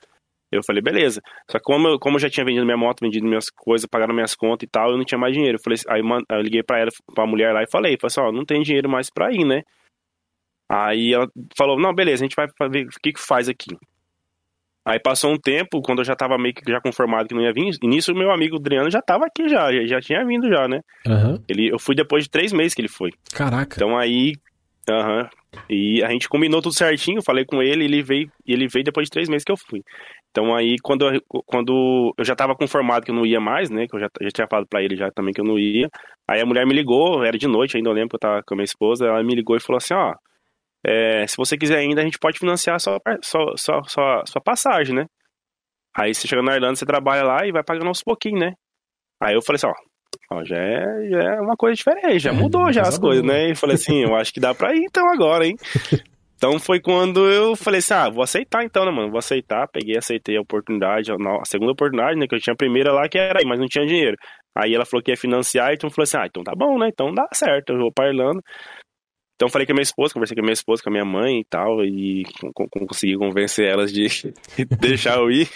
Eu 0.51 0.63
falei, 0.63 0.81
beleza. 0.81 1.21
Só 1.49 1.57
que 1.57 1.63
como 1.63 1.87
eu, 1.87 1.99
como 1.99 2.15
eu 2.15 2.21
já 2.21 2.29
tinha 2.29 2.45
vendido 2.45 2.65
minha 2.65 2.77
moto, 2.77 3.01
vendido 3.01 3.27
minhas 3.27 3.49
coisas, 3.49 3.87
pagado 3.89 4.13
minhas 4.13 4.33
contas 4.35 4.65
e 4.65 4.69
tal, 4.69 4.91
eu 4.91 4.97
não 4.97 5.03
tinha 5.03 5.19
mais 5.19 5.33
dinheiro. 5.33 5.57
Eu 5.57 5.61
falei, 5.61 5.79
aí 5.89 6.01
eu 6.29 6.41
liguei 6.41 6.63
para 6.63 6.79
ela, 6.79 6.91
pra 7.13 7.25
mulher 7.25 7.53
lá 7.53 7.63
e 7.63 7.69
falei, 7.69 7.97
falei 7.99 8.07
assim, 8.07 8.21
ó, 8.21 8.31
não 8.31 8.45
tem 8.45 8.61
dinheiro 8.61 8.89
mais 8.89 9.09
pra 9.09 9.31
ir, 9.31 9.45
né? 9.45 9.61
Aí 10.69 11.13
ela 11.13 11.27
falou, 11.57 11.79
não, 11.79 11.93
beleza, 11.93 12.23
a 12.23 12.27
gente 12.27 12.35
vai 12.35 12.47
ver 12.69 12.87
o 12.87 12.89
que 13.01 13.13
que 13.13 13.21
faz 13.21 13.47
aqui. 13.47 13.75
Aí 14.85 14.99
passou 14.99 15.33
um 15.33 15.37
tempo, 15.37 15.81
quando 15.81 15.99
eu 15.99 16.05
já 16.05 16.15
tava 16.15 16.37
meio 16.37 16.53
que 16.53 16.71
já 16.71 16.79
conformado 16.79 17.27
que 17.27 17.35
não 17.35 17.41
ia 17.41 17.51
vir, 17.51 17.71
e 17.83 17.87
nisso 17.87 18.13
o 18.13 18.15
meu 18.15 18.31
amigo 18.31 18.55
Adriano 18.55 18.89
já 18.89 19.01
tava 19.01 19.25
aqui 19.25 19.49
já, 19.49 19.69
já, 19.85 19.99
tinha 19.99 20.25
vindo 20.25 20.47
já, 20.47 20.65
né? 20.65 20.79
Uhum. 21.05 21.43
Ele, 21.49 21.67
eu 21.69 21.77
fui 21.77 21.93
depois 21.93 22.23
de 22.23 22.29
três 22.29 22.53
meses 22.53 22.73
que 22.73 22.79
ele 22.79 22.87
foi. 22.87 23.11
Caraca. 23.33 23.75
Então 23.75 23.97
aí, 23.97 24.35
aham, 24.89 25.23
uhum, 25.23 25.29
e 25.69 26.01
a 26.03 26.09
gente 26.09 26.29
combinou 26.29 26.61
tudo 26.61 26.73
certinho, 26.73 27.21
falei 27.21 27.43
com 27.43 27.61
ele, 27.61 27.83
ele 27.83 28.01
veio, 28.01 28.31
e 28.45 28.53
ele 28.53 28.69
veio 28.69 28.85
depois 28.85 29.07
de 29.07 29.11
três 29.11 29.27
meses 29.27 29.43
que 29.43 29.51
eu 29.51 29.57
fui. 29.57 29.83
Então 30.31 30.55
aí, 30.55 30.75
quando 30.83 31.09
eu, 31.09 31.21
quando 31.45 32.13
eu 32.17 32.23
já 32.23 32.35
tava 32.35 32.55
conformado 32.55 33.05
que 33.05 33.11
eu 33.11 33.15
não 33.15 33.25
ia 33.25 33.39
mais, 33.39 33.69
né, 33.69 33.87
que 33.87 33.95
eu 33.95 33.99
já, 33.99 34.09
já 34.21 34.29
tinha 34.29 34.47
falado 34.47 34.67
pra 34.67 34.83
ele 34.83 34.95
já 34.95 35.09
também 35.11 35.33
que 35.33 35.41
eu 35.41 35.45
não 35.45 35.57
ia, 35.57 35.89
aí 36.27 36.39
a 36.39 36.45
mulher 36.45 36.65
me 36.65 36.73
ligou, 36.73 37.23
era 37.23 37.37
de 37.37 37.47
noite 37.47 37.75
ainda, 37.75 37.89
eu 37.89 37.93
lembro 37.93 38.09
que 38.09 38.15
eu 38.15 38.19
tava 38.19 38.43
com 38.43 38.53
a 38.53 38.57
minha 38.57 38.65
esposa, 38.65 39.07
ela 39.07 39.23
me 39.23 39.33
ligou 39.33 39.55
e 39.55 39.59
falou 39.59 39.77
assim, 39.77 39.93
ó, 39.93 40.13
é, 40.85 41.25
se 41.27 41.35
você 41.37 41.57
quiser 41.57 41.77
ainda, 41.79 42.01
a 42.01 42.03
gente 42.03 42.19
pode 42.19 42.39
financiar 42.39 42.75
a 42.75 42.79
sua, 42.79 43.01
sua, 43.23 43.53
sua, 43.57 43.83
sua, 43.87 44.23
sua 44.27 44.41
passagem, 44.41 44.95
né? 44.95 45.05
Aí 45.95 46.13
você 46.13 46.27
chega 46.27 46.43
na 46.43 46.55
Irlanda, 46.55 46.75
você 46.75 46.85
trabalha 46.85 47.23
lá 47.23 47.45
e 47.45 47.51
vai 47.51 47.63
pagando 47.63 47.87
aos 47.87 48.03
pouquinhos, 48.03 48.39
né? 48.39 48.53
Aí 49.19 49.33
eu 49.33 49.41
falei 49.41 49.57
assim, 49.57 49.67
ó, 49.67 50.37
ó 50.37 50.43
já, 50.43 50.57
é, 50.57 51.09
já 51.09 51.19
é 51.35 51.41
uma 51.41 51.55
coisa 51.55 51.75
diferente, 51.75 52.19
já 52.19 52.29
é, 52.29 52.33
mudou 52.33 52.71
já 52.71 52.83
as 52.83 52.99
coisas, 52.99 53.25
né? 53.25 53.49
E 53.49 53.55
falei 53.55 53.75
assim, 53.75 54.03
eu 54.03 54.15
acho 54.15 54.31
que 54.31 54.39
dá 54.39 54.53
pra 54.53 54.75
ir 54.75 54.83
então 54.83 55.11
agora, 55.11 55.47
hein? 55.47 55.55
Então 56.37 56.59
foi 56.59 56.79
quando 56.79 57.27
eu 57.27 57.55
falei 57.55 57.79
assim, 57.79 57.95
ah, 57.95 58.09
vou 58.09 58.23
aceitar 58.23 58.63
então, 58.63 58.85
né, 58.85 58.91
mano? 58.91 59.09
Vou 59.09 59.17
aceitar, 59.17 59.67
peguei, 59.67 59.97
aceitei 59.97 60.37
a 60.37 60.41
oportunidade, 60.41 61.11
a 61.11 61.45
segunda 61.45 61.71
oportunidade, 61.71 62.17
né? 62.17 62.27
Que 62.27 62.35
eu 62.35 62.39
tinha 62.39 62.53
a 62.53 62.57
primeira 62.57 62.93
lá 62.93 63.09
que 63.09 63.17
era 63.17 63.39
aí, 63.39 63.45
mas 63.45 63.59
não 63.59 63.67
tinha 63.67 63.87
dinheiro. 63.87 64.15
Aí 64.55 64.73
ela 64.73 64.85
falou 64.85 65.03
que 65.03 65.11
ia 65.11 65.17
financiar, 65.17 65.73
então 65.73 65.89
falei 65.89 66.03
assim, 66.03 66.17
ah, 66.17 66.27
então 66.27 66.43
tá 66.43 66.53
bom, 66.55 66.77
né? 66.77 66.89
Então 66.89 67.11
dá 67.11 67.27
certo, 67.33 67.73
eu 67.73 67.79
vou 67.79 67.91
pra 67.91 68.09
Irlanda. 68.09 68.39
Então 69.35 69.49
falei 69.49 69.65
com 69.65 69.73
a 69.73 69.75
minha 69.75 69.83
esposa, 69.83 70.13
conversei 70.13 70.35
com 70.35 70.41
a 70.41 70.45
minha 70.45 70.53
esposa, 70.53 70.83
com 70.83 70.89
a 70.89 70.91
minha 70.91 71.05
mãe 71.05 71.39
e 71.39 71.45
tal, 71.45 71.83
e 71.83 72.23
consegui 72.87 73.17
convencer 73.17 73.67
elas 73.67 73.91
de 73.91 74.07
deixar 74.79 75.17
eu 75.17 75.31
ir. 75.31 75.47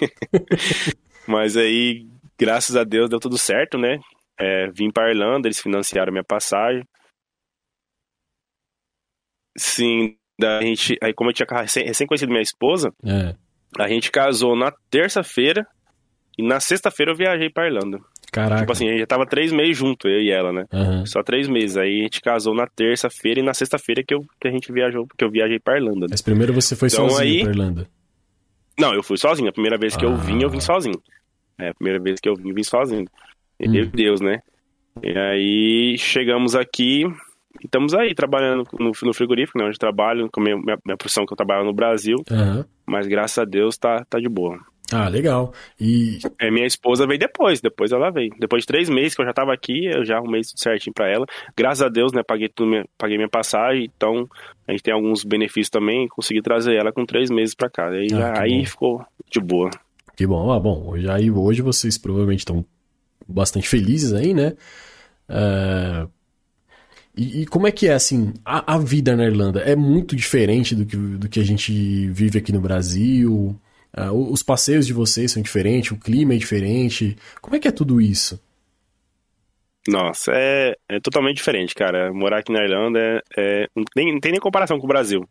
Mas 1.27 1.55
aí, 1.57 2.07
graças 2.39 2.75
a 2.75 2.83
Deus, 2.83 3.07
deu 3.07 3.19
tudo 3.19 3.37
certo, 3.37 3.77
né? 3.77 3.99
É, 4.39 4.67
vim 4.71 4.89
para 4.91 5.11
Irlanda, 5.11 5.47
eles 5.47 5.61
financiaram 5.61 6.11
minha 6.11 6.23
passagem. 6.23 6.83
Sim, 9.57 10.15
da 10.41 10.61
gente, 10.61 10.97
aí 11.01 11.13
como 11.13 11.29
eu 11.29 11.33
tinha 11.33 11.47
recém, 11.49 11.85
recém 11.85 12.05
conhecido 12.07 12.29
minha 12.31 12.41
esposa, 12.41 12.91
é. 13.05 13.35
a 13.79 13.87
gente 13.87 14.11
casou 14.11 14.55
na 14.55 14.73
terça-feira 14.89 15.65
e 16.37 16.43
na 16.43 16.59
sexta-feira 16.59 17.11
eu 17.11 17.15
viajei 17.15 17.49
para 17.49 17.67
Irlanda. 17.67 17.99
Caraca. 18.31 18.61
Tipo 18.61 18.71
assim, 18.71 18.87
a 18.87 18.91
gente 18.91 18.99
já 19.01 19.05
tava 19.07 19.25
três 19.25 19.51
meses 19.51 19.77
junto, 19.77 20.07
eu 20.07 20.21
e 20.21 20.31
ela, 20.31 20.53
né? 20.53 20.65
Uhum. 20.71 21.05
Só 21.05 21.21
três 21.21 21.49
meses. 21.49 21.75
Aí 21.75 21.99
a 21.99 22.03
gente 22.03 22.21
casou 22.21 22.55
na 22.55 22.65
terça-feira 22.65 23.41
e 23.41 23.43
na 23.43 23.53
sexta-feira 23.53 24.01
que, 24.07 24.13
eu, 24.13 24.21
que 24.39 24.47
a 24.47 24.51
gente 24.51 24.71
viajou, 24.71 25.05
que 25.17 25.23
eu 25.23 25.29
viajei 25.29 25.59
pra 25.59 25.75
Irlanda. 25.75 26.01
Né? 26.01 26.07
Mas 26.11 26.21
primeiro 26.21 26.53
você 26.53 26.73
foi 26.75 26.87
Então, 26.87 27.09
sozinho 27.09 27.29
aí- 27.29 27.41
pra 27.43 27.51
Irlanda. 27.51 27.87
Não, 28.79 28.93
eu 28.93 29.03
fui 29.03 29.17
sozinho. 29.17 29.49
A 29.49 29.51
primeira 29.51 29.77
vez 29.77 29.97
que 29.97 30.05
eu 30.05 30.15
vim, 30.15 30.41
eu 30.41 30.47
Ah. 30.47 30.51
vim 30.51 30.61
sozinho. 30.61 30.95
É, 31.59 31.69
a 31.69 31.73
primeira 31.73 31.99
vez 32.01 32.19
que 32.21 32.29
eu 32.29 32.35
vim, 32.35 32.49
eu 32.49 32.55
vim 32.55 32.63
sozinho. 32.63 33.05
Hum. 33.61 33.69
Meu 33.69 33.85
Deus, 33.87 34.21
né? 34.21 34.39
E 35.03 35.09
aí 35.17 35.97
chegamos 35.97 36.55
aqui 36.55 37.03
e 37.59 37.65
estamos 37.65 37.93
aí 37.93 38.13
trabalhando 38.15 38.63
no, 38.79 38.91
no 39.03 39.13
frigorífico, 39.13 39.57
né? 39.57 39.65
Onde 39.65 39.75
eu 39.75 39.79
trabalho, 39.79 40.29
com 40.31 40.39
a 40.41 40.43
minha, 40.43 40.55
minha, 40.57 40.97
profissão 40.97 41.25
que 41.25 41.33
eu 41.33 41.37
trabalho 41.37 41.65
no 41.65 41.73
Brasil. 41.73 42.15
Aham. 42.31 42.65
Mas 42.85 43.07
graças 43.07 43.37
a 43.37 43.45
Deus 43.45 43.77
tá, 43.77 44.05
tá 44.09 44.19
de 44.19 44.29
boa. 44.29 44.57
Ah, 44.93 45.07
legal. 45.07 45.53
E 45.79 46.19
É, 46.39 46.51
minha 46.51 46.65
esposa 46.65 47.07
veio 47.07 47.17
depois, 47.19 47.61
depois 47.61 47.93
ela 47.93 48.09
veio. 48.11 48.29
Depois 48.37 48.63
de 48.63 48.67
três 48.67 48.89
meses 48.89 49.15
que 49.15 49.21
eu 49.21 49.25
já 49.25 49.31
tava 49.33 49.53
aqui, 49.53 49.85
eu 49.85 50.03
já 50.03 50.17
arrumei 50.17 50.41
tudo 50.41 50.59
certinho 50.59 50.93
pra 50.93 51.07
ela. 51.09 51.25
Graças 51.55 51.81
a 51.81 51.87
Deus, 51.87 52.11
né, 52.11 52.21
paguei, 52.27 52.49
tudo, 52.49 52.69
minha- 52.71 52.85
paguei 52.97 53.15
minha 53.15 53.29
passagem, 53.29 53.89
então 53.95 54.27
a 54.67 54.71
gente 54.71 54.83
tem 54.83 54.93
alguns 54.93 55.23
benefícios 55.23 55.69
também, 55.69 56.09
consegui 56.09 56.41
trazer 56.41 56.75
ela 56.75 56.91
com 56.91 57.05
três 57.05 57.29
meses 57.29 57.55
pra 57.55 57.69
cá. 57.69 57.87
Aí, 57.87 58.07
Ah, 58.11 58.17
já- 58.17 58.41
aí 58.41 58.59
bom. 58.59 58.65
ficou 58.65 59.05
de 59.31 59.39
boa. 59.39 59.69
que 60.17 60.27
bom. 60.27 60.51
Ah, 60.51 60.59
bom, 60.59 60.83
hoje, 60.89 61.09
aí, 61.09 61.31
hoje 61.31 61.61
vocês 61.61 61.97
provavelmente 61.97 62.39
estão 62.39 62.65
bastante 63.25 63.69
felizes 63.69 64.11
aí, 64.11 64.33
né? 64.33 64.53
É, 65.29 66.05
E, 67.15 67.41
e 67.41 67.45
como 67.45 67.67
é 67.67 67.71
que 67.71 67.87
é, 67.87 67.93
assim, 67.93 68.33
a, 68.45 68.75
a 68.75 68.77
vida 68.77 69.15
na 69.15 69.25
Irlanda? 69.25 69.61
É 69.61 69.75
muito 69.75 70.15
diferente 70.15 70.73
do 70.75 70.85
que, 70.85 70.95
do 70.95 71.29
que 71.29 71.39
a 71.39 71.43
gente 71.43 72.07
vive 72.09 72.39
aqui 72.39 72.51
no 72.51 72.61
Brasil? 72.61 73.59
Ah, 73.93 74.11
os 74.13 74.41
passeios 74.41 74.87
de 74.87 74.93
vocês 74.93 75.31
são 75.31 75.41
diferentes? 75.43 75.91
O 75.91 75.97
clima 75.97 76.33
é 76.33 76.37
diferente? 76.37 77.17
Como 77.41 77.55
é 77.55 77.59
que 77.59 77.67
é 77.67 77.71
tudo 77.71 77.99
isso? 77.99 78.39
Nossa, 79.87 80.31
é, 80.33 80.75
é 80.87 80.99
totalmente 80.99 81.37
diferente, 81.37 81.73
cara. 81.73 82.13
Morar 82.13 82.39
aqui 82.39 82.51
na 82.51 82.63
Irlanda 82.63 82.99
é, 82.99 83.21
é- 83.37 83.67
não, 83.75 83.83
tem, 83.83 84.13
não 84.13 84.19
tem 84.19 84.31
nem 84.31 84.39
comparação 84.39 84.79
com 84.79 84.85
o 84.85 84.89
Brasil. 84.89 85.27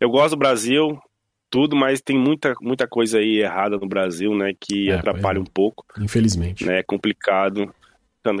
Eu 0.00 0.10
gosto 0.10 0.30
do 0.34 0.38
Brasil, 0.38 0.98
tudo, 1.50 1.76
mas 1.76 2.00
tem 2.00 2.18
muita, 2.18 2.54
muita 2.60 2.88
coisa 2.88 3.18
aí 3.18 3.40
errada 3.40 3.76
no 3.76 3.86
Brasil, 3.86 4.34
né, 4.34 4.52
que 4.58 4.90
É, 4.90 4.94
atrapalha 4.94 5.38
pois 5.38 5.48
um 5.48 5.52
pouco. 5.52 5.84
Infelizmente. 6.00 6.64
né, 6.64 6.78
é 6.78 6.82
complicado. 6.82 7.72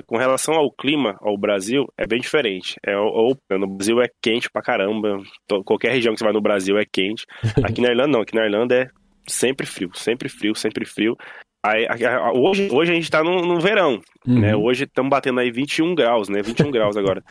Com 0.06 0.16
relação 0.16 0.54
ao 0.54 0.70
clima, 0.70 1.16
ao 1.20 1.36
Brasil, 1.36 1.86
é 1.98 2.06
bem 2.06 2.20
diferente. 2.20 2.76
É, 2.86 2.96
o- 2.96 3.32
o- 3.32 3.58
no 3.58 3.66
Brasil 3.66 4.00
é 4.00 4.08
quente 4.22 4.48
pra 4.50 4.62
caramba. 4.62 5.18
Qualquer 5.64 5.92
região 5.92 6.12
que 6.14 6.18
você 6.18 6.24
vai 6.24 6.32
no 6.32 6.40
Brasil 6.40 6.78
é 6.78 6.84
quente. 6.90 7.24
Aqui 7.76 7.80
na 7.80 7.88
Irlanda 7.88 8.08
não. 8.12 8.20
Aqui 8.20 8.34
na 8.34 8.44
Irlanda 8.44 8.74
é 8.76 8.88
sempre 9.26 9.66
frio, 9.66 9.90
sempre 9.94 10.28
frio, 10.28 10.54
sempre 10.54 10.84
frio. 10.86 11.16
Aí, 11.64 11.86
hoje, 12.34 12.68
hoje 12.72 12.90
a 12.90 12.94
gente 12.94 13.10
tá 13.10 13.22
no, 13.22 13.42
no 13.42 13.60
verão, 13.60 14.00
Uhum. 14.26 14.40
né? 14.40 14.56
Hoje 14.56 14.84
estamos 14.84 15.10
batendo 15.10 15.38
aí 15.40 15.50
21 15.50 15.94
graus, 15.94 16.28
né? 16.28 16.42
21 16.42 16.70
graus 16.72 16.96
agora. 16.96 17.22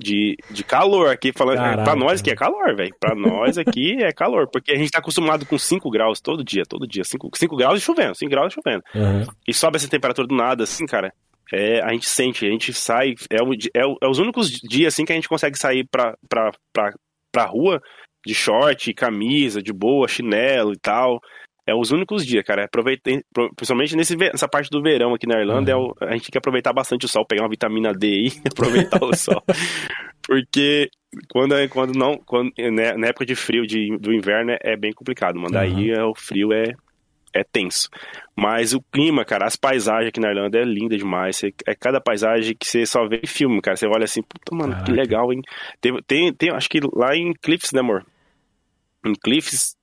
De, 0.00 0.36
de 0.48 0.62
calor 0.62 1.08
aqui, 1.10 1.32
falando. 1.36 1.56
Caraca. 1.58 1.82
Pra 1.82 1.96
nós 1.96 2.20
aqui 2.20 2.30
é 2.30 2.36
calor, 2.36 2.74
velho. 2.76 2.94
Pra 3.00 3.16
nós 3.16 3.58
aqui 3.58 4.00
é 4.00 4.12
calor. 4.12 4.48
Porque 4.48 4.70
a 4.72 4.76
gente 4.76 4.90
tá 4.92 5.00
acostumado 5.00 5.44
com 5.44 5.58
5 5.58 5.90
graus 5.90 6.20
todo 6.20 6.44
dia, 6.44 6.62
todo 6.68 6.86
dia. 6.86 7.02
5, 7.02 7.28
5 7.34 7.56
graus 7.56 7.80
e 7.80 7.84
chovendo, 7.84 8.14
5 8.14 8.30
graus 8.30 8.52
e 8.52 8.54
chovendo 8.54 8.82
Aham. 8.94 9.26
e 9.46 9.52
sobe 9.52 9.76
essa 9.76 9.88
temperatura 9.88 10.28
do 10.28 10.36
nada, 10.36 10.62
assim, 10.62 10.86
cara, 10.86 11.12
é, 11.52 11.80
a 11.82 11.92
gente 11.92 12.08
sente, 12.08 12.46
a 12.46 12.50
gente 12.50 12.72
sai, 12.72 13.14
é, 13.30 13.42
o 13.42 13.52
é, 13.54 13.96
é 14.02 14.08
os 14.08 14.18
únicos 14.18 14.50
dias, 14.50 14.94
assim, 14.94 15.04
que 15.04 15.12
a 15.12 15.14
gente 15.16 15.28
consegue 15.28 15.58
sair 15.58 15.86
pra, 15.90 16.16
pra, 16.28 16.50
pra, 16.72 16.92
pra 17.32 17.44
rua 17.46 17.80
de 18.26 18.34
short, 18.34 18.92
camisa, 18.94 19.62
de 19.62 19.72
boa, 19.72 20.06
chinelo 20.08 20.72
e 20.72 20.78
tal. 20.78 21.20
É 21.66 21.74
os 21.74 21.90
únicos 21.90 22.24
dias, 22.24 22.42
cara. 22.44 22.64
Aproveitei, 22.64 23.20
pro- 23.32 23.54
principalmente 23.54 23.94
nesse, 23.94 24.16
nessa 24.16 24.48
parte 24.48 24.70
do 24.70 24.82
verão 24.82 25.14
aqui 25.14 25.26
na 25.26 25.38
Irlanda, 25.38 25.70
é 25.70 25.76
o- 25.76 25.94
a 26.00 26.12
gente 26.12 26.22
tem 26.22 26.30
que 26.32 26.38
aproveitar 26.38 26.72
bastante 26.72 27.04
o 27.04 27.08
sol, 27.08 27.26
pegar 27.26 27.42
uma 27.42 27.48
vitamina 27.50 27.92
D 27.92 28.06
aí, 28.06 28.32
aproveitar 28.50 29.04
o 29.04 29.14
sol. 29.14 29.42
Porque 30.26 30.88
quando, 31.30 31.54
é- 31.54 31.68
quando 31.68 31.96
não, 31.96 32.16
quando, 32.18 32.52
né, 32.58 32.94
na 32.96 33.08
época 33.08 33.24
de 33.24 33.34
frio, 33.34 33.66
de, 33.66 33.96
do 33.98 34.12
inverno, 34.12 34.52
é, 34.52 34.58
é 34.62 34.76
bem 34.76 34.92
complicado, 34.92 35.36
mano. 35.36 35.52
Daí 35.52 35.90
é, 35.90 36.02
o 36.04 36.14
frio 36.14 36.52
é, 36.52 36.72
é 37.34 37.44
tenso. 37.44 37.88
Mas 38.36 38.72
o 38.72 38.80
clima, 38.92 39.24
cara, 39.24 39.46
as 39.46 39.56
paisagens 39.56 40.08
aqui 40.08 40.20
na 40.20 40.28
Irlanda 40.30 40.58
é 40.58 40.64
linda 40.64 40.96
demais. 40.96 41.40
É 41.66 41.74
cada 41.74 42.00
paisagem 42.00 42.56
que 42.58 42.66
você 42.66 42.86
só 42.86 43.06
vê 43.08 43.20
em 43.22 43.26
filme, 43.26 43.60
cara. 43.60 43.76
Você 43.76 43.86
olha 43.86 44.04
assim, 44.04 44.22
puta, 44.22 44.54
mano, 44.54 44.74
que 44.74 44.82
Caraca. 44.92 45.00
legal, 45.00 45.32
hein? 45.32 45.40
Tem, 45.80 45.96
tem, 46.06 46.32
tem, 46.34 46.50
acho 46.50 46.68
que 46.68 46.80
lá 46.94 47.14
em 47.16 47.32
Cliffs, 47.34 47.72
né, 47.72 47.80
amor? 47.80 48.04
Em 49.04 49.12
Cliffs, 49.14 49.74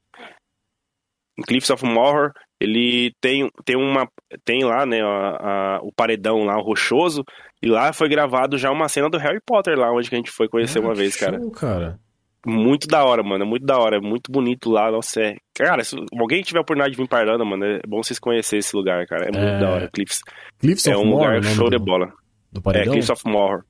em 1.38 1.42
Cliffs 1.44 1.70
of 1.70 1.86
Moher, 1.86 2.32
ele 2.60 3.12
tem, 3.20 3.50
tem 3.66 3.76
uma 3.76 4.08
tem 4.46 4.64
lá, 4.64 4.86
né, 4.86 5.02
a- 5.02 5.76
a- 5.78 5.80
o 5.84 5.92
paredão 5.92 6.46
lá, 6.46 6.58
o 6.58 6.64
rochoso, 6.64 7.24
e 7.62 7.68
lá 7.68 7.92
foi 7.92 8.08
gravado 8.08 8.58
já 8.58 8.72
uma 8.72 8.88
cena 8.88 9.10
do 9.10 9.18
Harry 9.18 9.40
Potter 9.46 9.78
lá, 9.78 9.92
onde 9.92 10.10
que 10.10 10.16
a 10.16 10.18
gente 10.18 10.32
foi 10.32 10.48
conhecer 10.48 10.80
Ah, 10.80 10.82
uma 10.84 10.94
que 10.94 11.00
vez, 11.00 11.16
cara. 11.18 11.38
show, 11.40 11.52
cara. 11.52 12.00
Muito 12.46 12.88
da 12.88 13.04
hora, 13.04 13.24
mano. 13.24 13.44
É 13.44 13.48
muito 13.48 13.66
da 13.66 13.78
hora. 13.78 13.98
É 13.98 14.00
muito 14.00 14.32
bonito 14.32 14.70
lá. 14.72 14.92
Nossa, 14.92 15.22
é. 15.22 15.36
Cara, 15.54 15.84
se 15.84 15.96
alguém 16.20 16.42
tiver 16.44 16.60
a 16.60 16.62
oportunidade 16.62 16.96
de 16.96 17.02
vir 17.02 17.08
pra 17.10 17.22
Irlanda, 17.22 17.44
mano, 17.46 17.66
é 17.66 17.80
bom 17.88 18.04
vocês 18.04 18.20
conhecerem 18.20 18.60
esse 18.60 18.76
lugar, 18.76 19.06
cara. 19.08 19.24
É 19.26 19.32
muito 19.32 19.38
É, 19.40 19.60
da 19.60 19.70
hora. 19.70 19.90
Cliffs. 19.92 20.22
Cliffs 20.60 20.86
É 20.88 20.96
um 20.98 21.10
lugar 21.10 21.42
nome 21.42 21.56
show 21.56 21.70
do, 21.70 21.78
de 21.78 21.84
bola. 21.84 22.14
do 22.52 22.60
É, 22.60 22.64
paredão? 22.64 22.94
Cliffs 22.94 23.10
of 23.10 23.22
Moher. 23.28 23.62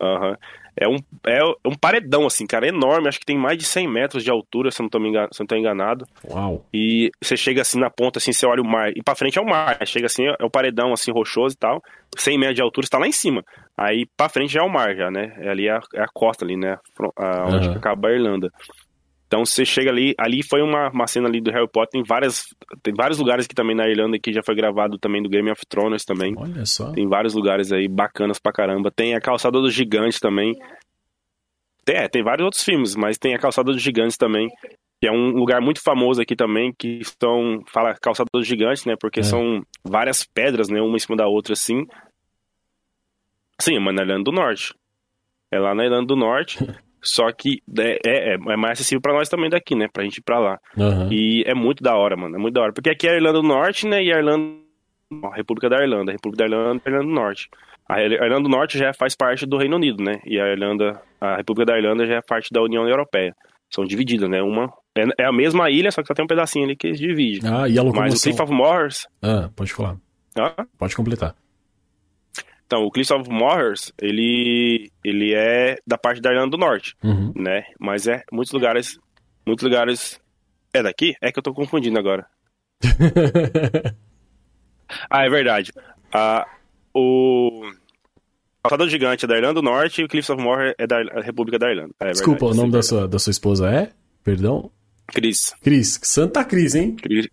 Aham. 0.00 0.36
É 0.76 0.88
um, 0.88 0.96
é 1.26 1.40
um 1.66 1.74
paredão, 1.78 2.26
assim, 2.26 2.46
cara, 2.46 2.66
enorme. 2.66 3.06
Acho 3.08 3.20
que 3.20 3.26
tem 3.26 3.36
mais 3.36 3.58
de 3.58 3.64
100 3.64 3.86
metros 3.88 4.24
de 4.24 4.30
altura, 4.30 4.70
se 4.70 4.80
eu 4.80 4.84
não 4.84 4.90
tô, 4.90 4.98
me 4.98 5.08
engan- 5.10 5.28
se 5.30 5.40
não 5.40 5.46
tô 5.46 5.54
enganado. 5.54 6.06
Uau. 6.28 6.64
E 6.72 7.10
você 7.22 7.36
chega 7.36 7.60
assim 7.60 7.78
na 7.78 7.90
ponta, 7.90 8.18
assim, 8.18 8.32
você 8.32 8.46
olha 8.46 8.62
o 8.62 8.66
mar. 8.66 8.90
E 8.96 9.02
pra 9.02 9.14
frente 9.14 9.38
é 9.38 9.42
o 9.42 9.46
mar. 9.46 9.78
Chega 9.86 10.06
assim, 10.06 10.24
é 10.26 10.44
o 10.44 10.50
paredão, 10.50 10.92
assim, 10.92 11.12
rochoso 11.12 11.54
e 11.54 11.58
tal. 11.58 11.82
100 12.16 12.38
metros 12.38 12.56
de 12.56 12.62
altura, 12.62 12.86
você 12.86 12.90
tá 12.90 12.98
lá 12.98 13.06
em 13.06 13.12
cima. 13.12 13.44
Aí 13.76 14.06
pra 14.16 14.28
frente 14.28 14.52
já 14.52 14.60
é 14.60 14.64
o 14.64 14.68
mar, 14.70 14.94
já, 14.96 15.10
né? 15.10 15.34
É 15.40 15.48
ali 15.50 15.68
a, 15.68 15.80
é 15.94 16.02
a 16.02 16.08
costa 16.12 16.44
ali, 16.44 16.56
né? 16.56 16.78
A- 17.16 17.46
onde 17.48 17.68
que 17.70 17.76
acaba 17.78 18.08
a 18.08 18.12
Irlanda. 18.12 18.50
Então 19.32 19.46
você 19.46 19.64
chega 19.64 19.88
ali, 19.90 20.14
ali 20.18 20.42
foi 20.42 20.60
uma, 20.60 20.90
uma 20.90 21.06
cena 21.06 21.26
ali 21.26 21.40
do 21.40 21.50
Harry 21.50 21.66
Potter, 21.66 21.92
tem 21.92 22.02
várias, 22.02 22.44
tem 22.82 22.92
vários 22.92 23.18
lugares 23.18 23.46
aqui 23.46 23.54
também 23.54 23.74
na 23.74 23.88
Irlanda 23.88 24.18
que 24.18 24.30
já 24.30 24.42
foi 24.44 24.54
gravado 24.54 24.98
também 24.98 25.22
do 25.22 25.28
Game 25.30 25.50
of 25.50 25.62
Thrones 25.66 26.04
também. 26.04 26.34
Olha 26.36 26.66
só. 26.66 26.92
Tem 26.92 27.08
vários 27.08 27.32
lugares 27.32 27.72
aí 27.72 27.88
bacanas 27.88 28.38
pra 28.38 28.52
caramba. 28.52 28.90
Tem 28.90 29.14
a 29.14 29.20
Calçada 29.22 29.58
dos 29.58 29.72
Gigantes 29.72 30.20
também. 30.20 30.52
Tem, 31.82 31.96
é, 31.96 32.08
tem 32.08 32.22
vários 32.22 32.44
outros 32.44 32.62
filmes, 32.62 32.94
mas 32.94 33.16
tem 33.16 33.34
a 33.34 33.38
Calçada 33.38 33.72
dos 33.72 33.80
Gigantes 33.80 34.18
também, 34.18 34.50
que 35.00 35.08
é 35.08 35.10
um 35.10 35.30
lugar 35.30 35.62
muito 35.62 35.80
famoso 35.82 36.20
aqui 36.20 36.36
também, 36.36 36.70
que 36.78 36.98
estão, 36.98 37.62
fala 37.72 37.94
Calçada 37.94 38.28
dos 38.34 38.46
Gigantes, 38.46 38.84
né, 38.84 38.96
porque 39.00 39.20
É. 39.20 39.22
são 39.22 39.62
várias 39.82 40.24
pedras, 40.26 40.68
né, 40.68 40.78
uma 40.82 40.96
em 40.96 40.98
cima 41.00 41.16
da 41.16 41.26
outra 41.26 41.54
assim. 41.54 41.86
Sim, 43.58 43.78
mas 43.78 43.94
na 43.94 44.02
Irlanda 44.02 44.24
do 44.24 44.32
Norte. 44.32 44.74
É 45.50 45.58
lá 45.58 45.74
na 45.74 45.84
Irlanda 45.84 46.06
do 46.06 46.16
Norte, 46.16 46.58
só 47.02 47.30
que 47.32 47.60
é, 47.78 47.98
é, 48.06 48.34
é 48.34 48.56
mais 48.56 48.72
acessível 48.72 49.00
pra 49.00 49.12
nós 49.12 49.28
também 49.28 49.50
daqui, 49.50 49.74
né, 49.74 49.88
pra 49.92 50.04
gente 50.04 50.18
ir 50.18 50.22
pra 50.22 50.38
lá. 50.38 50.58
Aham. 50.78 51.08
E 51.10 51.42
é 51.46 51.54
muito 51.54 51.82
da 51.82 51.96
hora, 51.96 52.16
mano. 52.16 52.36
É 52.36 52.38
muito 52.38 52.54
da 52.54 52.62
hora. 52.62 52.72
Porque 52.72 52.90
aqui 52.90 53.08
é 53.08 53.12
a 53.12 53.16
Irlanda 53.16 53.40
do 53.40 53.46
Norte, 53.48 53.86
né? 53.86 54.02
E 54.02 54.12
a 54.12 54.18
Irlanda. 54.18 54.62
A 55.24 55.34
República 55.34 55.68
da 55.68 55.82
Irlanda. 55.82 56.10
A 56.10 56.14
República 56.14 56.44
da 56.48 56.56
Irlanda 56.56 56.82
e 56.84 56.88
a 56.88 56.90
Irlanda 56.90 57.08
do 57.08 57.14
Norte. 57.14 57.48
A 57.88 58.00
Irlanda 58.00 58.42
do 58.42 58.48
Norte 58.48 58.78
já 58.78 58.92
faz 58.94 59.14
parte 59.14 59.44
do 59.44 59.58
Reino 59.58 59.76
Unido, 59.76 60.02
né? 60.02 60.20
E 60.24 60.40
a 60.40 60.48
Irlanda. 60.48 61.02
A 61.20 61.36
República 61.36 61.72
da 61.72 61.78
Irlanda 61.78 62.06
já 62.06 62.14
é 62.14 62.20
parte 62.22 62.48
da 62.52 62.62
União 62.62 62.88
Europeia. 62.88 63.34
São 63.68 63.84
divididas, 63.84 64.28
né? 64.28 64.42
Uma. 64.42 64.72
É, 64.96 65.22
é 65.22 65.26
a 65.26 65.32
mesma 65.32 65.70
ilha, 65.70 65.90
só 65.90 66.02
que 66.02 66.08
só 66.08 66.14
tem 66.14 66.24
um 66.24 66.28
pedacinho 66.28 66.64
ali 66.64 66.76
que 66.76 66.92
divide. 66.92 67.40
Ah, 67.44 67.68
e 67.68 67.78
a 67.78 67.82
Mas 67.82 67.84
o 67.84 67.84
locomoção? 67.84 68.32
Cliff 68.32 68.42
of. 68.42 69.06
Ah, 69.22 69.50
pode 69.56 69.72
falar. 69.72 69.96
Ah, 70.38 70.64
Pode 70.78 70.96
completar. 70.96 71.34
Então, 72.72 72.84
o 72.86 72.90
Cliff 72.90 73.12
of 73.12 73.28
Moors, 73.30 73.92
ele. 74.00 74.90
Ele 75.04 75.34
é 75.34 75.76
da 75.86 75.98
parte 75.98 76.20
da 76.22 76.30
Irlanda 76.30 76.50
do 76.52 76.56
Norte, 76.58 76.94
Uhum. 77.04 77.32
né? 77.36 77.64
Mas 77.78 78.06
é 78.06 78.22
muitos 78.32 78.52
lugares. 78.52 78.98
Muitos 79.46 79.62
lugares. 79.64 80.18
É 80.72 80.82
daqui? 80.82 81.14
É 81.20 81.30
que 81.30 81.38
eu 81.38 81.42
tô 81.42 81.52
confundindo 81.52 81.98
agora. 81.98 82.26
Ah, 85.10 85.24
é 85.24 85.30
verdade. 85.30 85.72
Ah, 86.12 86.46
o 86.94 87.62
Calçada 88.62 88.86
Gigante 88.90 89.24
é 89.24 89.28
da 89.28 89.36
Irlanda 89.36 89.54
do 89.54 89.62
Norte 89.62 90.02
e 90.02 90.04
o 90.04 90.08
Cliffs 90.08 90.28
of 90.28 90.42
Moher 90.42 90.74
é 90.78 90.86
da 90.86 90.98
República 91.22 91.58
da 91.58 91.70
Irlanda. 91.70 91.94
É 92.00 92.10
Desculpa, 92.10 92.44
o 92.44 92.48
verdade, 92.48 92.60
nome 92.60 92.72
da 92.72 92.82
sua, 92.82 93.08
da 93.08 93.18
sua 93.18 93.30
esposa 93.30 93.70
é? 93.70 93.90
Perdão? 94.22 94.70
Cris. 95.06 95.54
Cris. 95.62 95.98
Santa 96.02 96.44
Cris, 96.44 96.74
hein? 96.74 96.94
Cris. 96.96 97.26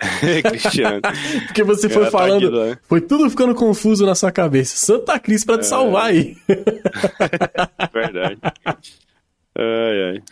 Cristiano. 0.48 1.00
Porque 1.46 1.62
você 1.62 1.88
foi 1.88 2.02
Ela 2.02 2.10
tá 2.10 2.18
falando, 2.18 2.46
aqui, 2.60 2.70
né? 2.70 2.78
foi 2.88 3.00
tudo 3.00 3.28
ficando 3.30 3.54
confuso 3.54 4.04
na 4.04 4.14
sua 4.14 4.30
cabeça. 4.32 4.76
Santa 4.76 5.18
Cris 5.18 5.44
pra 5.44 5.58
te 5.58 5.66
salvar 5.66 6.06
aí. 6.06 6.36
verdade. 7.92 8.38
Ai, 9.56 10.02
ai. 10.10 10.22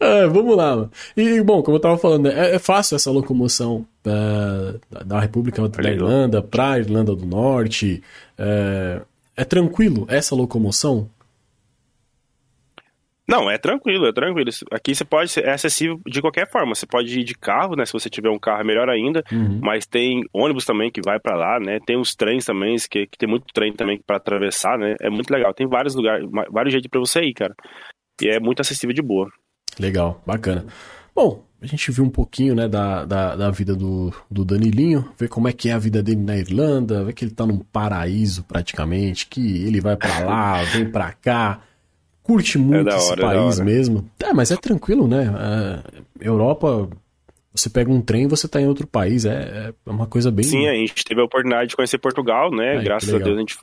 Ah, 0.00 0.26
vamos 0.28 0.56
lá. 0.56 0.76
mano. 0.76 0.90
E, 1.16 1.42
bom, 1.42 1.62
como 1.62 1.76
eu 1.76 1.80
tava 1.80 1.98
falando, 1.98 2.28
é, 2.28 2.54
é 2.54 2.58
fácil 2.58 2.94
essa 2.94 3.10
locomoção 3.10 3.84
ah, 4.06 4.74
da- 4.90 5.00
da 5.02 5.20
República 5.20 5.60
da. 5.60 5.90
Irlanda 5.90 6.40
pra 6.42 6.78
Irlanda 6.78 7.14
do 7.16 7.26
Norte. 7.26 8.02
É, 8.38 9.00
é 9.36 9.44
tranquilo 9.44 10.06
essa 10.08 10.34
locomoção? 10.36 11.10
Não, 13.26 13.50
é 13.50 13.56
tranquilo, 13.56 14.06
é 14.06 14.12
tranquilo. 14.12 14.50
Aqui 14.70 14.94
você 14.94 15.04
pode, 15.04 15.40
é 15.40 15.52
acessível 15.52 15.98
de 16.06 16.20
qualquer 16.20 16.50
forma. 16.50 16.74
Você 16.74 16.86
pode 16.86 17.18
ir 17.18 17.24
de 17.24 17.34
carro, 17.34 17.74
né? 17.74 17.86
Se 17.86 17.92
você 17.92 18.10
tiver 18.10 18.28
um 18.28 18.38
carro 18.38 18.60
é 18.60 18.64
melhor 18.64 18.88
ainda. 18.90 19.24
Uhum. 19.32 19.60
Mas 19.62 19.86
tem 19.86 20.22
ônibus 20.32 20.66
também 20.66 20.90
que 20.90 21.00
vai 21.02 21.18
para 21.18 21.34
lá, 21.34 21.58
né? 21.58 21.78
Tem 21.86 21.98
os 21.98 22.14
trens 22.14 22.44
também, 22.44 22.76
que, 22.90 23.06
que 23.06 23.16
tem 23.18 23.28
muito 23.28 23.46
trem 23.54 23.72
também 23.72 23.98
para 24.06 24.16
atravessar, 24.16 24.78
né? 24.78 24.94
É 25.00 25.08
muito 25.08 25.30
legal. 25.30 25.54
Tem 25.54 25.66
vários 25.66 25.94
lugares, 25.94 26.28
vários 26.50 26.72
jeitos 26.72 26.90
para 26.90 27.00
você 27.00 27.22
ir, 27.22 27.32
cara. 27.32 27.54
E 28.20 28.28
é 28.28 28.38
muito 28.38 28.60
acessível 28.60 28.94
de 28.94 29.02
boa. 29.02 29.26
Legal, 29.78 30.22
bacana. 30.26 30.66
Bom, 31.14 31.44
a 31.62 31.66
gente 31.66 31.90
viu 31.90 32.04
um 32.04 32.10
pouquinho, 32.10 32.54
né, 32.54 32.68
da, 32.68 33.06
da, 33.06 33.36
da, 33.36 33.50
vida 33.50 33.74
do, 33.74 34.12
do 34.30 34.44
Danilinho, 34.44 35.08
ver 35.18 35.28
como 35.28 35.48
é 35.48 35.52
que 35.52 35.70
é 35.70 35.72
a 35.72 35.78
vida 35.78 36.02
dele 36.02 36.20
na 36.20 36.36
Irlanda, 36.36 37.04
ver 37.04 37.14
que 37.14 37.24
ele 37.24 37.32
tá 37.32 37.46
num 37.46 37.58
paraíso 37.58 38.44
praticamente, 38.44 39.26
que 39.26 39.64
ele 39.64 39.80
vai 39.80 39.96
para 39.96 40.18
lá, 40.24 40.62
vem 40.64 40.90
para 40.90 41.12
cá 41.12 41.60
curte 42.24 42.58
muito 42.58 42.88
é 42.88 42.96
esse 42.96 43.12
hora, 43.12 43.20
é 43.20 43.24
país 43.26 43.60
mesmo. 43.60 44.10
É, 44.18 44.32
mas 44.32 44.50
é 44.50 44.56
tranquilo, 44.56 45.06
né? 45.06 45.32
É, 46.20 46.26
Europa, 46.26 46.88
você 47.54 47.70
pega 47.70 47.92
um 47.92 48.00
trem 48.00 48.24
e 48.24 48.26
você 48.26 48.48
tá 48.48 48.60
em 48.60 48.66
outro 48.66 48.86
país. 48.86 49.24
É, 49.24 49.72
é 49.86 49.90
uma 49.90 50.08
coisa 50.08 50.30
bem. 50.30 50.44
Sim, 50.44 50.66
a 50.66 50.74
gente 50.74 51.04
teve 51.04 51.20
a 51.20 51.24
oportunidade 51.24 51.70
de 51.70 51.76
conhecer 51.76 51.98
Portugal, 51.98 52.50
né? 52.50 52.78
Ai, 52.78 52.84
Graças 52.84 53.14
a 53.14 53.18
Deus 53.18 53.36
a 53.36 53.40
gente. 53.40 53.58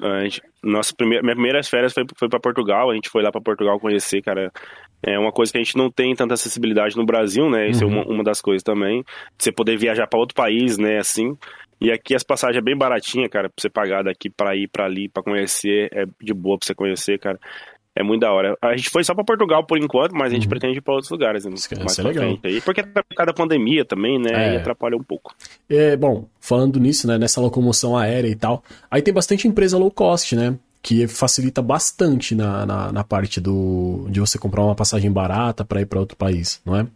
A 0.00 0.24
gente 0.24 0.42
nossa 0.60 0.92
primeira, 0.92 1.22
minha 1.22 1.34
primeiras 1.36 1.68
férias 1.68 1.92
foi, 1.92 2.04
foi 2.16 2.28
para 2.28 2.40
Portugal. 2.40 2.90
A 2.90 2.94
gente 2.94 3.08
foi 3.08 3.22
lá 3.22 3.30
para 3.30 3.40
Portugal 3.40 3.78
conhecer, 3.78 4.22
cara. 4.22 4.50
É 5.04 5.18
uma 5.18 5.30
coisa 5.30 5.52
que 5.52 5.58
a 5.58 5.62
gente 5.62 5.76
não 5.76 5.90
tem 5.90 6.14
tanta 6.14 6.34
acessibilidade 6.34 6.96
no 6.96 7.04
Brasil, 7.04 7.48
né? 7.48 7.68
Isso 7.68 7.84
uhum. 7.84 7.92
é 7.92 7.94
uma, 8.02 8.14
uma 8.14 8.24
das 8.24 8.40
coisas 8.40 8.62
também. 8.62 9.04
Você 9.38 9.52
poder 9.52 9.76
viajar 9.76 10.06
para 10.06 10.18
outro 10.18 10.34
país, 10.34 10.78
né? 10.78 10.98
Assim. 10.98 11.36
E 11.80 11.90
aqui 11.90 12.14
as 12.14 12.22
passagens 12.22 12.58
é 12.58 12.64
bem 12.64 12.76
baratinha, 12.76 13.28
cara, 13.28 13.48
pra 13.48 13.60
você 13.60 13.68
pagar 13.68 14.04
daqui 14.04 14.30
para 14.30 14.54
ir 14.56 14.68
para 14.68 14.84
ali, 14.84 15.08
para 15.08 15.22
conhecer, 15.22 15.88
é 15.92 16.06
de 16.20 16.32
boa 16.32 16.56
pra 16.56 16.64
você 16.64 16.74
conhecer, 16.76 17.18
cara. 17.18 17.40
É 17.94 18.02
muito 18.02 18.22
da 18.22 18.32
hora. 18.32 18.56
A 18.62 18.74
gente 18.74 18.88
foi 18.88 19.04
só 19.04 19.14
para 19.14 19.24
Portugal 19.24 19.64
por 19.64 19.78
enquanto, 19.78 20.12
mas 20.14 20.32
a 20.32 20.34
gente 20.34 20.44
uhum. 20.44 20.50
pretende 20.50 20.78
ir 20.78 20.80
para 20.80 20.94
outros 20.94 21.10
lugares. 21.10 21.44
Né? 21.44 21.50
mais 21.50 21.98
é 21.98 22.02
legal. 22.02 22.38
Aí, 22.42 22.60
porque 22.62 22.82
tá 22.82 23.02
por 23.02 23.14
causa 23.14 23.26
da 23.26 23.34
pandemia 23.34 23.84
também, 23.84 24.18
né? 24.18 24.54
É. 24.54 24.56
Atrapalha 24.56 24.96
um 24.96 25.02
pouco. 25.02 25.34
É, 25.68 25.94
bom, 25.94 26.26
falando 26.40 26.80
nisso, 26.80 27.06
né? 27.06 27.18
Nessa 27.18 27.40
locomoção 27.40 27.96
aérea 27.96 28.28
e 28.28 28.34
tal. 28.34 28.64
Aí 28.90 29.02
tem 29.02 29.12
bastante 29.12 29.46
empresa 29.46 29.76
low 29.76 29.90
cost, 29.90 30.34
né? 30.34 30.56
Que 30.82 31.06
facilita 31.06 31.60
bastante 31.60 32.34
na, 32.34 32.64
na, 32.64 32.92
na 32.92 33.04
parte 33.04 33.40
do 33.40 34.06
de 34.08 34.20
você 34.20 34.38
comprar 34.38 34.64
uma 34.64 34.74
passagem 34.74 35.12
barata 35.12 35.64
para 35.64 35.80
ir 35.82 35.86
para 35.86 36.00
outro 36.00 36.16
país, 36.16 36.62
não 36.64 36.76
é? 36.76 36.86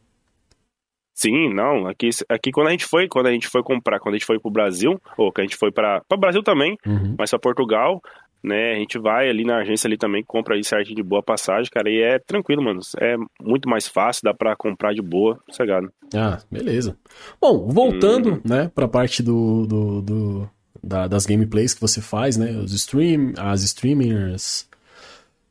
Sim, 1.16 1.52
não. 1.54 1.86
Aqui, 1.86 2.10
aqui 2.28 2.50
quando 2.50 2.68
a 2.68 2.70
gente 2.72 2.84
foi, 2.84 3.08
quando 3.08 3.26
a 3.26 3.32
gente 3.32 3.48
foi 3.48 3.62
comprar, 3.62 3.98
quando 3.98 4.14
a 4.14 4.18
gente 4.18 4.26
foi 4.26 4.38
pro 4.38 4.50
Brasil, 4.50 5.00
ou 5.16 5.32
que 5.32 5.40
a 5.40 5.44
gente 5.44 5.56
foi 5.56 5.72
para 5.72 6.02
o 6.10 6.16
Brasil 6.16 6.42
também, 6.42 6.76
uhum. 6.86 7.14
mas 7.18 7.30
para 7.30 7.38
Portugal, 7.38 8.02
né? 8.46 8.74
A 8.74 8.78
gente 8.78 8.98
vai 8.98 9.28
ali 9.28 9.44
na 9.44 9.58
agência 9.58 9.88
ali 9.88 9.96
também, 9.96 10.22
compra 10.24 10.54
aí 10.54 10.64
certinho 10.64 10.96
de 10.96 11.02
boa 11.02 11.22
passagem, 11.22 11.70
cara, 11.70 11.90
e 11.90 12.00
é 12.00 12.18
tranquilo, 12.18 12.62
mano. 12.62 12.80
É 13.00 13.16
muito 13.42 13.68
mais 13.68 13.88
fácil, 13.88 14.22
dá 14.24 14.32
para 14.32 14.54
comprar 14.56 14.94
de 14.94 15.02
boa, 15.02 15.38
sossegado. 15.50 15.92
Ah, 16.14 16.38
beleza. 16.50 16.96
Bom, 17.40 17.66
voltando, 17.68 18.34
hum. 18.34 18.40
né, 18.44 18.70
pra 18.74 18.86
parte 18.86 19.22
do, 19.22 19.66
do, 19.66 20.02
do 20.02 20.50
da, 20.82 21.08
das 21.08 21.26
gameplays 21.26 21.74
que 21.74 21.80
você 21.80 22.00
faz, 22.00 22.36
né, 22.36 22.52
os 22.52 22.72
stream, 22.72 23.32
as 23.36 23.62
streamers, 23.62 24.68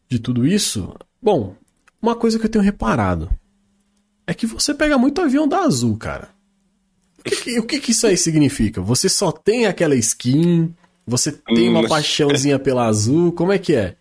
de 0.07 0.19
tudo 0.19 0.45
isso. 0.45 0.95
Bom, 1.21 1.55
uma 2.01 2.15
coisa 2.15 2.39
que 2.39 2.45
eu 2.45 2.49
tenho 2.49 2.63
reparado 2.63 3.29
é 4.25 4.33
que 4.33 4.45
você 4.45 4.73
pega 4.73 4.97
muito 4.97 5.21
avião 5.21 5.47
da 5.47 5.59
Azul, 5.59 5.97
cara. 5.97 6.29
O 7.19 7.23
que, 7.23 7.59
o 7.59 7.63
que, 7.63 7.79
que 7.79 7.91
isso 7.91 8.05
aí 8.05 8.15
significa? 8.15 8.81
Você 8.81 9.09
só 9.09 9.31
tem 9.31 9.65
aquela 9.65 9.95
skin, 9.95 10.73
você 11.05 11.31
tem 11.31 11.69
uma 11.69 11.81
hum. 11.81 11.87
paixãozinha 11.87 12.57
pela 12.57 12.85
azul? 12.85 13.31
Como 13.31 13.51
é 13.51 13.59
que 13.59 13.75
é? 13.75 13.95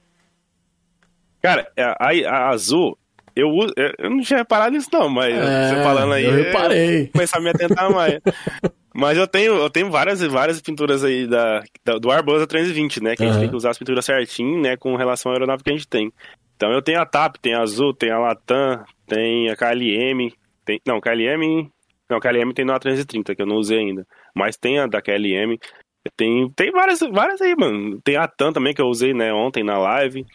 Cara, 1.42 1.70
a, 1.76 2.08
a 2.08 2.48
azul, 2.50 2.96
eu, 3.36 3.50
eu 3.98 4.10
não 4.10 4.20
tinha 4.20 4.38
reparado 4.38 4.74
nisso, 4.74 4.88
não, 4.92 5.08
mas 5.08 5.34
é, 5.34 5.68
você 5.68 5.82
falando 5.82 6.12
aí. 6.12 6.24
Eu 6.24 6.32
reparei. 6.32 7.08
começar 7.08 7.38
a 7.38 7.40
me 7.40 7.50
atentar 7.50 7.92
mais. 7.92 8.20
mas 8.94 9.18
eu 9.18 9.26
tenho, 9.26 9.54
eu 9.54 9.68
tenho 9.68 9.90
várias, 9.90 10.20
várias 10.22 10.60
pinturas 10.62 11.02
aí 11.04 11.26
da, 11.26 11.62
da 11.84 11.98
do 11.98 12.12
Airbus 12.12 12.42
A320, 12.44 13.02
né? 13.02 13.16
Que 13.16 13.24
uhum. 13.24 13.28
a 13.28 13.32
gente 13.32 13.40
tem 13.40 13.50
que 13.50 13.56
usar 13.56 13.70
as 13.70 13.78
pinturas 13.78 14.04
certinho, 14.04 14.62
né? 14.62 14.76
Com 14.76 14.94
relação 14.94 15.32
à 15.32 15.34
aeronave 15.34 15.64
que 15.64 15.70
a 15.70 15.74
gente 15.74 15.88
tem. 15.88 16.12
Então 16.56 16.70
eu 16.70 16.80
tenho 16.80 17.00
a 17.00 17.04
TAP, 17.04 17.36
tem 17.36 17.54
a 17.54 17.60
Azul, 17.60 17.92
tem 17.92 18.10
a 18.10 18.18
Latam, 18.18 18.84
tem 19.06 19.50
a 19.50 19.56
KLM. 19.56 20.32
Tem, 20.64 20.80
não, 20.86 21.00
KLM. 21.00 21.68
Não, 22.08 22.20
KLM 22.20 22.52
tem 22.54 22.64
no 22.64 22.72
A330, 22.72 23.34
que 23.34 23.42
eu 23.42 23.46
não 23.46 23.56
usei 23.56 23.80
ainda. 23.80 24.06
Mas 24.34 24.56
tem 24.56 24.78
a 24.78 24.86
da 24.86 25.02
KLM. 25.02 25.58
Tem, 26.16 26.50
tem 26.50 26.70
várias, 26.70 27.00
várias 27.00 27.40
aí, 27.40 27.54
mano. 27.56 28.00
Tem 28.02 28.16
a 28.16 28.28
TAM 28.28 28.52
também 28.52 28.74
que 28.74 28.80
eu 28.80 28.86
usei, 28.86 29.14
né, 29.14 29.32
ontem 29.32 29.64
na 29.64 29.78
live. 29.78 30.26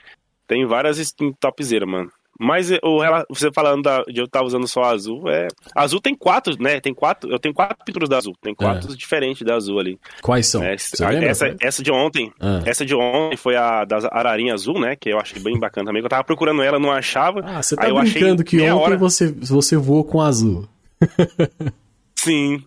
Tem 0.48 0.66
várias 0.66 1.14
topzera, 1.40 1.86
mano. 1.86 2.12
Mas 2.42 2.72
o, 2.72 3.02
você 3.30 3.52
falando 3.52 3.84
da, 3.84 4.02
de 4.04 4.22
eu 4.22 4.24
estar 4.24 4.42
usando 4.42 4.66
só 4.66 4.84
azul, 4.84 5.30
é. 5.30 5.50
Azul 5.76 6.00
tem 6.00 6.16
quatro, 6.16 6.56
né? 6.58 6.80
Tem 6.80 6.94
quatro. 6.94 7.30
Eu 7.30 7.38
tenho 7.38 7.54
quatro 7.54 7.78
pinturas 7.86 8.08
da 8.08 8.18
azul. 8.18 8.34
Tem 8.42 8.56
quatro 8.56 8.94
é. 8.94 8.96
diferentes 8.96 9.46
da 9.46 9.56
azul 9.56 9.78
ali. 9.78 10.00
Quais 10.22 10.48
são? 10.48 10.64
É, 10.64 10.74
essa, 10.74 11.54
essa 11.60 11.84
de 11.84 11.92
ontem. 11.92 12.32
Ah. 12.40 12.62
Essa 12.66 12.86
de 12.86 12.96
ontem 12.96 13.36
foi 13.36 13.58
a 13.58 13.84
da 13.84 13.98
Ararinha 14.10 14.54
Azul, 14.54 14.80
né? 14.80 14.96
Que 14.96 15.10
eu 15.10 15.20
achei 15.20 15.42
bem 15.42 15.60
bacana 15.60 15.88
também. 15.88 16.02
Eu 16.02 16.08
tava 16.08 16.24
procurando 16.24 16.62
ela, 16.62 16.80
não 16.80 16.94
achava. 16.94 17.42
Ah, 17.44 17.62
você 17.62 17.76
tá 17.76 17.94
brincando 17.94 18.42
que 18.42 18.56
ontem 18.62 18.72
hora... 18.72 18.98
você, 18.98 19.28
você 19.28 19.76
voou 19.76 20.06
com 20.06 20.22
azul. 20.22 20.66
Sim. 22.20 22.62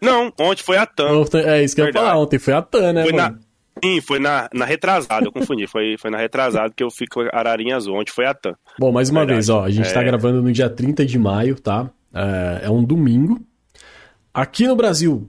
Não, 0.00 0.32
ontem 0.38 0.62
foi 0.62 0.76
a 0.76 0.86
TAM. 0.86 1.24
É 1.44 1.62
isso 1.62 1.74
que 1.74 1.82
Verdade. 1.82 1.98
eu 1.98 2.02
ia 2.02 2.08
falar, 2.08 2.18
ontem 2.18 2.38
foi 2.38 2.54
a 2.54 2.62
TAM, 2.62 2.92
né, 2.92 3.02
foi 3.02 3.12
mano? 3.12 3.34
Na... 3.34 3.46
Sim, 3.84 4.00
foi 4.00 4.18
na, 4.20 4.48
na 4.54 4.64
retrasada, 4.64 5.26
eu 5.26 5.32
confundi. 5.32 5.66
Foi, 5.66 5.96
foi 5.98 6.10
na 6.10 6.18
retrasada 6.18 6.72
que 6.74 6.82
eu 6.82 6.90
fico 6.90 7.20
Ararinha 7.32 7.76
Azul, 7.76 7.96
ontem 7.96 8.12
foi 8.12 8.26
a 8.26 8.32
TAM. 8.32 8.54
Bom, 8.78 8.92
mais 8.92 9.10
uma 9.10 9.20
Verdade. 9.20 9.36
vez, 9.36 9.48
ó, 9.48 9.64
a 9.64 9.70
gente 9.70 9.86
tá 9.86 9.90
é... 9.90 9.94
tá 9.94 10.02
gravando 10.04 10.40
no 10.40 10.52
dia 10.52 10.70
30 10.70 11.04
de 11.04 11.18
maio, 11.18 11.58
tá? 11.58 11.90
É, 12.14 12.66
é 12.66 12.70
um 12.70 12.84
domingo. 12.84 13.40
Aqui 14.32 14.66
no 14.68 14.76
Brasil, 14.76 15.28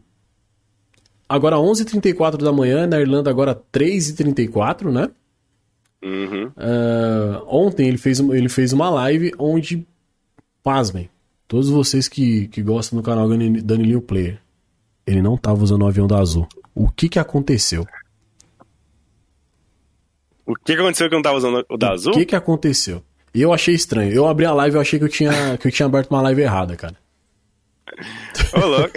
agora 1.27 1.55
11h34 1.55 2.37
da 2.37 2.51
manhã, 2.51 2.85
na 2.85 2.99
Irlanda 2.99 3.29
agora 3.29 3.59
3h34, 3.73 4.91
né? 4.91 5.09
Uhum. 6.03 6.45
Uh, 6.49 7.43
ontem 7.47 7.87
ele 7.87 7.97
fez, 7.97 8.19
ele 8.19 8.49
fez 8.49 8.71
uma 8.71 8.89
live 8.91 9.33
onde, 9.39 9.85
pasmem, 10.61 11.09
Todos 11.47 11.69
vocês 11.69 12.09
que, 12.09 12.47
que 12.49 12.61
gostam 12.61 12.99
do 12.99 13.03
canal 13.03 13.27
Danilinho 13.29 14.01
Player, 14.01 14.39
ele 15.05 15.21
não 15.21 15.37
tava 15.37 15.63
usando 15.63 15.83
o 15.83 15.87
avião 15.87 16.05
da 16.05 16.19
Azul. 16.19 16.47
O 16.75 16.89
que 16.89 17.07
que 17.07 17.17
aconteceu? 17.17 17.87
O 20.45 20.53
que 20.55 20.75
que 20.75 20.81
aconteceu 20.81 21.07
que 21.07 21.15
eu 21.15 21.17
não 21.17 21.23
tava 21.23 21.37
usando 21.37 21.65
o 21.69 21.77
da 21.77 21.91
Azul? 21.91 22.11
O 22.11 22.15
que 22.15 22.25
que 22.25 22.35
aconteceu? 22.35 23.01
E 23.33 23.41
eu 23.41 23.53
achei 23.53 23.73
estranho. 23.73 24.11
Eu 24.11 24.27
abri 24.27 24.45
a 24.45 24.53
live 24.53 24.77
e 24.77 24.79
achei 24.79 24.99
que 24.99 25.05
eu 25.05 25.09
tinha, 25.09 25.57
que 25.57 25.67
eu 25.67 25.71
tinha 25.71 25.85
aberto 25.85 26.11
uma 26.11 26.21
live 26.21 26.41
errada, 26.41 26.75
cara. 26.75 26.95
Ô, 28.53 28.65
louco. 28.65 28.91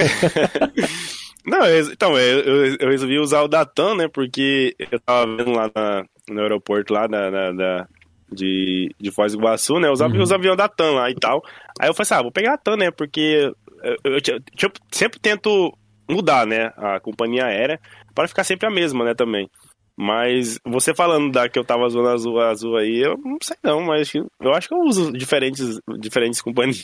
não, 1.46 1.64
eu, 1.66 1.92
então, 1.92 2.18
eu, 2.18 2.76
eu, 2.76 2.88
resolvi 2.88 3.18
usar 3.18 3.42
o 3.42 3.48
Datan, 3.48 3.94
né? 3.94 4.08
Porque 4.08 4.74
eu 4.90 4.98
tava 4.98 5.36
vendo 5.36 5.52
lá 5.52 5.70
na, 5.74 6.04
no 6.28 6.40
aeroporto 6.40 6.92
lá 6.92 7.06
da, 7.06 7.30
da, 7.30 7.52
da 7.52 7.88
de, 8.32 8.94
de 8.98 9.10
Foz 9.10 9.32
do 9.32 9.38
Iguaçu, 9.38 9.78
né? 9.78 9.90
Os, 9.90 10.00
uhum. 10.00 10.22
os 10.22 10.32
aviões 10.32 10.56
da 10.56 10.68
TAM 10.68 10.92
lá 10.92 11.10
e 11.10 11.14
tal. 11.14 11.42
Aí 11.80 11.88
eu 11.88 11.94
falei 11.94 12.02
assim, 12.02 12.14
ah, 12.14 12.22
vou 12.22 12.32
pegar 12.32 12.54
a 12.54 12.58
TAM, 12.58 12.76
né? 12.76 12.90
Porque 12.90 13.52
eu, 13.82 13.96
eu, 14.04 14.12
eu, 14.12 14.40
eu 14.62 14.70
sempre 14.90 15.18
tento 15.18 15.72
mudar, 16.08 16.46
né? 16.46 16.72
A 16.76 17.00
companhia 17.00 17.46
aérea 17.46 17.80
para 18.14 18.28
ficar 18.28 18.44
sempre 18.44 18.66
a 18.66 18.70
mesma, 18.70 19.04
né? 19.04 19.14
Também. 19.14 19.48
Mas 20.02 20.58
você 20.64 20.94
falando 20.94 21.30
da 21.30 21.46
que 21.46 21.58
eu 21.58 21.64
tava 21.64 21.84
usando 21.84 22.08
azul, 22.08 22.40
azul 22.40 22.76
aí, 22.78 23.02
eu 23.02 23.18
não 23.18 23.36
sei 23.42 23.56
não, 23.62 23.82
mas 23.82 24.10
eu 24.14 24.54
acho 24.54 24.66
que 24.66 24.74
eu 24.74 24.78
uso 24.78 25.12
diferentes, 25.12 25.78
diferentes 25.98 26.40
companhias. 26.40 26.80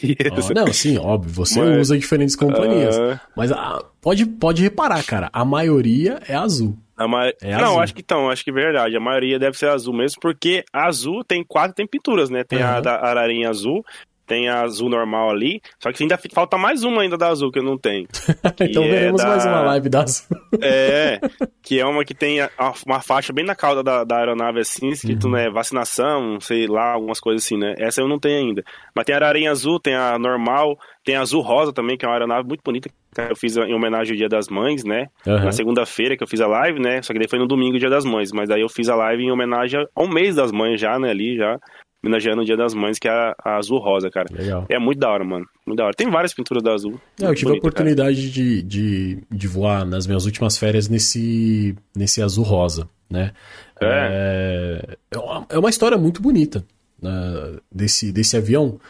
Oh, 0.51 0.53
não, 0.53 0.71
sim, 0.71 0.99
óbvio, 0.99 1.33
você 1.33 1.59
mas, 1.59 1.79
usa 1.79 1.99
diferentes 1.99 2.37
companhias. 2.37 2.95
Uh... 2.99 3.19
Mas 3.35 3.51
ah, 3.53 3.83
pode, 4.03 4.27
pode 4.27 4.63
reparar, 4.63 5.03
cara, 5.03 5.31
a 5.33 5.47
maioria 5.47 6.21
é 6.29 6.35
azul. 6.35 6.77
Ma... 6.99 7.27
É 7.27 7.57
não, 7.57 7.73
azul. 7.73 7.81
acho 7.81 7.95
que 7.95 8.01
então, 8.01 8.31
acho 8.31 8.45
que 8.45 8.51
é 8.51 8.53
verdade. 8.53 8.97
A 8.97 9.01
maioria 9.01 9.39
deve 9.39 9.59
ser 9.59 9.69
azul 9.69 9.95
mesmo, 9.95 10.19
porque 10.21 10.65
azul 10.73 11.23
tem 11.25 11.45
quatro, 11.45 11.75
tem 11.75 11.87
pinturas, 11.87 12.31
né? 12.31 12.45
Tem 12.45 12.61
uhum. 12.61 12.69
a 12.69 12.81
da 12.81 13.01
ararinha 13.05 13.51
azul, 13.51 13.85
tem 14.27 14.49
a 14.49 14.62
azul 14.62 14.89
normal 14.89 15.31
ali, 15.31 15.61
só 15.79 15.93
que 15.93 16.03
ainda 16.03 16.18
falta 16.33 16.59
mais 16.59 16.83
uma 16.83 17.03
ainda 17.03 17.16
da 17.16 17.29
azul 17.29 17.53
que 17.53 17.59
eu 17.59 17.62
não 17.62 17.79
tenho. 17.79 18.07
então 18.61 18.83
é 18.83 18.89
veremos 18.89 19.22
da... 19.22 19.29
mais 19.29 19.47
uma 19.47 19.61
live 19.61 19.89
da 19.89 20.03
azul. 20.03 20.37
é, 20.61 21.20
que 21.62 21.79
é 21.79 21.87
uma 21.87 22.05
que 22.05 22.14
tem 22.14 22.41
a, 22.41 22.51
uma 22.85 23.01
faixa 23.01 23.33
bem 23.33 23.45
na 23.45 23.55
cauda 23.55 23.83
da, 23.83 24.05
da 24.05 24.18
aeronave 24.18 24.61
assim, 24.61 24.89
escrito, 24.89 25.27
uhum. 25.27 25.35
né, 25.35 25.51
vacinação, 25.51 26.41
sei 26.41 26.66
lá, 26.66 26.93
algumas 26.93 27.20
coisas 27.20 27.45
assim, 27.45 27.57
né? 27.57 27.74
Essa 27.79 28.01
eu 28.01 28.09
não 28.09 28.18
tenho 28.18 28.49
ainda. 28.49 28.64
Mas 28.95 29.05
tem 29.05 29.14
a 29.14 29.18
ararinha 29.18 29.51
azul, 29.51 29.79
tem 29.79 29.95
a 29.95 30.18
normal, 30.18 30.79
tem 31.05 31.16
a 31.16 31.20
azul 31.20 31.43
rosa 31.43 31.72
também, 31.72 31.97
que 31.97 32.05
é 32.05 32.09
uma 32.09 32.14
aeronave 32.14 32.49
muito 32.49 32.62
bonita, 32.64 32.89
que 32.89 33.20
eu 33.20 33.37
fiz 33.37 33.57
em 33.57 33.74
homenagem 33.74 34.12
ao 34.12 34.16
Dia 34.16 34.29
das 34.29 34.49
Mães, 34.49 34.85
né? 34.85 35.07
Uhum. 35.27 35.45
Na 35.45 35.53
segunda-feira 35.53 36.16
que 36.16 36.22
eu 36.22 36.29
fiz 36.29 36.41
a 36.41 36.47
live, 36.47 36.81
né? 36.81 37.01
Só 37.03 37.12
que 37.12 37.18
daí 37.18 37.29
foi 37.29 37.39
no 37.39 37.47
domingo, 37.47 37.79
Dia 37.79 37.91
das 37.91 38.05
Mães, 38.05 38.33
mas 38.33 38.49
daí 38.49 38.61
eu 38.61 38.68
fiz 38.68 38.89
a 38.89 38.97
live 38.97 39.22
em 39.22 39.31
homenagem 39.31 39.87
ao 39.95 40.09
mês 40.09 40.35
das 40.35 40.51
mães 40.51 40.81
já, 40.81 40.99
né, 40.99 41.11
ali 41.11 41.37
já 41.37 41.59
homenageando 42.07 42.43
o 42.43 42.45
Dia 42.45 42.57
das 42.57 42.73
Mães, 42.75 42.99
que 42.99 43.09
é 43.09 43.11
a, 43.11 43.35
a 43.45 43.57
azul 43.57 43.79
rosa, 43.79 44.11
cara. 44.11 44.27
Legal. 44.31 44.67
É 44.69 44.79
muito 44.79 44.99
da 44.99 45.11
hora, 45.11 45.25
mano. 45.25 45.47
Muito 45.67 45.79
da 45.79 45.85
hora. 45.85 45.95
Tem 45.95 46.11
várias 46.11 46.33
pinturas 46.33 46.63
da 46.63 46.73
azul. 46.73 47.01
É, 47.21 47.27
eu 47.27 47.35
tive 47.35 47.47
bonita, 47.47 47.57
a 47.57 47.59
oportunidade 47.59 48.31
de, 48.31 48.63
de, 48.63 49.19
de 49.31 49.49
voar 49.49 49.85
nas 49.85 50.07
minhas 50.07 50.25
últimas 50.25 50.57
férias 50.57 50.89
nesse, 50.89 51.75
nesse 51.95 52.23
azul 52.23 52.45
rosa, 52.45 52.89
né? 53.11 53.33
É. 53.81 54.97
é. 55.13 55.17
É 55.51 55.59
uma 55.59 55.71
história 55.71 55.99
muito 55.99 56.23
bonita. 56.23 56.65
uh, 57.03 57.61
desse, 57.71 58.13
desse 58.13 58.37
avião, 58.37 58.81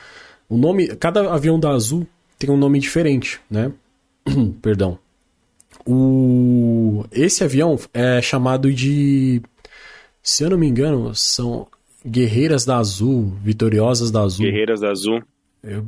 o 0.48 0.56
nome, 0.56 0.88
cada 0.96 1.32
avião 1.32 1.58
da 1.58 1.70
Azul 1.70 2.06
tem 2.38 2.50
um 2.50 2.56
nome 2.56 2.78
diferente, 2.78 3.40
né? 3.50 3.72
Perdão. 4.62 4.98
O, 5.86 7.04
esse 7.12 7.44
avião 7.44 7.78
é 7.94 8.20
chamado 8.20 8.72
de, 8.72 9.40
se 10.22 10.42
eu 10.42 10.50
não 10.50 10.58
me 10.58 10.66
engano, 10.66 11.14
são 11.14 11.66
Guerreiras 12.06 12.64
da 12.64 12.76
Azul, 12.78 13.32
Vitoriosas 13.42 14.10
da 14.10 14.22
Azul. 14.22 14.44
Guerreiras 14.46 14.80
da 14.80 14.90
Azul. 14.90 15.22
Eu, 15.62 15.80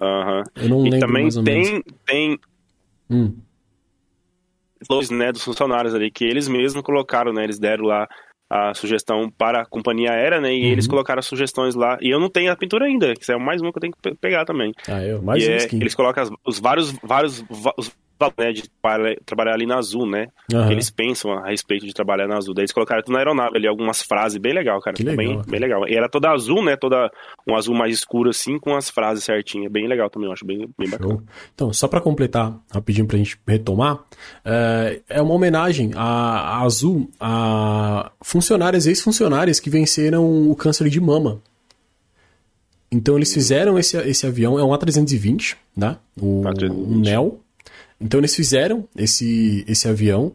uhum. 0.00 0.42
eu 0.56 0.68
não 0.68 0.86
e 0.86 0.90
lembro 0.90 1.00
também 1.06 1.22
mais 1.24 1.36
ou 1.36 1.44
tem, 1.44 1.62
menos. 1.64 1.82
tem 2.06 2.38
Hum. 3.10 3.34
né, 5.10 5.32
dos 5.32 5.42
funcionários 5.44 5.94
ali, 5.94 6.10
que 6.10 6.24
eles 6.24 6.48
mesmos 6.48 6.82
colocaram, 6.82 7.32
né? 7.32 7.44
Eles 7.44 7.58
deram 7.58 7.84
lá 7.84 8.08
a 8.48 8.72
sugestão 8.74 9.30
para 9.30 9.60
a 9.62 9.66
companhia 9.66 10.10
aérea, 10.12 10.40
né? 10.40 10.52
E 10.54 10.62
Uhum. 10.64 10.72
eles 10.72 10.86
colocaram 10.88 11.20
as 11.20 11.26
sugestões 11.26 11.74
lá. 11.74 11.98
E 12.00 12.08
eu 12.10 12.18
não 12.18 12.28
tenho 12.30 12.50
a 12.50 12.56
pintura 12.56 12.86
ainda, 12.86 13.14
que 13.14 13.30
é 13.30 13.36
mais 13.36 13.60
uma 13.60 13.70
que 13.70 13.78
eu 13.78 13.80
tenho 13.80 13.92
que 13.92 14.00
pe- 14.02 14.16
pegar 14.20 14.44
também. 14.44 14.72
Ah, 14.88 15.04
eu, 15.04 15.22
mais 15.22 15.44
e 15.44 15.48
um 15.48 15.52
é, 15.52 15.56
skin. 15.58 15.76
eles 15.80 15.94
colocam 15.94 16.22
as- 16.22 16.30
os 16.46 16.58
vários, 16.58 16.92
vários, 17.02 17.44
os, 17.76 17.92
né, 18.38 18.52
de 18.52 18.68
trabalhar, 19.24 19.54
ali 19.54 19.66
na 19.66 19.78
Azul, 19.78 20.06
né? 20.06 20.28
Aham. 20.52 20.70
Eles 20.70 20.90
pensam 20.90 21.32
a 21.32 21.48
respeito 21.48 21.86
de 21.86 21.92
trabalhar 21.92 22.26
na 22.26 22.36
Azul. 22.36 22.54
Daí 22.54 22.62
eles 22.62 22.72
colocaram 22.72 23.02
tudo 23.02 23.12
na 23.12 23.20
aeronave 23.20 23.56
ali, 23.56 23.66
algumas 23.66 24.02
frases 24.02 24.38
bem 24.38 24.52
legal, 24.52 24.80
cara. 24.80 24.96
Que 24.96 25.02
legal, 25.02 25.16
bem, 25.16 25.36
cara. 25.36 25.50
bem 25.50 25.60
legal. 25.60 25.88
E 25.88 25.94
era 25.94 26.08
toda 26.08 26.30
azul, 26.30 26.62
né? 26.64 26.76
Toda 26.76 27.10
um 27.46 27.56
azul 27.56 27.74
mais 27.74 27.94
escuro 27.94 28.30
assim, 28.30 28.58
com 28.58 28.76
as 28.76 28.90
frases 28.90 29.24
certinhas. 29.24 29.72
Bem 29.72 29.86
legal 29.88 30.10
também, 30.10 30.28
eu 30.28 30.32
acho 30.32 30.44
bem, 30.44 30.68
bem 30.78 30.90
bacana. 30.90 31.22
Então, 31.54 31.72
só 31.72 31.88
para 31.88 32.00
completar 32.00 32.54
rapidinho 32.72 33.06
pra 33.06 33.16
gente 33.16 33.38
retomar, 33.46 34.00
é, 34.44 35.00
é 35.08 35.22
uma 35.22 35.34
homenagem 35.34 35.92
à, 35.94 36.58
à 36.58 36.62
Azul, 36.62 37.10
a 37.18 38.10
funcionárias, 38.20 38.86
ex-funcionárias 38.86 39.58
que 39.58 39.70
venceram 39.70 40.50
o 40.50 40.54
câncer 40.54 40.88
de 40.88 41.00
mama. 41.00 41.40
Então 42.92 43.16
eles 43.16 43.32
fizeram 43.32 43.78
esse, 43.78 43.96
esse 43.98 44.26
avião, 44.26 44.58
é 44.58 44.64
um 44.64 44.70
A320, 44.70 45.56
né? 45.76 45.96
O, 46.20 46.42
A320. 46.42 46.70
um 46.70 46.98
NEL. 46.98 47.40
Então 48.00 48.18
eles 48.18 48.34
fizeram 48.34 48.88
esse, 48.96 49.64
esse 49.68 49.88
avião 49.88 50.34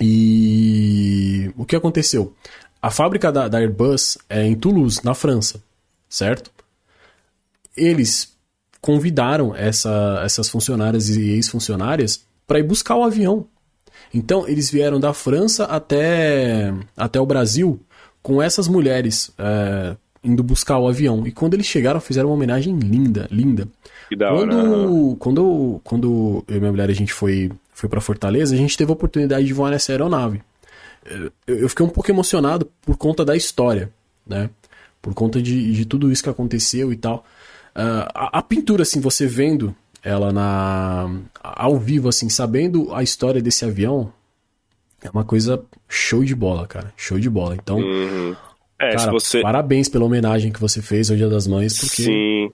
e 0.00 1.50
o 1.56 1.64
que 1.64 1.76
aconteceu? 1.76 2.34
A 2.80 2.90
fábrica 2.90 3.30
da, 3.30 3.46
da 3.46 3.58
Airbus 3.58 4.18
é 4.28 4.44
em 4.44 4.56
Toulouse, 4.56 5.00
na 5.04 5.14
França, 5.14 5.62
certo? 6.08 6.50
Eles 7.76 8.32
convidaram 8.80 9.54
essa, 9.54 10.20
essas 10.24 10.48
funcionárias 10.48 11.08
e 11.08 11.30
ex-funcionárias 11.30 12.24
para 12.46 12.58
ir 12.58 12.64
buscar 12.64 12.96
o 12.96 13.04
avião. 13.04 13.46
Então, 14.12 14.46
eles 14.48 14.68
vieram 14.68 14.98
da 14.98 15.14
França 15.14 15.64
até, 15.64 16.74
até 16.96 17.20
o 17.20 17.24
Brasil 17.24 17.80
com 18.20 18.42
essas 18.42 18.66
mulheres 18.68 19.30
é, 19.38 19.96
indo 20.22 20.42
buscar 20.42 20.78
o 20.78 20.88
avião. 20.88 21.26
E 21.26 21.32
quando 21.32 21.54
eles 21.54 21.66
chegaram, 21.66 22.00
fizeram 22.00 22.28
uma 22.28 22.34
homenagem 22.34 22.76
linda, 22.78 23.28
linda. 23.30 23.68
Que 24.08 24.16
da 24.16 24.32
hora. 24.32 24.50
Quando, 24.50 25.16
quando, 25.18 25.80
quando 25.84 26.44
eu 26.48 26.56
e 26.56 26.60
minha 26.60 26.70
mulher 26.70 26.90
a 26.90 26.94
gente 26.94 27.12
foi, 27.12 27.50
foi 27.72 27.88
para 27.88 28.00
Fortaleza, 28.00 28.54
a 28.54 28.58
gente 28.58 28.76
teve 28.76 28.90
a 28.90 28.94
oportunidade 28.94 29.46
de 29.46 29.52
voar 29.52 29.70
nessa 29.70 29.92
aeronave. 29.92 30.42
Eu, 31.04 31.32
eu 31.46 31.68
fiquei 31.68 31.84
um 31.84 31.88
pouco 31.88 32.10
emocionado 32.10 32.70
por 32.82 32.96
conta 32.96 33.24
da 33.24 33.36
história, 33.36 33.90
né? 34.26 34.50
Por 35.00 35.14
conta 35.14 35.42
de, 35.42 35.72
de 35.72 35.84
tudo 35.84 36.12
isso 36.12 36.22
que 36.22 36.30
aconteceu 36.30 36.92
e 36.92 36.96
tal. 36.96 37.24
Ah, 37.74 38.08
a, 38.14 38.38
a 38.38 38.42
pintura, 38.42 38.82
assim, 38.82 39.00
você 39.00 39.26
vendo 39.26 39.74
ela 40.02 40.32
na 40.32 41.10
ao 41.42 41.78
vivo, 41.78 42.08
assim, 42.08 42.28
sabendo 42.28 42.92
a 42.94 43.02
história 43.02 43.40
desse 43.40 43.64
avião, 43.64 44.12
é 45.02 45.10
uma 45.10 45.24
coisa 45.24 45.62
show 45.88 46.24
de 46.24 46.34
bola, 46.34 46.66
cara. 46.66 46.92
Show 46.96 47.18
de 47.18 47.30
bola. 47.30 47.54
Então, 47.54 47.78
Uhum. 47.78 48.36
É, 48.78 48.96
cara, 48.96 49.12
você. 49.12 49.40
parabéns 49.40 49.88
pela 49.88 50.04
homenagem 50.04 50.50
que 50.50 50.60
você 50.60 50.82
fez 50.82 51.08
ao 51.08 51.16
Dia 51.16 51.28
das 51.28 51.46
Mães, 51.46 51.78
porque 51.78 52.02
Sim. 52.02 52.50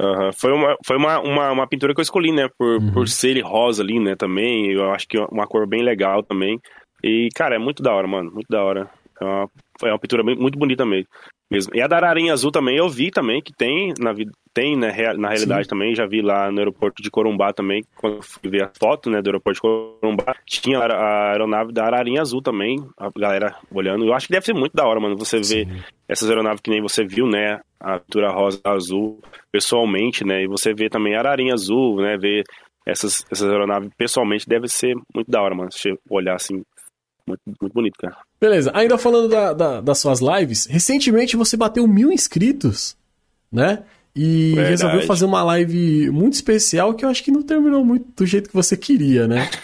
Aham. 0.00 0.32
Foi, 0.32 0.52
uma, 0.52 0.76
foi 0.86 0.96
uma, 0.96 1.20
uma, 1.20 1.50
uma 1.50 1.66
pintura 1.66 1.92
que 1.94 2.00
eu 2.00 2.02
escolhi, 2.02 2.30
né? 2.32 2.48
Por, 2.56 2.80
Uhum. 2.80 2.92
por 2.92 3.08
ser 3.08 3.30
ele 3.30 3.40
rosa 3.40 3.82
ali, 3.82 3.98
né? 3.98 4.14
Também. 4.14 4.70
Eu 4.72 4.92
acho 4.92 5.06
que 5.08 5.16
é 5.18 5.24
uma 5.30 5.46
cor 5.46 5.66
bem 5.66 5.82
legal 5.82 6.22
também. 6.22 6.60
E, 7.02 7.28
cara, 7.34 7.56
é 7.56 7.58
muito 7.58 7.82
da 7.82 7.92
hora, 7.92 8.06
mano. 8.06 8.30
Muito 8.30 8.46
da 8.48 8.62
hora. 8.62 8.88
É 9.20 9.24
uma, 9.24 9.50
foi 9.78 9.90
uma 9.90 9.98
pintura 9.98 10.22
bem- 10.22 10.36
muito 10.36 10.58
bonita 10.58 10.84
mesmo. 10.86 11.08
Mesmo. 11.50 11.74
E 11.74 11.80
a 11.80 11.86
da 11.86 11.96
Ararinha 11.96 12.32
Azul 12.32 12.50
também, 12.50 12.76
eu 12.76 12.88
vi 12.88 13.10
também 13.10 13.40
que 13.42 13.52
tem 13.52 13.92
na 13.98 14.12
vida. 14.12 14.30
Tem, 14.52 14.76
né, 14.76 14.88
na 15.16 15.28
realidade 15.28 15.68
também, 15.68 15.94
já 15.94 16.04
vi 16.04 16.20
lá 16.20 16.50
no 16.50 16.58
aeroporto 16.58 17.00
de 17.00 17.10
Corumbá 17.10 17.52
também, 17.52 17.84
quando 17.96 18.16
eu 18.16 18.22
fui 18.22 18.50
ver 18.50 18.64
a 18.64 18.70
foto, 18.76 19.08
né, 19.08 19.22
do 19.22 19.28
aeroporto 19.28 19.54
de 19.54 19.60
Corumbá, 19.60 20.34
tinha 20.44 20.80
a 20.80 21.30
aeronave 21.30 21.72
da 21.72 21.84
Ararinha 21.84 22.22
Azul 22.22 22.42
também, 22.42 22.76
a 22.98 23.08
galera 23.16 23.54
olhando. 23.70 24.04
Eu 24.04 24.14
acho 24.14 24.26
que 24.26 24.32
deve 24.32 24.46
ser 24.46 24.54
muito 24.54 24.72
da 24.72 24.84
hora, 24.84 24.98
mano, 24.98 25.16
você 25.16 25.38
ver 25.38 25.68
essas 26.08 26.28
aeronaves 26.28 26.60
que 26.60 26.70
nem 26.70 26.82
você 26.82 27.04
viu, 27.04 27.28
né, 27.28 27.60
a 27.78 28.00
pintura 28.00 28.32
rosa 28.32 28.60
azul, 28.64 29.20
pessoalmente, 29.52 30.24
né, 30.24 30.42
e 30.42 30.48
você 30.48 30.74
vê 30.74 30.88
também 30.88 31.14
a 31.14 31.20
Ararinha 31.20 31.54
Azul, 31.54 32.00
né, 32.00 32.16
ver 32.16 32.42
essas, 32.84 33.24
essas 33.30 33.48
aeronaves 33.48 33.90
pessoalmente 33.96 34.48
deve 34.48 34.66
ser 34.66 34.96
muito 35.14 35.30
da 35.30 35.40
hora, 35.40 35.54
mano, 35.54 35.70
você 35.70 35.96
olhar 36.10 36.34
assim, 36.34 36.64
muito, 37.24 37.42
muito 37.46 37.72
bonito, 37.72 37.96
cara. 37.96 38.16
Beleza, 38.40 38.70
ainda 38.74 38.96
falando 38.96 39.28
da- 39.28 39.52
da- 39.52 39.80
das 39.80 39.98
suas 39.98 40.20
lives, 40.20 40.66
recentemente 40.66 41.36
você 41.36 41.56
bateu 41.56 41.86
mil 41.88 42.12
inscritos, 42.12 42.96
né? 43.50 43.82
E 44.14 44.52
Verdade. 44.54 44.70
resolveu 44.70 45.02
fazer 45.06 45.24
uma 45.26 45.42
live 45.44 46.10
muito 46.10 46.34
especial 46.34 46.94
que 46.94 47.04
eu 47.04 47.08
acho 47.08 47.22
que 47.22 47.30
não 47.30 47.42
terminou 47.42 47.84
muito 47.84 48.06
do 48.16 48.26
jeito 48.26 48.48
que 48.48 48.54
você 48.54 48.76
queria, 48.76 49.28
né? 49.28 49.48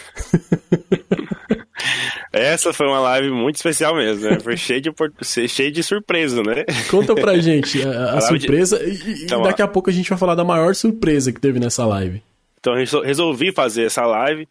Essa 2.31 2.73
foi 2.73 2.87
uma 2.87 2.99
live 2.99 3.29
muito 3.31 3.55
especial 3.55 3.95
mesmo, 3.95 4.29
né, 4.29 4.39
foi 4.39 4.57
cheio 4.57 4.81
de, 4.81 4.91
cheio 5.47 5.71
de 5.71 5.83
surpresa, 5.83 6.41
né. 6.43 6.65
Conta 6.89 7.15
pra 7.15 7.35
gente 7.39 7.81
a, 7.81 7.89
a 7.89 7.91
A 7.91 8.19
live 8.19 8.39
de- 8.39 8.45
surpresa 8.45 8.83
e, 8.83 9.23
Então, 9.23 9.41
daqui 9.41 9.61
a 9.61 9.67
pouco 9.67 9.89
a 9.89 9.93
gente 9.93 10.09
vai 10.09 10.17
falar 10.17 10.35
da 10.35 10.43
maior 10.43 10.75
surpresa 10.75 11.31
que 11.31 11.39
teve 11.39 11.59
nessa 11.59 11.85
live. 11.85 12.21
Então 12.59 12.73
resolvi 13.03 13.51
fazer 13.51 13.85
essa 13.85 14.05
live 14.05 14.47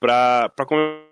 pra, 0.00 0.50
pra 0.56 0.64
comemorar 0.66 1.06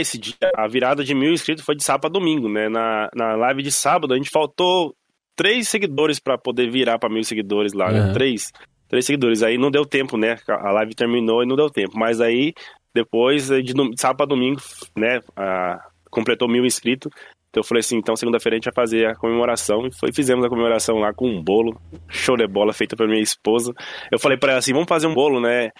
esse 0.00 0.18
dia. 0.18 0.34
A 0.56 0.66
virada 0.68 1.02
de 1.04 1.14
mil 1.14 1.32
inscritos 1.32 1.64
foi 1.64 1.74
de 1.74 1.82
sábado 1.84 2.06
a 2.06 2.18
domingo, 2.20 2.48
né? 2.48 2.68
Na, 2.68 3.08
na 3.14 3.34
live 3.36 3.62
de 3.62 3.72
sábado 3.72 4.12
a 4.14 4.16
gente 4.16 4.30
faltou 4.30 4.94
três 5.36 5.68
seguidores 5.68 6.18
pra 6.20 6.36
poder 6.38 6.70
virar 6.70 6.98
pra 6.98 7.08
mil 7.10 7.24
seguidores 7.24 7.72
lá, 7.72 7.86
Uhum. 7.90 8.06
né? 8.08 8.12
Três. 8.12 8.50
Três 8.88 9.04
seguidores. 9.06 9.42
Aí 9.42 9.56
não 9.58 9.70
deu 9.70 9.84
tempo, 9.86 10.16
né? 10.16 10.36
A 10.48 10.70
live 10.72 10.94
terminou 10.94 11.42
e 11.42 11.46
não 11.46 11.56
deu 11.56 11.70
tempo. 11.70 11.96
Mas 11.98 12.20
aí, 12.20 12.52
depois, 12.94 13.48
de, 13.48 13.62
de 13.62 13.72
sábado 14.00 14.22
a 14.22 14.26
domingo, 14.26 14.60
né? 14.96 15.20
a- 15.36 15.78
completou 16.10 16.46
mil 16.46 16.64
inscritos. 16.66 17.10
Então 17.48 17.60
eu 17.62 17.64
falei 17.66 17.80
assim, 17.80 17.96
então 17.96 18.14
segunda-feira 18.16 18.54
a 18.54 18.58
gente 18.58 18.64
vai 18.66 18.74
fazer 18.74 19.06
a 19.08 19.14
comemoração. 19.14 19.86
E 19.86 19.94
foi, 19.98 20.12
fizemos 20.12 20.44
a 20.44 20.48
comemoração 20.48 20.98
lá 20.98 21.12
com 21.12 21.26
um 21.28 21.42
bolo, 21.42 21.78
show 22.08 22.36
de 22.36 22.46
bola, 22.46 22.72
feito 22.74 22.94
pra 22.96 23.06
minha 23.06 23.20
esposa. 23.22 23.72
Eu 24.10 24.18
falei 24.18 24.36
pra 24.38 24.52
ela 24.52 24.58
assim, 24.58 24.72
vamos 24.74 24.88
fazer 24.88 25.06
um 25.06 25.14
bolo, 25.14 25.40
né? 25.40 25.70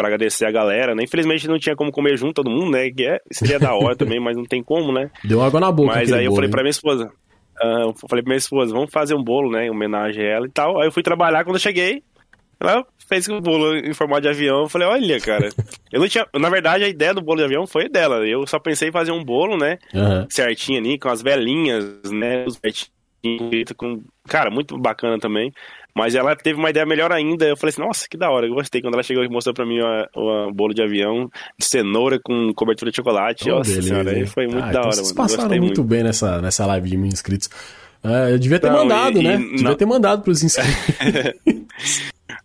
Pra 0.00 0.08
agradecer 0.08 0.46
a 0.46 0.50
galera, 0.50 0.94
né? 0.94 1.02
Infelizmente 1.02 1.46
não 1.46 1.58
tinha 1.58 1.76
como 1.76 1.92
comer 1.92 2.16
junto 2.16 2.32
todo 2.32 2.50
mundo, 2.50 2.70
né? 2.70 2.90
Que 2.90 3.06
é, 3.06 3.20
seria 3.30 3.58
da 3.58 3.74
hora 3.74 3.94
também, 3.96 4.18
mas 4.18 4.34
não 4.34 4.44
tem 4.44 4.62
como, 4.62 4.90
né? 4.92 5.10
Deu 5.22 5.42
água 5.42 5.60
na 5.60 5.70
boca. 5.70 5.94
Mas 5.94 6.10
aí 6.10 6.24
eu 6.24 6.30
bolo, 6.30 6.36
falei 6.36 6.48
hein? 6.48 6.50
pra 6.52 6.62
minha 6.62 6.70
esposa, 6.70 7.12
ah, 7.60 7.82
eu 7.82 7.94
falei 8.08 8.22
pra 8.22 8.30
minha 8.30 8.38
esposa, 8.38 8.72
vamos 8.72 8.90
fazer 8.90 9.14
um 9.14 9.22
bolo, 9.22 9.50
né? 9.50 9.66
Em 9.66 9.70
homenagem 9.70 10.24
a 10.24 10.28
ela 10.28 10.46
e 10.46 10.50
tal. 10.50 10.80
Aí 10.80 10.86
eu 10.86 10.92
fui 10.92 11.02
trabalhar, 11.02 11.44
quando 11.44 11.56
eu 11.56 11.60
cheguei, 11.60 12.02
ela 12.58 12.82
fez 13.06 13.28
o 13.28 13.40
bolo 13.42 13.76
em 13.76 13.92
formato 13.92 14.22
de 14.22 14.28
avião. 14.28 14.60
Eu 14.60 14.68
falei, 14.70 14.88
olha, 14.88 15.20
cara, 15.20 15.50
eu 15.92 16.00
não 16.00 16.08
tinha. 16.08 16.26
Na 16.34 16.48
verdade, 16.48 16.84
a 16.84 16.88
ideia 16.88 17.12
do 17.12 17.20
bolo 17.20 17.38
de 17.38 17.44
avião 17.44 17.66
foi 17.66 17.86
dela. 17.86 18.26
Eu 18.26 18.46
só 18.46 18.58
pensei 18.58 18.88
em 18.88 18.92
fazer 18.92 19.12
um 19.12 19.22
bolo, 19.22 19.58
né? 19.58 19.78
Aham. 19.94 20.26
certinho 20.30 20.78
ali, 20.78 20.98
com 20.98 21.10
as 21.10 21.20
velinhas, 21.20 21.84
né? 22.10 22.46
Os 22.46 22.58
com... 23.76 24.02
Cara, 24.26 24.50
muito 24.50 24.78
bacana 24.78 25.18
também. 25.18 25.52
Mas 25.94 26.14
ela 26.14 26.34
teve 26.36 26.58
uma 26.58 26.70
ideia 26.70 26.86
melhor 26.86 27.12
ainda. 27.12 27.44
Eu 27.46 27.56
falei 27.56 27.70
assim, 27.72 27.80
nossa, 27.82 28.06
que 28.08 28.16
da 28.16 28.30
hora. 28.30 28.46
Eu 28.46 28.54
gostei. 28.54 28.80
Quando 28.80 28.94
ela 28.94 29.02
chegou 29.02 29.24
e 29.24 29.28
mostrou 29.28 29.54
pra 29.54 29.66
mim 29.66 29.78
o 30.14 30.52
bolo 30.52 30.72
de 30.74 30.82
avião 30.82 31.28
de 31.58 31.64
cenoura 31.66 32.18
com 32.22 32.52
cobertura 32.54 32.90
de 32.90 32.96
chocolate. 32.96 33.50
Oh, 33.50 33.56
nossa 33.56 33.70
beleza, 33.70 33.88
senhora, 33.88 34.10
aí 34.12 34.26
foi 34.26 34.46
muito 34.46 34.58
Ah, 34.58 34.62
da 34.66 34.70
então 34.70 34.80
hora, 34.82 34.92
Vocês 34.92 35.12
passaram 35.12 35.48
muito, 35.48 35.62
muito. 35.62 35.84
bem 35.84 36.02
nessa, 36.04 36.40
nessa 36.40 36.64
live 36.66 36.88
de 36.88 36.96
mil 36.96 37.08
inscritos. 37.08 37.48
É, 38.02 38.32
eu 38.32 38.38
devia 38.38 38.58
ter 38.58 38.70
Não, 38.70 38.78
mandado, 38.78 39.18
e- 39.18 39.22
né? 39.22 39.34
e 39.34 39.38
devia 39.50 39.62
não- 39.68 39.74
ter 39.74 39.84
mandado 39.86 40.22
pros 40.22 40.42
inscritos. 40.42 40.74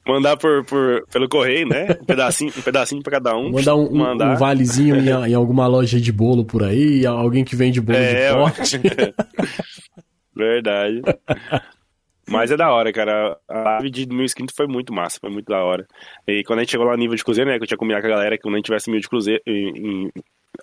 Mandar 0.08 0.38
por, 0.38 0.64
por, 0.66 1.04
pelo 1.12 1.28
correio, 1.28 1.68
né? 1.68 1.88
Um 2.02 2.06
pedacinho, 2.06 2.52
um 2.56 2.62
pedacinho 2.62 3.02
pra 3.02 3.14
cada 3.14 3.36
um. 3.36 3.52
Mandar 3.52 3.76
um, 3.76 3.92
mandar. 3.92 4.34
um 4.34 4.36
valezinho 4.38 4.96
em, 4.98 5.10
em 5.10 5.34
alguma 5.34 5.66
loja 5.68 6.00
de 6.00 6.12
bolo 6.12 6.46
por 6.46 6.64
aí, 6.64 7.06
alguém 7.08 7.44
que 7.44 7.56
vende 7.56 7.82
bolo 7.82 7.98
É, 7.98 8.30
de 8.30 8.36
pote. 8.36 8.82
Verdade. 10.36 11.02
Mas 12.30 12.52
é 12.52 12.58
da 12.58 12.72
hora, 12.72 12.92
cara. 12.92 13.38
A 13.48 13.60
live 13.62 13.90
de 13.90 14.08
mil 14.08 14.24
inscritos 14.26 14.56
foi 14.56 14.68
muito 14.68 14.94
massa, 14.94 15.20
foi 15.20 15.30
muito 15.30 15.46
da 15.48 15.64
hora. 15.64 15.86
E 16.28 16.44
quando 16.44 16.60
a 16.60 16.62
gente 16.64 16.72
chegou 16.72 16.86
lá 16.86 16.94
no 16.94 16.98
nível 16.98 17.16
de 17.16 17.24
cruzeiro, 17.24 17.50
né? 17.50 17.58
Que 17.58 17.64
eu 17.64 17.68
tinha 17.68 17.78
combinado 17.78 18.02
com 18.02 18.08
a 18.08 18.16
galera 18.16 18.36
que 18.38 18.44
quando 18.44 18.56
a 18.56 18.58
gente 18.58 18.66
tivesse 18.66 18.90
mil 18.90 19.00
de 19.00 19.08
cruzeiro, 19.08 19.42
em, 19.46 20.04
em 20.06 20.12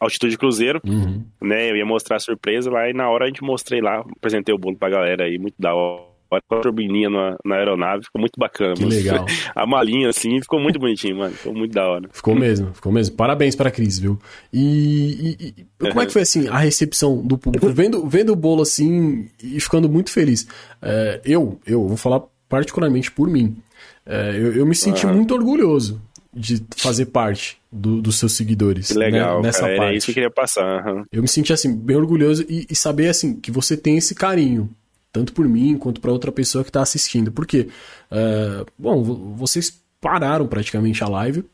altitude 0.00 0.32
de 0.32 0.38
cruzeiro, 0.38 0.80
Uhum. 0.86 1.24
né? 1.40 1.70
Eu 1.70 1.76
ia 1.76 1.86
mostrar 1.86 2.16
a 2.16 2.20
surpresa 2.20 2.70
lá 2.70 2.88
e 2.88 2.92
na 2.92 3.08
hora 3.08 3.24
a 3.24 3.28
gente 3.28 3.42
mostrei 3.44 3.80
lá, 3.80 4.00
apresentei 4.16 4.54
o 4.54 4.58
bolo 4.58 4.76
pra 4.76 4.88
galera 4.90 5.24
aí, 5.24 5.38
muito 5.38 5.54
da 5.58 5.74
hora. 5.74 6.11
Com 6.40 6.56
a 6.56 6.60
turbininha 6.60 7.10
na, 7.10 7.36
na 7.44 7.56
aeronave, 7.56 8.04
ficou 8.04 8.20
muito 8.20 8.38
bacana. 8.38 8.74
Que 8.74 8.84
legal. 8.84 9.26
A 9.54 9.66
malinha, 9.66 10.08
assim, 10.08 10.40
ficou 10.40 10.60
muito 10.60 10.78
bonitinho, 10.78 11.16
mano. 11.18 11.34
Ficou 11.34 11.54
muito 11.54 11.72
da 11.72 11.88
hora. 11.88 12.08
Ficou 12.12 12.34
mesmo, 12.34 12.72
ficou 12.74 12.92
mesmo. 12.92 13.16
Parabéns 13.16 13.54
pra 13.54 13.70
Cris, 13.70 13.98
viu? 13.98 14.18
E, 14.52 15.36
e, 15.40 15.54
e 15.84 15.88
como 15.88 16.00
é 16.00 16.06
que 16.06 16.12
foi, 16.12 16.22
assim, 16.22 16.48
a 16.48 16.58
recepção 16.58 17.18
do 17.18 17.36
público? 17.36 17.68
Vendo, 17.70 18.06
vendo 18.06 18.32
o 18.32 18.36
bolo, 18.36 18.62
assim, 18.62 19.28
e 19.42 19.60
ficando 19.60 19.88
muito 19.88 20.10
feliz. 20.10 20.46
É, 20.80 21.20
eu, 21.24 21.60
eu 21.66 21.86
vou 21.86 21.96
falar 21.96 22.22
particularmente 22.48 23.10
por 23.10 23.28
mim. 23.28 23.56
É, 24.04 24.30
eu, 24.36 24.54
eu 24.56 24.66
me 24.66 24.74
senti 24.74 25.06
uhum. 25.06 25.14
muito 25.14 25.34
orgulhoso 25.34 26.00
de 26.34 26.64
fazer 26.76 27.06
parte 27.06 27.58
do, 27.70 28.00
dos 28.00 28.18
seus 28.18 28.32
seguidores. 28.32 28.88
Que 28.88 28.98
legal, 28.98 29.40
né? 29.40 29.46
nessa 29.46 29.60
cara, 29.60 29.76
parte. 29.76 29.88
Era 29.88 29.96
isso 29.96 30.06
que 30.06 30.10
eu 30.12 30.14
queria 30.14 30.30
passar. 30.30 30.86
Uhum. 30.86 31.04
Eu 31.12 31.22
me 31.22 31.28
senti 31.28 31.52
assim 31.52 31.74
bem 31.74 31.96
orgulhoso 31.96 32.44
e, 32.48 32.66
e, 32.70 32.74
saber 32.74 33.08
assim 33.08 33.34
que 33.34 33.50
você 33.50 33.76
tem 33.76 33.96
esse 33.96 34.14
carinho 34.14 34.70
tanto 35.12 35.32
por 35.32 35.46
mim 35.46 35.76
quanto 35.76 36.00
para 36.00 36.10
outra 36.10 36.32
pessoa 36.32 36.64
que 36.64 36.70
está 36.70 36.80
assistindo. 36.80 37.30
Porque, 37.30 37.68
uh, 38.10 38.66
bom, 38.78 39.02
vocês 39.36 39.80
pararam 40.00 40.46
praticamente 40.46 41.04
a 41.04 41.08
live 41.08 41.44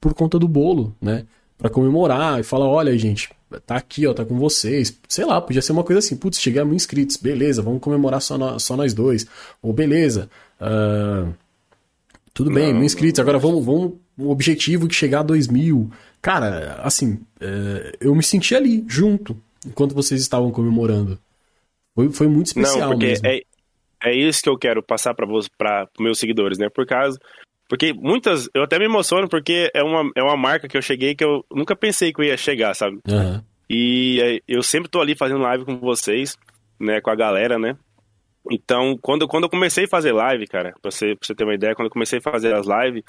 por 0.00 0.14
conta 0.14 0.38
do 0.38 0.46
bolo, 0.46 0.94
né? 1.00 1.26
Para 1.58 1.68
comemorar 1.68 2.38
e 2.38 2.44
falar, 2.44 2.66
olha, 2.66 2.96
gente, 2.96 3.28
tá 3.66 3.76
aqui, 3.76 4.06
ó, 4.06 4.14
tá 4.14 4.24
com 4.24 4.38
vocês. 4.38 4.96
Sei 5.08 5.24
lá, 5.24 5.40
podia 5.40 5.60
ser 5.60 5.72
uma 5.72 5.82
coisa 5.82 5.98
assim, 5.98 6.16
putz, 6.16 6.40
cheguei 6.40 6.62
a 6.62 6.64
mil 6.64 6.74
inscritos, 6.74 7.16
beleza, 7.16 7.60
vamos 7.60 7.80
comemorar 7.80 8.22
só, 8.22 8.38
no, 8.38 8.58
só 8.60 8.76
nós 8.76 8.94
dois. 8.94 9.26
Ou 9.60 9.72
beleza, 9.72 10.30
uh, 10.60 11.34
tudo 12.32 12.52
bem, 12.52 12.72
mil 12.72 12.84
inscritos, 12.84 13.18
agora 13.18 13.38
vamos, 13.38 13.64
vamos 13.64 13.94
o 14.16 14.30
objetivo 14.30 14.86
de 14.86 14.94
chegar 14.94 15.20
a 15.20 15.24
dois 15.24 15.48
mil. 15.48 15.90
Cara, 16.22 16.80
assim, 16.84 17.14
uh, 17.14 17.96
eu 18.00 18.14
me 18.14 18.22
senti 18.22 18.54
ali, 18.54 18.84
junto, 18.86 19.36
enquanto 19.66 19.94
vocês 19.94 20.20
estavam 20.20 20.52
comemorando. 20.52 21.18
Foi, 21.98 22.12
foi 22.12 22.28
muito 22.28 22.46
especial 22.46 22.80
Não, 22.80 22.88
porque 22.90 23.06
mesmo. 23.06 23.26
É, 23.26 23.40
é 24.04 24.14
isso 24.14 24.42
que 24.42 24.48
eu 24.48 24.56
quero 24.56 24.82
passar 24.82 25.14
para 25.14 25.26
para 25.56 25.88
meus 25.98 26.18
seguidores, 26.18 26.56
né? 26.56 26.68
Por 26.68 26.86
causa 26.86 27.18
porque 27.68 27.92
muitas, 27.92 28.48
eu 28.54 28.62
até 28.62 28.78
me 28.78 28.86
emociono 28.86 29.28
porque 29.28 29.70
é 29.74 29.82
uma, 29.82 30.10
é 30.16 30.22
uma 30.22 30.36
marca 30.36 30.66
que 30.66 30.76
eu 30.76 30.80
cheguei 30.80 31.14
que 31.14 31.22
eu 31.22 31.44
nunca 31.52 31.76
pensei 31.76 32.12
que 32.12 32.20
eu 32.20 32.24
ia 32.24 32.36
chegar, 32.36 32.74
sabe? 32.74 32.98
Uhum. 33.06 33.42
E 33.68 34.20
é, 34.22 34.40
eu 34.48 34.62
sempre 34.62 34.88
tô 34.88 35.00
ali 35.00 35.14
fazendo 35.14 35.42
live 35.42 35.66
com 35.66 35.76
vocês, 35.76 36.34
né, 36.80 37.02
com 37.02 37.10
a 37.10 37.14
galera, 37.14 37.58
né? 37.58 37.76
Então, 38.50 38.96
quando, 39.02 39.28
quando 39.28 39.44
eu 39.44 39.50
comecei 39.50 39.84
a 39.84 39.88
fazer 39.88 40.12
live, 40.12 40.46
cara, 40.46 40.72
pra 40.80 40.90
você, 40.90 41.14
pra 41.14 41.26
você 41.26 41.34
ter 41.34 41.44
uma 41.44 41.54
ideia, 41.54 41.74
quando 41.74 41.86
eu 41.86 41.92
comecei 41.92 42.18
a 42.18 42.22
fazer 42.22 42.54
as 42.54 42.66
lives, 42.66 43.02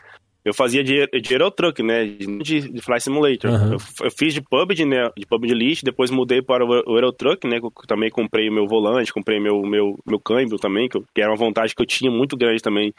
eu 0.43 0.53
fazia 0.53 0.83
de, 0.83 1.05
de 1.07 1.33
Aerotruck, 1.33 1.83
né? 1.83 2.05
De, 2.05 2.71
de 2.71 2.81
Fly 2.81 3.01
Simulator. 3.01 3.51
Uhum. 3.51 3.73
Eu, 3.73 3.79
eu, 4.05 4.11
fiz 4.11 4.33
de 4.33 4.41
PUBG, 4.41 4.85
né? 4.85 5.09
De 5.17 5.25
PUBG 5.25 5.53
List, 5.53 5.83
depois 5.83 6.09
mudei 6.09 6.41
para 6.41 6.65
o, 6.65 6.69
o 6.91 6.95
Aerotruck, 6.95 7.47
né? 7.47 7.59
Eu 7.61 7.71
também 7.87 8.09
comprei 8.09 8.49
o 8.49 8.53
meu 8.53 8.67
volante, 8.67 9.13
comprei 9.13 9.39
meu, 9.39 9.61
meu, 9.63 9.97
meu 10.05 10.19
câmbio 10.19 10.57
também, 10.57 10.87
que, 10.87 10.97
eu, 10.97 11.03
que 11.13 11.21
era 11.21 11.31
uma 11.31 11.37
vontade 11.37 11.75
que 11.75 11.81
eu 11.81 11.85
tinha 11.85 12.09
muito 12.09 12.37
grande 12.37 12.61
também 12.61 12.93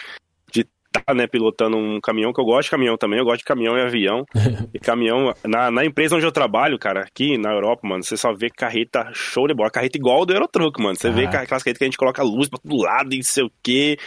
tá, 0.92 1.14
né, 1.14 1.26
pilotando 1.26 1.76
um 1.76 2.00
caminhão, 2.00 2.32
que 2.32 2.40
eu 2.40 2.44
gosto 2.44 2.64
de 2.64 2.70
caminhão 2.70 2.96
também, 2.96 3.18
eu 3.18 3.24
gosto 3.24 3.38
de 3.38 3.44
caminhão 3.44 3.76
e 3.76 3.82
avião. 3.82 4.24
e 4.74 4.78
caminhão, 4.78 5.32
na, 5.46 5.70
na 5.70 5.84
empresa 5.84 6.16
onde 6.16 6.26
eu 6.26 6.32
trabalho, 6.32 6.78
cara, 6.78 7.00
aqui 7.00 7.38
na 7.38 7.52
Europa, 7.52 7.86
mano, 7.86 8.02
você 8.02 8.16
só 8.16 8.32
vê 8.32 8.50
carreta 8.50 9.10
show 9.14 9.46
de 9.46 9.54
bola, 9.54 9.70
carreta 9.70 9.96
igual 9.96 10.26
do 10.26 10.32
Aerotruck, 10.32 10.82
mano. 10.82 10.96
Você 10.96 11.08
ah. 11.08 11.12
vê 11.12 11.26
aquelas 11.26 11.62
carretas 11.62 11.78
que 11.78 11.84
a 11.84 11.86
gente 11.86 11.98
coloca 11.98 12.22
luz 12.22 12.48
pra 12.48 12.58
todo 12.58 12.76
lado 12.76 13.14
e 13.14 13.22
sei 13.22 13.44
o 13.44 13.52
quê, 13.62 13.98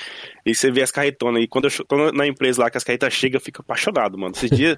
e 0.46 0.54
você 0.54 0.72
vê 0.72 0.82
as 0.82 0.92
carretonas. 0.92 1.42
E 1.44 1.48
quando 1.48 1.66
eu 1.66 1.86
tô 1.86 2.12
na 2.12 2.28
empresa 2.28 2.62
lá 2.62 2.70
que 2.70 2.78
as 2.78 2.84
carretas 2.84 3.14
chegam, 3.14 3.38
eu 3.38 3.42
fico 3.42 3.62
apaixonado, 3.62 4.18
mano. 4.18 4.34
Esses 4.36 4.50
dias, 4.50 4.78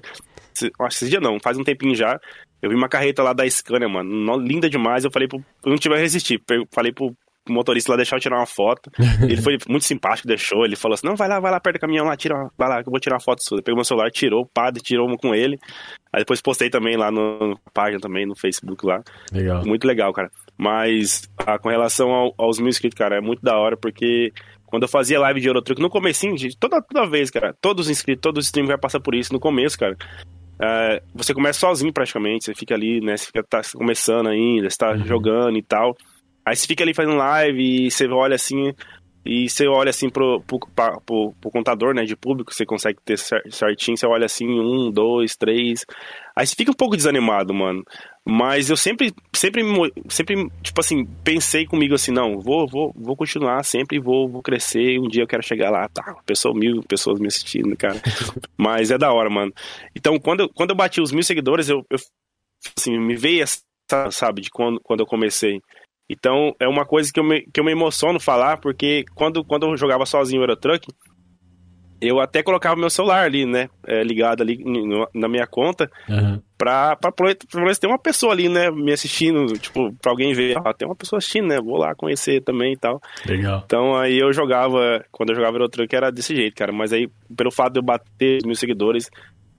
esses 0.88 1.10
dias 1.10 1.22
não, 1.22 1.38
faz 1.40 1.58
um 1.58 1.64
tempinho 1.64 1.94
já, 1.94 2.20
eu 2.62 2.70
vi 2.70 2.76
uma 2.76 2.88
carreta 2.88 3.22
lá 3.22 3.32
da 3.32 3.48
Scania, 3.48 3.88
mano, 3.88 4.38
linda 4.38 4.68
demais. 4.68 5.04
Eu 5.04 5.10
falei 5.10 5.28
pro. 5.28 5.38
Eu 5.64 5.70
não 5.70 5.76
tive 5.76 5.94
a 5.94 5.98
resistir. 5.98 6.42
Falei 6.72 6.92
pro, 6.92 7.14
motorista 7.48 7.92
lá 7.92 7.96
deixar 7.96 8.16
eu 8.16 8.20
tirar 8.20 8.38
uma 8.38 8.46
foto. 8.46 8.90
ele 9.22 9.40
foi 9.40 9.58
muito 9.68 9.84
simpático, 9.84 10.28
deixou. 10.28 10.64
Ele 10.64 10.76
falou 10.76 10.94
assim: 10.94 11.06
não, 11.06 11.16
vai 11.16 11.28
lá, 11.28 11.40
vai 11.40 11.50
lá 11.50 11.60
perto 11.60 11.76
do 11.76 11.80
caminhão 11.80 12.06
lá, 12.06 12.16
tira, 12.16 12.50
vai 12.56 12.68
lá, 12.68 12.82
que 12.82 12.88
eu 12.88 12.90
vou 12.90 13.00
tirar 13.00 13.16
uma 13.16 13.20
foto 13.20 13.42
sua. 13.42 13.62
Pegou 13.62 13.76
meu 13.76 13.84
celular, 13.84 14.10
tirou, 14.10 14.42
o 14.42 14.46
padre 14.46 14.82
tirou 14.82 15.06
uma 15.06 15.16
com 15.16 15.34
ele. 15.34 15.58
Aí 16.12 16.20
depois 16.20 16.40
postei 16.40 16.70
também 16.70 16.96
lá 16.96 17.10
no, 17.10 17.50
no 17.50 17.60
página 17.72 18.00
também, 18.00 18.26
no 18.26 18.34
Facebook 18.34 18.86
lá. 18.86 19.02
Legal. 19.32 19.64
Muito 19.66 19.86
legal, 19.86 20.12
cara. 20.12 20.30
Mas 20.56 21.28
a, 21.38 21.58
com 21.58 21.68
relação 21.68 22.10
ao, 22.10 22.34
aos 22.38 22.58
mil 22.58 22.68
inscritos, 22.68 22.96
cara, 22.96 23.16
é 23.16 23.20
muito 23.20 23.42
da 23.42 23.56
hora, 23.56 23.76
porque 23.76 24.32
quando 24.66 24.82
eu 24.82 24.88
fazia 24.88 25.20
live 25.20 25.40
de 25.40 25.48
Eurotruck, 25.48 25.80
no 25.80 25.88
comecinho, 25.88 26.34
de, 26.34 26.56
toda, 26.56 26.82
toda 26.82 27.08
vez, 27.08 27.30
cara, 27.30 27.54
todos 27.60 27.86
os 27.86 27.90
inscritos, 27.90 28.22
todos 28.22 28.44
os 28.44 28.46
streamers 28.46 28.70
vai 28.70 28.78
passar 28.78 29.00
por 29.00 29.14
isso 29.14 29.32
no 29.32 29.40
começo, 29.40 29.78
cara. 29.78 29.96
Uh, 30.56 31.04
você 31.14 31.34
começa 31.34 31.60
sozinho 31.60 31.92
praticamente, 31.92 32.46
você 32.46 32.54
fica 32.54 32.74
ali, 32.74 33.00
né? 33.00 33.16
Você 33.16 33.26
fica 33.26 33.42
tá 33.42 33.60
começando 33.74 34.28
ainda, 34.28 34.68
você 34.70 34.76
tá 34.76 34.92
uhum. 34.92 35.04
jogando 35.04 35.58
e 35.58 35.62
tal. 35.62 35.94
Aí 36.46 36.54
você 36.54 36.66
fica 36.66 36.84
ali 36.84 36.94
fazendo 36.94 37.16
live 37.16 37.86
e 37.86 37.90
você 37.90 38.06
olha 38.06 38.36
assim, 38.36 38.72
e 39.26 39.48
você 39.48 39.66
olha 39.66 39.90
assim 39.90 40.08
pro, 40.08 40.40
pro, 40.42 40.60
pro, 41.04 41.32
pro 41.40 41.50
contador, 41.50 41.92
né, 41.92 42.04
de 42.04 42.14
público, 42.14 42.54
você 42.54 42.64
consegue 42.64 42.98
ter 43.04 43.18
certinho, 43.18 43.96
você 43.96 44.06
olha 44.06 44.26
assim, 44.26 44.48
um, 44.48 44.88
dois, 44.90 45.34
três. 45.36 45.84
Aí 46.36 46.46
você 46.46 46.54
fica 46.54 46.70
um 46.70 46.74
pouco 46.74 46.96
desanimado, 46.96 47.52
mano. 47.52 47.82
Mas 48.24 48.70
eu 48.70 48.76
sempre, 48.76 49.12
sempre, 49.34 49.62
sempre, 50.08 50.48
tipo 50.62 50.80
assim, 50.80 51.04
pensei 51.24 51.66
comigo 51.66 51.94
assim, 51.94 52.12
não, 52.12 52.38
vou, 52.40 52.68
vou, 52.68 52.92
vou 52.96 53.16
continuar 53.16 53.64
sempre, 53.64 53.98
vou, 53.98 54.28
vou 54.28 54.42
crescer, 54.42 55.00
um 55.00 55.08
dia 55.08 55.24
eu 55.24 55.28
quero 55.28 55.42
chegar 55.42 55.70
lá, 55.70 55.88
tá, 55.88 56.14
pessoa 56.24 56.54
mil 56.54 56.82
pessoas 56.84 57.18
me 57.18 57.26
assistindo, 57.26 57.76
cara. 57.76 58.00
Mas 58.56 58.92
é 58.92 58.98
da 58.98 59.12
hora, 59.12 59.28
mano. 59.28 59.52
Então, 59.94 60.18
quando, 60.20 60.48
quando 60.50 60.70
eu 60.70 60.76
bati 60.76 61.00
os 61.00 61.10
mil 61.10 61.24
seguidores, 61.24 61.68
eu, 61.68 61.84
eu 61.90 61.98
assim, 62.76 62.96
me 62.96 63.16
veio 63.16 63.42
essa, 63.42 63.60
sabe, 64.12 64.42
de 64.42 64.50
quando, 64.50 64.80
quando 64.80 65.00
eu 65.00 65.06
comecei. 65.06 65.60
Então, 66.08 66.54
é 66.60 66.68
uma 66.68 66.84
coisa 66.84 67.12
que 67.12 67.18
eu 67.18 67.24
me, 67.24 67.42
que 67.42 67.58
eu 67.58 67.64
me 67.64 67.72
emociono 67.72 68.20
falar, 68.20 68.58
porque 68.58 69.04
quando, 69.14 69.44
quando 69.44 69.66
eu 69.66 69.76
jogava 69.76 70.06
sozinho 70.06 70.40
o 70.40 70.44
Eurotruck, 70.44 70.88
eu 72.00 72.20
até 72.20 72.42
colocava 72.42 72.76
meu 72.76 72.90
celular 72.90 73.24
ali, 73.24 73.46
né, 73.46 73.68
é, 73.86 74.02
ligado 74.02 74.42
ali 74.42 74.58
no, 74.58 75.08
na 75.14 75.28
minha 75.28 75.46
conta, 75.46 75.90
uhum. 76.08 76.40
pra, 76.56 76.94
pra, 76.96 77.10
pra, 77.10 77.34
pra 77.34 77.74
ter 77.74 77.86
uma 77.86 77.98
pessoa 77.98 78.32
ali, 78.32 78.48
né, 78.48 78.70
me 78.70 78.92
assistindo, 78.92 79.46
tipo, 79.58 79.94
pra 80.00 80.12
alguém 80.12 80.32
ver, 80.34 80.56
ah, 80.58 80.74
tem 80.74 80.86
uma 80.86 80.94
pessoa 80.94 81.18
assistindo, 81.18 81.48
né, 81.48 81.60
vou 81.60 81.78
lá 81.78 81.94
conhecer 81.94 82.42
também 82.42 82.74
e 82.74 82.76
tal. 82.76 83.00
Legal. 83.24 83.62
Então, 83.64 83.96
aí 83.96 84.18
eu 84.18 84.32
jogava, 84.32 85.04
quando 85.10 85.30
eu 85.30 85.36
jogava 85.36 85.56
Eurotruck 85.56 85.94
era 85.94 86.10
desse 86.10 86.36
jeito, 86.36 86.54
cara, 86.54 86.72
mas 86.72 86.92
aí, 86.92 87.08
pelo 87.34 87.50
fato 87.50 87.72
de 87.72 87.78
eu 87.80 87.84
bater 87.84 88.44
mil 88.44 88.54
seguidores, 88.54 89.10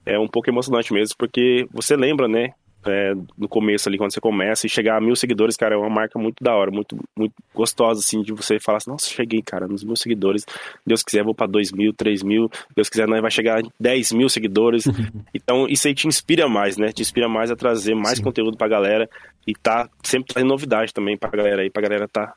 é 0.05 0.17
um 0.19 0.27
pouco 0.27 0.49
emocionante 0.49 0.93
mesmo, 0.93 1.15
porque 1.17 1.67
você 1.73 1.95
lembra, 1.95 2.27
né, 2.27 2.51
é, 2.85 3.13
no 3.37 3.47
começo 3.47 3.89
ali, 3.89 3.97
quando 3.97 4.13
você 4.13 4.21
começa, 4.21 4.65
e 4.65 4.69
chegar 4.69 4.97
a 4.97 5.01
mil 5.01 5.15
seguidores, 5.15 5.57
cara, 5.57 5.75
é 5.75 5.77
uma 5.77 5.89
marca 5.89 6.17
muito 6.19 6.43
da 6.43 6.55
hora, 6.55 6.71
muito, 6.71 6.97
muito 7.17 7.33
gostosa, 7.53 7.99
assim, 7.99 8.21
de 8.21 8.31
você 8.31 8.59
falar 8.59 8.77
assim, 8.77 8.91
nossa, 8.91 9.07
cheguei, 9.07 9.41
cara, 9.41 9.67
nos 9.67 9.83
mil 9.83 9.95
seguidores, 9.95 10.45
Deus 10.85 11.03
quiser, 11.03 11.23
vou 11.23 11.35
para 11.35 11.47
dois 11.47 11.71
mil, 11.71 11.93
três 11.93 12.23
mil, 12.23 12.49
Deus 12.75 12.89
quiser, 12.89 13.07
nós 13.07 13.21
vai 13.21 13.31
chegar 13.31 13.59
a 13.59 13.67
dez 13.79 14.11
mil 14.11 14.29
seguidores, 14.29 14.85
então 15.33 15.67
isso 15.67 15.87
aí 15.87 15.93
te 15.93 16.07
inspira 16.07 16.47
mais, 16.47 16.77
né, 16.77 16.91
te 16.91 17.01
inspira 17.01 17.27
mais 17.27 17.51
a 17.51 17.55
trazer 17.55 17.95
mais 17.95 18.17
Sim. 18.17 18.23
conteúdo 18.23 18.57
pra 18.57 18.67
galera, 18.67 19.09
e 19.45 19.53
tá 19.53 19.89
sempre 20.03 20.33
trazendo 20.33 20.49
novidade 20.49 20.93
também 20.93 21.17
pra 21.17 21.29
galera 21.29 21.61
aí, 21.61 21.69
pra 21.69 21.81
galera 21.81 22.07
tá 22.07 22.33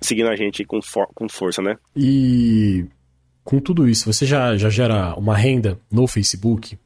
seguindo 0.00 0.28
a 0.28 0.36
gente 0.36 0.64
com, 0.64 0.80
for 0.82 1.08
com 1.14 1.28
força, 1.28 1.62
né. 1.62 1.76
E 1.94 2.86
com 3.44 3.60
tudo 3.60 3.88
isso, 3.88 4.12
você 4.12 4.26
já, 4.26 4.56
já 4.56 4.68
gera 4.68 5.14
uma 5.14 5.36
renda 5.36 5.78
no 5.90 6.06
Facebook? 6.06 6.78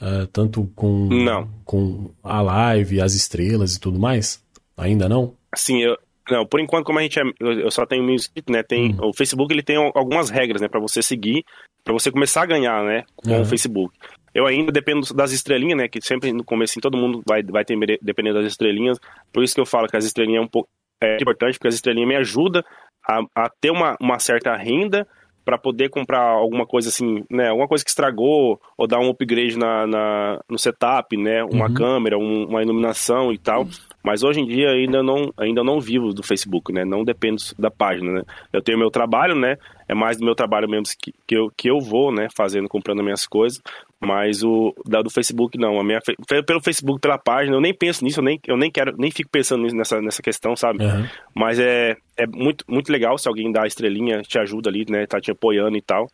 Uh, 0.00 0.26
tanto 0.28 0.64
com, 0.74 1.08
não. 1.08 1.48
com 1.64 2.10
a 2.22 2.40
live, 2.40 3.02
as 3.02 3.14
estrelas 3.14 3.76
e 3.76 3.80
tudo 3.80 3.98
mais? 3.98 4.42
Ainda 4.76 5.08
não? 5.08 5.34
Sim, 5.54 5.82
eu, 5.82 5.98
não, 6.30 6.46
por 6.46 6.60
enquanto, 6.60 6.86
como 6.86 6.98
a 6.98 7.02
gente 7.02 7.18
é, 7.18 7.22
eu 7.40 7.70
só 7.70 7.84
tenho 7.84 8.02
mil 8.02 8.14
inscritos, 8.14 8.52
né? 8.52 8.62
Tem, 8.62 8.94
hum. 8.94 9.08
O 9.08 9.12
Facebook 9.12 9.52
ele 9.52 9.62
tem 9.62 9.76
algumas 9.76 10.30
regras, 10.30 10.62
né, 10.62 10.68
para 10.68 10.80
você 10.80 11.02
seguir, 11.02 11.44
para 11.84 11.92
você 11.92 12.10
começar 12.10 12.42
a 12.42 12.46
ganhar, 12.46 12.82
né, 12.84 13.04
com 13.16 13.42
o 13.42 13.44
Facebook. 13.44 13.94
Eu 14.32 14.46
ainda 14.46 14.70
dependo 14.70 15.12
das 15.12 15.32
estrelinhas, 15.32 15.76
né? 15.76 15.88
Que 15.88 16.00
sempre 16.00 16.32
no 16.32 16.44
começo 16.44 16.72
assim, 16.72 16.80
todo 16.80 16.96
mundo 16.96 17.20
vai, 17.26 17.42
vai 17.42 17.64
ter 17.64 17.76
dependendo 18.00 18.36
das 18.40 18.46
estrelinhas. 18.46 18.96
Por 19.32 19.42
isso 19.42 19.54
que 19.54 19.60
eu 19.60 19.66
falo 19.66 19.88
que 19.88 19.96
as 19.96 20.04
estrelinhas 20.04 20.42
é 20.42 20.44
um 20.44 20.48
pouco 20.48 20.68
é 21.02 21.16
importante, 21.16 21.54
porque 21.54 21.68
as 21.68 21.74
estrelinhas 21.74 22.08
me 22.08 22.16
ajudam 22.16 22.62
a, 23.08 23.22
a 23.34 23.50
ter 23.60 23.70
uma, 23.70 23.96
uma 24.00 24.18
certa 24.18 24.54
renda 24.54 25.06
para 25.44 25.58
poder 25.58 25.88
comprar 25.88 26.22
alguma 26.22 26.66
coisa 26.66 26.88
assim, 26.88 27.24
né? 27.30 27.48
Alguma 27.48 27.68
coisa 27.68 27.84
que 27.84 27.90
estragou 27.90 28.60
ou 28.76 28.86
dar 28.86 28.98
um 28.98 29.10
upgrade 29.10 29.58
na, 29.58 29.86
na 29.86 30.40
no 30.48 30.58
setup, 30.58 31.16
né? 31.16 31.42
Uma 31.44 31.68
uhum. 31.68 31.74
câmera, 31.74 32.18
um, 32.18 32.44
uma 32.46 32.62
iluminação 32.62 33.32
e 33.32 33.38
tal. 33.38 33.66
Mas 34.02 34.22
hoje 34.22 34.40
em 34.40 34.46
dia 34.46 34.70
ainda 34.70 35.02
não, 35.02 35.32
ainda 35.36 35.62
não 35.62 35.78
vivo 35.78 36.12
do 36.12 36.22
Facebook, 36.22 36.72
né? 36.72 36.84
Não 36.84 37.04
dependo 37.04 37.42
da 37.58 37.70
página, 37.70 38.12
né? 38.12 38.22
Eu 38.52 38.62
tenho 38.62 38.78
meu 38.78 38.90
trabalho, 38.90 39.34
né? 39.34 39.56
É 39.86 39.94
mais 39.94 40.16
do 40.16 40.24
meu 40.24 40.34
trabalho 40.34 40.68
mesmo 40.68 40.86
que, 40.98 41.12
que, 41.26 41.36
eu, 41.36 41.52
que 41.54 41.68
eu 41.68 41.80
vou, 41.80 42.10
né? 42.10 42.28
Fazendo, 42.34 42.68
comprando 42.68 43.02
minhas 43.02 43.26
coisas. 43.26 43.60
Mas 44.00 44.42
o 44.42 44.74
da, 44.86 45.02
do 45.02 45.10
Facebook, 45.10 45.58
não. 45.58 45.78
A 45.78 45.84
minha, 45.84 46.00
pelo 46.46 46.62
Facebook, 46.62 47.00
pela 47.00 47.18
página, 47.18 47.54
eu 47.54 47.60
nem 47.60 47.74
penso 47.74 48.02
nisso, 48.02 48.20
eu 48.20 48.24
nem, 48.24 48.40
eu 48.46 48.56
nem 48.56 48.70
quero, 48.70 48.96
nem 48.96 49.10
fico 49.10 49.28
pensando 49.30 49.62
nisso, 49.62 49.76
nessa, 49.76 50.00
nessa 50.00 50.22
questão, 50.22 50.56
sabe? 50.56 50.82
Uhum. 50.82 51.06
Mas 51.34 51.58
é, 51.58 51.94
é 52.16 52.26
muito, 52.26 52.64
muito 52.66 52.90
legal 52.90 53.18
se 53.18 53.28
alguém 53.28 53.52
dá 53.52 53.64
a 53.64 53.66
estrelinha, 53.66 54.22
te 54.22 54.38
ajuda 54.38 54.70
ali, 54.70 54.86
né? 54.88 55.06
Tá 55.06 55.20
te 55.20 55.30
apoiando 55.30 55.76
e 55.76 55.82
tal. 55.82 56.08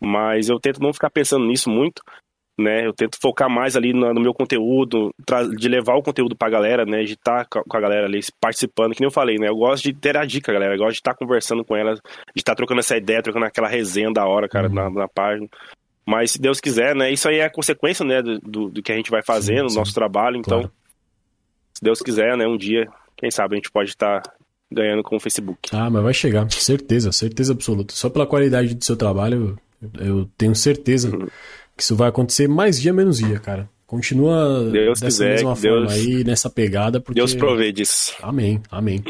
Mas 0.00 0.48
eu 0.48 0.58
tento 0.58 0.82
não 0.82 0.92
ficar 0.92 1.10
pensando 1.10 1.46
nisso 1.46 1.70
muito 1.70 2.02
né? 2.62 2.86
Eu 2.86 2.92
tento 2.92 3.18
focar 3.20 3.50
mais 3.50 3.76
ali 3.76 3.92
no, 3.92 4.14
no 4.14 4.20
meu 4.20 4.32
conteúdo, 4.32 5.12
de 5.58 5.68
levar 5.68 5.94
o 5.94 6.02
conteúdo 6.02 6.36
pra 6.36 6.48
galera, 6.48 6.84
né? 6.86 7.02
De 7.02 7.14
estar 7.14 7.44
tá 7.46 7.62
com 7.66 7.76
a 7.76 7.80
galera 7.80 8.06
ali 8.06 8.20
participando, 8.40 8.94
que 8.94 9.00
nem 9.00 9.08
eu 9.08 9.12
falei, 9.12 9.36
né? 9.38 9.48
Eu 9.48 9.56
gosto 9.56 9.84
de 9.84 9.90
interagir 9.90 10.42
com 10.42 10.50
a 10.50 10.54
galera, 10.54 10.74
eu 10.74 10.78
gosto 10.78 10.92
de 10.92 11.00
estar 11.00 11.12
tá 11.12 11.18
conversando 11.18 11.64
com 11.64 11.76
ela, 11.76 11.94
de 11.94 12.00
estar 12.36 12.52
tá 12.52 12.56
trocando 12.56 12.80
essa 12.80 12.96
ideia, 12.96 13.22
trocando 13.22 13.46
aquela 13.46 13.68
resenha 13.68 14.12
da 14.12 14.26
hora, 14.26 14.48
cara, 14.48 14.68
uhum. 14.68 14.74
na, 14.74 14.90
na 14.90 15.08
página. 15.08 15.48
Mas 16.06 16.32
se 16.32 16.40
Deus 16.40 16.60
quiser, 16.60 16.94
né? 16.94 17.12
Isso 17.12 17.28
aí 17.28 17.38
é 17.38 17.44
a 17.44 17.50
consequência, 17.50 18.04
né? 18.04 18.22
Do, 18.22 18.38
do, 18.40 18.68
do 18.70 18.82
que 18.82 18.92
a 18.92 18.96
gente 18.96 19.10
vai 19.10 19.22
fazendo, 19.22 19.68
do 19.68 19.74
nosso 19.74 19.94
trabalho. 19.94 20.36
Então, 20.36 20.60
claro. 20.60 20.72
se 21.74 21.82
Deus 21.82 22.00
quiser, 22.00 22.36
né? 22.36 22.46
Um 22.46 22.56
dia, 22.56 22.88
quem 23.16 23.30
sabe 23.30 23.54
a 23.54 23.56
gente 23.56 23.70
pode 23.70 23.90
estar 23.90 24.20
tá 24.20 24.32
ganhando 24.72 25.02
com 25.02 25.16
o 25.16 25.20
Facebook. 25.20 25.70
Ah, 25.72 25.90
mas 25.90 26.02
vai 26.02 26.14
chegar, 26.14 26.50
certeza, 26.50 27.12
certeza 27.12 27.52
absoluta. 27.52 27.94
Só 27.94 28.08
pela 28.08 28.26
qualidade 28.26 28.74
do 28.74 28.84
seu 28.84 28.96
trabalho, 28.96 29.58
eu, 29.94 30.06
eu 30.06 30.30
tenho 30.36 30.54
certeza 30.54 31.14
uhum. 31.14 31.28
Que 31.76 31.82
isso 31.82 31.96
vai 31.96 32.08
acontecer 32.08 32.48
mais 32.48 32.80
dia 32.80 32.92
menos 32.92 33.18
dia, 33.18 33.38
cara. 33.38 33.68
Continua 33.86 34.70
Deus 34.70 35.00
dessa 35.00 35.24
quiser, 35.24 35.30
mesma 35.34 35.54
forma 35.54 35.86
Deus, 35.86 35.92
aí, 35.92 36.24
nessa 36.24 36.48
pegada. 36.48 36.98
Porque... 36.98 37.20
Deus 37.20 37.34
provê 37.34 37.70
disso. 37.70 38.14
Amém, 38.22 38.62
amém. 38.70 39.04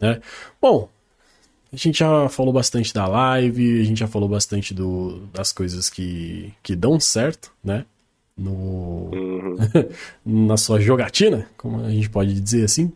né? 0.00 0.20
Bom, 0.62 0.88
a 1.72 1.76
gente 1.76 1.98
já 1.98 2.28
falou 2.28 2.52
bastante 2.52 2.94
da 2.94 3.08
live, 3.08 3.80
a 3.80 3.84
gente 3.84 3.98
já 3.98 4.06
falou 4.06 4.28
bastante 4.28 4.72
do, 4.72 5.26
das 5.32 5.50
coisas 5.50 5.90
que, 5.90 6.52
que 6.62 6.76
dão 6.76 7.00
certo, 7.00 7.50
né? 7.62 7.84
No, 8.36 9.10
uhum. 9.12 9.56
na 10.46 10.56
sua 10.56 10.80
jogatina, 10.80 11.48
como 11.56 11.84
a 11.84 11.90
gente 11.90 12.08
pode 12.08 12.40
dizer 12.40 12.64
assim. 12.64 12.92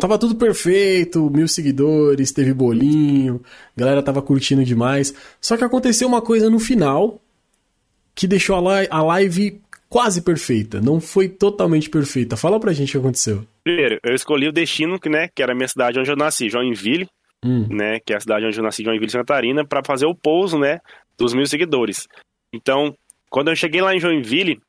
Tava 0.00 0.18
tudo 0.18 0.34
perfeito, 0.34 1.30
mil 1.30 1.46
seguidores, 1.46 2.32
teve 2.32 2.52
bolinho, 2.52 3.40
a 3.76 3.80
galera 3.80 4.02
tava 4.02 4.20
curtindo 4.20 4.64
demais. 4.64 5.14
Só 5.40 5.56
que 5.56 5.62
aconteceu 5.62 6.08
uma 6.08 6.20
coisa 6.20 6.50
no 6.50 6.58
final 6.58 7.20
que 8.16 8.26
deixou 8.26 8.56
a, 8.56 8.80
li 8.80 8.88
a 8.90 9.02
live 9.02 9.60
quase 9.88 10.22
perfeita. 10.22 10.80
Não 10.80 11.00
foi 11.00 11.28
totalmente 11.28 11.88
perfeita. 11.88 12.36
Fala 12.36 12.58
pra 12.58 12.72
gente 12.72 12.88
o 12.88 12.92
que 12.92 13.06
aconteceu. 13.06 13.46
Primeiro, 13.62 14.00
eu 14.02 14.14
escolhi 14.14 14.48
o 14.48 14.52
destino, 14.52 14.98
né, 15.06 15.28
que 15.32 15.42
era 15.42 15.52
a 15.52 15.54
minha 15.54 15.68
cidade 15.68 16.00
onde 16.00 16.10
eu 16.10 16.16
nasci, 16.16 16.48
Joinville 16.48 17.06
hum. 17.44 17.66
né, 17.70 18.00
que 18.00 18.12
é 18.12 18.16
a 18.16 18.20
cidade 18.20 18.44
onde 18.44 18.58
eu 18.58 18.64
nasci, 18.64 18.84
Joinville, 18.84 19.10
Santa 19.10 19.24
Catarina, 19.24 19.64
para 19.64 19.82
fazer 19.84 20.06
o 20.06 20.14
pouso, 20.14 20.58
né, 20.58 20.80
dos 21.16 21.34
mil 21.34 21.46
seguidores. 21.46 22.06
Então, 22.52 22.94
quando 23.30 23.48
eu 23.48 23.56
cheguei 23.56 23.80
lá 23.80 23.94
em 23.94 24.00
Joinville, 24.00 24.60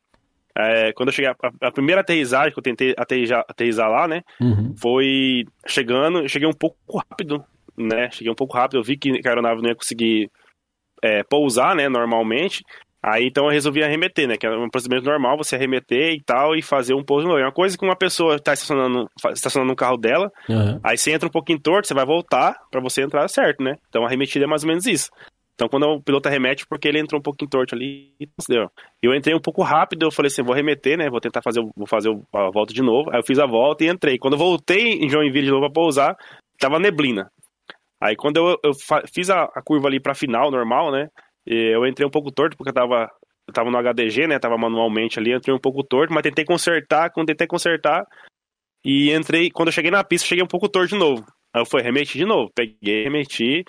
é, 0.55 0.91
quando 0.93 1.09
eu 1.09 1.13
cheguei, 1.13 1.31
a, 1.31 1.67
a, 1.67 1.71
primeira 1.71 2.01
aterrissagem 2.01 2.51
que 2.51 2.59
eu 2.59 2.63
tentei 2.63 2.93
aterrizar, 2.97 3.45
aterrizar 3.47 3.89
lá, 3.89 4.07
né, 4.07 4.21
uhum. 4.39 4.75
foi 4.77 5.45
chegando, 5.65 6.19
eu 6.19 6.29
cheguei 6.29 6.47
um 6.47 6.53
pouco 6.53 6.77
rápido, 6.97 7.43
né, 7.77 8.09
cheguei 8.11 8.31
um 8.31 8.35
pouco 8.35 8.55
rápido, 8.55 8.77
eu 8.77 8.83
vi 8.83 8.97
que 8.97 9.09
a 9.09 9.29
aeronave 9.29 9.61
não 9.61 9.69
ia 9.69 9.75
conseguir 9.75 10.29
é, 11.03 11.23
pousar, 11.23 11.75
né, 11.75 11.89
normalmente, 11.89 12.63
Aí 13.01 13.27
então 13.27 13.45
eu 13.45 13.51
resolvi 13.51 13.83
arremeter, 13.83 14.27
né? 14.27 14.37
Que 14.37 14.47
é 14.47 14.49
um 14.49 14.69
procedimento 14.69 15.05
normal, 15.05 15.37
você 15.37 15.55
arremeter 15.55 16.13
e 16.13 16.21
tal, 16.23 16.55
e 16.55 16.61
fazer 16.61 16.93
um 16.93 17.03
pouso 17.03 17.27
novo. 17.27 17.39
É 17.39 17.43
uma 17.43 17.51
coisa 17.51 17.77
que 17.77 17.85
uma 17.85 17.95
pessoa 17.95 18.35
está 18.35 18.53
estacionando, 18.53 19.09
estacionando 19.33 19.69
no 19.69 19.75
carro 19.75 19.97
dela, 19.97 20.31
uhum. 20.49 20.79
aí 20.83 20.97
você 20.97 21.11
entra 21.11 21.27
um 21.27 21.31
pouquinho 21.31 21.59
torto, 21.59 21.87
você 21.87 21.93
vai 21.93 22.05
voltar 22.05 22.55
para 22.71 22.81
você 22.81 23.01
entrar 23.01 23.27
certo, 23.27 23.63
né? 23.63 23.75
Então 23.89 24.03
a 24.03 24.07
arremetida 24.07 24.45
é 24.45 24.47
mais 24.47 24.63
ou 24.63 24.69
menos 24.69 24.85
isso. 24.85 25.09
Então 25.53 25.67
quando 25.67 25.87
o 25.87 26.01
piloto 26.01 26.27
arremete, 26.27 26.67
porque 26.67 26.87
ele 26.87 26.99
entrou 26.99 27.19
um 27.19 27.23
pouquinho 27.23 27.49
torto 27.49 27.73
ali, 27.73 28.13
deu. 28.47 28.69
Eu 29.01 29.15
entrei 29.15 29.33
um 29.33 29.39
pouco 29.39 29.63
rápido, 29.63 30.03
eu 30.03 30.11
falei 30.11 30.27
assim, 30.27 30.43
vou 30.43 30.53
arremeter, 30.53 30.97
né? 30.97 31.09
Vou 31.09 31.19
tentar 31.19 31.41
fazer, 31.41 31.61
vou 31.75 31.87
fazer 31.87 32.09
a 32.33 32.51
volta 32.51 32.73
de 32.73 32.81
novo. 32.81 33.09
Aí 33.11 33.19
eu 33.19 33.25
fiz 33.25 33.39
a 33.39 33.45
volta 33.45 33.83
e 33.83 33.89
entrei. 33.89 34.17
Quando 34.19 34.33
eu 34.33 34.39
voltei 34.39 34.93
em 34.93 35.09
Joinville 35.09 35.45
de 35.45 35.51
novo 35.51 35.65
pra 35.65 35.73
pousar, 35.73 36.15
tava 36.59 36.79
neblina. 36.79 37.31
Aí 37.99 38.15
quando 38.15 38.37
eu, 38.37 38.59
eu 38.63 38.71
fiz 39.11 39.31
a, 39.31 39.45
a 39.45 39.61
curva 39.63 39.87
ali 39.87 39.99
pra 39.99 40.13
final, 40.13 40.51
normal, 40.51 40.91
né? 40.91 41.09
Eu 41.49 41.85
entrei 41.87 42.05
um 42.05 42.11
pouco 42.11 42.29
torto 42.29 42.57
porque 42.57 42.69
eu 42.69 42.73
tava, 42.73 43.09
eu 43.47 43.53
tava 43.53 43.71
no 43.71 43.77
HDG, 43.77 44.27
né? 44.27 44.37
Tava 44.37 44.57
manualmente 44.57 45.17
ali, 45.17 45.33
entrei 45.33 45.55
um 45.55 45.59
pouco 45.59 45.81
torto, 45.81 46.13
mas 46.13 46.23
tentei 46.23 46.43
consertar, 46.43 47.09
quando 47.11 47.27
tentei 47.27 47.47
consertar, 47.47 48.05
e 48.83 49.11
entrei, 49.13 49.49
quando 49.49 49.69
eu 49.69 49.73
cheguei 49.73 49.91
na 49.91 50.03
pista, 50.03 50.27
cheguei 50.27 50.43
um 50.43 50.47
pouco 50.47 50.67
torto 50.67 50.89
de 50.89 50.99
novo. 50.99 51.25
Aí 51.53 51.61
eu 51.61 51.65
fui, 51.65 51.81
remeti 51.81 52.17
de 52.17 52.25
novo. 52.25 52.51
Peguei, 52.53 53.03
remeti 53.03 53.63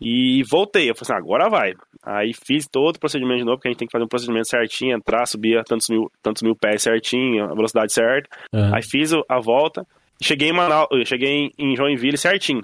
e 0.00 0.42
voltei. 0.50 0.90
Eu 0.90 0.94
falei 0.94 1.14
assim, 1.14 1.22
agora 1.22 1.48
vai. 1.50 1.74
Aí 2.02 2.32
fiz 2.32 2.66
todo 2.66 2.96
o 2.96 3.00
procedimento 3.00 3.38
de 3.38 3.44
novo, 3.44 3.58
porque 3.58 3.68
a 3.68 3.70
gente 3.70 3.78
tem 3.78 3.88
que 3.88 3.92
fazer 3.92 4.04
um 4.04 4.08
procedimento 4.08 4.48
certinho, 4.48 4.96
entrar, 4.96 5.26
subir 5.26 5.62
tantos 5.64 5.88
mil, 5.88 6.10
tantos 6.22 6.42
mil 6.42 6.56
pés 6.56 6.82
certinho, 6.82 7.44
a 7.44 7.54
velocidade 7.54 7.92
certa. 7.92 8.28
Uhum. 8.52 8.74
Aí 8.74 8.82
fiz 8.82 9.12
a 9.12 9.38
volta, 9.38 9.86
cheguei 10.22 10.48
em 10.48 10.52
Manaus, 10.52 10.88
cheguei 11.04 11.50
em 11.58 11.76
Joinville 11.76 12.16
certinho. 12.16 12.62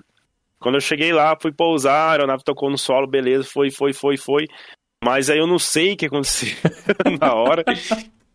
Quando 0.61 0.77
eu 0.77 0.81
cheguei 0.81 1.13
lá, 1.13 1.37
fui 1.41 1.53
pousar, 1.53 2.09
a 2.09 2.13
aeronave 2.13 2.45
tocou 2.45 2.71
no 2.71 2.79
solo, 2.79 3.07
beleza, 3.07 3.45
foi, 3.45 3.71
foi, 3.71 3.93
foi, 3.93 4.17
foi. 4.17 4.47
Mas 5.05 5.29
aí 5.31 5.39
eu 5.39 5.47
não 5.47 5.59
sei 5.59 5.93
o 5.93 5.97
que 5.97 6.07
aconteceu 6.07 6.57
na 7.21 7.35
hora. 7.35 7.63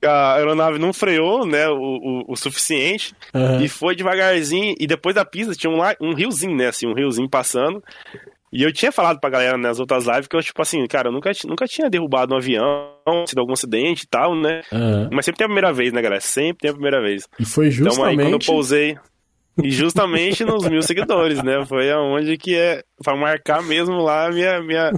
A 0.03 0.35
aeronave 0.35 0.79
não 0.79 0.93
freou, 0.93 1.45
né, 1.45 1.67
o, 1.69 1.75
o, 1.75 2.23
o 2.29 2.35
suficiente, 2.35 3.13
uhum. 3.33 3.61
e 3.61 3.69
foi 3.69 3.95
devagarzinho, 3.95 4.73
e 4.79 4.87
depois 4.87 5.13
da 5.13 5.23
pista 5.23 5.53
tinha 5.53 5.71
um, 5.71 5.79
um 6.01 6.15
riozinho, 6.15 6.55
né, 6.55 6.69
assim, 6.69 6.87
um 6.87 6.95
riozinho 6.95 7.29
passando, 7.29 7.83
e 8.51 8.63
eu 8.63 8.73
tinha 8.73 8.91
falado 8.91 9.19
pra 9.19 9.29
galera 9.29 9.59
nas 9.59 9.79
outras 9.79 10.07
lives 10.07 10.27
que 10.27 10.35
eu, 10.35 10.41
tipo 10.41 10.59
assim, 10.59 10.87
cara, 10.87 11.09
eu 11.09 11.11
nunca, 11.11 11.31
nunca 11.45 11.67
tinha 11.67 11.87
derrubado 11.87 12.33
um 12.33 12.37
avião, 12.37 12.95
sido 13.27 13.39
algum 13.39 13.53
acidente 13.53 14.05
e 14.05 14.07
tal, 14.07 14.35
né, 14.35 14.61
uhum. 14.71 15.09
mas 15.11 15.23
sempre 15.23 15.37
tem 15.37 15.45
a 15.45 15.49
primeira 15.49 15.71
vez, 15.71 15.93
né, 15.93 16.01
galera, 16.01 16.19
sempre 16.19 16.61
tem 16.61 16.71
a 16.71 16.73
primeira 16.73 16.99
vez. 16.99 17.27
E 17.39 17.45
foi 17.45 17.69
justamente... 17.69 17.93
Então 17.93 18.05
aí, 18.05 18.15
quando 18.17 18.41
eu 18.41 18.47
pousei... 18.53 18.97
E 19.61 19.69
justamente 19.69 20.45
nos 20.45 20.67
mil 20.67 20.81
seguidores, 20.81 21.43
né? 21.43 21.65
Foi 21.65 21.91
aonde 21.91 22.37
que 22.37 22.55
é 22.55 22.83
para 23.03 23.17
marcar 23.17 23.61
mesmo 23.61 23.97
lá 24.01 24.27
a 24.27 24.31
minha, 24.31 24.61
minha 24.61 24.91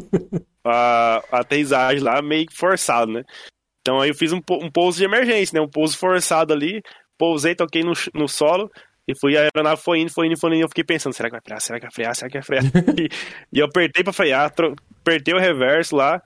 a, 0.63 1.23
a 1.31 1.39
aterrissagem 1.39 2.03
lá, 2.03 2.21
meio 2.21 2.45
forçado, 2.51 3.11
né? 3.11 3.23
Então 3.81 3.99
aí 3.99 4.09
eu 4.09 4.15
fiz 4.15 4.31
um, 4.31 4.41
um 4.51 4.71
pouso 4.71 4.97
de 4.97 5.05
emergência, 5.05 5.57
né? 5.57 5.65
Um 5.65 5.69
pouso 5.69 5.97
forçado 5.97 6.53
ali, 6.53 6.81
pousei, 7.17 7.55
toquei 7.55 7.83
no, 7.83 7.93
no 8.13 8.27
solo 8.27 8.69
e 9.07 9.17
fui, 9.19 9.35
a 9.37 9.41
aeronave 9.41 9.81
foi 9.81 9.99
indo, 9.99 10.11
foi 10.11 10.27
indo, 10.27 10.39
foi 10.39 10.49
indo, 10.51 10.59
e 10.59 10.61
eu 10.61 10.69
fiquei 10.69 10.83
pensando, 10.83 11.13
será 11.13 11.29
que 11.29 11.33
vai 11.33 11.41
frear, 11.41 11.61
será 11.61 11.79
que 11.79 11.85
vai 11.85 11.91
frear, 11.91 12.15
será 12.15 12.29
que 12.29 12.39
vai 12.39 12.43
frear? 12.43 12.63
e, 12.97 13.09
e 13.51 13.59
eu 13.59 13.65
apertei 13.65 14.03
pra 14.03 14.13
frear, 14.13 14.53
apertei 15.01 15.33
o 15.33 15.39
reverso 15.39 15.95
lá, 15.95 16.21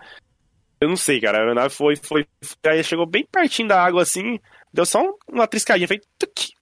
eu 0.79 0.87
não 0.87 0.95
sei, 0.95 1.19
cara, 1.19 1.39
a 1.39 1.41
aeronave 1.41 1.73
foi, 1.73 1.95
foi, 1.95 2.27
foi 2.43 2.71
aí 2.71 2.83
chegou 2.83 3.07
bem 3.07 3.25
pertinho 3.31 3.67
da 3.67 3.83
água 3.83 4.03
assim, 4.03 4.39
deu 4.71 4.85
só 4.85 5.03
uma 5.27 5.47
triscadinha, 5.47 5.87
foi, 5.87 5.99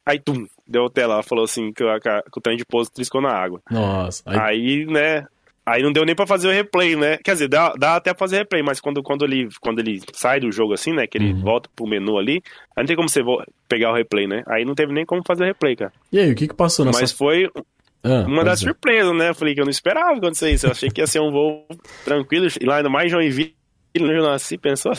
aí 0.05 0.18
tum, 0.18 0.47
deu 0.68 0.86
até 0.86 1.05
lá, 1.05 1.22
falou 1.24 1.45
assim 1.45 1.72
que, 1.72 1.84
a, 1.84 1.99
que 1.99 2.38
o 2.38 2.41
trem 2.41 2.57
de 2.57 2.66
pouso 2.66 2.91
triscou 2.91 3.22
na 3.22 3.32
água. 3.32 3.61
Nossa. 3.70 4.24
Aí... 4.26 4.39
aí, 4.39 4.86
né, 4.86 5.26
aí 5.66 5.82
não 5.82 5.91
deu 5.91 6.05
nem 6.05 6.16
pra 6.16 6.28
fazer 6.28 6.47
o 6.47 6.51
replay, 6.51 6.95
né? 6.95 7.18
Quer 7.24 7.34
dizer, 7.34 7.47
dá, 7.47 7.74
dá 7.74 7.95
até 7.95 8.13
pra 8.13 8.20
fazer 8.20 8.38
replay, 8.38 8.61
mas 8.61 8.80
quando, 8.80 9.01
quando, 9.01 9.26
ele, 9.26 9.49
quando 9.59 9.80
ele 9.80 10.01
sai 10.13 10.39
do 10.39 10.51
jogo 10.51 10.74
assim, 10.74 10.93
né, 10.93 11.07
que 11.07 11.18
ele 11.18 11.34
uhum. 11.34 11.41
volta 11.41 11.70
pro 11.76 11.88
menu 11.88 12.18
ali, 12.18 12.41
aí 12.76 12.84
não 12.84 12.86
tem 12.86 12.95
como 12.95 13.09
você 13.09 13.22
pegar 13.68 13.91
o 13.91 13.95
replay, 13.95 14.28
né? 14.28 14.43
Aí 14.47 14.63
não 14.63 14.76
teve 14.76 14.93
nem 14.93 15.05
como 15.05 15.22
fazer 15.26 15.43
o 15.43 15.47
replay, 15.47 15.76
cara. 15.76 15.93
E 16.11 16.20
aí, 16.20 16.32
o 16.32 16.36
que 16.36 16.47
que 16.47 16.55
passou 16.55 16.86
nessa... 16.86 17.01
Mas 17.01 17.11
foi... 17.11 17.49
Ah, 18.03 18.24
uma 18.28 18.43
das 18.43 18.61
é. 18.61 18.66
surpresas, 18.66 19.18
né? 19.18 19.34
Falei 19.34 19.55
que 19.55 19.61
eu 19.61 19.66
não 19.66 19.72
esperava 19.72 20.11
acontecer 20.11 20.51
isso. 20.51 20.68
Eu 20.68 20.72
achei 20.72 20.89
que 20.89 21.01
ia 21.01 21.07
ser 21.07 21.20
um 21.22 21.32
voo 21.32 21.66
tranquilo. 22.03 22.45
E 22.61 22.63
lá 22.63 22.78
ainda 22.78 22.88
mais 22.88 23.09
Joinville, 23.11 23.55
onde 23.99 24.13
eu 24.13 24.24
nasci, 24.24 24.59
pensou? 24.59 24.91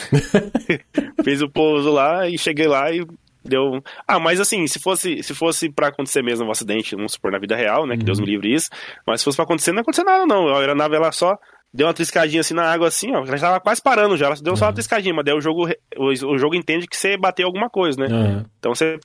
Fiz 1.23 1.41
o 1.41 1.49
pouso 1.49 1.93
lá 1.93 2.29
e 2.29 2.37
cheguei 2.37 2.67
lá 2.67 2.91
e 2.91 3.07
deu. 3.47 3.82
Ah, 4.07 4.18
mas 4.18 4.40
assim, 4.40 4.66
se 4.66 4.78
fosse 4.78 5.22
se 5.22 5.34
fosse 5.34 5.70
para 5.70 5.88
acontecer 5.88 6.22
mesmo 6.22 6.47
um 6.47 6.51
acidente, 6.51 6.97
vamos 6.97 7.12
supor, 7.12 7.32
na 7.32 7.38
vida 7.38 7.57
real, 7.57 7.86
né? 7.86 7.94
Que 7.94 8.01
uhum. 8.01 8.07
Deus 8.07 8.20
me 8.20 8.26
livre 8.26 8.53
isso. 8.53 8.70
Mas 9.07 9.20
se 9.20 9.24
fosse 9.24 9.36
pra 9.36 9.44
acontecer, 9.44 9.72
não 9.72 9.82
aconteceu 9.82 10.05
nada, 10.05 10.26
não. 10.26 10.49
A 10.49 10.59
aeronave 10.59 10.94
ela 10.94 11.12
só 11.12 11.36
deu 11.72 11.86
uma 11.86 11.94
triscadinha 11.94 12.40
assim 12.40 12.55
na 12.55 12.70
água, 12.70 12.88
assim, 12.88 13.14
ó. 13.14 13.24
Já 13.24 13.38
tava 13.38 13.61
quase 13.61 13.82
parando 13.82 14.16
já. 14.16 14.26
Ela 14.26 14.36
deu 14.36 14.53
uhum. 14.53 14.57
só 14.57 14.64
uma 14.64 14.70
uhum. 14.70 14.74
triscadinha, 14.74 15.14
mas 15.14 15.24
daí 15.24 15.34
o 15.34 15.40
jogo, 15.40 15.68
o, 15.97 16.07
o, 16.07 16.38
jogo 16.38 16.55
entende 16.55 16.86
que 16.86 16.97
você 16.97 17.16
bateu 17.16 17.47
alguma 17.47 17.68
coisa, 17.68 18.01
né? 18.01 18.09
Uhum. 18.09 18.44
Então 18.59 18.74
você. 18.74 18.99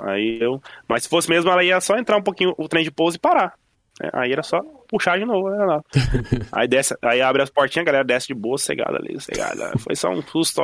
Aí 0.00 0.38
eu. 0.40 0.60
Mas 0.88 1.04
se 1.04 1.08
fosse 1.08 1.28
mesmo, 1.28 1.50
ela 1.50 1.62
ia 1.62 1.80
só 1.80 1.96
entrar 1.96 2.16
um 2.16 2.22
pouquinho 2.22 2.54
o 2.58 2.68
trem 2.68 2.84
de 2.84 2.90
pouso 2.90 3.16
e 3.16 3.20
parar. 3.20 3.54
É, 4.02 4.10
aí 4.12 4.32
era 4.32 4.42
só 4.42 4.60
puxar 4.88 5.18
de 5.18 5.24
novo, 5.24 5.50
né? 5.50 5.80
aí 6.50 6.66
desce, 6.66 6.96
aí 7.00 7.20
abre 7.20 7.42
as 7.42 7.50
portinhas, 7.50 7.84
a 7.84 7.86
galera 7.86 8.04
desce 8.04 8.26
de 8.26 8.34
boa, 8.34 8.58
cegada 8.58 8.96
ali, 8.96 9.20
cegada. 9.20 9.72
Foi 9.78 9.94
só 9.94 10.10
um 10.10 10.20
susto. 10.22 10.60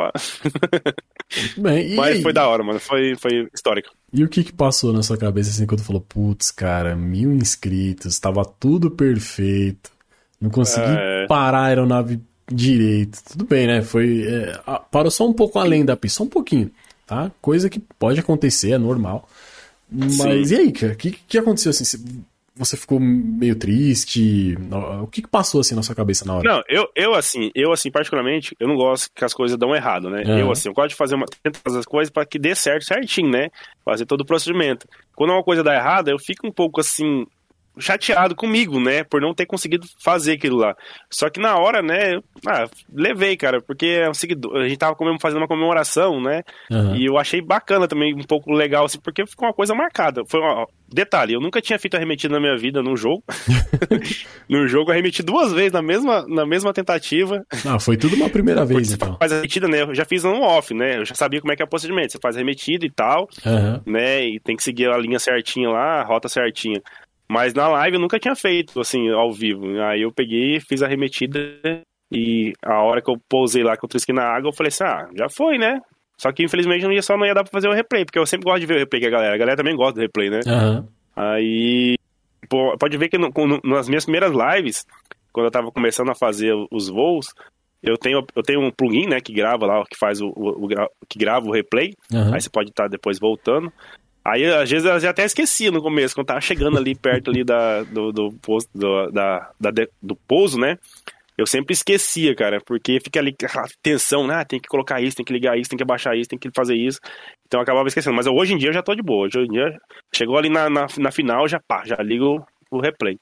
Bem, 1.57 1.95
Mas 1.95 2.23
foi 2.23 2.33
da 2.33 2.49
hora, 2.49 2.65
mano. 2.65 2.81
Foi, 2.81 3.15
foi 3.15 3.49
histórico. 3.55 3.91
E 4.13 4.25
o 4.25 4.29
que 4.29 4.43
que 4.43 4.53
passou 4.53 4.93
na 4.93 5.03
sua 5.03 5.17
cabeça 5.17 5.51
assim 5.51 5.65
quando 5.65 5.85
falou, 5.85 6.01
putz, 6.01 6.51
cara, 6.51 6.97
mil 6.97 7.31
inscritos, 7.33 8.19
tava 8.19 8.45
tudo 8.45 8.91
perfeito, 8.91 9.93
não 10.41 10.51
consegui 10.51 10.87
é... 10.89 11.27
parar 11.29 11.61
a 11.61 11.67
aeronave 11.67 12.21
direito. 12.51 13.23
Tudo 13.23 13.45
bem, 13.45 13.69
né? 13.69 13.83
Foi. 13.83 14.25
É, 14.27 14.61
parou 14.91 15.11
só 15.11 15.27
um 15.29 15.33
pouco 15.33 15.59
além 15.59 15.85
da 15.85 15.97
pista, 15.97 16.19
só 16.19 16.25
um 16.25 16.29
pouquinho, 16.29 16.69
tá? 17.07 17.31
Coisa 17.41 17.71
que 17.71 17.79
pode 17.79 18.19
acontecer, 18.19 18.73
é 18.73 18.79
normal. 18.79 19.29
Mas 19.89 20.49
Sim. 20.49 20.55
e 20.55 20.59
aí, 20.59 20.73
cara? 20.73 20.93
O 20.93 20.97
que, 20.97 21.13
que 21.13 21.39
aconteceu 21.39 21.71
assim? 21.71 22.25
Você 22.55 22.77
ficou 22.77 22.99
meio 23.01 23.55
triste? 23.57 24.57
O 25.03 25.07
que, 25.07 25.23
que 25.23 25.29
passou 25.29 25.61
assim 25.61 25.75
na 25.75 25.83
sua 25.83 25.95
cabeça 25.95 26.25
na 26.25 26.35
hora? 26.35 26.49
Não, 26.49 26.63
eu, 26.69 26.89
eu 26.95 27.15
assim, 27.15 27.51
eu 27.55 27.73
assim, 27.73 27.91
particularmente, 27.91 28.55
eu 28.59 28.69
não 28.69 28.77
gosto 28.77 29.11
que 29.15 29.25
as 29.25 29.33
coisas 29.33 29.57
dão 29.57 29.75
errado, 29.75 30.11
né? 30.11 30.23
Eu 30.27 30.51
assim, 30.51 30.69
eu 30.69 30.75
gosto 30.75 30.91
de 30.91 30.97
fazer 30.97 31.15
uma, 31.15 31.27
tentar 31.43 31.61
fazer 31.65 31.79
as 31.79 31.87
coisas 31.87 32.11
para 32.11 32.27
que 32.27 32.39
dê 32.39 32.55
certo 32.55 32.85
certinho, 32.85 33.31
né? 33.31 33.49
Fazer 33.85 34.05
todo 34.05 34.23
o 34.23 34.27
procedimento. 34.27 34.87
Quando 35.15 35.31
uma 35.31 35.43
coisa 35.43 35.63
dá 35.63 35.75
errado, 35.75 36.09
eu 36.09 36.19
fico 36.19 36.47
um 36.47 36.53
pouco 36.53 36.81
assim, 36.81 37.27
chateado 37.79 38.35
comigo, 38.35 38.81
né? 38.81 39.05
Por 39.05 39.21
não 39.21 39.35
ter 39.35 39.47
conseguido 39.47 39.87
fazer 40.03 40.33
aquilo 40.33 40.57
lá. 40.57 40.75
Só 41.11 41.31
que 41.31 41.41
na 41.41 41.57
hora, 41.57 41.83
né? 41.83 42.21
Ah, 42.47 42.67
levei, 42.93 43.37
cara, 43.37 43.61
porque 43.61 43.87
é 43.87 44.09
um 44.09 44.15
seguidor. 44.15 44.57
A 44.57 44.69
gente 44.69 44.79
tava 44.79 44.97
fazendo 45.21 45.39
uma 45.39 45.49
comemoração, 45.49 46.21
né? 46.21 46.43
Uhum. 46.71 46.97
E 46.97 47.07
eu 47.07 47.19
achei 47.19 47.41
bacana 47.41 47.87
também, 47.87 48.15
um 48.15 48.25
pouco 48.25 48.53
legal, 48.53 48.85
assim, 48.85 49.01
porque 49.01 49.27
ficou 49.27 49.49
uma 49.49 49.55
coisa 49.55 49.75
marcada. 49.75 50.23
Foi 50.27 50.41
uma, 50.41 50.67
Detalhe, 50.93 51.35
eu 51.35 51.41
nunca 51.41 51.61
tinha 51.61 51.79
feito 51.79 51.97
arremetida 51.97 52.35
na 52.35 52.41
minha 52.41 52.57
vida 52.57 52.83
num 52.83 52.97
jogo. 52.97 53.23
no 54.49 54.67
jogo, 54.67 54.91
arremeti 54.91 55.23
duas 55.23 55.53
vezes 55.53 55.73
na 55.73 55.81
mesma, 55.81 56.27
na 56.27 56.45
mesma 56.45 56.73
tentativa. 56.73 57.45
Ah, 57.65 57.79
foi 57.79 57.97
tudo 57.97 58.17
uma 58.17 58.29
primeira 58.29 58.65
vez, 58.65 58.89
Porque 58.89 59.05
então. 59.05 59.17
faz 59.17 59.33
arremetida, 59.33 59.69
né? 59.69 59.83
Eu 59.83 59.95
já 59.95 60.05
fiz 60.05 60.25
um 60.25 60.43
off, 60.43 60.75
né? 60.75 60.99
Eu 60.99 61.05
já 61.05 61.15
sabia 61.15 61.41
como 61.41 61.53
é 61.53 61.57
que 61.57 61.63
é 61.63 61.65
o 61.65 61.69
procedimento. 61.69 62.13
Você 62.13 62.19
faz 62.21 62.35
arremetida 62.35 62.85
e 62.85 62.91
tal, 62.91 63.29
uhum. 63.47 63.81
né? 63.87 64.25
E 64.25 64.41
tem 64.41 64.57
que 64.57 64.65
seguir 64.65 64.91
a 64.91 64.99
linha 64.99 65.21
certinha 65.21 65.69
lá, 65.69 66.01
a 66.01 66.05
rota 66.05 66.29
certinha. 66.29 66.83
Mas 67.31 67.55
na 67.55 67.69
live 67.69 67.95
eu 67.95 68.01
nunca 68.01 68.19
tinha 68.19 68.35
feito, 68.35 68.81
assim, 68.81 69.09
ao 69.09 69.33
vivo. 69.33 69.81
Aí 69.83 70.03
eu 70.03 70.11
peguei, 70.11 70.59
fiz 70.59 70.83
a 70.83 70.87
arremetida 70.87 71.39
e 72.11 72.53
a 72.61 72.83
hora 72.83 73.01
que 73.01 73.09
eu 73.09 73.15
pousei 73.29 73.63
lá, 73.63 73.77
que 73.77 73.85
eu 73.85 73.89
trisquei 73.89 74.13
na 74.13 74.25
água, 74.25 74.49
eu 74.49 74.53
falei 74.53 74.67
assim, 74.67 74.83
ah, 74.83 75.09
já 75.15 75.29
foi, 75.29 75.57
né? 75.57 75.81
Só 76.19 76.33
que 76.33 76.43
infelizmente 76.43 76.83
não 76.83 76.93
ia, 76.93 77.01
só 77.03 77.17
não 77.17 77.25
ia 77.25 77.33
dar 77.33 77.45
pra 77.45 77.53
fazer 77.53 77.69
o 77.69 77.73
replay, 77.73 78.05
porque 78.05 78.19
eu 78.19 78.27
sempre 78.27 78.47
gosto 78.47 78.59
de 78.59 78.67
ver 78.67 78.75
o 78.75 78.79
replay 78.81 79.01
com 79.01 79.07
a 79.07 79.11
galera. 79.11 79.35
A 79.37 79.39
galera 79.39 79.57
também 79.57 79.77
gosta 79.77 79.95
do 79.95 80.01
replay, 80.01 80.29
né? 80.29 80.41
Uhum. 80.45 80.89
Aí. 81.15 81.97
Pô, 82.49 82.77
pode 82.77 82.97
ver 82.99 83.09
que 83.09 83.17
no, 83.17 83.29
no, 83.29 83.61
nas 83.63 83.89
minhas 83.89 84.05
primeiras 84.05 84.33
lives, 84.33 84.85
quando 85.33 85.47
eu 85.47 85.53
tava 85.53 85.71
começando 85.71 86.11
a 86.11 86.17
fazer 86.17 86.53
os 86.69 86.89
voos, 86.89 87.33
eu 87.81 87.97
tenho, 87.97 88.27
eu 88.35 88.43
tenho 88.43 88.61
um 88.61 88.73
plugin, 88.73 89.07
né, 89.07 89.21
que 89.21 89.33
grava 89.33 89.67
lá, 89.67 89.85
que 89.89 89.97
faz 89.97 90.21
o, 90.21 90.27
o, 90.35 90.67
o 90.67 90.69
que 91.09 91.17
grava 91.17 91.47
o 91.47 91.53
replay. 91.53 91.95
Uhum. 92.13 92.35
Aí 92.35 92.41
você 92.41 92.51
pode 92.51 92.71
estar 92.71 92.85
tá 92.85 92.89
depois 92.89 93.21
voltando. 93.21 93.73
Aí, 94.25 94.45
às 94.45 94.71
vezes, 94.71 94.85
eu 95.03 95.11
até 95.11 95.25
esquecia 95.25 95.71
no 95.71 95.83
começo, 95.83 96.15
quando 96.15 96.27
tava 96.27 96.41
chegando 96.41 96.77
ali 96.77 96.95
perto 96.95 97.31
ali 97.31 97.43
da, 97.43 97.83
do, 97.85 98.13
do, 98.13 98.33
posto, 98.33 98.71
do, 98.75 99.11
da, 99.11 99.51
da, 99.59 99.71
do 100.03 100.15
pouso, 100.15 100.59
né? 100.59 100.79
Eu 101.39 101.47
sempre 101.47 101.73
esquecia, 101.73 102.35
cara, 102.35 102.61
porque 102.61 103.01
fica 103.01 103.19
ali 103.19 103.31
aquela 103.31 103.67
tensão, 103.83 104.27
né? 104.27 104.35
Ah, 104.35 104.45
tem 104.45 104.61
que 104.61 104.69
colocar 104.69 105.01
isso, 105.01 105.17
tem 105.17 105.25
que 105.25 105.33
ligar 105.33 105.59
isso, 105.59 105.71
tem 105.71 105.77
que 105.79 105.83
abaixar 105.83 106.15
isso, 106.15 106.29
tem 106.29 106.39
que 106.39 106.51
fazer 106.55 106.75
isso. 106.75 107.01
Então 107.47 107.61
eu 107.61 107.63
acabava 107.63 107.89
esquecendo. 107.89 108.15
Mas 108.15 108.27
hoje 108.27 108.53
em 108.53 108.59
dia 108.59 108.69
eu 108.69 108.75
já 108.75 108.83
tô 108.83 108.95
de 108.95 109.03
boa. 109.03 109.27
Hoje 109.27 109.39
em 109.39 109.49
dia, 109.49 109.81
chegou 110.15 110.37
ali 110.37 110.51
na, 110.51 110.69
na, 110.69 110.87
na 110.99 111.11
final, 111.11 111.49
já 111.49 111.59
pá, 111.59 111.83
já 111.87 111.97
ligo 111.97 112.47
o 112.71 112.79
replay. 112.79 113.17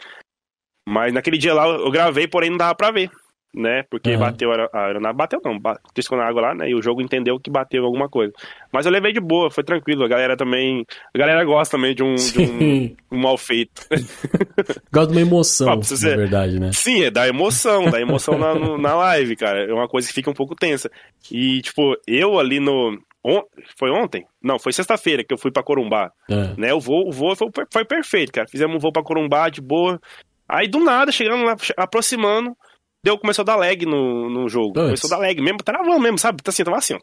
Mas 0.89 1.13
naquele 1.13 1.39
dia 1.39 1.55
lá 1.55 1.69
eu 1.69 1.91
gravei, 1.93 2.27
porém 2.27 2.51
não 2.51 2.57
dava 2.57 2.75
pra 2.75 2.91
ver 2.91 3.09
né? 3.55 3.83
Porque 3.91 4.13
uhum. 4.13 4.19
bateu 4.19 4.51
a 4.53 4.87
aeronave, 4.87 5.17
bateu 5.17 5.41
não, 5.45 5.59
triscou 5.95 6.19
na 6.19 6.25
água 6.25 6.43
lá, 6.43 6.55
né? 6.55 6.69
E 6.69 6.75
o 6.75 6.83
jogo 6.83 7.01
entendeu 7.01 7.39
que 7.41 7.51
bateu 7.51 7.85
alguma 7.85 8.09
coisa. 8.09 8.33
Mas 8.73 8.87
eu 8.87 8.93
levei 8.93 9.13
de 9.13 9.21
boa, 9.21 9.51
foi 9.51 9.65
tranquilo. 9.65 10.05
A 10.05 10.09
galera 10.09 10.37
também, 10.37 10.85
a 11.15 11.19
galera 11.19 11.45
gosta 11.45 11.77
também 11.77 11.95
de 11.95 12.03
um, 12.03 12.15
de 12.15 12.41
um, 12.41 12.97
um, 13.17 13.21
mal 13.21 13.39
feito. 13.39 13.83
Gosta 14.93 15.13
de 15.13 15.19
uma 15.19 15.27
emoção, 15.27 15.67
Pô, 15.67 15.95
na 16.03 16.17
verdade, 16.17 16.61
né? 16.61 16.71
Sim, 16.73 17.05
é 17.05 17.11
da 17.11 17.27
emoção, 17.29 17.91
da 17.91 18.01
emoção 18.01 18.39
na, 18.39 18.55
no, 18.55 18.79
na 18.79 18.95
live, 18.95 19.37
cara. 19.37 19.65
É 19.65 19.73
uma 19.73 19.89
coisa 19.89 20.09
que 20.09 20.15
fica 20.15 20.31
um 20.31 20.35
pouco 20.35 20.55
tensa. 20.55 20.91
E, 21.31 21.61
tipo, 21.63 21.95
eu 22.07 22.39
ali 22.39 22.61
no... 22.61 22.99
On... 23.25 23.43
Foi 23.77 23.91
ontem? 23.91 24.25
Não, 24.43 24.59
foi 24.59 24.73
sexta-feira 24.73 25.25
que 25.25 25.33
eu 25.33 25.39
fui 25.39 25.51
pra 25.51 25.63
Corumbá. 25.63 26.11
É. 26.31 26.55
Né, 26.57 26.75
o 26.75 26.81
voo, 26.81 27.09
o 27.09 27.13
voo 27.13 27.35
foi, 27.35 27.49
foi 27.71 27.85
perfeito, 27.85 28.33
cara. 28.33 28.47
Fizemos 28.49 28.77
um 28.77 28.79
voo 28.79 28.93
pra 28.93 29.03
Corumbá 29.03 29.49
de 29.49 29.61
boa. 29.61 30.01
Aí, 30.49 30.67
do 30.69 30.81
nada, 30.81 31.13
chegando 31.13 31.45
lá, 31.45 31.57
aproximando 31.77 32.57
deu, 33.03 33.19
começou 33.19 33.43
a 33.43 33.47
dar 33.47 33.57
lag 33.57 33.85
no, 33.87 34.29
no 34.29 34.49
jogo. 34.49 34.75
Começou 34.75 35.09
a 35.09 35.17
dar 35.17 35.27
lag 35.27 35.41
mesmo, 35.41 35.59
travando 35.59 36.01
mesmo, 36.01 36.19
sabe? 36.19 36.43
Tá 36.43 36.51
assim, 36.51 36.65
tava 36.65 36.77
assim. 36.77 36.99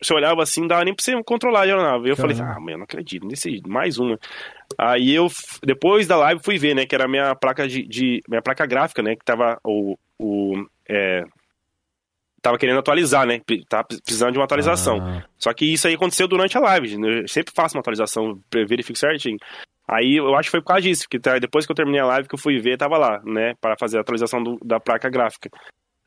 Você 0.00 0.12
olhava 0.12 0.42
assim, 0.42 0.62
não 0.62 0.68
dava 0.68 0.84
nem 0.84 0.94
pra 0.94 1.02
você 1.02 1.22
controlar 1.22 1.60
a 1.60 1.62
aeronave. 1.62 2.08
Eu 2.08 2.16
Caramba. 2.16 2.34
falei, 2.34 2.52
ah, 2.52 2.60
mano, 2.60 2.78
não 2.78 2.84
acredito, 2.84 3.26
nesse 3.26 3.62
mais 3.66 3.98
uma. 3.98 4.18
Aí 4.76 5.14
eu, 5.14 5.28
depois 5.62 6.06
da 6.08 6.16
live, 6.16 6.42
fui 6.42 6.58
ver, 6.58 6.74
né, 6.74 6.84
que 6.84 6.94
era 6.94 7.04
a 7.04 7.08
minha 7.08 7.34
placa 7.36 7.68
de, 7.68 7.86
de 7.86 8.20
minha 8.28 8.42
placa 8.42 8.66
gráfica, 8.66 9.02
né, 9.02 9.14
que 9.14 9.24
tava 9.24 9.60
o, 9.64 9.96
o 10.18 10.66
é, 10.88 11.24
tava 12.42 12.58
querendo 12.58 12.80
atualizar, 12.80 13.24
né, 13.24 13.40
tava 13.68 13.84
precisando 13.84 14.32
de 14.32 14.38
uma 14.38 14.44
atualização. 14.44 14.98
Ah. 15.00 15.24
Só 15.38 15.52
que 15.54 15.64
isso 15.64 15.86
aí 15.86 15.94
aconteceu 15.94 16.26
durante 16.26 16.58
a 16.58 16.60
live, 16.60 16.96
eu 17.00 17.28
sempre 17.28 17.52
faço 17.54 17.76
uma 17.76 17.80
atualização, 17.80 18.40
verifico 18.50 18.98
certinho. 18.98 19.38
Aí 19.92 20.16
eu 20.16 20.34
acho 20.34 20.46
que 20.46 20.52
foi 20.52 20.60
por 20.60 20.68
causa 20.68 20.82
disso, 20.82 21.06
que 21.08 21.18
tá, 21.18 21.38
depois 21.38 21.66
que 21.66 21.72
eu 21.72 21.76
terminei 21.76 22.00
a 22.00 22.06
live 22.06 22.28
que 22.28 22.34
eu 22.34 22.38
fui 22.38 22.58
ver, 22.58 22.78
tava 22.78 22.96
lá, 22.96 23.20
né, 23.24 23.52
para 23.60 23.76
fazer 23.78 23.98
a 23.98 24.00
atualização 24.00 24.42
do, 24.42 24.58
da 24.64 24.80
placa 24.80 25.10
gráfica. 25.10 25.50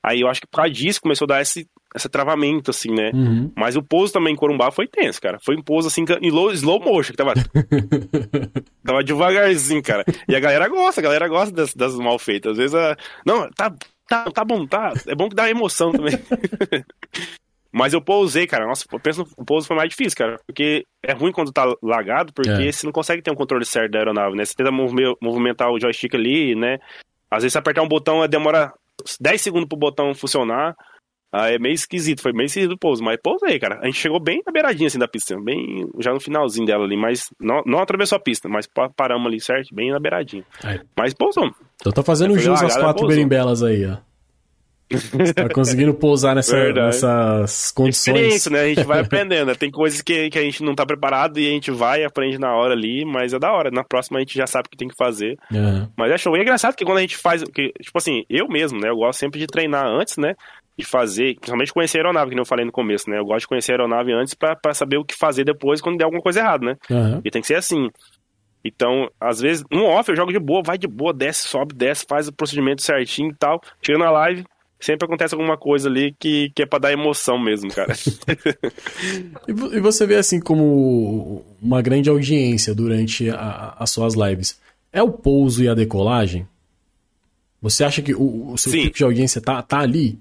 Aí 0.03 0.21
eu 0.21 0.27
acho 0.27 0.41
que 0.41 0.47
por 0.47 0.57
causa 0.57 0.71
disso 0.71 1.01
começou 1.01 1.25
a 1.25 1.29
dar 1.35 1.41
esse, 1.41 1.67
esse 1.95 2.07
travamento, 2.07 2.69
assim, 2.69 2.91
né? 2.91 3.09
Uhum. 3.11 3.51
Mas 3.57 3.75
o 3.75 3.81
pouso 3.81 4.13
também 4.13 4.33
em 4.33 4.35
Corumbá 4.35 4.71
foi 4.71 4.87
tenso, 4.87 5.19
cara. 5.19 5.39
Foi 5.43 5.55
um 5.55 5.63
pouso, 5.63 5.87
assim, 5.87 6.05
em 6.21 6.29
low, 6.29 6.51
slow 6.51 6.79
motion, 6.79 7.11
que 7.11 7.17
tava... 7.17 7.33
tava 8.85 9.03
devagarzinho, 9.03 9.81
cara. 9.81 10.05
E 10.27 10.35
a 10.35 10.39
galera 10.39 10.67
gosta, 10.67 11.01
a 11.01 11.03
galera 11.03 11.27
gosta 11.27 11.55
das, 11.55 11.73
das 11.73 11.95
mal 11.95 12.19
feitas. 12.19 12.51
Às 12.51 12.57
vezes, 12.57 12.75
a... 12.75 12.95
não, 13.25 13.49
tá, 13.49 13.73
tá, 14.07 14.25
tá 14.25 14.45
bom, 14.45 14.67
tá. 14.67 14.93
É 15.07 15.15
bom 15.15 15.27
que 15.27 15.35
dá 15.35 15.49
emoção 15.49 15.91
também. 15.91 16.13
Mas 17.75 17.93
eu 17.93 17.99
pousei, 17.99 18.47
cara. 18.47 18.65
Nossa, 18.65 18.85
eu 18.89 18.99
penso 19.01 19.27
o 19.35 19.43
pouso 19.43 19.67
foi 19.67 19.75
mais 19.75 19.89
difícil, 19.89 20.17
cara. 20.17 20.39
Porque 20.47 20.85
é 21.03 21.11
ruim 21.11 21.33
quando 21.33 21.51
tá 21.51 21.75
lagado, 21.83 22.31
porque 22.31 22.49
é. 22.49 22.71
você 22.71 22.85
não 22.85 22.93
consegue 22.93 23.21
ter 23.21 23.31
um 23.31 23.35
controle 23.35 23.65
certo 23.65 23.91
da 23.91 23.99
aeronave, 23.99 24.33
né? 24.33 24.45
Você 24.45 24.55
tenta 24.55 24.71
movimentar 24.71 25.69
o 25.69 25.77
joystick 25.77 26.15
ali, 26.15 26.55
né? 26.55 26.77
Às 27.29 27.43
vezes, 27.43 27.57
apertar 27.57 27.81
um 27.81 27.87
botão, 27.87 28.25
demora 28.29 28.71
10 29.19 29.41
segundos 29.41 29.67
pro 29.67 29.77
botão 29.77 30.15
funcionar. 30.15 30.73
Aí 31.33 31.55
é 31.55 31.59
meio 31.59 31.73
esquisito, 31.73 32.21
foi 32.21 32.31
meio 32.31 32.45
esquisito 32.45 32.71
o 32.71 32.79
pouso, 32.79 33.03
mas 33.03 33.19
pousei, 33.21 33.59
cara. 33.59 33.77
A 33.81 33.87
gente 33.87 33.99
chegou 33.99 34.21
bem 34.21 34.41
na 34.45 34.53
beiradinha 34.53 34.87
assim 34.87 34.97
da 34.97 35.07
pista, 35.07 35.35
bem 35.41 35.85
já 35.99 36.13
no 36.13 36.19
finalzinho 36.21 36.65
dela 36.65 36.85
ali, 36.85 36.95
mas 36.95 37.25
não, 37.37 37.61
não 37.65 37.79
atravessou 37.79 38.15
a 38.15 38.21
pista, 38.21 38.47
mas 38.47 38.69
paramos 38.95 39.27
ali 39.27 39.41
certo, 39.41 39.75
bem 39.75 39.91
na 39.91 39.99
beiradinha. 39.99 40.45
Aí. 40.63 40.79
Mas 40.97 41.13
pousou. 41.13 41.53
Então 41.75 41.91
tá 41.91 42.01
fazendo 42.01 42.39
jus 42.39 42.63
às 42.63 42.77
quatro 42.77 43.05
berimbelas 43.05 43.61
aí, 43.61 43.85
ó. 43.85 43.97
Você 44.89 45.33
tá 45.33 45.49
conseguindo 45.49 45.93
pousar 45.93 46.35
nessa, 46.35 46.71
nessas 46.71 47.71
condições. 47.71 48.15
Experiência, 48.15 48.51
né? 48.51 48.61
A 48.61 48.67
gente 48.67 48.83
vai 48.83 48.99
aprendendo. 48.99 49.47
Né? 49.47 49.55
Tem 49.55 49.71
coisas 49.71 50.01
que, 50.01 50.29
que 50.29 50.37
a 50.37 50.43
gente 50.43 50.63
não 50.63 50.75
tá 50.75 50.85
preparado 50.85 51.39
e 51.39 51.47
a 51.47 51.51
gente 51.51 51.71
vai 51.71 52.01
e 52.01 52.05
aprende 52.05 52.37
na 52.37 52.53
hora 52.55 52.73
ali, 52.73 53.03
mas 53.03 53.33
é 53.33 53.39
da 53.39 53.51
hora. 53.51 53.71
Na 53.71 53.83
próxima 53.83 54.19
a 54.19 54.21
gente 54.21 54.35
já 54.35 54.45
sabe 54.45 54.67
o 54.67 54.69
que 54.69 54.77
tem 54.77 54.87
que 54.87 54.95
fazer. 54.95 55.37
Uhum. 55.51 55.87
Mas 55.97 56.11
é 56.11 56.17
show. 56.17 56.35
E 56.35 56.39
é 56.39 56.43
engraçado 56.43 56.75
que 56.75 56.85
quando 56.85 56.99
a 56.99 57.01
gente 57.01 57.17
faz. 57.17 57.43
Que, 57.43 57.71
tipo 57.81 57.97
assim, 57.97 58.23
eu 58.29 58.47
mesmo, 58.47 58.79
né? 58.79 58.89
Eu 58.89 58.97
gosto 58.97 59.19
sempre 59.19 59.39
de 59.39 59.47
treinar 59.47 59.87
antes, 59.87 60.17
né? 60.17 60.35
De 60.77 60.85
fazer, 60.85 61.35
principalmente 61.35 61.73
conhecer 61.73 61.97
a 61.97 62.01
aeronave, 62.01 62.31
que 62.31 62.39
eu 62.39 62.45
falei 62.45 62.65
no 62.65 62.71
começo, 62.71 63.09
né? 63.09 63.17
Eu 63.17 63.25
gosto 63.25 63.41
de 63.41 63.47
conhecer 63.47 63.71
a 63.71 63.75
aeronave 63.75 64.11
antes 64.13 64.35
para 64.35 64.73
saber 64.73 64.97
o 64.97 65.05
que 65.05 65.15
fazer 65.15 65.43
depois 65.43 65.81
quando 65.81 65.97
der 65.97 66.03
alguma 66.03 66.21
coisa 66.21 66.41
errada, 66.41 66.65
né? 66.65 66.75
Uhum. 66.89 67.21
E 67.23 67.31
tem 67.31 67.41
que 67.41 67.47
ser 67.47 67.55
assim. 67.55 67.89
Então, 68.63 69.09
às 69.21 69.39
vezes, 69.39 69.63
no 69.71 69.85
off 69.85 70.09
eu 70.09 70.15
jogo 70.15 70.31
de 70.31 70.39
boa, 70.39 70.63
vai 70.63 70.75
de 70.75 70.87
boa, 70.87 71.13
desce, 71.13 71.47
sobe, 71.47 71.75
desce, 71.75 72.03
faz 72.09 72.27
o 72.27 72.33
procedimento 72.33 72.81
certinho 72.81 73.29
e 73.29 73.35
tal. 73.35 73.61
Chega 73.79 73.99
na 73.99 74.09
live, 74.09 74.43
sempre 74.85 75.05
acontece 75.05 75.33
alguma 75.33 75.57
coisa 75.57 75.89
ali 75.89 76.15
que, 76.19 76.51
que 76.53 76.61
é 76.61 76.65
pra 76.65 76.79
dar 76.79 76.93
emoção 76.93 77.39
mesmo, 77.39 77.73
cara. 77.73 77.93
e 79.47 79.79
você 79.79 80.05
vê 80.05 80.15
assim 80.15 80.39
como 80.39 81.43
uma 81.61 81.81
grande 81.81 82.09
audiência 82.09 82.73
durante 82.75 83.29
a, 83.29 83.75
as 83.79 83.89
suas 83.89 84.13
lives. 84.13 84.59
É 84.93 85.01
o 85.01 85.11
pouso 85.11 85.63
e 85.63 85.67
a 85.67 85.73
decolagem? 85.73 86.47
Você 87.61 87.83
acha 87.83 88.01
que 88.01 88.13
o, 88.13 88.51
o 88.51 88.57
seu 88.57 88.71
Sim. 88.71 88.83
tipo 88.83 88.97
de 88.97 89.03
audiência 89.03 89.41
tá, 89.41 89.61
tá 89.61 89.79
ali? 89.79 90.19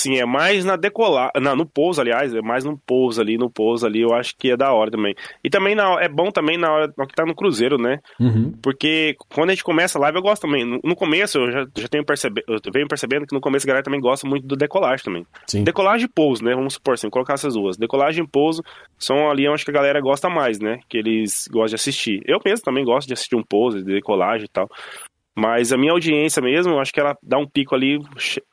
Sim, 0.00 0.16
é 0.18 0.24
mais 0.24 0.64
na 0.64 0.76
decolar, 0.76 1.32
não, 1.40 1.56
no 1.56 1.66
pouso, 1.66 2.00
aliás, 2.00 2.32
é 2.32 2.40
mais 2.40 2.64
no 2.64 2.78
pouso 2.78 3.20
ali, 3.20 3.36
no 3.36 3.50
pouso 3.50 3.84
ali, 3.84 4.00
eu 4.00 4.14
acho 4.14 4.36
que 4.36 4.52
é 4.52 4.56
da 4.56 4.72
hora 4.72 4.92
também. 4.92 5.14
E 5.42 5.50
também 5.50 5.74
na, 5.74 6.00
é 6.00 6.08
bom 6.08 6.30
também 6.30 6.56
na 6.56 6.70
hora 6.70 6.88
que 6.88 7.14
tá 7.14 7.26
no 7.26 7.34
cruzeiro, 7.34 7.76
né? 7.76 7.98
Uhum. 8.20 8.52
Porque 8.62 9.16
quando 9.34 9.50
a 9.50 9.52
gente 9.54 9.64
começa 9.64 9.98
a 9.98 10.02
live, 10.02 10.18
eu 10.18 10.22
gosto 10.22 10.42
também. 10.42 10.64
No, 10.64 10.78
no 10.84 10.94
começo, 10.94 11.38
eu 11.38 11.50
já, 11.50 11.66
já 11.76 11.88
tenho 11.88 12.04
percebe, 12.04 12.44
eu 12.46 12.58
venho 12.72 12.86
percebendo 12.86 13.26
que 13.26 13.34
no 13.34 13.40
começo 13.40 13.66
a 13.66 13.68
galera 13.68 13.82
também 13.82 14.00
gosta 14.00 14.26
muito 14.28 14.46
do 14.46 14.54
decolagem 14.54 15.04
também. 15.04 15.26
Sim. 15.48 15.64
Decolagem 15.64 16.06
e 16.06 16.08
pouso, 16.08 16.44
né? 16.44 16.54
Vamos 16.54 16.74
supor 16.74 16.94
assim, 16.94 17.10
colocar 17.10 17.34
essas 17.34 17.54
duas. 17.54 17.76
Decolagem 17.76 18.24
e 18.24 18.28
pouso 18.28 18.62
são 18.96 19.28
ali, 19.28 19.48
acho 19.48 19.64
que 19.64 19.70
a 19.72 19.74
galera 19.74 20.00
gosta 20.00 20.30
mais, 20.30 20.60
né? 20.60 20.78
Que 20.88 20.98
eles 20.98 21.48
gostam 21.50 21.70
de 21.70 21.74
assistir. 21.74 22.22
Eu 22.24 22.38
mesmo 22.44 22.64
também 22.64 22.84
gosto 22.84 23.08
de 23.08 23.14
assistir 23.14 23.34
um 23.34 23.42
pouso, 23.42 23.78
de 23.78 23.94
decolagem 23.94 24.44
e 24.44 24.48
tal. 24.48 24.68
Mas 25.38 25.72
a 25.72 25.76
minha 25.76 25.92
audiência 25.92 26.42
mesmo, 26.42 26.80
acho 26.80 26.92
que 26.92 26.98
ela 26.98 27.16
dá 27.22 27.38
um 27.38 27.46
pico 27.46 27.72
ali 27.72 28.00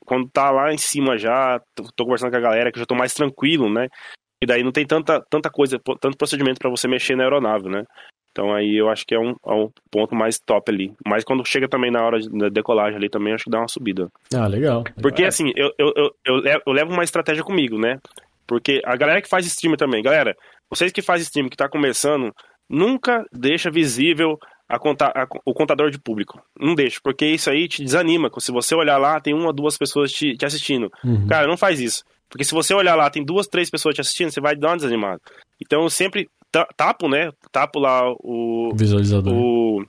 quando 0.05 0.29
tá 0.29 0.51
lá 0.51 0.71
em 0.71 0.77
cima 0.77 1.17
já, 1.17 1.59
tô 1.95 2.03
conversando 2.03 2.29
com 2.29 2.37
a 2.37 2.41
galera 2.41 2.71
que 2.71 2.77
eu 2.77 2.81
já 2.81 2.85
tô 2.85 2.93
mais 2.93 3.11
tranquilo, 3.11 3.73
né? 3.73 3.87
E 4.39 4.45
daí 4.45 4.61
não 4.61 4.71
tem 4.71 4.85
tanta, 4.85 5.19
tanta 5.27 5.49
coisa, 5.49 5.79
tanto 5.99 6.15
procedimento 6.15 6.59
para 6.59 6.69
você 6.69 6.87
mexer 6.87 7.15
na 7.15 7.23
aeronave, 7.23 7.69
né? 7.69 7.85
Então 8.31 8.53
aí 8.53 8.75
eu 8.75 8.87
acho 8.87 9.03
que 9.03 9.15
é 9.15 9.19
um, 9.19 9.31
é 9.31 9.53
um 9.53 9.71
ponto 9.89 10.13
mais 10.13 10.37
top 10.37 10.71
ali. 10.71 10.93
Mas 11.03 11.23
quando 11.23 11.43
chega 11.43 11.67
também 11.67 11.89
na 11.89 12.05
hora 12.05 12.19
da 12.19 12.49
decolagem 12.49 12.97
ali 12.97 13.09
também, 13.09 13.33
acho 13.33 13.45
que 13.45 13.49
dá 13.49 13.57
uma 13.57 13.67
subida. 13.67 14.07
Ah, 14.31 14.45
legal. 14.45 14.83
Porque 15.01 15.23
assim, 15.23 15.51
eu, 15.55 15.71
eu, 15.79 15.91
eu, 16.23 16.43
eu, 16.67 16.71
levo 16.71 16.93
uma 16.93 17.03
estratégia 17.03 17.43
comigo, 17.43 17.79
né? 17.79 17.97
Porque 18.45 18.79
a 18.85 18.95
galera 18.95 19.23
que 19.23 19.29
faz 19.29 19.47
stream 19.47 19.75
também, 19.75 20.03
galera, 20.03 20.35
vocês 20.69 20.91
que 20.91 21.01
fazem 21.01 21.23
stream, 21.23 21.49
que 21.49 21.57
tá 21.57 21.67
começando, 21.67 22.31
nunca 22.69 23.25
deixa 23.33 23.71
visível 23.71 24.37
conta, 24.79 25.05
a, 25.07 25.27
o 25.45 25.53
contador 25.53 25.91
de 25.91 25.99
público. 25.99 26.41
Não 26.59 26.73
deixa, 26.73 26.99
porque 27.03 27.25
isso 27.25 27.49
aí 27.49 27.67
te 27.67 27.83
desanima. 27.83 28.31
Se 28.39 28.51
você 28.51 28.73
olhar 28.73 28.97
lá, 28.97 29.19
tem 29.19 29.33
uma 29.33 29.47
ou 29.47 29.53
duas 29.53 29.77
pessoas 29.77 30.11
te, 30.11 30.35
te 30.35 30.45
assistindo. 30.45 30.91
Uhum. 31.03 31.27
Cara, 31.27 31.47
não 31.47 31.57
faz 31.57 31.79
isso. 31.79 32.03
Porque 32.29 32.43
se 32.43 32.53
você 32.53 32.73
olhar 32.73 32.95
lá, 32.95 33.09
tem 33.09 33.23
duas, 33.23 33.47
três 33.47 33.69
pessoas 33.69 33.95
te 33.95 34.01
assistindo, 34.01 34.31
você 34.31 34.41
vai 34.41 34.55
dar 34.55 34.69
uma 34.69 34.77
desanimada. 34.77 35.21
Então 35.61 35.83
eu 35.83 35.89
sempre 35.89 36.27
tapo, 36.75 37.07
né? 37.07 37.31
Tapo 37.51 37.79
lá 37.79 38.01
o. 38.19 38.71
Visualizador. 38.75 39.33
O, 39.33 39.81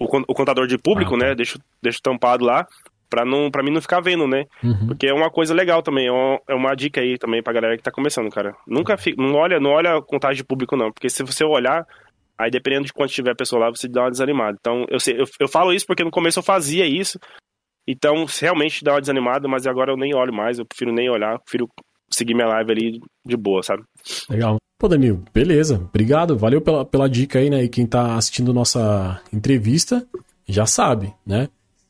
o, 0.00 0.06
o 0.28 0.34
contador 0.34 0.66
de 0.66 0.78
público, 0.78 1.16
ah, 1.16 1.18
tá. 1.18 1.26
né? 1.26 1.34
Deixo, 1.34 1.58
deixo 1.82 2.00
tampado 2.00 2.44
lá 2.44 2.66
pra, 3.14 3.24
não, 3.24 3.48
pra 3.48 3.62
mim 3.62 3.70
não 3.70 3.80
ficar 3.80 4.00
vendo, 4.00 4.26
né? 4.26 4.44
Uhum. 4.62 4.88
Porque 4.88 5.06
é 5.06 5.14
uma 5.14 5.30
coisa 5.30 5.54
legal 5.54 5.82
também, 5.82 6.08
é 6.08 6.12
uma, 6.12 6.40
é 6.48 6.54
uma, 6.54 6.74
dica 6.74 7.00
aí 7.00 7.16
também 7.16 7.42
pra 7.42 7.52
galera 7.52 7.76
que 7.76 7.82
tá 7.82 7.92
começando, 7.92 8.28
cara. 8.28 8.56
Nunca 8.66 8.96
fica, 8.96 9.22
não 9.22 9.34
olha, 9.34 9.60
não 9.60 9.70
olha 9.70 9.96
a 9.96 10.02
contagem 10.02 10.38
de 10.38 10.44
público, 10.44 10.76
não, 10.76 10.90
porque 10.90 11.08
se 11.08 11.22
você 11.22 11.44
olhar, 11.44 11.86
aí 12.38 12.50
dependendo 12.50 12.86
de 12.86 12.92
quanto 12.92 13.12
tiver 13.12 13.32
a 13.32 13.36
pessoa 13.36 13.66
lá, 13.66 13.70
você 13.70 13.88
dá 13.88 14.02
uma 14.02 14.10
desanimada. 14.10 14.56
Então, 14.58 14.84
eu, 14.88 15.00
sei, 15.00 15.20
eu, 15.20 15.24
eu 15.40 15.48
falo 15.48 15.72
isso 15.72 15.86
porque 15.86 16.04
no 16.04 16.10
começo 16.10 16.38
eu 16.38 16.42
fazia 16.42 16.86
isso, 16.86 17.18
então 17.86 18.26
realmente 18.40 18.82
dá 18.82 18.94
uma 18.94 19.00
desanimada, 19.00 19.48
mas 19.48 19.66
agora 19.66 19.92
eu 19.92 19.96
nem 19.96 20.14
olho 20.14 20.32
mais, 20.32 20.58
eu 20.58 20.66
prefiro 20.66 20.92
nem 20.92 21.10
olhar, 21.10 21.38
prefiro 21.40 21.68
seguir 22.10 22.34
minha 22.34 22.48
live 22.48 22.72
ali 22.72 23.00
de 23.24 23.36
boa, 23.36 23.62
sabe? 23.62 23.82
Legal. 24.28 24.56
Pô, 24.78 24.88
Danilo, 24.88 25.24
beleza. 25.32 25.76
Obrigado. 25.76 26.36
Valeu 26.36 26.60
pela, 26.60 26.84
pela 26.84 27.08
dica 27.08 27.38
aí, 27.38 27.48
né? 27.48 27.62
E 27.62 27.68
quem 27.68 27.86
tá 27.86 28.16
assistindo 28.16 28.52
nossa 28.52 29.20
entrevista 29.32 30.06
já 30.46 30.66
sabe, 30.66 31.14
né? 31.26 31.48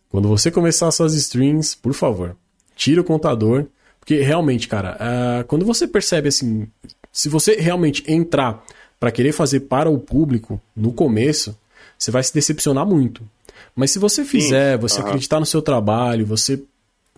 Quando 0.08 0.28
você 0.28 0.50
começar 0.50 0.90
suas 0.90 1.14
streams, 1.14 1.76
por 1.76 1.92
favor, 1.92 2.36
tira 2.76 3.00
o 3.00 3.04
contador. 3.04 3.66
Porque 3.98 4.20
realmente, 4.20 4.68
cara, 4.68 4.98
uh, 5.00 5.44
quando 5.46 5.64
você 5.64 5.88
percebe 5.88 6.28
assim, 6.28 6.68
se 7.10 7.28
você 7.28 7.56
realmente 7.56 8.04
entrar 8.06 8.62
para 9.04 9.12
querer 9.12 9.32
fazer 9.32 9.60
para 9.60 9.90
o 9.90 9.98
público 9.98 10.58
no 10.74 10.90
começo, 10.90 11.54
você 11.98 12.10
vai 12.10 12.22
se 12.22 12.32
decepcionar 12.32 12.86
muito. 12.86 13.20
Mas 13.76 13.90
se 13.90 13.98
você 13.98 14.24
fizer, 14.24 14.76
Sim. 14.76 14.80
você 14.80 14.98
uhum. 14.98 15.08
acreditar 15.08 15.38
no 15.38 15.44
seu 15.44 15.60
trabalho, 15.60 16.24
você 16.24 16.62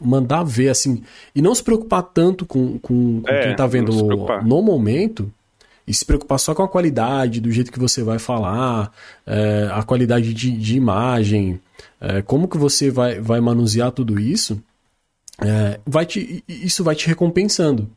mandar 0.00 0.42
ver 0.42 0.70
assim, 0.70 1.04
e 1.32 1.40
não 1.40 1.54
se 1.54 1.62
preocupar 1.62 2.02
tanto 2.02 2.44
com, 2.44 2.76
com, 2.80 3.20
com 3.20 3.30
é, 3.30 3.44
quem 3.44 3.54
tá 3.54 3.68
vendo 3.68 3.92
no 4.42 4.62
momento, 4.62 5.32
e 5.86 5.94
se 5.94 6.04
preocupar 6.04 6.40
só 6.40 6.56
com 6.56 6.64
a 6.64 6.68
qualidade, 6.68 7.40
do 7.40 7.52
jeito 7.52 7.70
que 7.70 7.78
você 7.78 8.02
vai 8.02 8.18
falar, 8.18 8.90
é, 9.24 9.68
a 9.70 9.84
qualidade 9.84 10.34
de, 10.34 10.50
de 10.50 10.76
imagem, 10.76 11.60
é, 12.00 12.20
como 12.20 12.48
que 12.48 12.58
você 12.58 12.90
vai, 12.90 13.20
vai 13.20 13.40
manusear 13.40 13.92
tudo 13.92 14.18
isso, 14.18 14.60
é, 15.38 15.78
vai 15.86 16.04
te, 16.04 16.42
isso 16.48 16.82
vai 16.82 16.96
te 16.96 17.06
recompensando. 17.06 17.88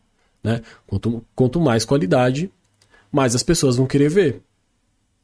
Né? 0.44 0.62
Quanto, 0.86 1.26
quanto 1.34 1.60
mais 1.60 1.86
qualidade, 1.86 2.52
mais 3.12 3.36
as 3.36 3.43
pessoas 3.43 3.78
vão 3.78 3.86
querer 3.86 4.10
ver. 4.10 4.41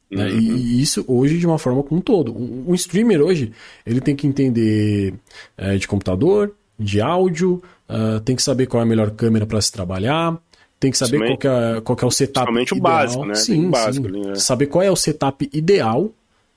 Né? 0.10 0.26
Uhum. 0.26 0.40
E, 0.40 0.82
isso 0.82 1.04
hoje 1.08 1.38
de 1.38 1.46
uma 1.46 1.58
forma 1.58 1.84
como 1.84 2.00
um 2.00 2.04
todo. 2.04 2.36
Um, 2.36 2.66
um 2.68 2.76
streamer 2.76 3.22
hoje, 3.22 3.52
ele 3.86 4.02
tem 4.02 4.16
que 4.16 4.28
entender 4.28 5.14
é, 5.58 5.78
de 5.78 5.88
computador, 5.88 6.54
de 6.78 7.02
áudio, 7.02 7.62
uh, 7.90 8.20
tem 8.22 8.36
que 8.36 8.44
saber 8.44 8.68
qual 8.68 8.82
é 8.82 8.84
a 8.84 8.88
melhor 8.88 9.12
câmera 9.12 9.46
para 9.46 9.62
se 9.62 9.72
trabalhar, 9.72 10.38
tem 10.80 10.92
que 10.92 10.98
saber 10.98 11.20
qual 11.20 11.38
que, 11.38 11.48
é, 11.48 11.82
qual 11.82 11.96
que 11.96 12.04
é 12.04 12.08
o 12.08 12.12
setup 12.12 12.52
ideal. 12.52 12.78
o 12.78 12.82
básico, 12.82 13.26
né? 13.26 13.36
Sim, 13.36 13.70
básico 13.70 14.08
sim. 14.08 14.14
Ali, 14.14 14.28
né? 14.28 14.36
Saber 14.36 14.68
qual 14.68 14.84
é 14.84 14.92
o 14.92 14.96
setup 14.96 15.50
ideal, 15.54 16.12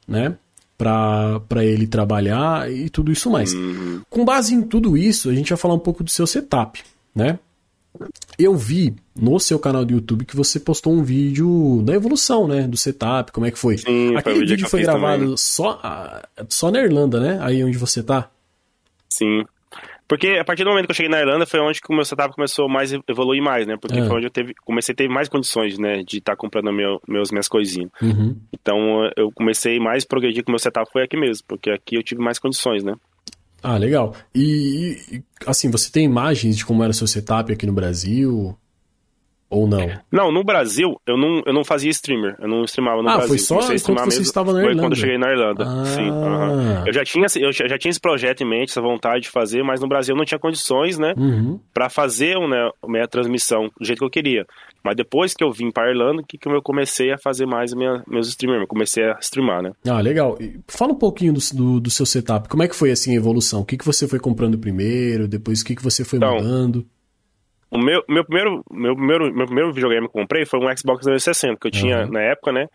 né? 0.07 0.37
para 0.79 1.65
ele 1.65 1.89
trabalhar 1.89 2.71
e 2.71 2.89
tudo 2.89 3.11
isso 3.11 3.29
mais. 3.29 3.53
Uhum. 3.53 4.01
Com 4.09 4.25
base 4.25 4.55
em 4.55 4.63
tudo 4.63 4.97
isso, 4.97 5.29
a 5.29 5.35
gente 5.35 5.49
vai 5.49 5.59
falar 5.59 5.75
um 5.75 5.81
pouco 5.81 6.05
do 6.05 6.11
seu 6.11 6.25
setup, 6.25 6.81
né? 7.13 7.41
Eu 8.39 8.55
vi 8.55 8.95
no 9.17 9.39
seu 9.41 9.59
canal 9.59 9.85
do 9.85 9.93
YouTube 9.93 10.25
que 10.25 10.37
você 10.37 10.61
postou 10.61 10.93
um 10.93 11.03
vídeo 11.03 11.83
da 11.85 11.95
evolução, 11.95 12.47
né? 12.47 12.69
Do 12.69 12.77
setup, 12.77 13.33
como 13.33 13.47
é 13.47 13.51
que 13.51 13.59
foi. 13.59 13.79
Sim, 13.79 14.17
Aquele 14.17 14.37
foi 14.37 14.47
vídeo 14.47 14.69
foi 14.69 14.83
gravado 14.83 15.37
só, 15.37 15.81
só 16.49 16.71
na 16.71 16.81
Irlanda, 16.81 17.19
né? 17.19 17.39
Aí 17.43 17.63
onde 17.65 17.77
você 17.77 18.03
tá. 18.03 18.31
Sim. 19.09 19.45
Porque 20.09 20.39
a 20.41 20.45
partir 20.45 20.65
do 20.65 20.71
momento 20.71 20.87
que 20.87 20.93
eu 20.93 20.97
cheguei 20.97 21.11
na 21.11 21.21
Irlanda 21.21 21.45
foi 21.45 21.61
onde 21.61 21.81
que 21.83 21.93
o 21.93 21.95
meu 21.95 22.05
setup 22.05 22.35
começou 22.35 22.67
mais 22.67 22.95
a 22.95 22.99
evoluir 23.07 23.43
mais, 23.43 23.67
né? 23.67 23.77
Porque 23.77 23.99
é. 23.99 24.07
foi 24.07 24.17
onde 24.17 24.27
eu 24.27 24.31
teve, 24.31 24.55
comecei 24.65 24.95
a 24.95 24.97
ter 24.97 25.07
mais 25.07 25.29
condições, 25.29 25.79
né? 25.79 26.03
De 26.03 26.17
estar 26.17 26.33
tá 26.33 26.37
comprando 26.37 26.73
meu, 26.73 26.99
meus, 27.07 27.31
minhas 27.31 27.47
coisinhas. 27.47 27.91
Uhum. 28.01 28.35
Então 28.51 28.79
eu 29.15 29.31
comecei 29.33 29.79
mais 29.79 30.05
a 30.05 30.07
progredir 30.07 30.43
com 30.43 30.51
o 30.51 30.53
meu 30.53 30.59
setup 30.59 30.91
foi 30.91 31.03
aqui 31.03 31.17
mesmo, 31.17 31.45
porque 31.47 31.71
aqui 31.71 31.97
eu 31.97 32.03
tive 32.03 32.23
mais 32.23 32.39
condições, 32.39 32.83
né? 32.83 32.95
Ah, 33.63 33.77
legal. 33.77 34.15
E, 34.35 35.23
assim, 35.47 35.71
você 35.71 35.91
tem 35.91 36.05
imagens 36.05 36.57
de 36.57 36.65
como 36.65 36.83
era 36.83 36.91
o 36.93 36.95
seu 36.95 37.07
setup 37.07 37.53
aqui 37.53 37.67
no 37.67 37.73
Brasil? 37.73 38.57
Ou 39.51 39.67
não? 39.67 39.89
Não, 40.13 40.31
no 40.31 40.45
Brasil, 40.45 41.01
eu 41.07 41.17
não, 41.17 41.43
eu 41.47 41.55
não 41.55 41.65
fazia 41.65 41.91
streamer. 41.91 42.37
Eu 42.39 42.49
não 42.49 42.65
streamava 42.65 43.03
no 43.03 43.09
ah, 43.09 43.17
Brasil. 43.17 43.27
Ah, 43.27 43.29
foi 43.29 43.39
só 43.39 43.95
quando 43.95 44.05
você 44.05 44.23
estava 44.23 44.53
na 44.53 44.61
Irlanda? 44.61 44.75
Foi 44.75 44.85
quando 44.85 44.93
eu 44.93 44.99
cheguei 44.99 45.19
na 45.19 45.31
Irlanda, 45.31 45.65
ah. 45.67 45.85
sim. 45.87 46.09
Eu, 46.87 46.93
já 46.93 47.05
tinha, 47.05 47.27
eu 47.41 47.53
já 47.53 47.79
tinha 47.79 47.91
esse 47.91 48.01
projeto 48.01 48.43
em 48.43 48.49
mente, 48.49 48.71
essa 48.71 48.83
vontade 48.83 49.23
de 49.23 49.31
fazer, 49.31 49.63
mas 49.63 49.81
no 49.81 49.89
Brasil 49.89 50.15
eu 50.15 50.19
não 50.19 50.25
tinha 50.25 50.39
condições, 50.39 50.99
né? 50.99 51.15
Uhum. 51.17 51.59
Pra 51.73 51.89
fazer 51.89 52.39
né, 52.39 52.71
a 52.83 52.89
minha 52.91 53.09
transmissão 53.09 53.71
do 53.79 53.87
jeito 53.87 54.01
que 54.01 54.05
eu 54.05 54.11
queria. 54.11 54.47
Mas 54.85 54.97
depois 54.97 55.35
que 55.35 55.43
eu 55.43 55.51
vim 55.51 55.71
pra 55.71 55.91
Irlanda, 55.91 56.23
que, 56.27 56.39
que 56.39 56.49
eu 56.49 56.63
comecei 56.63 57.13
a 57.13 57.19
fazer 57.19 57.47
mais 57.47 57.75
minha, 57.75 58.03
meus 58.07 58.29
streamers. 58.29 58.63
Eu 58.63 58.67
comecei 58.67 59.05
a 59.05 59.19
streamar, 59.21 59.63
né? 59.63 59.73
Ah, 59.87 60.01
legal. 60.01 60.39
Fala 60.67 60.93
um 60.93 60.99
pouquinho 60.99 61.33
do, 61.33 61.41
do, 61.55 61.81
do, 61.81 61.91
seu 61.91 62.07
setup. 62.07 62.49
Como 62.49 62.63
é 62.63 62.69
que 62.69 62.77
foi, 62.77 62.91
assim, 62.91 63.13
a 63.13 63.17
evolução? 63.17 63.61
O 63.61 63.65
que, 63.65 63.77
que 63.77 63.85
você 63.85 64.07
foi 64.07 64.19
comprando 64.19 64.59
primeiro? 64.59 65.27
Depois, 65.27 65.61
o 65.61 65.65
que, 65.65 65.75
que 65.75 65.83
você 65.83 66.05
foi 66.05 66.19
então, 66.19 66.37
mudando? 66.37 66.87
O 67.71 67.79
meu, 67.79 68.03
meu, 68.09 68.25
primeiro, 68.25 68.65
meu, 68.71 68.97
primeiro, 68.97 69.35
meu 69.35 69.47
primeiro 69.47 69.73
videogame 69.73 70.09
que 70.09 70.17
eu 70.17 70.23
comprei 70.23 70.47
foi 70.47 70.59
um 70.59 70.77
Xbox 70.77 71.05
360, 71.05 71.59
que 71.61 71.67
eu 71.67 71.71
tinha 71.71 72.05
uhum. 72.05 72.11
na 72.11 72.21
época, 72.21 72.53
né? 72.53 72.67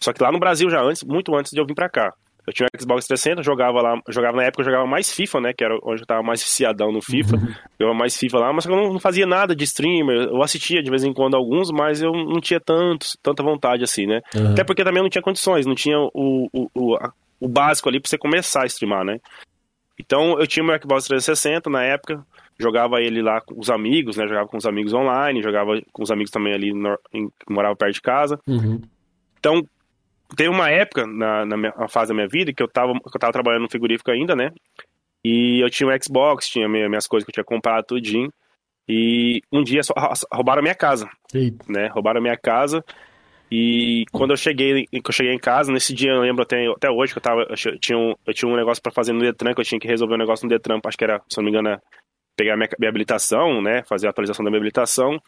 Só 0.00 0.12
que 0.12 0.22
lá 0.22 0.30
no 0.30 0.38
Brasil 0.38 0.68
já 0.68 0.82
antes, 0.82 1.02
muito 1.04 1.34
antes 1.34 1.52
de 1.52 1.60
eu 1.60 1.66
vir 1.66 1.74
pra 1.74 1.88
cá. 1.88 2.12
Eu 2.46 2.52
tinha 2.52 2.66
um 2.66 2.80
Xbox 2.80 3.06
360, 3.06 3.42
jogava 3.42 3.82
lá, 3.82 4.00
jogava 4.08 4.36
na 4.36 4.44
época, 4.44 4.60
eu 4.60 4.66
jogava 4.66 4.86
mais 4.86 5.12
FIFA, 5.12 5.40
né? 5.40 5.52
Que 5.52 5.64
era 5.64 5.76
onde 5.82 6.02
eu 6.02 6.06
tava 6.06 6.22
mais 6.22 6.40
viciadão 6.40 6.92
no 6.92 7.02
FIFA. 7.02 7.36
Uhum. 7.36 7.54
Jogava 7.80 7.98
mais 7.98 8.16
FIFA 8.16 8.38
lá, 8.38 8.52
mas 8.52 8.64
eu 8.66 8.76
não, 8.76 8.92
não, 8.92 9.00
fazia 9.00 9.26
nada 9.26 9.54
de 9.54 9.64
streamer. 9.64 10.28
Eu 10.28 10.40
assistia 10.42 10.80
de 10.80 10.88
vez 10.88 11.02
em 11.02 11.12
quando 11.12 11.34
alguns, 11.34 11.72
mas 11.72 12.00
eu 12.00 12.12
não 12.12 12.40
tinha 12.40 12.60
tanto, 12.60 13.08
tanta 13.20 13.42
vontade 13.42 13.82
assim, 13.82 14.06
né? 14.06 14.20
Uhum. 14.32 14.52
Até 14.52 14.62
porque 14.62 14.84
também 14.84 14.98
eu 14.98 15.02
não 15.02 15.10
tinha 15.10 15.22
condições, 15.22 15.66
não 15.66 15.74
tinha 15.74 15.98
o, 15.98 16.48
o, 16.52 16.70
o, 16.72 16.98
o 17.40 17.48
básico 17.48 17.88
ali 17.88 17.98
pra 17.98 18.08
você 18.08 18.16
começar 18.16 18.62
a 18.62 18.66
streamar, 18.66 19.04
né? 19.04 19.18
Então 19.98 20.38
eu 20.38 20.46
tinha 20.46 20.64
meu 20.64 20.78
Xbox 20.80 21.06
360 21.06 21.68
na 21.68 21.82
época, 21.82 22.24
jogava 22.58 23.00
ele 23.00 23.22
lá 23.22 23.40
com 23.40 23.58
os 23.58 23.70
amigos, 23.70 24.16
né? 24.16 24.26
Jogava 24.26 24.48
com 24.48 24.56
os 24.56 24.66
amigos 24.66 24.92
online, 24.92 25.42
jogava 25.42 25.80
com 25.92 26.02
os 26.02 26.10
amigos 26.10 26.30
também 26.30 26.54
ali 26.54 26.72
no, 26.72 26.98
em, 27.12 27.28
que 27.28 27.52
morava 27.52 27.76
perto 27.76 27.94
de 27.94 28.02
casa. 28.02 28.40
Uhum. 28.46 28.80
Então, 29.38 29.62
teve 30.36 30.48
uma 30.48 30.70
época 30.70 31.06
na, 31.06 31.44
na 31.44 31.56
minha, 31.56 31.72
fase 31.88 32.08
da 32.08 32.14
minha 32.14 32.28
vida 32.28 32.52
que 32.52 32.62
eu 32.62 32.68
tava, 32.68 32.92
que 32.94 33.16
eu 33.16 33.20
tava 33.20 33.32
trabalhando 33.32 33.62
no 33.62 33.70
frigorífico 33.70 34.10
ainda, 34.10 34.34
né? 34.34 34.50
E 35.24 35.60
eu 35.60 35.68
tinha 35.70 35.88
um 35.88 36.02
Xbox, 36.02 36.48
tinha 36.48 36.68
minha, 36.68 36.88
minhas 36.88 37.06
coisas 37.06 37.24
que 37.24 37.30
eu 37.30 37.34
tinha 37.34 37.44
comprado 37.44 37.84
tudinho. 37.84 38.30
E 38.88 39.42
um 39.52 39.62
dia 39.62 39.82
só, 39.82 39.92
roubaram 40.32 40.60
a 40.60 40.62
minha 40.62 40.74
casa, 40.74 41.08
Eita. 41.34 41.64
né? 41.68 41.88
Roubaram 41.88 42.18
a 42.18 42.22
minha 42.22 42.36
casa. 42.36 42.84
E 43.50 44.04
quando 44.10 44.32
eu 44.32 44.36
cheguei, 44.36 44.86
eu 44.92 45.12
cheguei 45.12 45.32
em 45.32 45.38
casa, 45.38 45.72
nesse 45.72 45.94
dia 45.94 46.10
eu 46.10 46.20
lembro 46.20 46.42
até, 46.42 46.66
até 46.66 46.90
hoje 46.90 47.12
que 47.12 47.18
eu 47.18 47.22
tava, 47.22 47.46
eu 47.48 47.78
tinha 47.78 47.96
um, 47.96 48.14
eu 48.26 48.34
tinha 48.34 48.50
um 48.50 48.56
negócio 48.56 48.82
para 48.82 48.92
fazer 48.92 49.12
no 49.12 49.20
Detran, 49.20 49.54
que 49.54 49.60
eu 49.60 49.64
tinha 49.64 49.78
que 49.78 49.86
resolver 49.86 50.14
um 50.14 50.18
negócio 50.18 50.44
no 50.44 50.50
Detran, 50.50 50.80
acho 50.84 50.98
que 50.98 51.04
era, 51.04 51.22
se 51.28 51.36
não 51.36 51.44
me 51.44 51.50
engano, 51.50 51.80
pegar 52.36 52.56
minha, 52.56 52.68
minha 52.78 52.88
habilitação, 52.88 53.62
né? 53.62 53.82
Fazer 53.88 54.06
a 54.06 54.10
atualização 54.10 54.44
da 54.44 54.50
minha 54.50 54.58
habilitação. 54.58 55.18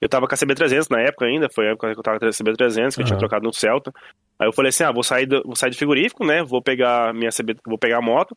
Eu 0.00 0.08
tava 0.08 0.26
com 0.26 0.34
a 0.34 0.38
CB300 0.38 0.86
na 0.90 1.00
época 1.00 1.26
ainda, 1.26 1.48
foi 1.54 1.68
a 1.68 1.70
época 1.72 1.92
que 1.92 1.98
eu 1.98 2.02
tava 2.02 2.18
com 2.18 2.24
a 2.24 2.30
CB300, 2.30 2.94
que 2.94 3.00
uhum. 3.00 3.02
eu 3.02 3.04
tinha 3.04 3.18
trocado 3.18 3.44
no 3.44 3.52
Celta. 3.52 3.92
Aí 4.38 4.48
eu 4.48 4.52
falei 4.52 4.70
assim, 4.70 4.82
ah, 4.82 4.90
vou 4.90 5.02
sair 5.02 5.26
do, 5.26 5.42
vou 5.44 5.54
sair 5.54 5.70
do 5.70 5.76
frigorífico, 5.76 6.24
né? 6.24 6.42
Vou 6.42 6.62
pegar 6.62 7.12
minha 7.12 7.30
CB, 7.30 7.56
vou 7.66 7.76
pegar 7.76 7.98
a 7.98 8.02
moto, 8.02 8.34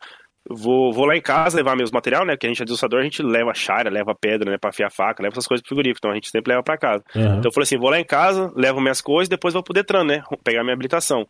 vou, 0.50 0.92
vou 0.92 1.06
lá 1.06 1.16
em 1.16 1.22
casa 1.22 1.56
levar 1.56 1.78
meus 1.78 1.92
material, 1.92 2.26
né? 2.26 2.36
Que 2.36 2.46
a 2.46 2.50
gente 2.50 2.62
é 2.62 2.66
desussador, 2.66 3.00
a 3.00 3.04
gente 3.04 3.24
leva 3.24 3.54
chara, 3.54 3.90
leva 3.90 4.14
pedra, 4.14 4.52
né? 4.52 4.58
Pra 4.58 4.72
afiar 4.72 4.92
faca, 4.92 5.24
leva 5.24 5.34
essas 5.34 5.48
coisas 5.48 5.62
pro 5.62 5.70
frigorífico, 5.70 6.00
então 6.00 6.12
a 6.12 6.16
gente 6.16 6.30
sempre 6.30 6.52
leva 6.52 6.64
pra 6.64 6.78
casa. 6.78 7.02
Uhum. 7.16 7.38
Então 7.38 7.44
eu 7.46 7.54
falei 7.54 7.64
assim, 7.64 7.78
vou 7.78 7.90
lá 7.90 8.00
em 8.00 8.06
casa, 8.06 8.52
levo 8.56 8.82
minhas 8.82 9.00
coisas, 9.00 9.30
depois 9.30 9.54
vou 9.54 9.64
pro 9.64 9.74
Detran, 9.74 10.04
né? 10.04 10.22
Pegar 10.44 10.64
minha 10.64 10.74
habilitação. 10.74 11.26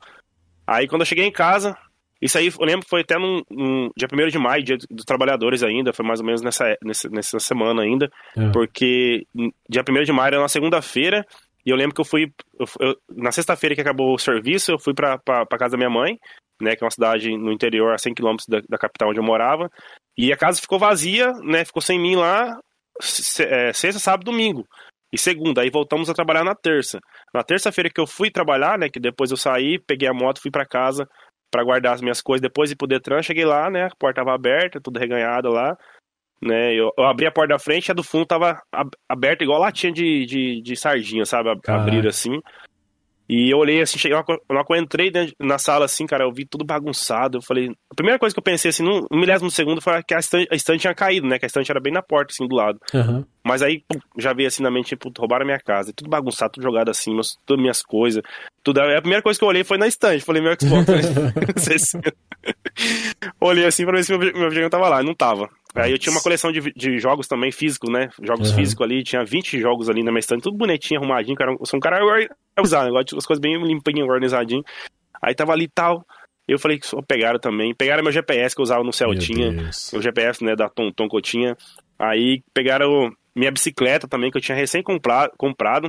Aí 0.65 0.87
quando 0.87 1.01
eu 1.01 1.05
cheguei 1.05 1.25
em 1.25 1.31
casa, 1.31 1.77
isso 2.21 2.37
aí, 2.37 2.47
eu 2.47 2.65
lembro 2.65 2.83
que 2.83 2.89
foi 2.89 3.01
até 3.01 3.17
num 3.17 3.41
dia 3.97 4.07
1 4.11 4.27
de 4.29 4.39
maio, 4.39 4.63
dia 4.63 4.77
dos 4.89 5.05
trabalhadores 5.05 5.61
ainda, 5.61 5.93
foi 5.93 6.05
mais 6.05 6.19
ou 6.19 6.25
menos 6.25 6.41
nessa, 6.41 6.77
nessa, 6.83 7.09
nessa 7.09 7.39
semana 7.39 7.81
ainda, 7.81 8.09
é. 8.37 8.49
porque 8.51 9.25
dia 9.69 9.83
1 9.87 10.03
de 10.03 10.13
maio 10.13 10.27
era 10.27 10.39
uma 10.39 10.47
segunda-feira, 10.47 11.25
e 11.65 11.69
eu 11.69 11.75
lembro 11.75 11.95
que 11.95 12.01
eu 12.01 12.05
fui, 12.05 12.31
eu, 12.59 12.65
eu, 12.79 12.95
na 13.09 13.31
sexta-feira 13.31 13.75
que 13.75 13.81
acabou 13.81 14.13
o 14.13 14.19
serviço, 14.19 14.71
eu 14.71 14.79
fui 14.79 14.93
pra, 14.93 15.17
pra, 15.17 15.45
pra, 15.45 15.57
casa 15.57 15.71
da 15.71 15.77
minha 15.77 15.89
mãe, 15.89 16.17
né, 16.61 16.75
que 16.75 16.83
é 16.83 16.85
uma 16.85 16.91
cidade 16.91 17.29
no 17.37 17.51
interior, 17.51 17.93
a 17.93 17.97
100 17.97 18.13
quilômetros 18.13 18.47
da, 18.47 18.61
da 18.69 18.77
capital 18.77 19.09
onde 19.09 19.19
eu 19.19 19.23
morava, 19.23 19.69
e 20.17 20.31
a 20.31 20.37
casa 20.37 20.61
ficou 20.61 20.79
vazia, 20.79 21.31
né, 21.43 21.65
ficou 21.65 21.81
sem 21.81 21.99
mim 21.99 22.15
lá, 22.15 22.57
é, 23.39 23.73
sexta, 23.73 23.99
sábado, 23.99 24.25
domingo 24.25 24.65
e 25.11 25.17
segunda. 25.17 25.61
Aí 25.61 25.69
voltamos 25.69 26.09
a 26.09 26.13
trabalhar 26.13 26.43
na 26.43 26.55
terça. 26.55 26.99
Na 27.33 27.43
terça-feira 27.43 27.89
que 27.89 27.99
eu 27.99 28.07
fui 28.07 28.29
trabalhar, 28.29 28.77
né, 28.77 28.89
que 28.89 28.99
depois 28.99 29.31
eu 29.31 29.37
saí, 29.37 29.79
peguei 29.79 30.07
a 30.07 30.13
moto, 30.13 30.41
fui 30.41 30.51
para 30.51 30.65
casa, 30.65 31.07
para 31.53 31.63
guardar 31.63 31.93
as 31.93 32.01
minhas 32.01 32.19
coisas 32.19 32.41
depois 32.41 32.71
ir 32.71 32.75
pro 32.75 32.87
Detran. 32.87 33.21
Cheguei 33.21 33.45
lá, 33.45 33.69
né? 33.69 33.85
A 33.85 33.95
porta 33.95 34.21
tava 34.21 34.33
aberta, 34.33 34.81
tudo 34.81 34.99
reganhado 34.99 35.49
lá. 35.49 35.77
Né, 36.41 36.73
eu, 36.73 36.91
eu 36.97 37.05
abri 37.05 37.25
a 37.25 37.31
porta 37.31 37.53
da 37.53 37.59
frente 37.59 37.87
e 37.87 37.91
a 37.91 37.95
do 37.95 38.03
fundo 38.03 38.25
tava 38.25 38.61
aberta 39.07 39.45
igual 39.45 39.61
latinha 39.61 39.93
de, 39.93 40.25
de, 40.25 40.61
de 40.61 40.75
sardinha, 40.75 41.25
sabe? 41.25 41.49
Abrir 41.67 42.05
assim. 42.05 42.41
E 43.27 43.49
eu 43.49 43.57
olhei 43.57 43.81
assim, 43.81 43.97
cheguei, 43.97 44.21
quando 44.23 44.41
eu 44.69 44.75
entrei 44.75 45.11
na 45.39 45.57
sala 45.57 45.85
assim, 45.85 46.05
cara, 46.05 46.25
eu 46.25 46.31
vi 46.31 46.45
tudo 46.45 46.65
bagunçado. 46.65 47.37
Eu 47.37 47.41
falei, 47.41 47.69
a 47.89 47.95
primeira 47.95 48.19
coisa 48.19 48.33
que 48.33 48.39
eu 48.39 48.43
pensei 48.43 48.69
assim, 48.69 48.83
no 48.83 49.07
milésimo 49.11 49.49
segundo 49.49 49.81
foi 49.81 50.03
que 50.03 50.13
a 50.13 50.19
estante, 50.19 50.47
a 50.51 50.55
estante 50.55 50.81
tinha 50.81 50.93
caído, 50.93 51.27
né? 51.27 51.39
Que 51.39 51.45
a 51.45 51.47
estante 51.47 51.71
era 51.71 51.79
bem 51.79 51.93
na 51.93 52.01
porta, 52.01 52.33
assim, 52.33 52.47
do 52.47 52.55
lado. 52.55 52.79
Uhum. 52.93 53.23
Mas 53.43 53.61
aí, 53.61 53.83
pum, 53.87 53.99
já 54.17 54.33
veio 54.33 54.47
assim 54.47 54.61
na 54.61 54.71
mente, 54.71 54.89
tipo, 54.89 55.11
roubaram 55.17 55.43
a 55.43 55.45
minha 55.45 55.59
casa. 55.59 55.93
Tudo 55.95 56.09
bagunçado, 56.09 56.53
tudo 56.53 56.63
jogado 56.63 56.89
assim, 56.89 57.13
meus, 57.13 57.37
todas 57.45 57.61
minhas 57.61 57.81
coisas. 57.81 58.21
Tudo. 58.61 58.79
A 58.81 59.01
primeira 59.01 59.21
coisa 59.21 59.39
que 59.39 59.43
eu 59.43 59.49
olhei 59.49 59.63
foi 59.63 59.77
na 59.77 59.87
estante. 59.87 60.23
Falei, 60.23 60.41
meu 60.41 60.55
Xbox. 60.59 60.87
Né? 60.87 62.03
olhei 63.39 63.65
assim 63.65 63.85
pra 63.85 63.95
ver 63.95 64.03
se 64.03 64.11
meu, 64.11 64.19
meu 64.19 64.49
videogame 64.49 64.69
tava 64.69 64.89
lá. 64.89 65.03
Não 65.03 65.13
tava. 65.13 65.49
Aí 65.75 65.91
eu 65.91 65.97
tinha 65.97 66.13
uma 66.13 66.21
coleção 66.21 66.51
de, 66.51 66.71
de 66.75 66.99
jogos 66.99 67.27
também, 67.27 67.51
físicos, 67.51 67.91
né? 67.91 68.09
Jogos 68.21 68.51
uhum. 68.51 68.55
físicos 68.55 68.85
ali, 68.85 69.03
tinha 69.03 69.23
20 69.25 69.59
jogos 69.59 69.89
ali 69.89 70.03
na 70.03 70.11
minha 70.11 70.19
estante, 70.19 70.43
tudo 70.43 70.57
bonitinho, 70.57 70.99
arrumadinho, 70.99 71.35
cara. 71.35 71.51
Eu 71.51 71.65
sou 71.65 71.77
um 71.77 71.81
cara 71.81 71.99
organizado, 72.03 72.89
eu 72.89 72.93
gosto 72.93 73.17
as 73.17 73.25
coisas 73.25 73.41
bem 73.41 73.61
limpinhas, 73.63 74.07
organizadinho. 74.07 74.63
Aí 75.21 75.33
tava 75.33 75.53
ali 75.53 75.65
e 75.65 75.69
tal. 75.69 76.05
Eu 76.47 76.59
falei 76.59 76.77
que 76.77 76.85
só 76.85 77.01
pegaram 77.01 77.39
também. 77.39 77.73
Pegaram 77.73 78.03
meu 78.03 78.11
GPS 78.11 78.55
que 78.55 78.61
eu 78.61 78.63
usava 78.63 78.83
no 78.83 78.93
Celtinha. 78.93 79.69
O 79.93 80.01
GPS, 80.01 80.43
né, 80.43 80.55
da 80.55 80.69
Tom 80.69 80.91
Tom 80.91 81.07
que 81.07 81.15
eu 81.15 81.21
tinha. 81.21 81.57
Aí 81.97 82.43
pegaram 82.53 83.11
minha 83.35 83.51
bicicleta 83.51 84.07
também, 84.07 84.29
que 84.29 84.37
eu 84.37 84.41
tinha 84.41 84.55
recém 84.55 84.83
comprado. 84.83 85.31
comprado 85.37 85.87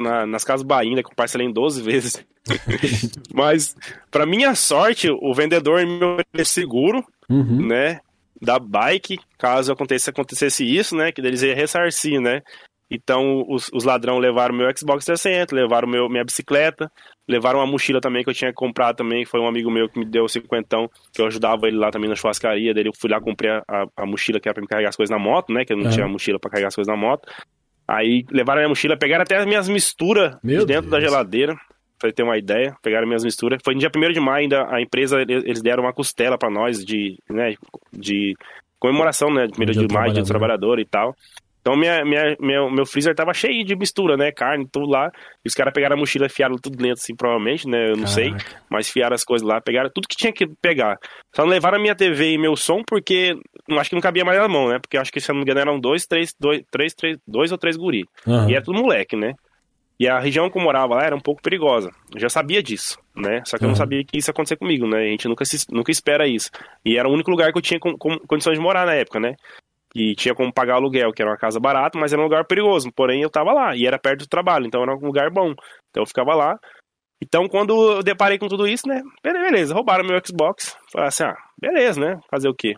na, 0.00 0.26
nas 0.26 0.44
casas 0.44 0.64
Bahia, 0.64 0.94
né, 0.94 1.02
que 1.02 1.10
eu 1.10 1.16
parcelei 1.16 1.46
em 1.46 1.52
12 1.52 1.82
vezes. 1.82 2.24
Mas, 3.34 3.76
para 4.10 4.24
minha 4.24 4.54
sorte, 4.54 5.08
o 5.10 5.34
vendedor 5.34 5.84
me 5.84 6.02
ofereceu 6.04 6.62
seguro, 6.62 7.04
uhum. 7.28 7.66
né? 7.66 8.00
Da 8.42 8.58
bike, 8.58 9.18
caso 9.38 9.72
acontecesse, 9.72 10.10
acontecesse 10.10 10.64
isso, 10.64 10.96
né? 10.96 11.12
Que 11.12 11.20
eles 11.20 11.42
iam 11.42 11.54
ressarcir, 11.54 12.20
né? 12.20 12.42
Então 12.90 13.46
os, 13.48 13.70
os 13.72 13.84
ladrões 13.84 14.20
levaram 14.20 14.54
meu 14.54 14.66
Xbox 14.76 15.04
360, 15.04 15.54
levaram 15.54 15.88
meu, 15.88 16.10
minha 16.10 16.24
bicicleta, 16.24 16.90
levaram 17.26 17.60
uma 17.60 17.66
mochila 17.66 18.00
também 18.00 18.22
que 18.22 18.28
eu 18.28 18.34
tinha 18.34 18.52
comprado 18.52 18.96
também, 18.96 19.24
foi 19.24 19.40
um 19.40 19.46
amigo 19.46 19.70
meu 19.70 19.88
que 19.88 19.98
me 19.98 20.04
deu 20.04 20.24
o 20.24 20.28
cinquentão, 20.28 20.90
que 21.14 21.22
eu 21.22 21.26
ajudava 21.26 21.68
ele 21.68 21.78
lá 21.78 21.90
também 21.90 22.10
na 22.10 22.16
churrascaria 22.16 22.74
dele. 22.74 22.88
Eu 22.88 22.92
fui 23.00 23.08
lá, 23.08 23.20
comprei 23.20 23.50
a, 23.50 23.86
a 23.96 24.04
mochila 24.04 24.40
que 24.40 24.48
era 24.48 24.54
pra 24.54 24.60
me 24.60 24.68
carregar 24.68 24.90
as 24.90 24.96
coisas 24.96 25.10
na 25.10 25.22
moto, 25.22 25.52
né? 25.52 25.64
Que 25.64 25.72
eu 25.72 25.76
não 25.76 25.88
é. 25.88 25.90
tinha 25.90 26.06
mochila 26.08 26.38
para 26.38 26.50
carregar 26.50 26.68
as 26.68 26.74
coisas 26.74 26.92
na 26.92 27.00
moto. 27.00 27.30
Aí 27.86 28.26
levaram 28.30 28.58
a 28.58 28.62
minha 28.62 28.68
mochila, 28.68 28.96
pegaram 28.96 29.22
até 29.22 29.36
as 29.36 29.46
minhas 29.46 29.68
misturas 29.68 30.36
de 30.42 30.56
dentro 30.66 30.66
Deus. 30.66 30.90
da 30.90 31.00
geladeira 31.00 31.56
pra 32.02 32.12
ter 32.12 32.24
uma 32.24 32.36
ideia, 32.36 32.74
pegaram 32.82 33.06
minhas 33.06 33.24
misturas. 33.24 33.60
Foi 33.64 33.74
no 33.74 33.80
dia 33.80 33.90
1 33.94 34.12
de 34.12 34.20
maio, 34.20 34.42
ainda 34.42 34.66
a 34.68 34.80
empresa, 34.80 35.22
eles 35.22 35.62
deram 35.62 35.84
uma 35.84 35.92
costela 35.92 36.36
para 36.36 36.50
nós 36.50 36.84
de, 36.84 37.16
né, 37.30 37.54
de 37.92 38.34
comemoração, 38.78 39.32
né, 39.32 39.46
de 39.46 39.62
1 39.62 39.86
de 39.86 39.94
maio, 39.94 40.12
dia 40.12 40.22
do 40.22 40.28
trabalhador 40.28 40.80
e 40.80 40.84
tal. 40.84 41.14
Então 41.60 41.76
minha, 41.76 42.04
minha, 42.04 42.36
minha, 42.40 42.68
meu 42.68 42.84
freezer 42.84 43.14
tava 43.14 43.32
cheio 43.32 43.64
de 43.64 43.76
mistura, 43.76 44.16
né? 44.16 44.32
Carne, 44.32 44.66
tudo 44.70 44.84
lá. 44.84 45.12
E 45.44 45.48
os 45.48 45.54
caras 45.54 45.72
pegaram 45.72 45.94
a 45.94 45.98
mochila 45.98 46.26
e 46.26 46.28
fiaram 46.28 46.56
tudo 46.56 46.76
dentro, 46.76 47.00
assim, 47.00 47.14
provavelmente, 47.14 47.68
né? 47.68 47.84
Eu 47.84 47.96
não 47.96 48.04
Caraca. 48.04 48.14
sei. 48.14 48.34
Mas 48.68 48.90
fiaram 48.90 49.14
as 49.14 49.22
coisas 49.22 49.46
lá, 49.46 49.60
pegaram 49.60 49.88
tudo 49.94 50.08
que 50.08 50.16
tinha 50.16 50.32
que 50.32 50.44
pegar. 50.60 50.98
Só 51.32 51.42
não 51.42 51.50
levaram 51.50 51.78
a 51.78 51.80
minha 51.80 51.94
TV 51.94 52.32
e 52.32 52.38
meu 52.38 52.56
som 52.56 52.82
porque 52.84 53.36
não 53.68 53.78
acho 53.78 53.90
que 53.90 53.94
não 53.94 54.02
cabia 54.02 54.24
mais 54.24 54.40
na 54.40 54.48
mão, 54.48 54.70
né? 54.70 54.80
Porque 54.80 54.96
acho 54.96 55.12
que, 55.12 55.20
se 55.20 55.30
eu 55.30 55.34
não 55.34 55.38
me 55.38 55.44
engano, 55.44 55.60
eram 55.60 55.78
dois, 55.78 56.04
três, 56.04 56.34
dois, 56.38 56.62
três, 56.68 56.94
três, 56.94 57.16
dois 57.24 57.52
ou 57.52 57.58
três 57.58 57.76
guri. 57.76 58.04
Uhum. 58.26 58.50
E 58.50 58.56
era 58.56 58.64
tudo 58.64 58.82
moleque, 58.82 59.14
né? 59.14 59.32
E 59.98 60.08
a 60.08 60.18
região 60.18 60.50
que 60.50 60.58
eu 60.58 60.62
morava 60.62 60.94
lá 60.94 61.04
era 61.04 61.14
um 61.14 61.20
pouco 61.20 61.42
perigosa. 61.42 61.90
Eu 62.12 62.20
já 62.20 62.28
sabia 62.28 62.62
disso, 62.62 62.98
né? 63.14 63.42
Só 63.44 63.56
que 63.56 63.64
eu 63.64 63.68
não 63.68 63.74
uhum. 63.74 63.76
sabia 63.76 64.04
que 64.04 64.18
isso 64.18 64.30
ia 64.30 64.32
acontecer 64.32 64.56
comigo, 64.56 64.86
né? 64.86 64.98
A 64.98 65.10
gente 65.10 65.28
nunca, 65.28 65.44
se, 65.44 65.64
nunca 65.70 65.90
espera 65.90 66.26
isso. 66.26 66.50
E 66.84 66.98
era 66.98 67.08
o 67.08 67.12
único 67.12 67.30
lugar 67.30 67.52
que 67.52 67.58
eu 67.58 67.62
tinha 67.62 67.78
com, 67.78 67.96
com, 67.96 68.18
condições 68.26 68.58
de 68.58 68.62
morar 68.62 68.86
na 68.86 68.94
época, 68.94 69.20
né? 69.20 69.34
E 69.94 70.14
tinha 70.14 70.34
como 70.34 70.52
pagar 70.52 70.76
aluguel, 70.76 71.12
que 71.12 71.22
era 71.22 71.30
uma 71.30 71.36
casa 71.36 71.60
barata, 71.60 71.98
mas 71.98 72.12
era 72.12 72.20
um 72.20 72.24
lugar 72.24 72.46
perigoso. 72.46 72.90
Porém, 72.96 73.22
eu 73.22 73.30
tava 73.30 73.52
lá 73.52 73.76
e 73.76 73.86
era 73.86 73.98
perto 73.98 74.20
do 74.20 74.28
trabalho, 74.28 74.66
então 74.66 74.82
era 74.82 74.96
um 74.96 75.06
lugar 75.06 75.30
bom. 75.30 75.52
Então 75.90 76.02
eu 76.02 76.06
ficava 76.06 76.34
lá. 76.34 76.58
Então, 77.22 77.46
quando 77.46 77.98
eu 77.98 78.02
deparei 78.02 78.38
com 78.38 78.48
tudo 78.48 78.66
isso, 78.66 78.88
né? 78.88 79.00
Beleza, 79.22 79.74
roubaram 79.74 80.04
meu 80.04 80.20
Xbox. 80.26 80.76
Falei 80.90 81.08
assim, 81.08 81.24
ah, 81.24 81.36
beleza, 81.60 82.00
né? 82.00 82.18
Fazer 82.28 82.48
o 82.48 82.54
quê? 82.54 82.74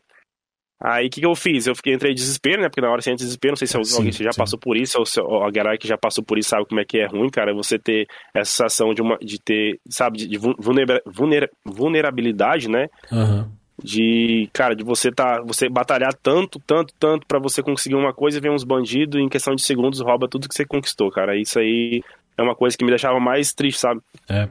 Aí 0.87 1.07
o 1.07 1.11
que, 1.11 1.21
que 1.23 1.27
eu 1.27 1.35
fiz? 1.35 1.67
Eu 1.67 1.75
fiquei 1.75 1.95
entrei 1.95 2.13
em 2.13 2.15
desespero, 2.15 2.61
né? 2.61 2.69
Porque 2.69 2.83
na 2.83 2.91
hora 2.91 3.01
você 3.01 3.11
entra 3.11 3.25
em 3.25 3.27
desespero, 3.27 3.53
não 3.53 3.57
sei 3.57 3.67
se 3.67 3.85
sim, 3.85 3.97
alguém 3.97 4.13
já 4.13 4.33
sim. 4.33 4.39
passou 4.39 4.59
por 4.59 4.77
isso, 4.77 4.99
ou 4.99 5.07
se 5.07 5.19
a 5.19 5.51
galera 5.51 5.79
que 5.79 5.89
já 5.89 5.97
passou 5.97 6.23
por 6.23 6.39
isso 6.39 6.51
sabe 6.51 6.67
como 6.67 6.79
é 6.79 6.85
que 6.85 6.99
é 6.99 7.07
ruim, 7.07 7.31
cara. 7.31 7.55
Você 7.55 7.79
ter 7.79 8.07
essa 8.35 8.51
sensação 8.51 8.93
de, 8.93 9.01
uma, 9.01 9.17
de 9.17 9.41
ter, 9.41 9.81
sabe, 9.89 10.27
de 10.27 10.37
vulnera, 10.37 11.01
vulnera, 11.07 11.51
vulnerabilidade, 11.65 12.69
né? 12.69 12.91
Uhum. 13.11 13.49
De, 13.83 14.47
cara, 14.53 14.77
de 14.77 14.85
você 14.85 15.11
tá, 15.11 15.41
você 15.41 15.71
batalhar 15.71 16.13
tanto, 16.13 16.61
tanto, 16.67 16.93
tanto 17.01 17.27
para 17.27 17.39
você 17.39 17.63
conseguir 17.63 17.95
uma 17.95 18.13
coisa 18.13 18.37
e 18.37 18.41
vem 18.43 18.53
uns 18.53 18.63
bandidos 18.63 19.19
e 19.19 19.23
em 19.23 19.29
questão 19.29 19.55
de 19.55 19.63
segundos 19.63 20.01
rouba 20.01 20.29
tudo 20.29 20.51
que 20.51 20.55
você 20.55 20.67
conquistou, 20.67 21.11
cara. 21.11 21.35
Isso 21.35 21.59
aí 21.59 22.03
é 22.37 22.43
uma 22.43 22.55
coisa 22.55 22.77
que 22.77 22.85
me 22.85 22.91
deixava 22.91 23.19
mais 23.19 23.55
triste, 23.55 23.81
sabe? 23.81 24.03
É. 24.29 24.51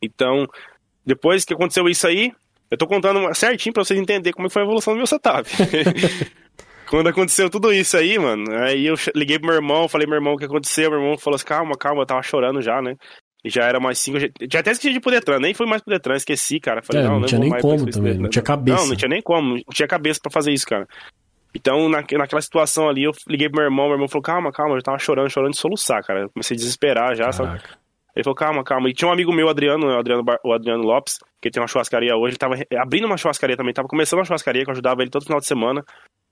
Então, 0.00 0.46
depois 1.04 1.44
que 1.44 1.52
aconteceu 1.52 1.88
isso 1.88 2.06
aí, 2.06 2.32
eu 2.70 2.76
tô 2.76 2.86
contando 2.86 3.34
certinho 3.34 3.72
pra 3.72 3.84
vocês 3.84 3.98
entenderem 3.98 4.32
como 4.32 4.50
foi 4.50 4.62
a 4.62 4.64
evolução 4.64 4.94
do 4.94 4.98
meu 4.98 5.06
setup. 5.06 5.48
Quando 6.88 7.08
aconteceu 7.08 7.50
tudo 7.50 7.72
isso 7.72 7.96
aí, 7.96 8.18
mano, 8.18 8.44
aí 8.62 8.86
eu 8.86 8.94
liguei 9.14 9.38
pro 9.38 9.48
meu 9.48 9.56
irmão, 9.56 9.88
falei, 9.88 10.06
meu 10.06 10.16
irmão, 10.16 10.34
o 10.34 10.36
que 10.38 10.46
aconteceu? 10.46 10.90
Meu 10.90 11.00
irmão 11.00 11.18
falou 11.18 11.36
assim, 11.36 11.44
calma, 11.44 11.76
calma, 11.76 12.02
eu 12.02 12.06
tava 12.06 12.22
chorando 12.22 12.62
já, 12.62 12.80
né? 12.80 12.94
E 13.44 13.50
já 13.50 13.64
era 13.64 13.78
mais 13.78 13.98
cinco. 13.98 14.18
Já 14.50 14.60
até 14.60 14.72
esqueci 14.72 14.92
de 14.92 15.00
poder 15.00 15.20
Detran, 15.20 15.38
nem 15.38 15.54
fui 15.54 15.66
mais 15.66 15.82
pro 15.82 15.92
Detran, 15.92 16.16
esqueci, 16.16 16.58
cara. 16.58 16.82
Falei, 16.82 17.02
é, 17.02 17.06
não, 17.06 17.20
não, 17.20 17.26
tinha 17.26 17.38
nem 17.38 17.50
como 17.60 17.90
também, 17.90 18.14
não 18.14 18.28
tinha 18.28 18.42
cabeça. 18.42 18.78
Não, 18.78 18.86
não 18.88 18.96
tinha 18.96 19.08
nem 19.08 19.22
como, 19.22 19.54
não 19.54 19.72
tinha 19.72 19.86
cabeça 19.86 20.18
para 20.22 20.32
fazer 20.32 20.50
isso, 20.50 20.66
cara. 20.66 20.88
Então, 21.54 21.88
na, 21.88 22.02
naquela 22.12 22.42
situação 22.42 22.88
ali, 22.88 23.04
eu 23.04 23.12
liguei 23.28 23.48
pro 23.48 23.58
meu 23.58 23.66
irmão, 23.66 23.86
meu 23.86 23.94
irmão 23.94 24.08
falou, 24.08 24.22
calma, 24.22 24.52
calma, 24.52 24.76
eu 24.76 24.82
tava 24.82 24.98
chorando, 24.98 25.30
chorando 25.30 25.52
de 25.52 25.58
soluçar, 25.58 26.02
cara. 26.04 26.22
Eu 26.22 26.30
comecei 26.30 26.54
a 26.54 26.58
desesperar 26.58 27.14
já, 27.14 27.30
Caraca. 27.30 27.32
sabe? 27.32 27.62
Ele 28.18 28.24
falou, 28.24 28.34
calma, 28.34 28.64
calma. 28.64 28.90
E 28.90 28.92
tinha 28.92 29.08
um 29.08 29.12
amigo 29.12 29.32
meu, 29.32 29.48
Adriano, 29.48 29.86
o 29.86 29.96
Adriano, 29.96 30.24
o 30.42 30.52
Adriano 30.52 30.82
Lopes, 30.82 31.20
que 31.40 31.52
tem 31.52 31.62
uma 31.62 31.68
churrascaria 31.68 32.16
hoje, 32.16 32.32
ele 32.32 32.36
tava 32.36 32.56
abrindo 32.76 33.06
uma 33.06 33.16
churrascaria 33.16 33.56
também, 33.56 33.72
tava 33.72 33.86
começando 33.86 34.18
uma 34.18 34.24
churrascaria, 34.24 34.64
que 34.64 34.70
eu 34.70 34.72
ajudava 34.72 35.02
ele 35.02 35.10
todo 35.10 35.24
final 35.24 35.38
de 35.38 35.46
semana, 35.46 35.84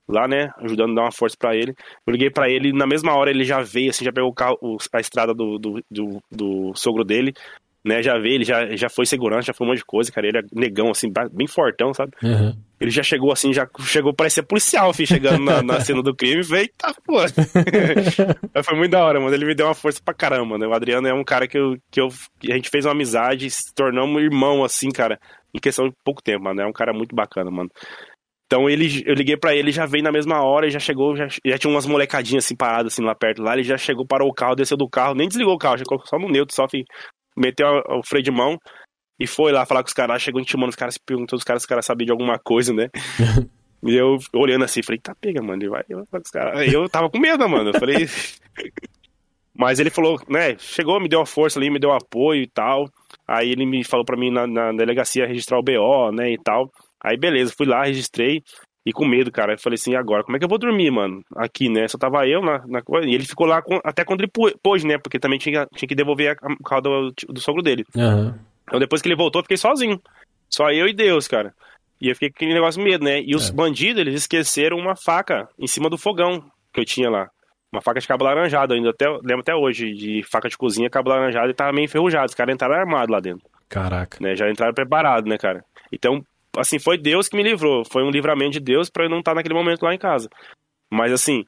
lá, 0.09 0.27
né, 0.27 0.51
ajudando 0.59 0.91
a 0.91 0.95
dar 0.97 1.03
uma 1.03 1.13
força 1.13 1.37
para 1.39 1.55
ele. 1.55 1.77
Eu 2.05 2.11
liguei 2.11 2.29
para 2.29 2.51
ele, 2.51 2.73
na 2.73 2.89
mesma 2.89 3.15
hora 3.15 3.31
ele 3.31 3.45
já 3.45 3.61
veio, 3.61 3.91
assim, 3.91 4.05
já 4.05 4.13
pegou 4.13 4.29
o 4.29 4.35
carro, 4.35 4.59
a 4.93 4.99
estrada 4.99 5.33
do, 5.33 5.61
do, 5.61 5.81
do, 5.89 6.21
do 6.29 6.73
sogro 6.75 7.05
dele, 7.05 7.33
né? 7.87 8.03
Já 8.03 8.19
veio, 8.19 8.35
ele 8.35 8.45
já, 8.45 8.75
já 8.75 8.89
foi 8.89 9.07
segurança, 9.07 9.47
já 9.47 9.55
foi 9.55 9.67
um 9.67 9.71
monte 9.71 9.79
de 9.79 9.85
coisa, 9.85 10.11
cara. 10.11 10.27
Ele 10.27 10.39
é 10.39 10.43
negão, 10.53 10.91
assim, 10.91 11.11
bem 11.33 11.47
fortão, 11.47 11.95
sabe? 11.95 12.13
Uhum. 12.23 12.55
Ele 12.81 12.91
já 12.91 13.03
chegou 13.03 13.33
assim, 13.33 13.53
já 13.53 13.67
chegou, 13.81 14.13
parecia 14.13 14.43
policial, 14.43 14.93
filho, 14.93 15.09
chegando 15.09 15.43
na, 15.43 15.63
na 15.63 15.81
cena 15.81 16.03
do 16.03 16.15
crime, 16.15 16.43
veio, 16.43 16.69
tá, 16.77 16.93
pô. 17.05 17.17
foi 18.63 18.77
muito 18.77 18.91
da 18.91 19.05
hora, 19.05 19.21
mano. 19.21 19.35
Ele 19.35 19.47
me 19.47 19.55
deu 19.55 19.67
uma 19.67 19.75
força 19.75 20.01
pra 20.05 20.13
caramba, 20.13 20.59
né? 20.59 20.67
O 20.67 20.75
Adriano 20.75 21.07
é 21.07 21.15
um 21.15 21.25
cara 21.25 21.47
que, 21.47 21.57
eu, 21.57 21.77
que, 21.91 22.01
eu, 22.01 22.09
que 22.39 22.53
a 22.53 22.57
gente 22.57 22.69
fez 22.69 22.85
uma 22.85 22.93
amizade, 22.93 23.49
se 23.49 23.75
tornamos 23.75 24.23
irmão, 24.23 24.65
assim, 24.65 24.91
cara, 24.91 25.19
em 25.55 25.59
questão 25.59 25.89
de 25.89 25.95
pouco 26.05 26.23
tempo, 26.23 26.45
mano. 26.45 26.61
É 26.61 26.67
um 26.67 26.73
cara 26.73 26.93
muito 26.93 27.15
bacana, 27.15 27.51
mano. 27.51 27.71
Então 28.47 28.71
ele, 28.71 29.03
eu 29.05 29.15
liguei 29.15 29.37
para 29.37 29.55
ele, 29.57 29.73
já 29.73 29.87
veio 29.87 30.05
na 30.05 30.13
mesma 30.13 30.41
hora, 30.41 30.71
já 30.71 30.79
chegou, 30.79 31.17
já, 31.17 31.27
já 31.45 31.59
tinha 31.59 31.71
umas 31.71 31.85
molecadinhas 31.85 32.45
assim 32.45 32.55
paradas 32.55 32.93
assim 32.93 33.03
lá 33.03 33.13
perto 33.13 33.43
lá, 33.43 33.55
ele 33.55 33.65
já 33.65 33.77
chegou, 33.77 34.07
parou 34.07 34.29
o 34.29 34.33
carro, 34.33 34.55
desceu 34.55 34.77
do 34.77 34.89
carro, 34.89 35.15
nem 35.15 35.27
desligou 35.27 35.55
o 35.55 35.59
carro, 35.59 35.77
já 35.77 35.85
colocou 35.85 36.07
só 36.07 36.17
no 36.17 36.29
neutro, 36.29 36.55
só 36.55 36.69
meteu 37.37 37.67
o 37.89 38.03
freio 38.03 38.25
de 38.25 38.31
mão 38.31 38.59
e 39.19 39.27
foi 39.27 39.53
lá 39.53 39.65
falar 39.65 39.83
com 39.83 39.89
os 39.89 39.95
caras. 39.95 40.23
Chegou 40.23 40.41
intimando 40.41 40.71
os 40.71 40.77
caras, 40.77 40.95
se 40.95 41.01
perguntou 41.01 41.37
os 41.37 41.45
caras 41.45 41.63
se 41.63 41.67
os 41.67 41.69
caras 41.69 41.87
sabiam 41.87 42.07
de 42.07 42.13
alguma 42.13 42.39
coisa, 42.39 42.73
né? 42.73 42.91
e 43.85 43.95
eu 43.95 44.19
olhando 44.35 44.65
assim, 44.65 44.83
falei, 44.83 45.01
tá 45.01 45.15
pega, 45.15 45.43
mano. 45.43 45.63
Ele 45.63 45.71
vai, 45.71 45.85
eu, 45.89 46.01
os 46.01 46.31
caras. 46.31 46.59
Aí 46.59 46.73
eu 46.73 46.89
tava 46.89 47.11
com 47.11 47.19
medo, 47.19 47.49
mano. 47.49 47.71
Eu 47.71 47.79
falei. 47.79 48.07
Mas 49.59 49.81
ele 49.81 49.89
falou, 49.89 50.21
né? 50.29 50.57
Chegou, 50.59 51.01
me 51.01 51.09
deu 51.09 51.23
a 51.23 51.27
força 51.27 51.59
ali, 51.59 51.71
me 51.71 51.79
deu 51.79 51.91
apoio 51.91 52.43
e 52.43 52.47
tal. 52.47 52.91
Aí 53.27 53.51
ele 53.51 53.65
me 53.65 53.83
falou 53.83 54.05
pra 54.05 54.17
mim 54.17 54.31
na, 54.31 54.47
na 54.47 54.73
delegacia 54.73 55.27
registrar 55.27 55.59
o 55.59 55.63
BO, 55.63 56.13
né? 56.13 56.31
E 56.31 56.39
tal. 56.39 56.71
Aí 57.03 57.17
beleza, 57.17 57.55
fui 57.57 57.67
lá, 57.67 57.85
registrei. 57.85 58.43
E 58.87 58.93
com 58.93 59.05
medo, 59.05 59.33
cara. 59.33 59.55
Eu 59.55 59.59
falei 59.59 59.75
assim, 59.75 59.97
agora, 59.97 60.23
como 60.23 60.37
é 60.37 60.39
que 60.39 60.45
eu 60.45 60.49
vou 60.49 60.59
dormir, 60.59 60.93
mano? 60.93 61.21
Aqui, 61.35 61.69
né? 61.69 61.89
Só 61.89 61.99
tava 61.99 62.25
eu 62.29 62.41
na, 62.41 62.65
na 62.69 62.81
E 63.05 63.13
ele 63.13 63.27
ficou 63.27 63.45
lá 63.45 63.61
com, 63.61 63.81
até 63.83 64.05
quando 64.05 64.21
ele 64.21 64.31
pôs, 64.63 64.85
né? 64.85 64.97
Porque 64.97 65.19
também 65.19 65.41
tinha, 65.41 65.67
tinha 65.75 65.89
que 65.89 65.95
devolver 65.95 66.37
o 66.61 66.63
carro 66.63 66.83
do, 66.83 67.15
do 67.29 67.41
sogro 67.41 67.63
dele. 67.63 67.85
Uhum. 67.97 68.33
Então 68.63 68.79
depois 68.79 69.03
que 69.03 69.09
ele 69.09 69.17
voltou, 69.17 69.41
eu 69.41 69.43
fiquei 69.43 69.57
sozinho. 69.57 70.01
Só 70.49 70.71
eu 70.71 70.87
e 70.87 70.95
Deus, 70.95 71.27
cara. 71.27 71.53
E 72.01 72.09
eu 72.09 72.15
fiquei 72.15 72.31
com 72.31 72.37
aquele 72.37 72.55
negócio 72.55 72.81
de 72.81 72.89
medo, 72.89 73.05
né? 73.05 73.21
E 73.23 73.35
os 73.35 73.51
é. 73.51 73.53
bandidos, 73.53 74.01
eles 74.01 74.15
esqueceram 74.15 74.77
uma 74.77 74.95
faca 74.95 75.49
em 75.59 75.67
cima 75.67 75.91
do 75.91 75.99
fogão 75.99 76.45
que 76.73 76.81
eu 76.81 76.85
tinha 76.85 77.11
lá. 77.11 77.29
Uma 77.73 77.83
faca 77.83 77.99
de 77.99 78.07
cabo 78.07 78.23
laranjado, 78.23 78.73
ainda 78.73 78.91
até, 78.91 79.09
lembro 79.09 79.41
até 79.41 79.55
hoje, 79.55 79.93
de 79.95 80.23
faca 80.23 80.49
de 80.49 80.57
cozinha, 80.57 80.89
cabo 80.89 81.11
laranjado, 81.11 81.51
e 81.51 81.55
tava 81.55 81.73
meio 81.73 81.87
enferrujado. 81.87 82.27
Os 82.27 82.35
caras 82.35 82.55
entraram 82.55 82.77
armados 82.77 83.11
lá 83.11 83.19
dentro. 83.19 83.49
Caraca. 83.69 84.19
Né? 84.21 84.37
Já 84.37 84.49
entraram 84.49 84.73
preparados, 84.73 85.29
né, 85.29 85.37
cara? 85.37 85.65
Então, 85.93 86.23
assim, 86.57 86.79
foi 86.79 86.99
Deus 86.99 87.29
que 87.29 87.37
me 87.37 87.43
livrou. 87.43 87.85
Foi 87.85 88.03
um 88.03 88.11
livramento 88.11 88.53
de 88.53 88.61
Deus 88.61 88.91
para 88.91 89.05
eu 89.05 89.11
não 89.11 89.21
estar 89.21 89.35
naquele 89.35 89.55
momento 89.55 89.83
lá 89.83 89.95
em 89.95 89.99
casa. 89.99 90.29
Mas 90.91 91.13
assim, 91.13 91.45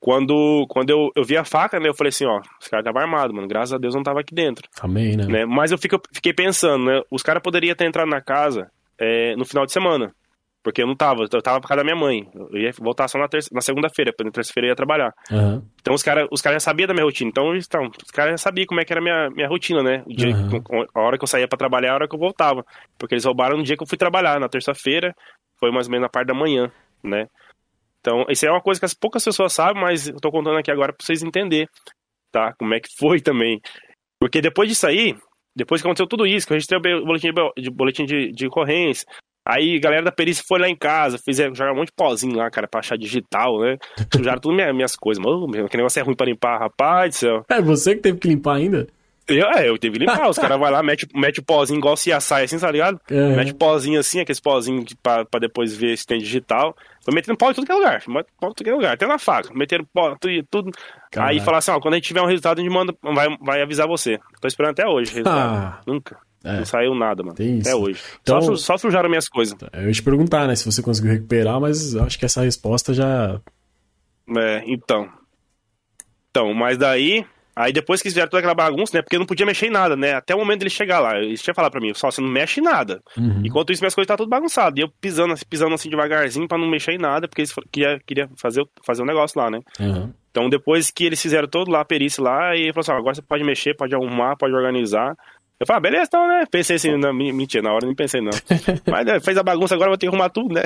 quando, 0.00 0.66
quando 0.68 0.90
eu, 0.90 1.10
eu 1.14 1.24
vi 1.24 1.36
a 1.36 1.44
faca, 1.44 1.78
né, 1.78 1.88
eu 1.88 1.94
falei 1.94 2.08
assim, 2.08 2.24
ó, 2.24 2.40
os 2.60 2.68
caras 2.68 2.84
estavam 2.84 3.02
armados, 3.02 3.34
mano. 3.34 3.46
Graças 3.46 3.72
a 3.72 3.78
Deus 3.78 3.94
não 3.94 4.02
tava 4.02 4.20
aqui 4.20 4.34
dentro. 4.34 4.66
Amém, 4.80 5.16
né? 5.16 5.26
né? 5.26 5.44
Mas 5.44 5.70
eu 5.70 5.78
fico, 5.78 6.00
fiquei 6.12 6.32
pensando, 6.32 6.84
né? 6.84 7.02
Os 7.10 7.22
caras 7.22 7.42
poderiam 7.42 7.74
ter 7.74 7.86
entrado 7.86 8.08
na 8.08 8.20
casa 8.20 8.70
é, 8.98 9.36
no 9.36 9.44
final 9.44 9.66
de 9.66 9.72
semana. 9.72 10.14
Porque 10.62 10.82
eu 10.82 10.86
não 10.86 10.94
tava, 10.94 11.22
eu 11.22 11.42
tava 11.42 11.60
por 11.60 11.68
causa 11.68 11.82
da 11.82 11.84
minha 11.84 11.96
mãe. 11.96 12.28
Eu 12.34 12.58
ia 12.58 12.70
voltar 12.78 13.08
só 13.08 13.18
na, 13.18 13.26
na 13.50 13.60
segunda-feira, 13.62 14.12
na 14.22 14.30
terça-feira 14.30 14.66
eu 14.66 14.70
ia 14.72 14.76
trabalhar. 14.76 15.14
Uhum. 15.30 15.62
Então 15.80 15.94
os 15.94 16.02
caras 16.02 16.28
os 16.30 16.42
cara 16.42 16.56
já 16.56 16.60
sabiam 16.60 16.86
da 16.86 16.92
minha 16.92 17.04
rotina. 17.04 17.30
Então, 17.30 17.56
então 17.56 17.90
os 18.04 18.10
caras 18.10 18.32
já 18.32 18.38
sabiam 18.38 18.66
como 18.66 18.80
é 18.80 18.84
que 18.84 18.92
era 18.92 19.00
a 19.00 19.02
minha, 19.02 19.30
minha 19.30 19.48
rotina, 19.48 19.82
né? 19.82 20.02
O 20.06 20.14
dia, 20.14 20.34
uhum. 20.34 20.86
A 20.94 21.00
hora 21.00 21.16
que 21.16 21.24
eu 21.24 21.28
saía 21.28 21.48
para 21.48 21.56
trabalhar, 21.56 21.92
a 21.92 21.94
hora 21.94 22.08
que 22.08 22.14
eu 22.14 22.18
voltava. 22.18 22.64
Porque 22.98 23.14
eles 23.14 23.24
roubaram 23.24 23.56
no 23.56 23.62
dia 23.62 23.76
que 23.76 23.82
eu 23.82 23.86
fui 23.86 23.96
trabalhar, 23.96 24.38
na 24.38 24.48
terça-feira, 24.48 25.14
foi 25.58 25.70
mais 25.70 25.86
ou 25.86 25.92
menos 25.92 26.04
na 26.04 26.10
parte 26.10 26.28
da 26.28 26.34
manhã, 26.34 26.70
né? 27.02 27.26
Então, 28.00 28.24
isso 28.28 28.46
é 28.46 28.50
uma 28.50 28.60
coisa 28.60 28.80
que 28.80 28.86
as 28.86 28.94
poucas 28.94 29.24
pessoas 29.24 29.52
sabem, 29.52 29.80
mas 29.80 30.08
eu 30.08 30.16
tô 30.16 30.30
contando 30.30 30.58
aqui 30.58 30.70
agora 30.70 30.92
pra 30.92 31.04
vocês 31.04 31.22
entenderem, 31.22 31.68
tá? 32.30 32.54
Como 32.58 32.74
é 32.74 32.80
que 32.80 32.88
foi 32.98 33.20
também. 33.20 33.60
Porque 34.18 34.40
depois 34.40 34.68
disso 34.68 34.86
aí, 34.86 35.14
depois 35.54 35.80
que 35.80 35.86
aconteceu 35.86 36.06
tudo 36.06 36.26
isso, 36.26 36.46
que 36.46 36.52
eu 36.52 36.56
registrei 36.56 36.78
o 36.78 37.04
boletim 37.04 37.32
de, 37.56 37.70
boletim 37.70 38.04
de, 38.04 38.32
de 38.32 38.46
ocorrência, 38.46 39.06
aí 39.52 39.76
a 39.76 39.80
galera 39.80 40.02
da 40.02 40.12
perícia 40.12 40.44
foi 40.46 40.58
lá 40.58 40.68
em 40.68 40.76
casa, 40.76 41.18
fizeram 41.18 41.54
jogar 41.54 41.72
um 41.72 41.76
monte 41.76 41.88
de 41.88 41.94
pozinho 41.94 42.36
lá, 42.36 42.50
cara, 42.50 42.68
pra 42.68 42.80
achar 42.80 42.96
digital, 42.96 43.60
né? 43.60 43.76
Sujaram 44.14 44.40
tudo 44.40 44.54
minhas, 44.54 44.74
minhas 44.74 44.96
coisas. 44.96 45.22
Mano, 45.22 45.68
que 45.68 45.76
negócio 45.76 46.00
é 46.00 46.02
ruim 46.02 46.14
pra 46.14 46.26
limpar, 46.26 46.58
rapaz 46.58 47.14
do 47.14 47.18
céu. 47.18 47.44
É 47.48 47.60
você 47.60 47.94
que 47.94 48.02
teve 48.02 48.18
que 48.18 48.28
limpar 48.28 48.56
ainda? 48.56 48.86
Eu, 49.28 49.46
é, 49.48 49.68
eu 49.68 49.78
tive 49.78 49.98
que 49.98 50.04
limpar. 50.04 50.28
Os 50.28 50.38
caras 50.38 50.58
vão 50.58 50.70
lá, 50.70 50.82
mete, 50.82 51.06
mete 51.14 51.40
o 51.40 51.42
pozinho 51.42 51.78
igual 51.78 51.96
se 51.96 52.12
assai 52.12 52.44
assim, 52.44 52.58
tá 52.58 52.70
ligado? 52.70 53.00
É. 53.08 53.36
Mete 53.36 53.52
o 53.52 53.54
pozinho 53.54 54.00
assim, 54.00 54.20
aqueles 54.20 54.40
pozinhos 54.40 54.92
pra, 55.02 55.24
pra 55.24 55.38
depois 55.38 55.76
ver 55.76 55.96
se 55.96 56.06
tem 56.06 56.18
digital. 56.18 56.76
Foi 57.04 57.14
metendo 57.14 57.38
pau 57.38 57.50
em 57.50 57.54
tudo 57.54 57.66
que 57.66 57.72
é 57.72 57.74
lugar. 57.74 58.02
Pau 58.04 58.50
em 58.50 58.54
tudo 58.54 58.64
que 58.64 58.70
é 58.70 58.74
lugar. 58.74 58.94
Até 58.94 59.06
na 59.06 59.18
faca. 59.18 59.52
Metendo 59.54 59.86
pau, 59.92 60.16
tudo. 60.18 60.42
tudo. 60.50 60.70
Aí 61.16 61.40
fala 61.40 61.58
assim, 61.58 61.70
ó, 61.70 61.80
quando 61.80 61.94
a 61.94 61.96
gente 61.96 62.06
tiver 62.06 62.22
um 62.22 62.26
resultado, 62.26 62.58
a 62.58 62.62
gente 62.62 62.72
manda, 62.72 62.94
vai, 63.02 63.28
vai 63.40 63.62
avisar 63.62 63.86
você. 63.86 64.18
Tô 64.40 64.48
esperando 64.48 64.72
até 64.72 64.86
hoje 64.86 65.12
o 65.12 65.14
resultado. 65.14 65.54
Ah. 65.54 65.80
Nunca. 65.86 66.18
É. 66.44 66.58
Não 66.58 66.64
saiu 66.64 66.94
nada, 66.94 67.22
mano. 67.22 67.34
Tem 67.34 67.58
isso. 67.58 67.68
Até 67.68 67.76
hoje. 67.76 68.00
Então, 68.22 68.40
só, 68.40 68.56
só 68.56 68.78
sujaram 68.78 69.08
minhas 69.08 69.28
coisas. 69.28 69.56
Eu 69.72 69.86
ia 69.86 69.92
te 69.92 70.02
perguntar, 70.02 70.46
né, 70.46 70.54
se 70.56 70.64
você 70.64 70.82
conseguiu 70.82 71.12
recuperar, 71.12 71.60
mas 71.60 71.94
acho 71.96 72.18
que 72.18 72.24
essa 72.24 72.42
resposta 72.42 72.94
já. 72.94 73.40
É, 74.36 74.62
então. 74.66 75.08
Então, 76.30 76.54
mas 76.54 76.78
daí 76.78 77.26
Aí 77.60 77.74
depois 77.74 78.00
que 78.00 78.08
eles 78.08 78.14
fizeram 78.14 78.30
toda 78.30 78.38
aquela 78.38 78.54
bagunça, 78.54 78.96
né? 78.96 79.02
Porque 79.02 79.16
eu 79.16 79.20
não 79.20 79.26
podia 79.26 79.44
mexer 79.44 79.66
em 79.66 79.70
nada, 79.70 79.94
né? 79.94 80.14
Até 80.14 80.34
o 80.34 80.38
momento 80.38 80.60
dele 80.60 80.70
chegar 80.70 80.98
lá. 80.98 81.18
Eles 81.18 81.42
tinham 81.42 81.54
falado 81.54 81.72
pra 81.72 81.80
mim, 81.80 81.92
só 81.92 82.10
você 82.10 82.20
não 82.20 82.28
mexe 82.28 82.58
em 82.58 82.62
nada. 82.62 83.02
Uhum. 83.16 83.42
Enquanto 83.44 83.70
isso, 83.70 83.82
minhas 83.82 83.94
coisas 83.94 84.08
tá 84.08 84.16
tudo 84.16 84.30
bagunçado. 84.30 84.78
E 84.78 84.82
eu 84.82 84.88
pisando, 85.00 85.34
pisando 85.46 85.74
assim 85.74 85.90
devagarzinho 85.90 86.48
pra 86.48 86.56
não 86.56 86.68
mexer 86.68 86.92
em 86.92 86.98
nada, 86.98 87.28
porque 87.28 87.42
eles 87.42 87.52
queriam, 87.70 87.98
queria 88.06 88.30
fazer, 88.36 88.64
fazer 88.82 89.02
um 89.02 89.06
negócio 89.06 89.38
lá, 89.38 89.50
né? 89.50 89.60
Uhum. 89.78 90.10
Então 90.30 90.48
depois 90.48 90.90
que 90.90 91.04
eles 91.04 91.20
fizeram 91.20 91.48
todo 91.48 91.70
lá 91.70 91.80
a 91.80 91.84
perícia 91.84 92.22
lá, 92.22 92.56
e 92.56 92.62
ele 92.62 92.72
falou 92.72 92.80
assim: 92.80 92.92
agora 92.92 93.14
você 93.16 93.22
pode 93.22 93.44
mexer, 93.44 93.76
pode 93.76 93.94
arrumar, 93.94 94.36
pode 94.36 94.54
organizar. 94.54 95.14
Eu 95.60 95.66
falei, 95.66 95.76
ah, 95.76 95.80
beleza, 95.80 96.04
então, 96.08 96.26
né? 96.26 96.44
Pensei 96.50 96.76
assim, 96.76 96.96
não, 96.96 97.12
mentira, 97.12 97.62
na 97.62 97.74
hora 97.74 97.84
nem 97.84 97.94
pensei, 97.94 98.22
não. 98.22 98.30
Mas 98.90 99.04
né, 99.04 99.20
fez 99.20 99.36
a 99.36 99.42
bagunça, 99.42 99.74
agora 99.74 99.90
vou 99.90 99.98
ter 99.98 100.06
que 100.06 100.08
arrumar 100.08 100.30
tudo, 100.30 100.54
né? 100.54 100.62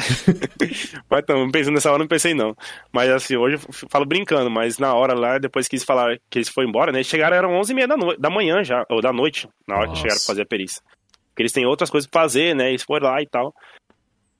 mas 1.11 1.21
então, 1.21 1.51
pensando 1.51 1.75
nessa 1.75 1.91
hora, 1.91 1.99
não 1.99 2.07
pensei, 2.07 2.33
não. 2.33 2.55
Mas 2.93 3.11
assim, 3.11 3.37
hoje 3.37 3.57
eu 3.57 3.89
falo 3.91 4.07
brincando, 4.07 4.49
mas 4.49 4.79
na 4.79 4.95
hora 4.95 5.13
lá, 5.13 5.39
depois 5.39 5.67
que 5.67 5.75
eles 5.75 5.85
falaram 5.85 6.17
que 6.31 6.39
eles 6.39 6.49
foram 6.49 6.69
embora, 6.69 6.93
né? 6.93 6.99
Eles 6.99 7.09
chegaram, 7.09 7.37
eram 7.37 7.61
11h30 7.61 7.87
da, 7.89 7.97
no... 7.97 8.17
da 8.17 8.31
manhã 8.31 8.63
já, 8.63 8.87
ou 8.89 9.03
da 9.03 9.13
noite, 9.13 9.49
na 9.67 9.75
hora 9.75 9.87
Nossa. 9.87 9.95
que 9.95 10.03
chegaram 10.03 10.21
pra 10.21 10.27
fazer 10.27 10.43
a 10.43 10.47
perícia. 10.47 10.81
Porque 11.31 11.43
eles 11.43 11.53
têm 11.53 11.67
outras 11.67 11.91
coisas 11.91 12.09
pra 12.09 12.21
fazer, 12.21 12.55
né? 12.55 12.69
Eles 12.69 12.85
foram 12.85 13.09
lá 13.09 13.21
e 13.21 13.27
tal. 13.27 13.53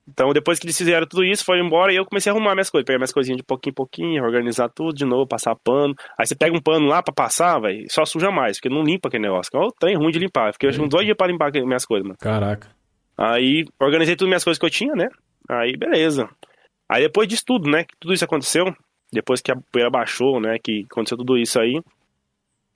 Então, 0.07 0.31
depois 0.33 0.59
que 0.59 0.67
eles 0.67 0.77
fizeram 0.77 1.07
tudo 1.07 1.23
isso, 1.23 1.43
foram 1.43 1.65
embora 1.65 1.91
e 1.91 1.95
eu 1.95 2.05
comecei 2.05 2.31
a 2.31 2.35
arrumar 2.35 2.53
minhas 2.53 2.69
coisas. 2.69 2.85
Pegar 2.85 2.99
minhas 2.99 3.11
coisinhas 3.11 3.37
de 3.37 3.43
pouquinho 3.43 3.71
em 3.71 3.73
pouquinho, 3.73 4.23
organizar 4.23 4.69
tudo 4.69 4.93
de 4.93 5.03
novo, 5.03 5.25
passar 5.25 5.55
pano. 5.55 5.95
Aí 6.17 6.27
você 6.27 6.35
pega 6.35 6.55
um 6.55 6.61
pano 6.61 6.85
lá 6.85 7.01
pra 7.01 7.11
passar, 7.11 7.59
velho, 7.59 7.87
só 7.89 8.05
suja 8.05 8.29
mais, 8.29 8.57
porque 8.57 8.69
não 8.69 8.83
limpa 8.83 9.07
aquele 9.07 9.23
negócio. 9.23 9.49
É 9.55 9.97
um 9.97 9.97
ruim 9.97 10.11
de 10.11 10.19
limpar. 10.19 10.53
Fiquei 10.53 10.69
uns 10.69 10.77
dois 10.89 11.05
dias 11.05 11.17
pra 11.17 11.25
limpar 11.25 11.51
minhas 11.51 11.85
coisas, 11.85 12.05
mano. 12.05 12.19
Caraca. 12.19 12.69
Aí, 13.17 13.65
organizei 13.79 14.15
tudo 14.15 14.27
minhas 14.27 14.43
coisas 14.43 14.59
que 14.59 14.65
eu 14.65 14.69
tinha, 14.69 14.93
né? 14.93 15.09
Aí, 15.49 15.75
beleza. 15.75 16.29
Aí, 16.87 17.01
depois 17.01 17.27
disso 17.27 17.43
tudo, 17.43 17.67
né? 17.67 17.83
Que 17.83 17.95
tudo 17.99 18.13
isso 18.13 18.25
aconteceu, 18.25 18.75
depois 19.11 19.41
que 19.41 19.51
a 19.51 19.55
poeira 19.71 19.89
baixou, 19.89 20.39
né? 20.39 20.59
Que 20.61 20.85
aconteceu 20.91 21.17
tudo 21.17 21.35
isso 21.35 21.59
aí. 21.59 21.81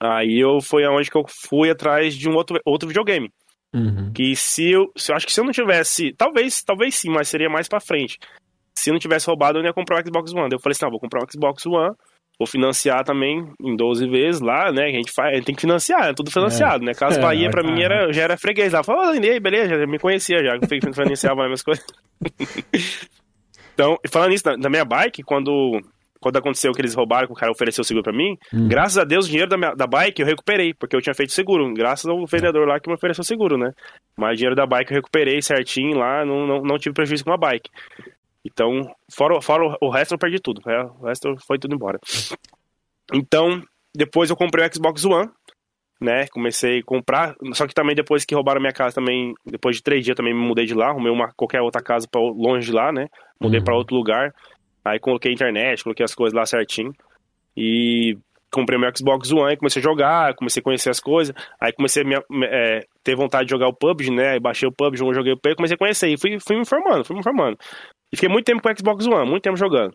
Aí 0.00 0.40
eu 0.40 0.60
foi 0.60 0.82
aonde 0.84 1.10
que 1.10 1.16
eu 1.16 1.24
fui 1.28 1.70
atrás 1.70 2.16
de 2.16 2.28
um 2.28 2.34
outro, 2.34 2.58
outro 2.64 2.88
videogame. 2.88 3.30
Uhum. 3.72 4.12
Que 4.12 4.34
se 4.34 4.70
eu, 4.70 4.90
se 4.96 5.12
eu 5.12 5.16
acho 5.16 5.26
que 5.26 5.32
se 5.32 5.40
eu 5.40 5.44
não 5.44 5.52
tivesse, 5.52 6.12
talvez, 6.12 6.62
talvez 6.62 6.94
sim, 6.94 7.10
mas 7.10 7.28
seria 7.28 7.48
mais 7.48 7.68
para 7.68 7.80
frente. 7.80 8.18
Se 8.74 8.90
eu 8.90 8.92
não 8.92 9.00
tivesse 9.00 9.26
roubado, 9.26 9.58
eu 9.58 9.64
ia 9.64 9.72
comprar 9.72 10.00
o 10.00 10.06
Xbox 10.06 10.32
One. 10.32 10.48
Daí 10.48 10.56
eu 10.56 10.60
falei 10.60 10.72
assim, 10.72 10.84
não, 10.84 10.90
vou 10.90 11.00
comprar 11.00 11.22
o 11.22 11.30
Xbox 11.30 11.66
One, 11.66 11.94
vou 12.38 12.46
financiar 12.46 13.04
também 13.04 13.52
em 13.60 13.76
12 13.76 14.08
vezes 14.08 14.40
lá, 14.40 14.72
né? 14.72 14.86
A 14.86 14.90
gente 14.90 15.12
faz, 15.12 15.32
a 15.32 15.36
gente 15.36 15.44
tem 15.44 15.54
que 15.54 15.60
financiar, 15.60 16.08
é 16.08 16.14
tudo 16.14 16.30
financiado, 16.30 16.82
é. 16.82 16.86
né? 16.86 16.94
Casa 16.94 17.18
é, 17.18 17.22
Bahia 17.22 17.48
é, 17.48 17.50
pra 17.50 17.62
mim 17.62 17.82
era, 17.82 18.12
já 18.12 18.22
era 18.22 18.36
freguês 18.36 18.72
lá. 18.72 18.82
Falei, 18.82 19.36
oh, 19.36 19.40
beleza, 19.40 19.78
já 19.78 19.86
me 19.86 19.98
conhecia 19.98 20.42
já, 20.42 20.58
que 20.58 20.66
financiava 20.66 21.44
minhas 21.44 21.62
coisas. 21.62 21.84
então, 23.74 23.98
falando 24.10 24.30
nisso, 24.30 24.44
da 24.44 24.70
minha 24.70 24.84
bike, 24.84 25.22
quando 25.22 25.80
quando 26.20 26.36
aconteceu 26.36 26.72
que 26.72 26.80
eles 26.80 26.94
roubaram, 26.94 27.26
que 27.26 27.32
o 27.32 27.36
cara 27.36 27.50
ofereceu 27.50 27.82
seguro 27.82 28.04
para 28.04 28.12
mim, 28.12 28.36
hum. 28.52 28.68
graças 28.68 28.98
a 28.98 29.04
Deus 29.04 29.26
o 29.26 29.28
dinheiro 29.28 29.48
da, 29.48 29.56
minha, 29.56 29.74
da 29.74 29.86
bike 29.86 30.20
eu 30.20 30.26
recuperei, 30.26 30.74
porque 30.74 30.94
eu 30.94 31.00
tinha 31.00 31.14
feito 31.14 31.32
seguro, 31.32 31.72
graças 31.72 32.06
ao 32.06 32.26
vendedor 32.26 32.68
lá 32.68 32.78
que 32.78 32.88
me 32.88 32.94
ofereceu 32.94 33.24
seguro, 33.24 33.56
né? 33.56 33.72
Mas 34.16 34.34
o 34.34 34.36
dinheiro 34.36 34.54
da 34.54 34.66
bike 34.66 34.92
eu 34.92 34.96
recuperei 34.96 35.40
certinho 35.40 35.96
lá, 35.98 36.24
não, 36.24 36.46
não, 36.46 36.62
não 36.62 36.78
tive 36.78 36.94
prejuízo 36.94 37.24
com 37.24 37.32
a 37.32 37.38
bike. 37.38 37.70
Então, 38.44 38.94
fora, 39.12 39.40
fora 39.40 39.76
o 39.80 39.90
resto 39.90 40.14
eu 40.14 40.18
perdi 40.18 40.38
tudo, 40.38 40.62
né? 40.64 40.82
o 41.00 41.06
resto 41.06 41.34
foi 41.46 41.58
tudo 41.58 41.74
embora. 41.74 41.98
Então, 43.12 43.62
depois 43.94 44.30
eu 44.30 44.36
comprei 44.36 44.66
o 44.66 44.74
Xbox 44.74 45.04
One, 45.04 45.28
né? 46.00 46.26
Comecei 46.28 46.78
a 46.78 46.82
comprar, 46.84 47.34
só 47.52 47.66
que 47.66 47.74
também 47.74 47.94
depois 47.94 48.24
que 48.24 48.34
roubaram 48.34 48.60
minha 48.60 48.72
casa 48.72 48.94
também, 48.94 49.34
depois 49.44 49.76
de 49.76 49.82
três 49.82 50.04
dias 50.04 50.16
também 50.16 50.32
me 50.32 50.40
mudei 50.40 50.64
de 50.64 50.74
lá, 50.74 50.88
arrumei 50.88 51.12
uma 51.12 51.30
qualquer 51.36 51.60
outra 51.60 51.82
casa 51.82 52.08
para 52.10 52.20
longe 52.20 52.66
de 52.66 52.72
lá, 52.72 52.90
né? 52.90 53.06
Mudei 53.38 53.58
uhum. 53.58 53.64
para 53.64 53.76
outro 53.76 53.94
lugar. 53.94 54.32
Aí 54.84 54.98
coloquei 54.98 55.32
internet, 55.32 55.82
coloquei 55.82 56.04
as 56.04 56.14
coisas 56.14 56.34
lá 56.34 56.46
certinho. 56.46 56.92
E 57.56 58.16
comprei 58.50 58.78
meu 58.78 58.90
Xbox 58.94 59.30
One, 59.30 59.56
comecei 59.56 59.80
a 59.80 59.82
jogar, 59.82 60.34
comecei 60.34 60.60
a 60.60 60.64
conhecer 60.64 60.90
as 60.90 61.00
coisas. 61.00 61.34
Aí 61.60 61.72
comecei 61.72 62.02
a 62.02 62.06
me, 62.06 62.16
é, 62.46 62.84
ter 63.04 63.14
vontade 63.14 63.44
de 63.44 63.50
jogar 63.50 63.68
o 63.68 63.74
PUBG, 63.74 64.10
né? 64.10 64.32
Aí 64.32 64.40
baixei 64.40 64.68
o 64.68 64.72
PUBG, 64.72 64.98
joguei 65.14 65.32
o 65.32 65.36
PUBG, 65.36 65.56
comecei 65.56 65.74
a 65.74 65.78
conhecer. 65.78 66.08
E 66.08 66.18
fui, 66.18 66.38
fui 66.40 66.56
me 66.56 66.62
informando, 66.62 67.04
fui 67.04 67.14
me 67.14 67.20
informando. 67.20 67.56
E 68.12 68.16
fiquei 68.16 68.28
muito 68.28 68.46
tempo 68.46 68.62
com 68.62 68.68
o 68.68 68.76
Xbox 68.76 69.06
One, 69.06 69.28
muito 69.28 69.42
tempo 69.42 69.56
jogando. 69.56 69.94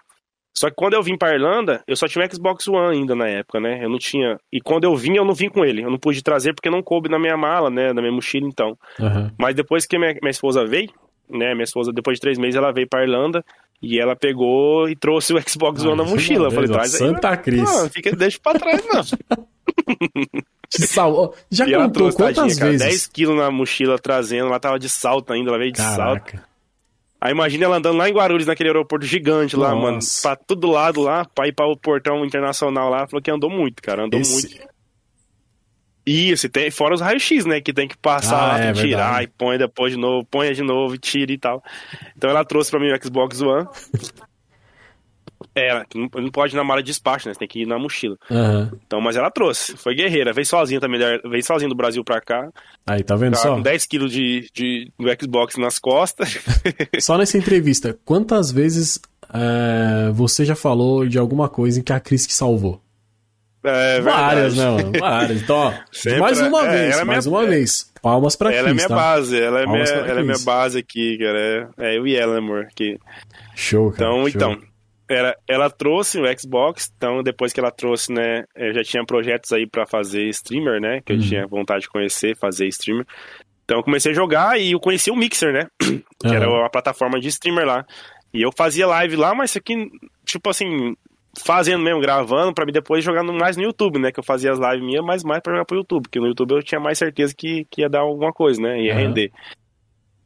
Só 0.57 0.69
que 0.69 0.75
quando 0.75 0.93
eu 0.93 1.03
vim 1.03 1.17
pra 1.17 1.33
Irlanda, 1.33 1.83
eu 1.85 1.97
só 1.97 2.07
tinha 2.07 2.25
o 2.25 2.33
Xbox 2.33 2.65
One 2.67 2.97
ainda 2.97 3.13
na 3.13 3.27
época, 3.27 3.59
né? 3.59 3.83
Eu 3.83 3.89
não 3.89 3.97
tinha. 3.97 4.39
E 4.51 4.61
quando 4.61 4.85
eu 4.85 4.95
vim, 4.95 5.17
eu 5.17 5.25
não 5.25 5.33
vim 5.33 5.49
com 5.49 5.65
ele. 5.65 5.83
Eu 5.83 5.91
não 5.91 5.97
pude 5.97 6.23
trazer 6.23 6.53
porque 6.53 6.69
não 6.69 6.81
coube 6.81 7.09
na 7.09 7.19
minha 7.19 7.35
mala, 7.35 7.69
né? 7.69 7.91
Na 7.91 8.01
minha 8.01 8.13
mochila, 8.13 8.47
então. 8.47 8.77
Uhum. 8.97 9.29
Mas 9.37 9.53
depois 9.53 9.85
que 9.85 9.99
minha, 9.99 10.13
minha 10.21 10.31
esposa 10.31 10.65
veio, 10.65 10.89
né? 11.29 11.53
Minha 11.53 11.65
esposa, 11.65 11.91
depois 11.91 12.15
de 12.15 12.21
três 12.21 12.37
meses, 12.37 12.55
ela 12.55 12.71
veio 12.71 12.87
pra 12.87 13.03
Irlanda. 13.03 13.43
E 13.81 13.99
ela 13.99 14.15
pegou 14.15 14.89
e 14.89 14.95
trouxe 14.95 15.33
o 15.33 15.41
Xbox 15.41 15.83
One 15.83 15.93
ah, 15.93 16.03
na 16.03 16.03
mochila. 16.03 16.47
Eu 16.47 16.51
falei, 16.51 16.69
traz 16.69 16.93
aí. 16.93 16.99
Santa 16.99 17.37
Cris. 17.37 17.61
Não, 17.61 17.89
fica, 17.89 18.15
deixa 18.15 18.39
pra 18.41 18.53
trás, 18.53 18.83
não. 18.87 19.03
Sal... 20.69 21.35
Já 21.51 21.67
e 21.67 21.91
trouxe, 21.91 22.17
quantas 22.17 22.35
tadinha, 22.35 22.47
vezes? 22.47 22.79
Cara, 22.79 22.89
10 22.89 23.07
quilos 23.07 23.37
na 23.37 23.51
mochila 23.51 23.99
trazendo, 23.99 24.47
ela 24.47 24.59
tava 24.59 24.79
de 24.79 24.89
salto 24.89 25.31
ainda, 25.31 25.51
ela 25.51 25.59
veio 25.59 25.71
de 25.71 25.77
Caraca. 25.77 26.31
salto. 26.31 26.45
Aí 27.21 27.31
imagina 27.31 27.65
ela 27.65 27.77
andando 27.77 27.97
lá 27.97 28.09
em 28.09 28.13
Guarulhos, 28.13 28.45
naquele 28.45 28.69
aeroporto 28.69 29.05
gigante 29.05 29.55
lá, 29.55 29.71
Nossa. 29.71 29.81
mano, 29.81 29.99
pra 30.21 30.35
todo 30.35 30.67
lado 30.67 31.01
lá, 31.01 31.25
pra 31.25 31.47
ir 31.47 31.53
pra 31.53 31.65
o 31.65 31.77
portão 31.77 32.25
internacional 32.25 32.89
lá, 32.89 33.07
falou 33.07 33.21
que 33.21 33.31
andou 33.31 33.49
muito, 33.49 33.81
cara, 33.81 34.05
andou 34.05 34.19
Esse... 34.19 34.47
muito. 34.47 34.74
Isso, 36.05 36.45
e 36.45 36.49
tem, 36.49 36.69
fora 36.69 36.93
os 36.93 37.01
raios-x, 37.01 37.45
né? 37.45 37.59
Que 37.59 37.73
tem 37.73 37.87
que 37.87 37.97
passar, 37.97 38.55
ah, 38.55 38.59
é, 38.59 38.73
tirar 38.73 38.83
verdade. 38.83 39.23
e 39.23 39.27
põe 39.27 39.57
depois 39.57 39.91
de 39.91 39.99
novo, 39.99 40.25
põe 40.29 40.53
de 40.53 40.61
novo 40.61 40.93
e 40.93 40.99
tira 40.99 41.31
e 41.31 41.37
tal. 41.37 41.63
Então 42.15 42.29
ela 42.29 42.45
trouxe 42.45 42.69
pra 42.69 42.79
mim 42.79 42.91
o 42.91 43.03
Xbox 43.03 43.41
One. 43.41 43.67
É, 45.53 45.85
não 45.95 46.29
pode 46.31 46.53
ir 46.53 46.57
na 46.57 46.63
mala 46.65 46.81
de 46.83 46.87
despacho, 46.87 47.27
né? 47.27 47.33
Você 47.33 47.39
tem 47.39 47.47
que 47.47 47.61
ir 47.61 47.65
na 47.65 47.79
mochila. 47.79 48.17
Uhum. 48.29 48.71
Então, 48.85 48.99
mas 48.99 49.15
ela 49.15 49.31
trouxe. 49.31 49.77
Foi 49.77 49.95
guerreira. 49.95 50.33
Veio 50.33 50.45
sozinha 50.45 50.81
também. 50.81 50.99
Veio 50.99 51.43
sozinha 51.43 51.69
do 51.69 51.75
Brasil 51.75 52.03
pra 52.03 52.19
cá. 52.19 52.49
Aí, 52.85 53.03
tá 53.03 53.15
vendo 53.15 53.37
só? 53.37 53.55
Com 53.55 53.61
10 53.61 53.85
quilos 53.85 54.11
de, 54.11 54.49
de, 54.53 54.91
do 54.99 55.07
Xbox 55.19 55.55
nas 55.55 55.79
costas. 55.79 56.39
Só 56.99 57.17
nessa 57.17 57.37
entrevista, 57.37 57.97
quantas 58.03 58.51
vezes 58.51 58.99
é, 59.33 60.11
você 60.11 60.43
já 60.43 60.55
falou 60.55 61.07
de 61.07 61.17
alguma 61.17 61.47
coisa 61.47 61.79
em 61.79 61.83
que 61.83 61.93
a 61.93 61.99
Cris 61.99 62.27
que 62.27 62.33
salvou? 62.33 62.81
É 63.65 63.99
Várias, 63.99 64.55
né, 64.55 64.69
mano? 64.69 64.91
Várias. 64.99 65.41
Então, 65.41 65.55
ó, 65.55 65.73
mais 66.19 66.39
uma 66.39 66.67
é, 66.67 66.71
vez, 66.71 66.97
é 66.97 67.03
mais 67.03 67.25
minha, 67.25 67.37
uma 67.37 67.45
é, 67.45 67.49
vez. 67.49 67.91
Palmas 68.01 68.35
pra 68.35 68.53
Ela 68.53 68.69
Cris, 68.69 68.71
é 68.71 68.75
minha 68.75 68.87
tá? 68.87 68.95
base, 68.95 69.41
ela 69.41 69.61
é, 69.61 69.65
minha, 69.65 69.83
ela 69.83 70.19
é 70.19 70.23
minha 70.23 70.39
base 70.45 70.77
aqui, 70.77 71.17
cara. 71.17 71.73
É, 71.79 71.93
é 71.93 71.97
eu 71.97 72.05
e 72.05 72.15
ela, 72.15 72.37
amor. 72.37 72.67
Aqui. 72.71 72.99
Show, 73.55 73.91
cara. 73.91 74.11
Então, 74.11 74.19
show. 74.19 74.27
então. 74.29 74.75
Ela, 75.07 75.35
ela 75.47 75.69
trouxe 75.69 76.19
o 76.19 76.39
Xbox, 76.39 76.91
então 76.97 77.21
depois 77.21 77.53
que 77.53 77.59
ela 77.59 77.69
trouxe, 77.69 78.11
né, 78.11 78.43
eu 78.55 78.73
já 78.73 78.83
tinha 78.83 79.05
projetos 79.05 79.51
aí 79.51 79.67
para 79.67 79.85
fazer 79.85 80.23
streamer, 80.29 80.81
né, 80.81 80.99
que 81.05 81.13
eu 81.13 81.17
uhum. 81.17 81.21
tinha 81.21 81.45
vontade 81.45 81.81
de 81.81 81.89
conhecer, 81.89 82.35
fazer 82.35 82.65
streamer. 82.69 83.05
Então 83.63 83.77
eu 83.77 83.83
comecei 83.83 84.13
a 84.13 84.15
jogar 84.15 84.59
e 84.59 84.71
eu 84.71 84.79
conheci 84.79 85.11
o 85.11 85.15
Mixer, 85.15 85.53
né, 85.53 85.67
que 85.79 86.27
uhum. 86.27 86.33
era 86.33 86.65
a 86.65 86.69
plataforma 86.71 87.19
de 87.19 87.27
streamer 87.27 87.67
lá. 87.67 87.85
E 88.33 88.41
eu 88.41 88.51
fazia 88.51 88.87
live 88.87 89.15
lá, 89.15 89.35
mas 89.35 89.51
isso 89.51 89.59
aqui, 89.59 89.91
tipo 90.25 90.49
assim, 90.49 90.95
fazendo 91.43 91.83
mesmo, 91.83 92.01
gravando, 92.01 92.53
para 92.53 92.65
mim 92.65 92.71
depois 92.71 93.03
jogando 93.03 93.33
mais 93.33 93.57
no 93.57 93.63
YouTube, 93.63 93.99
né? 93.99 94.11
Que 94.11 94.19
eu 94.19 94.23
fazia 94.23 94.51
as 94.51 94.59
lives 94.59 94.85
minhas, 94.85 95.03
mas 95.03 95.23
mais 95.23 95.41
pra 95.41 95.53
jogar 95.53 95.65
pro 95.65 95.77
YouTube, 95.77 96.03
porque 96.03 96.19
no 96.19 96.27
YouTube 96.27 96.51
eu 96.51 96.63
tinha 96.63 96.79
mais 96.79 96.97
certeza 96.97 97.33
que, 97.35 97.65
que 97.69 97.81
ia 97.81 97.89
dar 97.89 98.01
alguma 98.01 98.31
coisa, 98.31 98.61
né? 98.61 98.81
Ia 98.81 98.93
uhum. 98.93 98.99
render. 98.99 99.31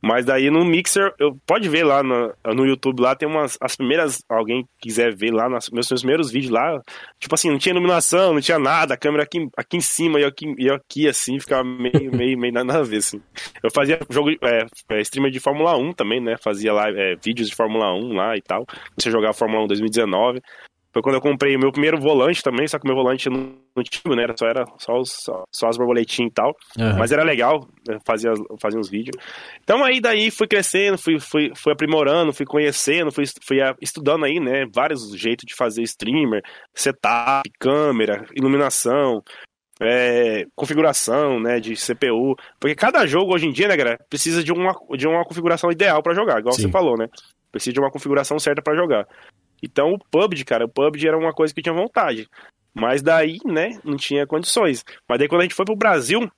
Mas 0.02 0.26
daí 0.26 0.49
no 0.49 0.64
Mixer, 0.64 1.14
eu, 1.19 1.38
pode 1.45 1.68
ver 1.68 1.84
lá 1.84 2.02
no, 2.02 2.34
no 2.56 2.65
YouTube, 2.65 3.02
lá 3.02 3.15
tem 3.15 3.27
umas, 3.27 3.57
as 3.60 3.76
primeiras, 3.76 4.23
alguém 4.30 4.65
quiser 4.80 5.14
ver 5.14 5.31
lá, 5.31 5.49
nos 5.49 5.69
meus, 5.69 5.90
meus 5.90 6.02
primeiros 6.02 6.31
vídeos 6.31 6.52
lá, 6.52 6.81
tipo 7.19 7.36
assim, 7.36 7.49
não 7.49 7.57
tinha 7.57 7.73
iluminação, 7.73 8.34
não 8.34 8.40
tinha 8.40 8.57
nada, 8.57 8.94
a 8.94 8.98
câmera 8.98 9.23
aqui, 9.23 9.49
aqui 9.57 9.77
em 9.77 9.81
cima 9.81 10.19
e 10.22 10.23
aqui, 10.23 10.56
e 10.57 10.69
aqui 10.69 11.07
assim, 11.07 11.38
ficava 11.38 11.65
meio, 11.65 12.11
meio, 12.15 12.38
meio 12.40 12.53
nada 12.53 12.80
a 12.80 12.84
ver, 12.84 12.98
assim. 12.98 13.22
Eu 13.61 13.69
fazia 13.72 13.99
jogo, 14.10 14.30
é, 14.41 14.65
é, 14.90 15.02
streamer 15.02 15.31
de 15.31 15.40
Fórmula 15.41 15.76
1 15.76 15.91
também, 15.91 16.22
né, 16.22 16.38
fazia 16.41 16.72
lá, 16.72 16.90
é, 16.90 17.15
vídeos 17.15 17.49
de 17.49 17.56
Fórmula 17.56 17.94
1 17.94 18.14
lá 18.14 18.38
e 18.38 18.41
tal, 18.41 18.65
comecei 18.65 19.10
a 19.10 19.11
jogar 19.11 19.34
Fórmula 19.34 19.65
1 19.65 19.68
2019, 19.68 20.41
foi 20.91 21.03
quando 21.03 21.15
eu 21.15 21.21
comprei 21.21 21.55
o 21.55 21.59
meu 21.59 21.71
primeiro 21.71 21.99
volante 21.99 22.41
também, 22.41 22.67
só 22.67 22.79
que 22.79 22.85
o 22.85 22.87
meu 22.87 22.95
volante 22.95 23.29
não, 23.29 23.55
não 23.75 23.83
tinha, 23.83 24.15
né? 24.15 24.25
Só 24.37 24.47
era 24.47 24.65
só, 24.79 24.99
os, 24.99 25.11
só, 25.11 25.43
só 25.51 25.67
as 25.67 25.77
borboletinhas 25.77 26.31
e 26.31 26.33
tal. 26.33 26.55
Uhum. 26.77 26.97
Mas 26.97 27.11
era 27.11 27.23
legal, 27.23 27.67
fazia, 28.05 28.31
fazia 28.59 28.79
uns 28.79 28.89
vídeos. 28.89 29.15
Então 29.63 29.83
aí 29.83 30.01
daí 30.01 30.31
fui 30.31 30.47
crescendo, 30.47 30.97
fui, 30.97 31.19
fui, 31.19 31.51
fui 31.55 31.71
aprimorando, 31.71 32.33
fui 32.33 32.45
conhecendo, 32.45 33.11
fui, 33.11 33.25
fui 33.45 33.57
estudando 33.79 34.25
aí, 34.25 34.39
né? 34.39 34.65
Vários 34.73 35.15
jeitos 35.15 35.45
de 35.45 35.53
fazer 35.55 35.83
streamer, 35.83 36.41
setup, 36.73 37.47
câmera, 37.59 38.25
iluminação. 38.35 39.21
É, 39.81 40.43
configuração, 40.57 41.39
né, 41.39 41.57
de 41.57 41.73
CPU, 41.73 42.35
porque 42.59 42.75
cada 42.75 43.07
jogo 43.07 43.33
hoje 43.33 43.45
em 43.45 43.49
dia, 43.49 43.65
né, 43.65 43.77
galera, 43.77 43.97
precisa 44.09 44.43
de 44.43 44.51
uma, 44.51 44.75
de 44.97 45.07
uma 45.07 45.23
configuração 45.23 45.71
ideal 45.71 46.03
para 46.03 46.13
jogar, 46.13 46.37
igual 46.37 46.53
Sim. 46.53 46.63
você 46.63 46.69
falou, 46.69 46.97
né? 46.97 47.07
Precisa 47.49 47.73
de 47.75 47.79
uma 47.79 47.89
configuração 47.89 48.37
certa 48.37 48.61
para 48.61 48.75
jogar. 48.75 49.07
Então 49.61 49.94
o 49.94 49.99
PUBG, 49.99 50.45
cara, 50.45 50.65
o 50.65 50.69
PUBG 50.69 51.07
era 51.07 51.18
uma 51.18 51.34
coisa 51.34 51.53
que 51.53 51.60
eu 51.60 51.64
tinha 51.64 51.76
vontade. 51.76 52.27
Mas 52.73 53.02
daí, 53.02 53.38
né, 53.45 53.80
não 53.84 53.98
tinha 53.98 54.27
condições. 54.27 54.84
Mas 55.07 55.19
daí 55.19 55.27
quando 55.27 55.41
a 55.41 55.44
gente 55.44 55.56
foi 55.56 55.65
pro 55.65 55.76
Brasil, 55.76 56.30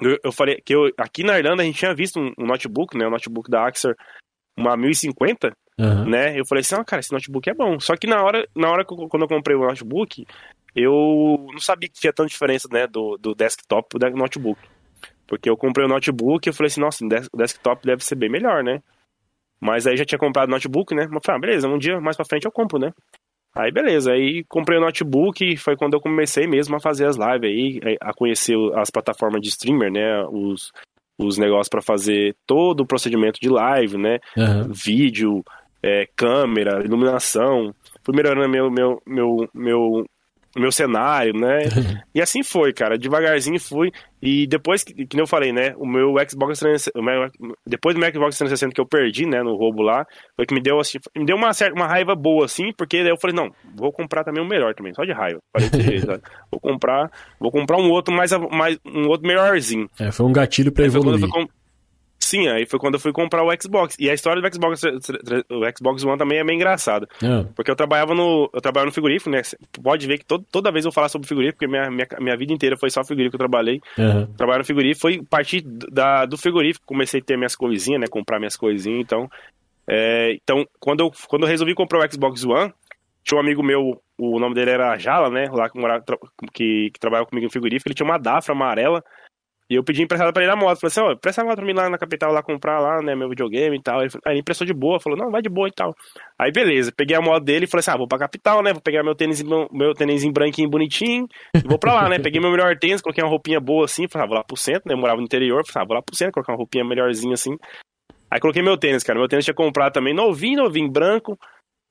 eu, 0.00 0.18
eu 0.24 0.32
falei 0.32 0.60
que 0.64 0.74
eu, 0.74 0.90
aqui 0.96 1.22
na 1.22 1.38
Irlanda 1.38 1.62
a 1.62 1.66
gente 1.66 1.78
tinha 1.78 1.94
visto 1.94 2.18
um, 2.18 2.32
um 2.38 2.46
notebook, 2.46 2.96
né, 2.96 3.04
o 3.04 3.08
um 3.08 3.12
notebook 3.12 3.50
da 3.50 3.66
Axer, 3.66 3.94
uma 4.56 4.76
1050, 4.76 5.52
uhum. 5.78 6.04
né? 6.08 6.38
Eu 6.38 6.44
falei 6.44 6.60
assim, 6.60 6.74
ah, 6.74 6.84
cara, 6.84 7.00
esse 7.00 7.12
notebook 7.12 7.48
é 7.48 7.54
bom. 7.54 7.78
Só 7.78 7.96
que 7.96 8.06
na 8.06 8.22
hora, 8.22 8.46
na 8.54 8.70
hora 8.70 8.84
que 8.84 8.92
eu, 8.92 9.08
quando 9.08 9.22
eu 9.22 9.28
comprei 9.28 9.56
o 9.56 9.64
notebook, 9.64 10.26
eu 10.74 11.46
não 11.52 11.60
sabia 11.60 11.88
que 11.88 12.00
tinha 12.00 12.12
tanta 12.12 12.28
diferença, 12.28 12.68
né, 12.70 12.86
do, 12.86 13.16
do 13.18 13.34
desktop 13.34 13.88
pro 13.88 14.16
notebook. 14.16 14.60
Porque 15.26 15.48
eu 15.48 15.56
comprei 15.56 15.86
o 15.86 15.88
notebook 15.88 16.46
e 16.46 16.50
eu 16.50 16.54
falei 16.54 16.68
assim, 16.68 16.80
nossa, 16.80 17.04
o 17.04 17.36
desktop 17.36 17.86
deve 17.86 18.04
ser 18.04 18.14
bem 18.14 18.30
melhor, 18.30 18.64
né? 18.64 18.82
Mas 19.60 19.86
aí 19.86 19.96
já 19.96 20.04
tinha 20.04 20.18
comprado 20.18 20.50
notebook, 20.50 20.94
né? 20.94 21.06
Mas 21.10 21.20
falei, 21.24 21.38
ah, 21.38 21.40
beleza, 21.40 21.68
um 21.68 21.78
dia 21.78 22.00
mais 22.00 22.16
pra 22.16 22.24
frente 22.24 22.44
eu 22.44 22.52
compro, 22.52 22.78
né? 22.78 22.92
Aí 23.54 23.72
beleza, 23.72 24.12
aí 24.12 24.44
comprei 24.48 24.78
o 24.78 24.80
notebook 24.80 25.44
e 25.44 25.56
foi 25.56 25.76
quando 25.76 25.94
eu 25.94 26.00
comecei 26.00 26.46
mesmo 26.46 26.76
a 26.76 26.80
fazer 26.80 27.06
as 27.06 27.16
lives 27.16 27.50
aí, 27.82 27.96
a 28.00 28.12
conhecer 28.12 28.56
as 28.76 28.90
plataformas 28.90 29.40
de 29.40 29.48
streamer, 29.48 29.90
né? 29.90 30.22
Os, 30.30 30.70
os 31.18 31.38
negócios 31.38 31.68
para 31.68 31.82
fazer 31.82 32.36
todo 32.46 32.80
o 32.80 32.86
procedimento 32.86 33.40
de 33.40 33.48
live, 33.48 33.98
né? 33.98 34.18
Uhum. 34.36 34.72
Vídeo, 34.72 35.42
é, 35.82 36.06
câmera, 36.14 36.84
iluminação. 36.84 37.74
Primeiro 38.04 38.30
ano 38.30 38.48
meu, 38.48 38.70
meu, 38.70 39.02
meu, 39.06 39.48
meu 39.52 40.06
meu 40.56 40.72
cenário, 40.72 41.32
né? 41.34 41.58
e 42.14 42.20
assim 42.20 42.42
foi, 42.42 42.72
cara. 42.72 42.98
Devagarzinho 42.98 43.60
fui. 43.60 43.90
E 44.20 44.46
depois, 44.46 44.82
que, 44.82 45.06
que 45.06 45.20
eu 45.20 45.26
falei, 45.26 45.52
né? 45.52 45.74
O 45.76 45.86
meu 45.86 46.14
Xbox 46.28 46.58
360, 46.58 47.32
depois 47.66 47.94
do 47.94 48.00
meu 48.00 48.10
Xbox 48.12 48.36
360 48.36 48.74
que 48.74 48.80
eu 48.80 48.86
perdi, 48.86 49.26
né? 49.26 49.42
No 49.42 49.56
roubo 49.56 49.82
lá, 49.82 50.04
foi 50.34 50.46
que 50.46 50.54
me 50.54 50.60
deu, 50.60 50.80
assim, 50.80 50.98
me 51.16 51.24
deu 51.24 51.36
uma, 51.36 51.52
certa, 51.52 51.74
uma 51.74 51.86
raiva 51.86 52.14
boa, 52.16 52.44
assim, 52.44 52.72
porque 52.76 53.02
daí 53.02 53.12
eu 53.12 53.20
falei, 53.20 53.36
não, 53.36 53.50
vou 53.76 53.92
comprar 53.92 54.24
também 54.24 54.42
o 54.42 54.46
um 54.46 54.48
melhor 54.48 54.74
também, 54.74 54.92
só 54.92 55.04
de 55.04 55.12
raiva. 55.12 55.38
Falei 55.52 55.70
jeito, 55.82 56.06
Vou 56.50 56.60
comprar, 56.60 57.10
vou 57.38 57.52
comprar 57.52 57.78
um 57.78 57.90
outro 57.90 58.12
mais, 58.14 58.32
mais 58.50 58.78
um 58.84 59.06
outro 59.06 59.26
melhorzinho. 59.26 59.88
É, 60.00 60.10
foi 60.10 60.26
um 60.26 60.32
gatilho 60.32 60.72
pra 60.72 60.84
evoluir. 60.84 61.28
Sim, 62.28 62.46
aí 62.46 62.66
foi 62.66 62.78
quando 62.78 62.94
eu 62.94 63.00
fui 63.00 63.10
comprar 63.10 63.42
o 63.42 63.50
Xbox. 63.58 63.96
E 63.98 64.10
a 64.10 64.12
história 64.12 64.42
do 64.42 64.54
Xbox, 64.54 64.82
o 64.84 65.64
Xbox 65.74 66.04
One 66.04 66.18
também 66.18 66.38
é 66.38 66.44
bem 66.44 66.56
engraçada. 66.56 67.08
É. 67.22 67.42
Porque 67.56 67.70
eu 67.70 67.74
trabalhava 67.74 68.14
no. 68.14 68.50
Eu 68.52 68.60
trabalhava 68.60 68.88
no 68.88 68.92
frigorífico, 68.92 69.30
né? 69.30 69.40
Pode 69.82 70.06
ver 70.06 70.18
que 70.18 70.26
todo, 70.26 70.44
toda 70.52 70.70
vez 70.70 70.84
eu 70.84 70.92
falar 70.92 71.08
sobre 71.08 71.26
frigorífico, 71.26 71.58
porque 71.58 71.66
minha, 71.66 71.90
minha, 71.90 72.06
minha 72.20 72.36
vida 72.36 72.52
inteira 72.52 72.76
foi 72.76 72.90
só 72.90 73.02
frigorífico 73.02 73.38
que 73.38 73.42
eu 73.42 73.48
trabalhei. 73.48 73.80
Uhum. 73.96 74.26
Trabalhar 74.36 74.58
no 74.58 74.64
frigorífico 74.66 75.00
foi 75.00 75.22
partir 75.24 75.62
da, 75.62 76.26
do 76.26 76.36
frigorífico, 76.36 76.84
comecei 76.84 77.20
a 77.20 77.24
ter 77.24 77.38
minhas 77.38 77.56
coisinhas, 77.56 78.02
né? 78.02 78.06
Comprar 78.10 78.38
minhas 78.38 78.58
coisinhas, 78.58 79.00
então. 79.00 79.26
É, 79.88 80.34
então, 80.34 80.66
quando 80.78 81.00
eu, 81.00 81.10
quando 81.28 81.44
eu 81.44 81.48
resolvi 81.48 81.74
comprar 81.74 81.98
o 81.98 82.12
Xbox 82.12 82.44
One, 82.44 82.74
tinha 83.24 83.38
um 83.38 83.42
amigo 83.42 83.62
meu, 83.62 84.02
o 84.18 84.38
nome 84.38 84.54
dele 84.54 84.72
era 84.72 84.98
Jala, 84.98 85.30
né? 85.30 85.48
Lá 85.50 85.70
que, 85.70 85.80
morava, 85.80 86.04
que, 86.52 86.90
que 86.92 87.00
trabalhava 87.00 87.26
comigo 87.26 87.46
no 87.46 87.50
frigorífico, 87.50 87.88
ele 87.88 87.94
tinha 87.94 88.06
uma 88.06 88.18
Dafra 88.18 88.54
amarela. 88.54 89.02
E 89.70 89.74
eu 89.74 89.84
pedi 89.84 90.02
emprestado 90.02 90.32
pra 90.32 90.42
ele 90.42 90.50
a 90.50 90.56
moto. 90.56 90.80
Falei 90.80 90.90
assim, 90.90 91.00
ó, 91.00 91.14
presta 91.14 91.42
a 91.42 91.44
moto 91.44 91.56
pra 91.56 91.66
mim 91.66 91.74
lá 91.74 91.90
na 91.90 91.98
capital, 91.98 92.32
lá 92.32 92.42
comprar 92.42 92.80
lá, 92.80 93.02
né, 93.02 93.14
meu 93.14 93.28
videogame 93.28 93.76
e 93.76 93.82
tal. 93.82 94.00
Aí 94.00 94.08
ele 94.26 94.40
emprestou 94.40 94.66
de 94.66 94.72
boa, 94.72 94.98
falou, 94.98 95.18
não, 95.18 95.30
vai 95.30 95.42
de 95.42 95.48
boa 95.50 95.68
e 95.68 95.72
tal. 95.72 95.94
Aí 96.38 96.50
beleza, 96.50 96.90
peguei 96.90 97.14
a 97.14 97.20
moto 97.20 97.44
dele 97.44 97.66
e 97.66 97.68
falei 97.68 97.80
assim, 97.80 97.90
ah, 97.90 97.96
vou 97.98 98.08
pra 98.08 98.18
capital, 98.18 98.62
né, 98.62 98.72
vou 98.72 98.80
pegar 98.80 99.02
meu 99.02 99.14
tênis, 99.14 99.42
meu 99.42 99.92
tênis 99.94 100.24
em 100.24 100.32
branquinho 100.32 100.70
bonitinho 100.70 101.26
e 101.54 101.68
vou 101.68 101.78
pra 101.78 101.92
lá, 101.92 102.08
né. 102.08 102.18
Peguei 102.28 102.40
meu 102.40 102.50
melhor 102.50 102.78
tênis, 102.78 103.02
coloquei 103.02 103.22
uma 103.22 103.28
roupinha 103.28 103.60
boa 103.60 103.84
assim, 103.84 104.08
falei, 104.08 104.24
ah, 104.24 104.28
vou 104.28 104.36
lá 104.38 104.44
pro 104.44 104.56
centro, 104.56 104.84
né, 104.86 104.94
eu 104.94 104.98
morava 104.98 105.18
no 105.18 105.24
interior, 105.24 105.62
falei, 105.66 105.84
ah, 105.84 105.86
vou 105.86 105.96
lá 105.96 106.02
pro 106.02 106.16
centro, 106.16 106.32
colocar 106.32 106.52
uma 106.52 106.58
roupinha 106.58 106.84
melhorzinha 106.84 107.34
assim. 107.34 107.54
Aí 108.30 108.40
coloquei 108.40 108.62
meu 108.62 108.78
tênis, 108.78 109.02
cara, 109.02 109.18
meu 109.18 109.28
tênis 109.28 109.44
tinha 109.44 109.54
comprado 109.54 109.92
também 109.92 110.14
novinho, 110.14 110.62
novinho, 110.62 110.90
branco, 110.90 111.38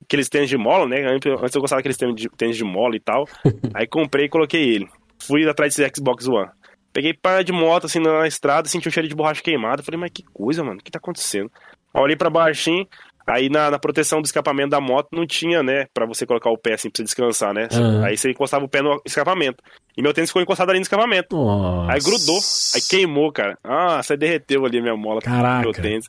aqueles 0.04 0.30
tênis 0.30 0.49
de 0.49 0.58
mola, 0.58 0.88
né, 0.88 1.06
antes 1.06 1.56
eu 1.56 1.62
gostava 1.62 1.80
daqueles 1.80 1.98
tênis 1.98 2.16
de, 2.16 2.30
tênis 2.30 2.58
de 2.58 2.64
mola 2.64 2.95
e 2.95 2.99
tal. 2.99 3.26
Aí 3.76 3.86
comprei 3.86 4.26
e 4.26 4.30
coloquei 4.30 4.64
ele. 4.64 4.88
Fui 5.20 5.48
atrás 5.48 5.76
desse 5.76 5.91
Xbox 5.95 6.28
One. 6.28 6.49
Peguei 6.98 7.14
para 7.14 7.44
de 7.44 7.52
moto, 7.52 7.86
assim, 7.86 7.99
na 7.99 8.26
estrada, 8.26 8.68
senti 8.68 8.88
um 8.88 8.91
cheiro 8.91 9.07
de 9.07 9.14
borracha 9.14 9.44
queimada. 9.44 9.84
Falei, 9.84 9.99
mas 9.99 10.10
que 10.11 10.24
coisa, 10.34 10.64
mano, 10.64 10.80
o 10.80 10.84
que 10.84 10.90
tá 10.90 10.98
acontecendo? 10.98 11.52
olhei 11.94 12.15
para 12.15 12.28
baixinho, 12.28 12.88
aí 13.28 13.49
na, 13.49 13.69
na, 13.69 13.78
proteção 13.78 14.19
do 14.19 14.26
escapamento 14.26 14.72
da 14.72 14.82
moto 14.82 15.10
não 15.11 15.24
tinha, 15.24 15.61
né, 15.61 15.86
para 15.94 16.07
você 16.07 16.26
colocar 16.26 16.49
o 16.49 16.57
pé 16.57 16.74
assim, 16.74 16.90
pra 16.90 16.98
você 16.98 17.03
descansar, 17.03 17.53
né? 17.53 17.68
Uhum. 17.72 18.03
Aí 18.03 18.18
você 18.18 18.32
encostava 18.32 18.65
o 18.65 18.68
pé 18.68 18.82
no 18.82 18.99
escapamento. 19.06 19.64
E 19.95 20.02
meu 20.02 20.11
tênis 20.11 20.32
ficou 20.32 20.41
encostado 20.41 20.72
ali 20.72 20.80
no 20.80 20.84
escapamento. 20.84 21.36
Nossa. 21.36 21.91
Aí 21.91 21.99
grudou, 21.99 22.40
aí 22.74 22.82
queimou, 22.82 23.32
cara. 23.32 23.60
Ah, 23.64 24.02
você 24.02 24.18
derreteu 24.18 24.65
ali 24.65 24.80
a 24.80 24.82
minha 24.82 24.98
mola. 24.98 25.22
Caraca. 25.22 25.61
Meu 25.61 25.74
tênis. 25.74 26.07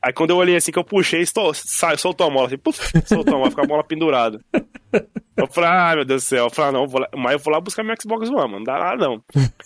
Aí 0.00 0.12
quando 0.12 0.30
eu 0.30 0.36
olhei 0.36 0.56
assim 0.56 0.70
que 0.70 0.78
eu 0.78 0.84
puxei, 0.84 1.20
estou, 1.20 1.52
sai, 1.54 1.96
soltou 1.96 2.26
a 2.26 2.30
mola, 2.30 2.46
assim, 2.46 2.58
puf, 2.58 2.78
soltou 3.06 3.34
a 3.34 3.38
mola, 3.38 3.50
ficou 3.50 3.64
a 3.64 3.68
mola 3.68 3.84
pendurada. 3.84 4.38
Eu 5.36 5.46
falei, 5.48 5.70
ah, 5.70 5.92
meu 5.96 6.04
Deus 6.04 6.22
do 6.22 6.26
céu. 6.26 6.44
Eu 6.44 6.50
falei, 6.50 6.70
ah, 6.70 6.72
não, 6.72 6.86
vou 6.86 7.00
lá, 7.00 7.08
mas 7.16 7.32
eu 7.32 7.38
vou 7.38 7.52
lá 7.52 7.60
buscar 7.60 7.82
meu 7.82 7.94
Xbox 8.00 8.28
One, 8.28 8.36
mano, 8.36 8.58
não 8.58 8.64
dá 8.64 8.78
nada 8.78 9.08
não. 9.08 9.22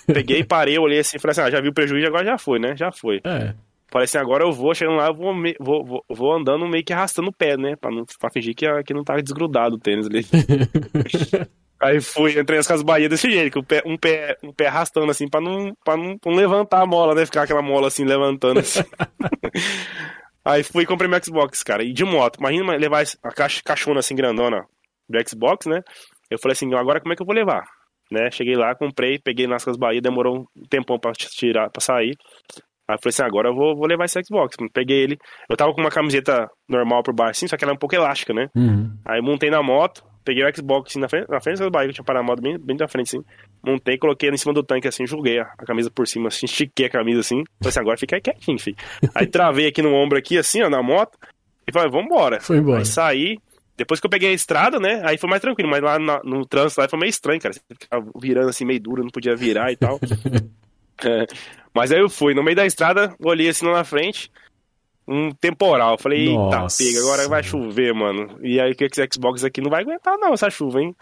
Peguei, 0.06 0.42
parei, 0.42 0.78
olhei 0.78 1.00
assim, 1.00 1.18
falei 1.18 1.32
assim, 1.32 1.42
ah, 1.42 1.50
já 1.50 1.60
vi 1.60 1.68
o 1.68 1.74
prejuízo, 1.74 2.06
agora 2.06 2.24
já 2.24 2.38
foi, 2.38 2.58
né? 2.58 2.74
Já 2.76 2.90
foi. 2.90 3.20
É. 3.24 3.54
Falei 3.90 4.04
assim, 4.04 4.16
agora 4.16 4.42
eu 4.42 4.52
vou, 4.52 4.74
chegando 4.74 4.96
lá, 4.96 5.08
eu 5.08 5.14
vou, 5.14 5.34
vou, 5.60 5.84
vou, 5.84 6.04
vou, 6.08 6.32
andando 6.32 6.66
meio 6.66 6.82
que 6.82 6.94
arrastando 6.94 7.28
o 7.28 7.32
pé, 7.32 7.58
né? 7.58 7.76
Pra, 7.76 7.90
não, 7.90 8.06
pra 8.18 8.30
fingir 8.30 8.54
que, 8.54 8.66
que 8.84 8.94
não 8.94 9.04
tava 9.04 9.22
desgrudado 9.22 9.76
o 9.76 9.78
tênis 9.78 10.06
ali. 10.06 10.24
Aí 11.78 12.00
fui, 12.00 12.38
entrei 12.38 12.58
nas 12.58 12.66
casas 12.66 12.82
Bahia 12.82 13.08
desse 13.08 13.28
jeito, 13.30 13.58
um 13.58 13.62
pé, 13.64 13.82
um 13.84 13.96
pé, 13.98 14.38
um 14.42 14.52
pé 14.52 14.68
arrastando 14.68 15.10
assim, 15.10 15.28
pra 15.28 15.40
não, 15.40 15.74
pra 15.84 15.96
não, 15.96 16.16
pra 16.16 16.30
não 16.30 16.38
levantar 16.38 16.80
a 16.80 16.86
mola, 16.86 17.12
né? 17.14 17.26
Ficar 17.26 17.42
aquela 17.42 17.60
mola 17.60 17.88
assim, 17.88 18.04
levantando 18.04 18.60
assim. 18.60 18.82
Aí 20.44 20.62
fui 20.62 20.82
e 20.82 20.86
comprei 20.86 21.08
meu 21.08 21.22
Xbox, 21.22 21.62
cara, 21.62 21.84
e 21.84 21.92
de 21.92 22.04
moto. 22.04 22.38
Imagina 22.38 22.76
levar 22.76 23.04
a 23.22 23.30
caixa, 23.30 23.60
caixona 23.64 24.00
assim 24.00 24.14
grandona 24.14 24.64
do 25.08 25.28
Xbox, 25.28 25.66
né? 25.66 25.80
Eu 26.30 26.38
falei 26.38 26.52
assim, 26.52 26.72
agora 26.74 27.00
como 27.00 27.12
é 27.12 27.16
que 27.16 27.22
eu 27.22 27.26
vou 27.26 27.34
levar? 27.34 27.62
Né? 28.10 28.30
Cheguei 28.30 28.56
lá, 28.56 28.74
comprei, 28.74 29.18
peguei 29.18 29.46
nas 29.46 29.64
Casas 29.64 29.78
Bahia, 29.78 30.00
demorou 30.00 30.46
um 30.56 30.62
tempão 30.68 30.98
pra 30.98 31.12
tirar, 31.12 31.70
pra 31.70 31.80
sair. 31.80 32.16
Aí 32.88 32.96
eu 32.96 32.98
falei 32.98 33.08
assim, 33.10 33.22
agora 33.22 33.48
eu 33.48 33.54
vou, 33.54 33.76
vou 33.76 33.86
levar 33.86 34.04
esse 34.04 34.20
Xbox. 34.24 34.56
Peguei 34.72 35.02
ele. 35.02 35.18
Eu 35.48 35.56
tava 35.56 35.72
com 35.72 35.80
uma 35.80 35.90
camiseta 35.90 36.48
normal 36.68 37.02
por 37.02 37.14
baixo, 37.14 37.38
assim, 37.38 37.48
só 37.48 37.56
que 37.56 37.64
ela 37.64 37.72
é 37.72 37.74
um 37.74 37.78
pouco 37.78 37.94
elástica, 37.94 38.34
né? 38.34 38.48
Uhum. 38.54 38.98
Aí 39.06 39.20
montei 39.22 39.50
na 39.50 39.62
moto, 39.62 40.02
peguei 40.24 40.44
o 40.44 40.56
Xbox 40.56 40.90
assim, 40.90 41.00
na 41.00 41.08
frente, 41.08 41.28
na 41.28 41.40
frente 41.40 41.70
Bahia, 41.70 41.88
que 41.88 41.94
tinha 41.94 42.04
parado 42.04 42.40
bem, 42.40 42.58
bem 42.58 42.76
da 42.76 42.88
frente, 42.88 43.16
assim. 43.16 43.24
Montei, 43.64 43.98
coloquei 43.98 44.30
em 44.30 44.36
cima 44.36 44.52
do 44.52 44.62
tanque, 44.62 44.88
assim, 44.88 45.06
joguei 45.06 45.38
a, 45.38 45.52
a, 45.58 45.64
camisa 45.64 45.90
por 45.90 46.06
cima, 46.06 46.28
assim, 46.28 46.46
estiquei 46.46 46.86
a 46.86 46.90
camisa, 46.90 47.20
assim. 47.20 47.44
Falei 47.60 47.68
assim, 47.68 47.80
agora 47.80 47.96
fica 47.96 48.20
quietinho, 48.20 48.58
filho. 48.58 48.76
Aí 49.14 49.26
travei 49.26 49.66
aqui 49.66 49.82
no 49.82 49.92
ombro, 49.94 50.18
aqui, 50.18 50.38
assim, 50.38 50.62
ó, 50.62 50.70
na 50.70 50.82
moto. 50.82 51.18
E 51.66 51.72
falei, 51.72 51.90
vambora. 51.90 52.40
Foi 52.40 52.58
embora. 52.58 52.78
Aí 52.78 52.86
saí. 52.86 53.38
Depois 53.76 54.00
que 54.00 54.06
eu 54.06 54.10
peguei 54.10 54.30
a 54.30 54.34
estrada, 54.34 54.78
né? 54.78 55.00
Aí 55.04 55.16
foi 55.16 55.28
mais 55.30 55.40
tranquilo, 55.40 55.70
mas 55.70 55.82
lá 55.82 55.98
no, 55.98 56.20
no 56.24 56.46
trânsito 56.46 56.80
lá 56.80 56.88
foi 56.88 56.98
meio 56.98 57.10
estranho, 57.10 57.40
cara. 57.40 57.54
Você 57.54 57.60
ficava 57.80 58.04
virando 58.20 58.48
assim, 58.48 58.64
meio 58.64 58.80
duro, 58.80 59.02
não 59.02 59.10
podia 59.10 59.34
virar 59.34 59.72
e 59.72 59.76
tal. 59.76 59.98
é, 61.04 61.26
mas 61.74 61.90
aí 61.90 62.00
eu 62.00 62.08
fui, 62.08 62.34
no 62.34 62.42
meio 62.42 62.56
da 62.56 62.66
estrada, 62.66 63.14
olhei 63.18 63.48
assim 63.48 63.66
lá 63.66 63.72
na 63.72 63.84
frente, 63.84 64.30
um 65.06 65.30
temporal. 65.32 65.98
Falei, 65.98 66.28
eita, 66.28 66.66
pega, 66.78 67.00
agora 67.00 67.28
vai 67.28 67.42
chover, 67.42 67.92
mano. 67.94 68.38
E 68.42 68.60
aí 68.60 68.74
que 68.74 68.84
esse 68.84 69.06
Xbox 69.12 69.44
aqui 69.44 69.60
não 69.60 69.70
vai 69.70 69.82
aguentar, 69.82 70.16
não, 70.18 70.32
essa 70.32 70.50
chuva, 70.50 70.80
hein? 70.80 70.94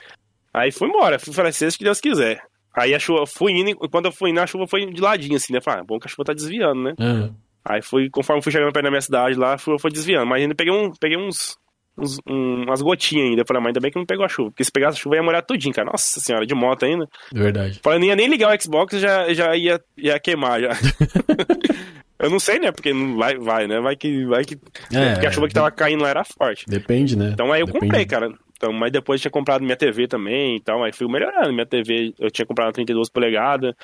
Aí 0.53 0.73
fui 0.73 0.89
embora, 0.89 1.19
fui 1.19 1.33
falar, 1.33 1.53
seja 1.53 1.77
que 1.77 1.85
Deus 1.85 2.01
quiser. 2.01 2.43
Aí 2.75 2.95
a 2.95 2.99
chuva, 2.99 3.27
fui 3.27 3.53
indo, 3.53 3.77
quando 3.91 4.07
eu 4.07 4.13
fui 4.13 4.31
indo, 4.31 4.41
a 4.41 4.47
chuva 4.47 4.67
foi 4.67 4.87
de 4.87 5.01
ladinho, 5.01 5.37
assim, 5.37 5.53
né? 5.53 5.61
Falei, 5.61 5.81
ah, 5.81 5.85
bom 5.85 5.99
que 5.99 6.07
a 6.07 6.11
chuva 6.11 6.25
tá 6.25 6.33
desviando, 6.33 6.83
né? 6.83 6.95
Uhum. 6.99 7.35
Aí 7.65 7.83
fui, 7.83 8.09
conforme 8.09 8.43
fui 8.43 8.53
chegando 8.53 8.73
perto 8.73 8.85
da 8.85 8.91
minha 8.91 9.01
cidade 9.01 9.37
lá, 9.37 9.59
fui, 9.59 9.79
foi 9.79 9.91
desviando. 9.91 10.27
Mas 10.27 10.43
ainda 10.43 10.55
peguei, 10.55 10.73
um, 10.73 10.93
peguei 10.93 11.17
uns, 11.17 11.57
uns 11.97 12.19
um, 12.29 12.65
umas 12.65 12.83
gotinhas 12.83 13.31
ainda. 13.31 13.45
Falei, 13.47 13.63
mas 13.63 13.69
ainda 13.69 13.81
bem 13.81 13.91
que 13.91 13.99
não 13.99 14.07
pegou 14.07 14.25
a 14.25 14.29
chuva. 14.29 14.51
Porque 14.51 14.65
se 14.65 14.73
pegasse 14.73 14.99
a 14.99 15.01
chuva 15.01 15.17
ia 15.17 15.23
molhar 15.23 15.45
tudinho, 15.45 15.75
cara. 15.75 15.91
Nossa 15.91 16.21
senhora, 16.21 16.47
de 16.47 16.55
moto 16.55 16.85
ainda. 16.85 17.09
Verdade. 17.33 17.81
Falei, 17.83 17.99
não 17.99 18.07
ia 18.07 18.17
nem 18.17 18.29
ligar 18.29 18.55
o 18.55 18.63
Xbox 18.63 18.99
já, 18.99 19.33
já 19.33 19.57
ia, 19.57 19.81
ia 19.97 20.19
queimar 20.19 20.61
já. 20.61 20.71
Eu 22.21 22.29
não 22.29 22.39
sei, 22.39 22.59
né? 22.59 22.71
Porque 22.71 22.93
não 22.93 23.17
vai, 23.17 23.39
vai, 23.39 23.67
né? 23.67 23.81
Vai 23.81 23.97
que. 23.97 24.27
Vai 24.27 24.45
que... 24.45 24.55
É, 24.93 25.13
porque 25.15 25.27
a 25.27 25.33
chuva 25.33 25.49
que 25.49 25.55
tava 25.55 25.71
caindo 25.71 26.03
lá 26.03 26.11
era 26.11 26.23
forte. 26.23 26.67
Depende, 26.69 27.17
né? 27.17 27.31
Então 27.33 27.51
aí 27.51 27.63
eu 27.63 27.67
Depende. 27.67 27.87
comprei, 27.87 28.05
cara. 28.05 28.31
Então, 28.55 28.75
mas 28.75 28.93
depois 28.93 29.19
eu 29.19 29.23
tinha 29.23 29.31
comprado 29.31 29.65
minha 29.65 29.77
TV 29.77 30.07
também 30.07 30.57
e 30.57 30.61
tal. 30.61 30.85
Aí 30.85 30.93
fui 30.93 31.11
melhorando. 31.11 31.51
Minha 31.51 31.65
TV, 31.65 32.13
eu 32.19 32.31
tinha 32.31 32.45
comprado 32.45 32.75
32 32.75 33.09
polegadas. 33.09 33.75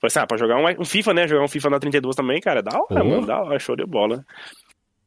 Falei 0.00 0.06
assim, 0.06 0.18
ah, 0.18 0.26
pra 0.26 0.38
jogar 0.38 0.56
um, 0.56 0.80
um, 0.80 0.84
FIFA, 0.84 1.14
né? 1.14 1.28
Jogar 1.28 1.44
um 1.44 1.48
FIFA 1.48 1.70
na 1.70 1.78
32 1.78 2.16
também, 2.16 2.40
cara, 2.40 2.62
da 2.62 2.72
hora, 2.78 3.04
mano, 3.04 3.26
da 3.26 3.42
hora, 3.42 3.58
show 3.58 3.76
de 3.76 3.84
bola. 3.84 4.24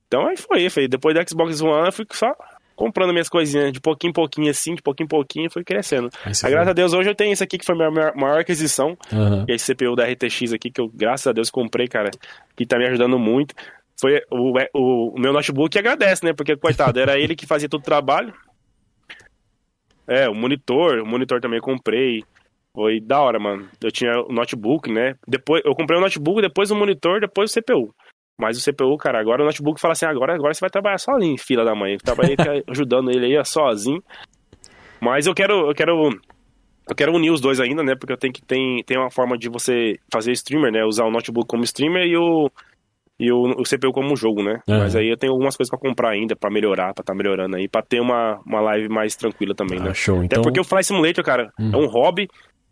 Então 0.07 0.27
aí 0.27 0.37
foi, 0.37 0.69
foi. 0.69 0.87
Depois 0.87 1.13
da 1.13 1.25
Xbox 1.25 1.61
One, 1.61 1.85
eu 1.85 1.91
fui 1.91 2.05
só 2.11 2.33
comprando 2.77 3.11
minhas 3.11 3.27
coisinhas 3.27 3.73
de 3.73 3.81
pouquinho 3.81 4.11
em 4.11 4.13
pouquinho, 4.13 4.51
assim, 4.51 4.75
de 4.75 4.83
pouquinho 4.83 5.05
em 5.05 5.09
pouquinho, 5.09 5.51
fui 5.51 5.63
crescendo. 5.63 6.09
Aí 6.23 6.51
graças 6.51 6.69
a 6.69 6.73
Deus, 6.73 6.93
hoje 6.93 7.09
eu 7.09 7.15
tenho 7.15 7.33
esse 7.33 7.43
aqui 7.43 7.57
que 7.57 7.65
foi 7.65 7.75
a 7.75 7.91
minha 7.91 8.13
maior 8.15 8.39
aquisição. 8.39 8.95
Uhum. 9.11 9.45
Esse 9.47 9.73
CPU 9.73 9.95
da 9.95 10.05
RTX 10.05 10.53
aqui, 10.53 10.69
que 10.69 10.79
eu, 10.79 10.87
graças 10.93 11.25
a 11.25 11.33
Deus, 11.33 11.49
comprei, 11.49 11.87
cara, 11.87 12.11
que 12.55 12.65
tá 12.67 12.77
me 12.77 12.85
ajudando 12.85 13.17
muito. 13.17 13.55
Foi 13.99 14.21
o, 14.29 14.53
o, 14.75 15.15
o 15.15 15.19
meu 15.19 15.33
notebook 15.33 15.71
que 15.71 15.79
agradece, 15.79 16.23
né? 16.23 16.33
Porque, 16.33 16.55
coitado, 16.55 16.99
era 16.99 17.19
ele 17.19 17.35
que 17.35 17.47
fazia 17.47 17.67
todo 17.67 17.81
o 17.81 17.83
trabalho. 17.83 18.31
É, 20.07 20.29
o 20.29 20.35
monitor, 20.35 20.99
o 20.99 21.05
monitor 21.05 21.41
também 21.41 21.57
eu 21.57 21.63
comprei. 21.63 22.23
Foi 22.75 22.99
da 23.01 23.19
hora, 23.19 23.39
mano. 23.39 23.67
Eu 23.83 23.91
tinha 23.91 24.11
o 24.21 24.31
notebook, 24.31 24.91
né? 24.91 25.15
Depois, 25.27 25.63
eu 25.65 25.73
comprei 25.73 25.97
o 25.97 26.01
notebook, 26.01 26.43
depois 26.43 26.69
o 26.69 26.75
monitor, 26.75 27.19
depois 27.19 27.51
o 27.51 27.59
CPU. 27.59 27.91
Mas 28.39 28.57
o 28.57 28.63
CPU, 28.63 28.95
cara, 28.97 29.19
agora 29.19 29.41
o 29.41 29.45
notebook 29.45 29.81
fala 29.81 29.93
assim, 29.93 30.05
agora, 30.05 30.35
agora 30.35 30.53
você 30.53 30.61
vai 30.61 30.69
trabalhar 30.69 30.99
sozinho, 30.99 31.37
filha 31.37 31.63
da 31.63 31.73
mãe. 31.73 31.93
Eu 31.93 31.99
trabalhei 31.99 32.35
ajudando 32.67 33.09
ele 33.09 33.35
aí, 33.35 33.45
sozinho. 33.45 34.03
Mas 35.01 35.25
eu 35.25 35.33
quero, 35.33 35.69
eu 35.69 35.73
quero, 35.73 36.09
eu 36.87 36.95
quero 36.95 37.13
unir 37.13 37.31
os 37.31 37.41
dois 37.41 37.59
ainda, 37.59 37.83
né? 37.83 37.95
Porque 37.95 38.13
eu 38.13 38.17
tenho 38.17 38.33
que 38.33 38.43
tem, 38.43 38.83
tem 38.83 38.97
uma 38.97 39.09
forma 39.09 39.37
de 39.37 39.49
você 39.49 39.97
fazer 40.11 40.31
streamer, 40.33 40.71
né? 40.71 40.85
Usar 40.85 41.05
o 41.05 41.11
notebook 41.11 41.47
como 41.47 41.63
streamer 41.63 42.05
e 42.05 42.15
o 42.15 42.51
e 43.19 43.31
o, 43.31 43.45
o 43.59 43.63
CPU 43.63 43.91
como 43.91 44.15
jogo, 44.15 44.43
né? 44.43 44.61
Uhum. 44.67 44.77
Mas 44.77 44.95
aí 44.95 45.09
eu 45.09 45.17
tenho 45.17 45.33
algumas 45.33 45.57
coisas 45.57 45.71
para 45.71 45.79
comprar 45.79 46.11
ainda, 46.11 46.35
para 46.35 46.51
melhorar, 46.51 46.93
para 46.93 47.03
tá 47.03 47.15
melhorando 47.15 47.55
aí, 47.55 47.67
para 47.67 47.81
ter 47.81 47.99
uma, 47.99 48.39
uma 48.45 48.61
live 48.61 48.89
mais 48.89 49.15
tranquila 49.15 49.55
também, 49.55 49.79
ah, 49.79 49.85
né? 49.85 49.93
Show. 49.93 50.23
Então... 50.23 50.39
Até 50.39 50.47
porque 50.47 50.59
o 50.59 50.63
Fly 50.63 50.83
Simulator, 50.83 51.23
cara, 51.23 51.51
uhum. 51.59 51.71
é 51.73 51.77
um 51.77 51.87
hobby 51.87 52.27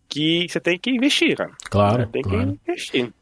que 0.07 0.47
você 0.47 0.59
tem 0.59 0.77
que 0.77 0.91
investir, 0.91 1.35
cara. 1.35 1.51
Claro. 1.69 1.97
Né? 1.99 2.09
Tem 2.11 2.21
claro. 2.21 2.59
que 2.63 2.71
investir. 2.71 3.13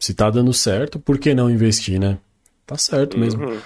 Se 0.00 0.14
tá 0.14 0.30
dando 0.30 0.52
certo, 0.52 0.98
por 0.98 1.18
que 1.18 1.34
não 1.34 1.50
investir, 1.50 2.00
né? 2.00 2.18
Tá 2.66 2.76
certo 2.76 3.18
mesmo. 3.18 3.44
Uhum. 3.46 3.58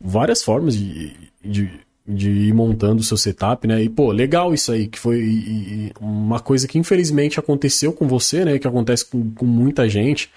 Várias 0.00 0.42
formas 0.42 0.74
de, 0.74 1.14
de, 1.44 1.70
de 2.08 2.30
ir 2.30 2.54
montando 2.54 3.02
o 3.02 3.04
seu 3.04 3.16
setup, 3.16 3.66
né? 3.68 3.82
E, 3.82 3.88
pô, 3.88 4.10
legal 4.10 4.54
isso 4.54 4.72
aí, 4.72 4.88
que 4.88 4.98
foi 4.98 5.92
uma 6.00 6.40
coisa 6.40 6.66
que 6.66 6.78
infelizmente 6.78 7.38
aconteceu 7.38 7.92
com 7.92 8.08
você, 8.08 8.44
né? 8.44 8.58
Que 8.58 8.66
acontece 8.66 9.04
com, 9.04 9.30
com 9.32 9.44
muita 9.44 9.88
gente 9.88 10.30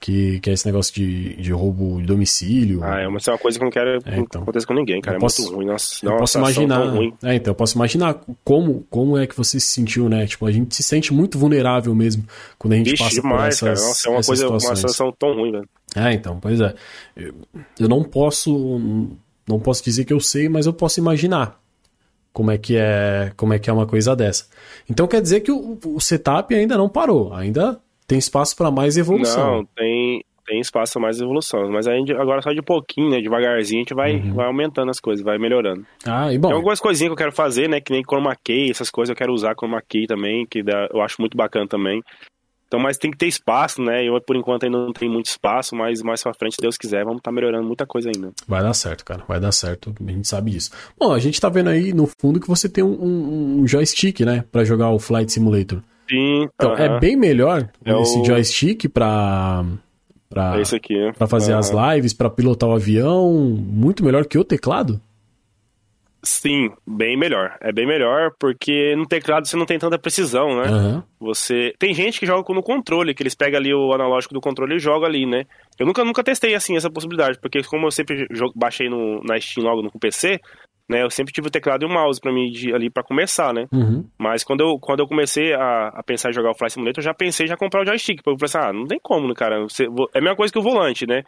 que, 0.00 0.40
que 0.40 0.48
é 0.48 0.54
esse 0.54 0.64
negócio 0.64 0.94
de, 0.94 1.36
de 1.36 1.52
roubo 1.52 2.00
de 2.00 2.06
domicílio. 2.06 2.82
Ah, 2.82 3.00
é, 3.00 3.08
mas 3.08 3.28
é 3.28 3.32
uma 3.32 3.38
coisa 3.38 3.58
que 3.58 3.62
eu 3.62 3.66
não 3.66 3.70
quero 3.70 3.90
é, 3.90 4.18
então, 4.18 4.26
que 4.26 4.38
aconteça 4.38 4.66
com 4.66 4.72
ninguém, 4.72 5.00
cara. 5.02 5.18
É 5.18 5.20
posso, 5.20 5.42
muito 5.42 5.56
ruim. 5.56 5.66
Nossa, 5.66 6.06
eu 6.06 6.16
posso 6.16 6.38
imaginar. 6.38 6.80
É, 7.22 7.34
então, 7.34 7.50
eu 7.50 7.54
posso 7.54 7.76
imaginar 7.76 8.18
como, 8.42 8.86
como 8.88 9.18
é 9.18 9.26
que 9.26 9.36
você 9.36 9.60
se 9.60 9.66
sentiu, 9.66 10.08
né? 10.08 10.26
Tipo, 10.26 10.46
a 10.46 10.50
gente 10.50 10.74
se 10.74 10.82
sente 10.82 11.12
muito 11.12 11.38
vulnerável 11.38 11.94
mesmo 11.94 12.24
quando 12.58 12.72
a 12.72 12.76
gente 12.76 12.90
Vixe, 12.90 13.04
passa 13.04 13.20
demais, 13.20 13.60
por 13.60 13.68
essas, 13.68 13.78
cara. 13.78 13.88
Nossa, 13.88 14.08
é 14.08 14.10
uma 14.10 14.22
coisa, 14.22 14.42
situações. 14.42 14.70
uma 14.70 14.76
sensação 14.76 15.12
tão 15.18 15.34
ruim, 15.34 15.52
velho. 15.52 15.68
É, 15.94 16.12
então, 16.14 16.40
pois 16.40 16.60
é. 16.60 16.74
Eu, 17.14 17.34
eu 17.78 17.88
não 17.88 18.02
posso. 18.02 19.10
Não 19.46 19.58
posso 19.58 19.84
dizer 19.84 20.04
que 20.04 20.12
eu 20.12 20.20
sei, 20.20 20.48
mas 20.48 20.64
eu 20.64 20.72
posso 20.72 21.00
imaginar 21.00 21.60
como 22.32 22.50
é 22.50 22.56
que 22.56 22.76
é 22.76 23.32
como 23.36 23.52
é 23.52 23.58
que 23.58 23.68
é 23.68 23.72
uma 23.72 23.86
coisa 23.86 24.16
dessa. 24.16 24.46
Então 24.88 25.06
quer 25.06 25.20
dizer 25.20 25.40
que 25.40 25.50
o, 25.50 25.78
o 25.84 26.00
setup 26.00 26.54
ainda 26.54 26.78
não 26.78 26.88
parou, 26.88 27.34
ainda 27.34 27.80
tem 28.10 28.18
espaço 28.18 28.56
para 28.56 28.72
mais 28.72 28.96
evolução. 28.96 29.58
Não, 29.58 29.64
tem, 29.66 30.24
tem 30.44 30.60
espaço 30.60 30.94
para 30.94 31.02
mais 31.02 31.20
evolução. 31.20 31.70
Mas 31.70 31.86
a 31.86 31.94
gente, 31.94 32.12
agora 32.12 32.42
só 32.42 32.52
de 32.52 32.60
pouquinho, 32.60 33.08
né? 33.08 33.20
Devagarzinho, 33.20 33.78
a 33.78 33.82
gente 33.84 33.94
vai, 33.94 34.16
uhum. 34.16 34.34
vai 34.34 34.46
aumentando 34.46 34.90
as 34.90 34.98
coisas, 34.98 35.24
vai 35.24 35.38
melhorando. 35.38 35.86
Ah, 36.04 36.32
e 36.32 36.36
bom. 36.36 36.48
Tem 36.48 36.56
algumas 36.56 36.80
coisinhas 36.80 37.10
que 37.10 37.12
eu 37.12 37.16
quero 37.16 37.30
fazer, 37.32 37.68
né? 37.68 37.80
Que 37.80 37.92
nem 37.92 38.02
chroma 38.02 38.34
key, 38.34 38.68
essas 38.68 38.90
coisas 38.90 39.10
eu 39.10 39.16
quero 39.16 39.32
usar 39.32 39.54
chroma 39.54 39.80
key 39.80 40.08
também, 40.08 40.44
que 40.44 40.60
dá, 40.60 40.88
eu 40.92 41.00
acho 41.00 41.20
muito 41.20 41.36
bacana 41.36 41.68
também. 41.68 42.02
Então, 42.66 42.80
mas 42.80 42.98
tem 42.98 43.12
que 43.12 43.16
ter 43.16 43.28
espaço, 43.28 43.80
né? 43.80 44.04
Eu, 44.04 44.20
por 44.20 44.34
enquanto, 44.34 44.64
ainda 44.64 44.78
não 44.78 44.92
tenho 44.92 45.12
muito 45.12 45.26
espaço, 45.26 45.76
mas 45.76 46.02
mais 46.02 46.20
pra 46.20 46.34
frente, 46.34 46.56
se 46.56 46.60
Deus 46.60 46.76
quiser, 46.76 47.04
vamos 47.04 47.18
estar 47.18 47.30
tá 47.30 47.34
melhorando 47.34 47.64
muita 47.64 47.86
coisa 47.86 48.10
ainda. 48.12 48.32
Vai 48.46 48.60
dar 48.60 48.74
certo, 48.74 49.04
cara. 49.04 49.22
Vai 49.28 49.38
dar 49.38 49.52
certo. 49.52 49.94
A 50.04 50.10
gente 50.10 50.26
sabe 50.26 50.50
disso. 50.50 50.70
Bom, 50.98 51.12
a 51.12 51.18
gente 51.20 51.40
tá 51.40 51.48
vendo 51.48 51.70
aí 51.70 51.92
no 51.92 52.08
fundo 52.20 52.40
que 52.40 52.48
você 52.48 52.68
tem 52.68 52.82
um, 52.82 52.92
um, 52.92 53.60
um 53.60 53.66
joystick, 53.68 54.20
né? 54.20 54.44
Pra 54.50 54.64
jogar 54.64 54.90
o 54.90 54.98
Flight 54.98 55.30
Simulator. 55.32 55.80
Sim. 56.10 56.48
Então, 56.54 56.72
uh 56.72 56.76
-huh. 56.76 56.96
é 56.96 56.98
bem 56.98 57.16
melhor 57.16 57.70
é 57.84 57.92
esse 58.00 58.18
o... 58.18 58.24
joystick 58.24 58.88
pra. 58.88 59.64
Pra, 60.28 60.60
é 60.60 60.76
aqui, 60.76 61.12
pra 61.18 61.26
fazer 61.26 61.54
uh 61.54 61.56
-huh. 61.56 61.58
as 61.58 61.94
lives, 61.96 62.12
para 62.14 62.30
pilotar 62.30 62.68
o 62.68 62.72
avião, 62.72 63.32
muito 63.32 64.04
melhor 64.04 64.24
que 64.26 64.38
o 64.38 64.44
teclado? 64.44 65.00
Sim, 66.22 66.70
bem 66.86 67.16
melhor. 67.16 67.56
É 67.60 67.72
bem 67.72 67.86
melhor 67.86 68.32
porque 68.38 68.94
no 68.94 69.06
teclado 69.06 69.46
você 69.46 69.56
não 69.56 69.64
tem 69.64 69.78
tanta 69.78 69.98
precisão, 69.98 70.60
né? 70.60 70.70
Uhum. 70.70 71.02
Você 71.18 71.72
tem 71.78 71.94
gente 71.94 72.20
que 72.20 72.26
joga 72.26 72.52
no 72.52 72.62
controle, 72.62 73.14
que 73.14 73.22
eles 73.22 73.34
pegam 73.34 73.58
ali 73.58 73.72
o 73.72 73.92
analógico 73.92 74.34
do 74.34 74.40
controle 74.40 74.76
e 74.76 74.78
jogam 74.78 75.08
ali, 75.08 75.24
né? 75.24 75.46
Eu 75.78 75.86
nunca 75.86 76.04
nunca 76.04 76.22
testei 76.22 76.54
assim 76.54 76.76
essa 76.76 76.90
possibilidade, 76.90 77.38
porque 77.40 77.62
como 77.62 77.86
eu 77.86 77.90
sempre 77.90 78.26
baixei 78.54 78.90
no, 78.90 79.22
na 79.24 79.40
Steam 79.40 79.64
logo 79.64 79.82
no 79.82 79.90
PC, 79.98 80.40
né? 80.90 81.04
Eu 81.04 81.10
sempre 81.10 81.32
tive 81.32 81.46
o 81.46 81.50
teclado 81.50 81.84
e 81.84 81.86
o 81.86 81.88
mouse 81.88 82.20
para 82.20 82.32
mim 82.32 82.50
de, 82.50 82.74
ali 82.74 82.90
para 82.90 83.04
começar, 83.04 83.54
né? 83.54 83.68
Uhum. 83.72 84.04
Mas 84.18 84.42
quando 84.42 84.62
eu, 84.62 84.76
quando 84.76 84.98
eu 84.98 85.06
comecei 85.06 85.54
a, 85.54 85.86
a, 85.94 86.02
pensar 86.02 86.30
em 86.30 86.32
jogar 86.32 86.50
o 86.50 86.54
Flight 86.54 86.72
Simulator, 86.72 86.98
eu 86.98 87.04
já 87.04 87.14
pensei 87.14 87.46
já 87.46 87.56
comprar 87.56 87.82
o 87.82 87.86
joystick. 87.86 88.16
Porque 88.16 88.30
eu 88.30 88.36
pensei, 88.36 88.60
ah, 88.60 88.72
não 88.72 88.88
tem 88.88 88.98
como, 89.00 89.28
né, 89.28 89.34
cara? 89.34 89.62
Você, 89.62 89.84
é 89.84 90.18
a 90.18 90.20
mesma 90.20 90.34
coisa 90.34 90.52
que 90.52 90.58
o 90.58 90.62
volante, 90.62 91.06
né? 91.06 91.22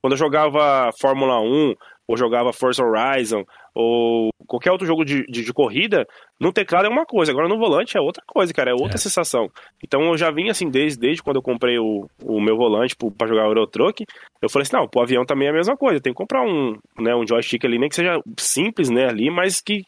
Quando 0.00 0.12
eu 0.12 0.16
jogava 0.16 0.92
Fórmula 1.00 1.40
1, 1.40 1.74
ou 2.06 2.16
jogava 2.16 2.52
Forza 2.52 2.84
Horizon, 2.84 3.44
ou 3.80 4.30
qualquer 4.44 4.72
outro 4.72 4.84
jogo 4.84 5.04
de, 5.04 5.24
de, 5.26 5.44
de, 5.44 5.52
corrida, 5.52 6.04
no 6.40 6.52
teclado 6.52 6.86
é 6.86 6.88
uma 6.88 7.06
coisa, 7.06 7.30
agora 7.30 7.48
no 7.48 7.56
volante 7.56 7.96
é 7.96 8.00
outra 8.00 8.24
coisa, 8.26 8.52
cara, 8.52 8.72
é 8.72 8.74
outra 8.74 8.96
é. 8.96 8.98
sensação. 8.98 9.48
Então 9.84 10.02
eu 10.08 10.18
já 10.18 10.32
vim 10.32 10.48
assim, 10.48 10.68
desde, 10.68 10.98
desde 10.98 11.22
quando 11.22 11.36
eu 11.36 11.42
comprei 11.42 11.78
o, 11.78 12.08
o 12.24 12.40
meu 12.40 12.56
volante 12.56 12.96
para 13.16 13.28
jogar 13.28 13.44
o 13.44 13.50
Euro 13.50 13.68
Truck, 13.68 14.04
eu 14.42 14.50
falei 14.50 14.64
assim, 14.64 14.76
não, 14.76 14.88
pro 14.88 15.02
avião 15.02 15.24
também 15.24 15.46
é 15.46 15.50
a 15.52 15.54
mesma 15.54 15.76
coisa, 15.76 16.00
tem 16.00 16.12
que 16.12 16.16
comprar 16.16 16.42
um, 16.42 16.76
né, 16.98 17.14
um 17.14 17.24
joystick 17.24 17.64
ali, 17.64 17.78
nem 17.78 17.88
que 17.88 17.94
seja 17.94 18.20
simples, 18.36 18.90
né, 18.90 19.06
ali, 19.08 19.30
mas 19.30 19.60
que 19.60 19.84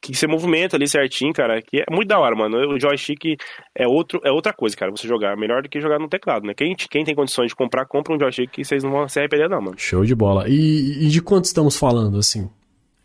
que 0.00 0.14
você 0.14 0.26
movimenta 0.26 0.76
ali 0.76 0.86
certinho, 0.86 1.32
cara, 1.32 1.60
que 1.60 1.78
é 1.80 1.84
muito 1.90 2.06
da 2.06 2.18
hora, 2.18 2.36
mano. 2.36 2.56
O 2.72 2.78
joystick 2.78 3.36
é, 3.74 3.88
outro, 3.88 4.20
é 4.24 4.30
outra 4.30 4.52
coisa, 4.52 4.76
cara. 4.76 4.92
Você 4.92 5.08
jogar 5.08 5.36
melhor 5.36 5.62
do 5.62 5.68
que 5.68 5.80
jogar 5.80 5.98
no 5.98 6.08
teclado, 6.08 6.46
né? 6.46 6.54
Quem, 6.54 6.76
quem 6.76 7.02
tem 7.02 7.14
condições 7.14 7.48
de 7.48 7.56
comprar, 7.56 7.86
compra 7.86 8.14
um 8.14 8.20
joystick 8.20 8.50
que 8.52 8.64
vocês 8.64 8.84
não 8.84 8.92
vão 8.92 9.08
se 9.08 9.18
arrepender, 9.18 9.48
não, 9.48 9.60
mano. 9.60 9.74
Show 9.76 10.04
de 10.04 10.14
bola. 10.14 10.44
E, 10.48 11.06
e 11.06 11.08
de 11.08 11.20
quanto 11.20 11.46
estamos 11.46 11.76
falando, 11.76 12.18
assim? 12.18 12.48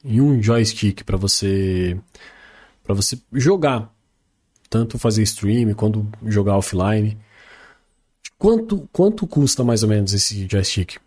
Em 0.03 0.19
um 0.19 0.41
joystick 0.41 1.03
para 1.03 1.17
você 1.17 1.97
para 2.83 2.95
você 2.95 3.19
jogar, 3.33 3.93
tanto 4.69 4.97
fazer 4.97 5.23
stream 5.23 5.73
quanto 5.75 6.07
jogar 6.25 6.57
offline. 6.57 7.17
Quanto, 8.37 8.89
quanto 8.91 9.27
custa 9.27 9.63
mais 9.63 9.83
ou 9.83 9.89
menos 9.89 10.13
esse 10.13 10.47
joystick? 10.49 10.97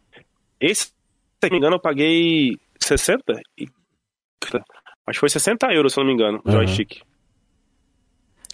Esse, 0.61 0.85
se 0.85 0.93
não 1.43 1.51
me 1.51 1.57
engano, 1.59 1.77
eu 1.77 1.81
paguei 1.81 2.57
60 2.81 3.23
e 3.59 3.69
Acho 5.07 5.17
que 5.17 5.21
foi 5.21 5.29
60 5.29 5.73
euros, 5.73 5.93
se 5.93 5.99
não 5.99 6.07
me 6.07 6.13
engano, 6.13 6.41
o 6.45 6.49
uhum. 6.49 6.55
joystick. 6.57 7.03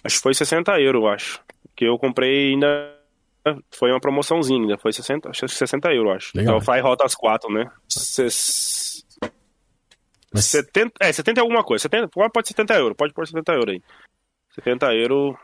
Acho 0.03 0.15
que 0.17 0.21
foi 0.21 0.33
60 0.33 0.79
euros, 0.81 1.01
eu 1.01 1.07
acho. 1.07 1.41
Que 1.75 1.85
eu 1.85 1.97
comprei 1.97 2.51
ainda. 2.51 2.97
Foi 3.71 3.91
uma 3.91 3.99
promoçãozinha 3.99 4.59
ainda. 4.59 4.77
Foi 4.77 4.91
60, 4.91 5.29
acho 5.29 5.47
60 5.47 5.93
euros, 5.93 6.15
acho. 6.15 6.31
Legal. 6.35 6.55
Então 6.55 6.65
faz 6.65 6.83
rota 6.83 7.05
as 7.05 7.15
4, 7.15 7.51
né? 7.51 7.71
Ses... 7.87 8.90
Mas... 10.33 10.45
70, 10.45 10.93
é, 10.99 11.11
70 11.11 11.39
é 11.39 11.41
alguma 11.41 11.63
coisa. 11.63 11.83
70, 11.83 12.07
pode 12.07 12.47
ser 12.47 12.53
70 12.53 12.73
euros, 12.75 12.97
pode 12.97 13.13
pôr 13.13 13.27
70 13.27 13.53
euros 13.53 13.73
aí. 13.73 13.81
70 14.55 14.93
euros, 14.95 15.35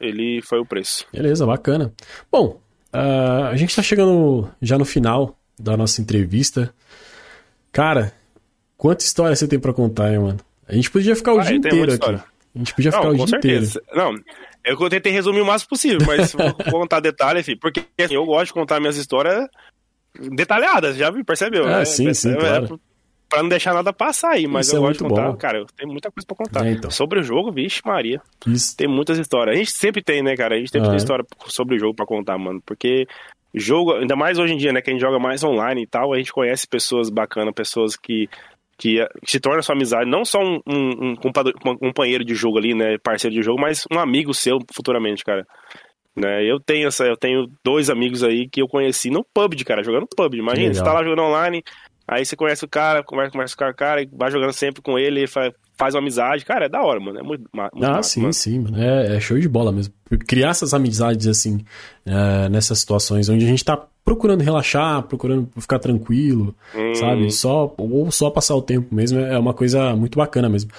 ele 0.00 0.40
foi 0.42 0.58
o 0.60 0.66
preço. 0.66 1.06
Beleza, 1.12 1.46
bacana. 1.46 1.92
Bom, 2.30 2.60
uh, 2.92 3.46
a 3.50 3.56
gente 3.56 3.74
tá 3.74 3.82
chegando 3.82 4.48
já 4.60 4.78
no 4.78 4.84
final 4.84 5.36
da 5.58 5.76
nossa 5.76 6.00
entrevista. 6.00 6.74
Cara, 7.70 8.12
Quanta 8.82 9.04
história 9.04 9.36
você 9.36 9.46
tem 9.46 9.60
para 9.60 9.72
contar, 9.72 10.12
hein, 10.12 10.18
mano? 10.18 10.40
A 10.66 10.74
gente 10.74 10.90
podia 10.90 11.14
ficar 11.14 11.34
o 11.34 11.38
ah, 11.38 11.44
dia 11.44 11.54
inteiro 11.54 11.92
aqui. 11.92 12.04
A 12.04 12.58
gente 12.58 12.74
podia 12.74 12.90
não, 12.90 12.98
ficar 12.98 13.10
o 13.10 13.14
dia 13.14 13.26
certeza. 13.28 13.80
inteiro. 13.80 13.96
Não, 13.96 14.20
eu 14.64 14.88
tentei 14.90 15.12
resumir 15.12 15.40
o 15.40 15.46
máximo 15.46 15.68
possível, 15.68 16.00
mas 16.04 16.32
vou 16.32 16.52
contar 16.68 16.98
detalhes, 16.98 17.46
porque 17.60 17.84
assim, 18.00 18.14
eu 18.14 18.26
gosto 18.26 18.46
de 18.46 18.54
contar 18.54 18.80
minhas 18.80 18.96
histórias 18.96 19.46
detalhadas, 20.32 20.96
já 20.96 21.12
percebeu? 21.24 21.64
Ah, 21.64 21.78
né? 21.78 21.84
sim, 21.84 22.12
sim, 22.12 22.32
é, 22.32 22.34
claro. 22.34 22.80
Pra 23.32 23.42
não 23.42 23.48
deixar 23.48 23.72
nada 23.72 23.94
passar 23.94 24.32
aí, 24.32 24.46
mas 24.46 24.66
Isso 24.66 24.76
eu 24.76 24.84
é 24.84 24.88
gosto 24.88 25.02
de 25.02 25.08
contar. 25.08 25.30
Bom. 25.30 25.36
Cara, 25.38 25.56
eu 25.60 25.66
tenho 25.74 25.90
muita 25.90 26.10
coisa 26.10 26.26
pra 26.26 26.36
contar. 26.36 26.66
É, 26.66 26.72
então. 26.72 26.90
Sobre 26.90 27.18
o 27.18 27.22
jogo, 27.22 27.50
vixe, 27.50 27.80
Maria. 27.82 28.20
Isso. 28.46 28.76
Tem 28.76 28.86
muitas 28.86 29.16
histórias. 29.16 29.56
A 29.56 29.58
gente 29.58 29.72
sempre 29.72 30.02
tem, 30.02 30.22
né, 30.22 30.36
cara? 30.36 30.54
A 30.54 30.58
gente 30.58 30.70
sempre 30.70 30.88
ah, 30.88 30.90
tem 30.90 30.96
é. 30.96 30.98
história 30.98 31.24
sobre 31.46 31.76
o 31.76 31.78
jogo 31.78 31.94
pra 31.94 32.04
contar, 32.04 32.36
mano. 32.36 32.60
Porque 32.66 33.06
jogo, 33.54 33.94
ainda 33.94 34.14
mais 34.14 34.38
hoje 34.38 34.52
em 34.52 34.58
dia, 34.58 34.70
né, 34.70 34.82
que 34.82 34.90
a 34.90 34.92
gente 34.92 35.00
joga 35.00 35.18
mais 35.18 35.42
online 35.42 35.82
e 35.82 35.86
tal, 35.86 36.12
a 36.12 36.18
gente 36.18 36.30
conhece 36.30 36.68
pessoas 36.68 37.08
bacanas, 37.08 37.54
pessoas 37.54 37.96
que 37.96 38.28
que 38.76 38.98
se 39.24 39.40
torna 39.40 39.62
sua 39.62 39.76
amizade 39.76 40.10
não 40.10 40.24
só 40.24 40.40
um, 40.42 40.60
um, 40.66 41.12
um, 41.12 41.76
companheiro 41.78 42.24
de 42.24 42.34
jogo 42.34 42.58
ali, 42.58 42.74
né, 42.74 42.98
parceiro 42.98 43.34
de 43.34 43.42
jogo, 43.42 43.60
mas 43.60 43.84
um 43.90 43.98
amigo 43.98 44.34
seu 44.34 44.58
futuramente, 44.74 45.24
cara. 45.24 45.46
Né? 46.14 46.44
Eu 46.44 46.60
tenho 46.60 46.88
essa, 46.88 47.04
eu 47.04 47.16
tenho 47.16 47.46
dois 47.64 47.88
amigos 47.88 48.22
aí 48.22 48.46
que 48.48 48.60
eu 48.60 48.68
conheci 48.68 49.08
no 49.08 49.24
PUBG, 49.32 49.64
cara, 49.64 49.82
jogando 49.82 50.06
PUBG. 50.14 50.38
Imagina, 50.38 50.74
você 50.74 50.82
tá 50.82 50.92
lá 50.92 51.02
jogando 51.02 51.22
online, 51.22 51.62
aí 52.06 52.24
você 52.24 52.36
conhece 52.36 52.64
o 52.64 52.68
cara, 52.68 53.02
conversa, 53.02 53.32
conversa 53.32 53.56
com 53.56 53.64
o 53.64 53.74
cara, 53.74 54.06
vai 54.12 54.30
jogando 54.30 54.52
sempre 54.52 54.82
com 54.82 54.98
ele, 54.98 55.26
faz, 55.26 55.52
faz 55.76 55.94
uma 55.94 56.00
amizade. 56.00 56.44
Cara, 56.44 56.66
é 56.66 56.68
da 56.68 56.82
hora, 56.82 57.00
mano. 57.00 57.18
É 57.18 57.22
muito, 57.22 57.48
muito 57.52 57.84
Ah, 57.84 57.90
massa, 57.96 58.10
sim, 58.10 58.20
mano. 58.20 58.32
sim, 58.32 58.58
mano. 58.58 58.82
É, 58.82 59.16
é 59.16 59.20
show 59.20 59.38
de 59.38 59.48
bola 59.48 59.72
mesmo. 59.72 59.92
Criar 60.26 60.50
essas 60.50 60.74
amizades, 60.74 61.26
assim, 61.26 61.64
é, 62.04 62.48
nessas 62.48 62.78
situações 62.78 63.28
onde 63.28 63.44
a 63.44 63.48
gente 63.48 63.64
tá 63.64 63.80
procurando 64.04 64.42
relaxar, 64.42 65.02
procurando 65.04 65.48
ficar 65.58 65.78
tranquilo, 65.78 66.54
Hum. 66.74 66.94
sabe? 66.94 67.30
Só, 67.30 67.72
ou 67.78 68.10
só 68.10 68.30
passar 68.30 68.54
o 68.56 68.62
tempo 68.62 68.92
mesmo, 68.94 69.18
é 69.20 69.38
uma 69.38 69.54
coisa 69.54 69.94
muito 69.94 70.18
bacana 70.18 70.48
mesmo. 70.48 70.70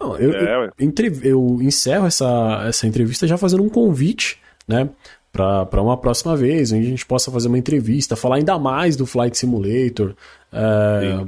Não, 0.00 0.16
Eu, 0.16 0.32
É, 0.32 0.70
eu, 0.78 1.10
eu 1.24 1.58
encerro 1.60 2.06
essa, 2.06 2.64
essa 2.68 2.86
entrevista 2.86 3.26
já 3.26 3.36
fazendo 3.36 3.64
um 3.64 3.68
convite, 3.68 4.38
né? 4.66 4.88
Para 5.32 5.82
uma 5.82 5.96
próxima 5.96 6.36
vez, 6.36 6.72
onde 6.72 6.86
a 6.86 6.88
gente 6.88 7.04
possa 7.04 7.30
fazer 7.30 7.48
uma 7.48 7.58
entrevista, 7.58 8.16
falar 8.16 8.36
ainda 8.36 8.58
mais 8.58 8.96
do 8.96 9.04
Flight 9.06 9.36
Simulator, 9.36 10.14
é, 10.52 11.24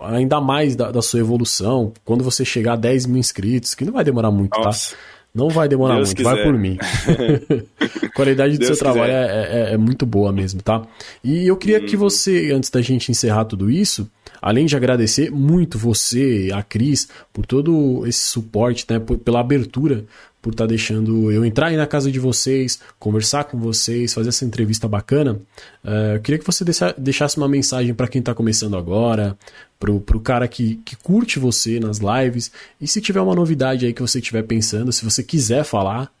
ainda 0.00 0.40
mais 0.40 0.74
da, 0.76 0.90
da 0.90 1.02
sua 1.02 1.20
evolução, 1.20 1.92
quando 2.04 2.24
você 2.24 2.44
chegar 2.44 2.74
a 2.74 2.76
10 2.76 3.06
mil 3.06 3.18
inscritos, 3.18 3.74
que 3.74 3.84
não 3.84 3.92
vai 3.92 4.04
demorar 4.04 4.30
muito, 4.30 4.58
Nossa. 4.60 4.90
tá? 4.94 4.96
Não 5.34 5.48
vai 5.48 5.66
demorar 5.66 5.94
Deus 5.96 6.08
muito, 6.10 6.22
vai 6.24 6.34
quiser. 6.34 6.44
por 6.44 6.58
mim. 6.58 6.76
a 6.80 8.08
qualidade 8.14 8.54
do 8.54 8.58
Deus 8.58 8.76
seu 8.76 8.78
trabalho 8.78 9.12
é, 9.12 9.70
é- 9.70 9.74
é 9.74 9.76
muito 9.78 10.04
boa 10.04 10.30
mesmo, 10.32 10.60
tá? 10.62 10.82
E 11.24 11.46
eu 11.46 11.56
queria 11.56 11.80
Uhum. 11.80 11.86
que 11.86 11.96
você, 11.96 12.52
antes 12.52 12.68
da 12.68 12.82
gente 12.82 13.10
encerrar 13.10 13.46
tudo 13.46 13.70
isso, 13.70 14.10
além 14.42 14.66
de 14.66 14.76
agradecer 14.76 15.30
muito 15.30 15.78
você, 15.78 16.50
a 16.52 16.62
Cris, 16.62 17.08
por 17.32 17.46
todo 17.46 18.06
esse 18.06 18.20
suporte, 18.20 18.84
né? 18.90 19.00
pela 19.24 19.40
abertura, 19.40 20.04
por 20.42 20.52
estar 20.52 20.66
deixando 20.66 21.30
eu 21.30 21.44
entrar 21.44 21.68
aí 21.68 21.76
na 21.76 21.86
casa 21.86 22.10
de 22.10 22.18
vocês, 22.18 22.80
conversar 22.98 23.44
com 23.44 23.56
vocês, 23.58 24.12
fazer 24.12 24.28
essa 24.30 24.44
entrevista 24.44 24.88
bacana. 24.88 25.40
eh, 25.84 26.16
eu 26.16 26.20
queria 26.20 26.38
que 26.38 26.44
você 26.44 26.64
deixa- 26.64 26.92
deixasse 26.98 27.36
uma 27.38 27.48
mensagem 27.48 27.94
para 27.94 28.08
quem 28.08 28.18
está 28.18 28.34
começando 28.34 28.76
agora, 28.76 29.38
pro, 29.78 30.00
pro 30.00 30.20
cara 30.20 30.48
que, 30.48 30.76
que 30.84 30.96
curte 30.96 31.38
você 31.38 31.78
nas 31.78 31.98
lives. 32.00 32.50
E 32.80 32.88
se 32.88 33.00
tiver 33.00 33.20
uma 33.20 33.34
novidade 33.36 33.86
aí 33.86 33.92
que 33.94 34.02
você 34.02 34.18
estiver 34.18 34.42
pensando, 34.42 34.92
se 34.92 35.04
você 35.04 35.22
quiser 35.22 35.64
falar, 35.64 36.12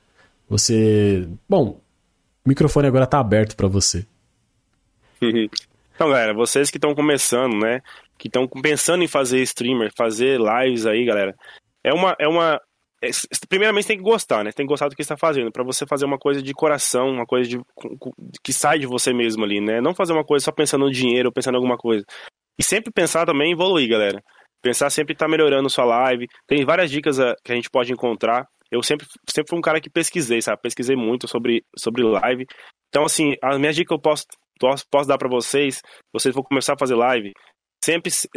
você. 0.48 1.26
Bom, 1.48 1.80
o 2.44 2.48
microfone 2.48 2.86
agora 2.86 3.06
tá 3.06 3.18
aberto 3.18 3.56
para 3.56 3.66
você. 3.68 4.06
Então, 5.94 6.08
galera, 6.08 6.32
vocês 6.34 6.70
que 6.70 6.78
estão 6.78 6.94
começando, 6.94 7.54
né? 7.54 7.80
Que 8.18 8.26
estão 8.26 8.48
pensando 8.48 9.04
em 9.04 9.06
fazer 9.06 9.40
streamer, 9.42 9.92
fazer 9.96 10.40
lives 10.40 10.86
aí, 10.86 11.04
galera. 11.04 11.34
É 11.84 11.92
uma. 11.92 12.16
É 12.18 12.26
uma 12.26 12.60
primeiramente, 13.48 13.86
tem 13.86 13.96
que 13.96 14.02
gostar, 14.02 14.44
né? 14.44 14.52
Tem 14.52 14.64
que 14.66 14.70
gostar 14.70 14.88
do 14.88 14.94
que 14.94 15.02
está 15.02 15.16
fazendo. 15.16 15.50
Pra 15.50 15.64
você 15.64 15.86
fazer 15.86 16.04
uma 16.04 16.18
coisa 16.18 16.42
de 16.42 16.52
coração, 16.52 17.10
uma 17.10 17.26
coisa 17.26 17.48
de, 17.48 17.60
que 18.42 18.52
sai 18.52 18.78
de 18.78 18.86
você 18.86 19.12
mesmo 19.12 19.44
ali, 19.44 19.60
né? 19.60 19.80
Não 19.80 19.94
fazer 19.94 20.12
uma 20.12 20.24
coisa 20.24 20.44
só 20.44 20.52
pensando 20.52 20.84
no 20.84 20.90
dinheiro, 20.92 21.32
pensando 21.32 21.54
em 21.54 21.58
alguma 21.58 21.76
coisa. 21.76 22.04
E 22.58 22.62
sempre 22.62 22.92
pensar 22.92 23.26
também 23.26 23.50
em 23.50 23.52
evoluir, 23.52 23.88
galera. 23.88 24.22
Pensar 24.62 24.90
sempre 24.90 25.12
em 25.12 25.16
estar 25.16 25.26
melhorando 25.26 25.68
sua 25.68 25.84
live. 25.84 26.28
Tem 26.46 26.64
várias 26.64 26.90
dicas 26.90 27.18
ah, 27.18 27.34
que 27.42 27.50
a 27.50 27.54
gente 27.54 27.68
pode 27.68 27.92
encontrar. 27.92 28.46
Eu 28.70 28.82
sempre, 28.82 29.06
sempre 29.28 29.50
fui 29.50 29.58
um 29.58 29.62
cara 29.62 29.80
que 29.80 29.90
pesquisei, 29.90 30.40
sabe? 30.40 30.62
Pesquisei 30.62 30.94
muito 30.96 31.26
sobre, 31.26 31.64
sobre 31.76 32.02
live. 32.04 32.46
Então, 32.88 33.04
assim, 33.04 33.34
a 33.42 33.58
minha 33.58 33.72
dica 33.72 33.88
que 33.88 33.94
eu 33.94 33.98
posso, 34.00 34.24
posso, 34.60 34.84
posso 34.90 35.08
dar 35.08 35.18
pra 35.18 35.28
vocês, 35.28 35.80
vocês 36.12 36.34
vão 36.34 36.44
começar 36.44 36.74
a 36.74 36.78
fazer 36.78 36.94
live, 36.94 37.32
sempre, 37.84 38.10
se- 38.10 38.28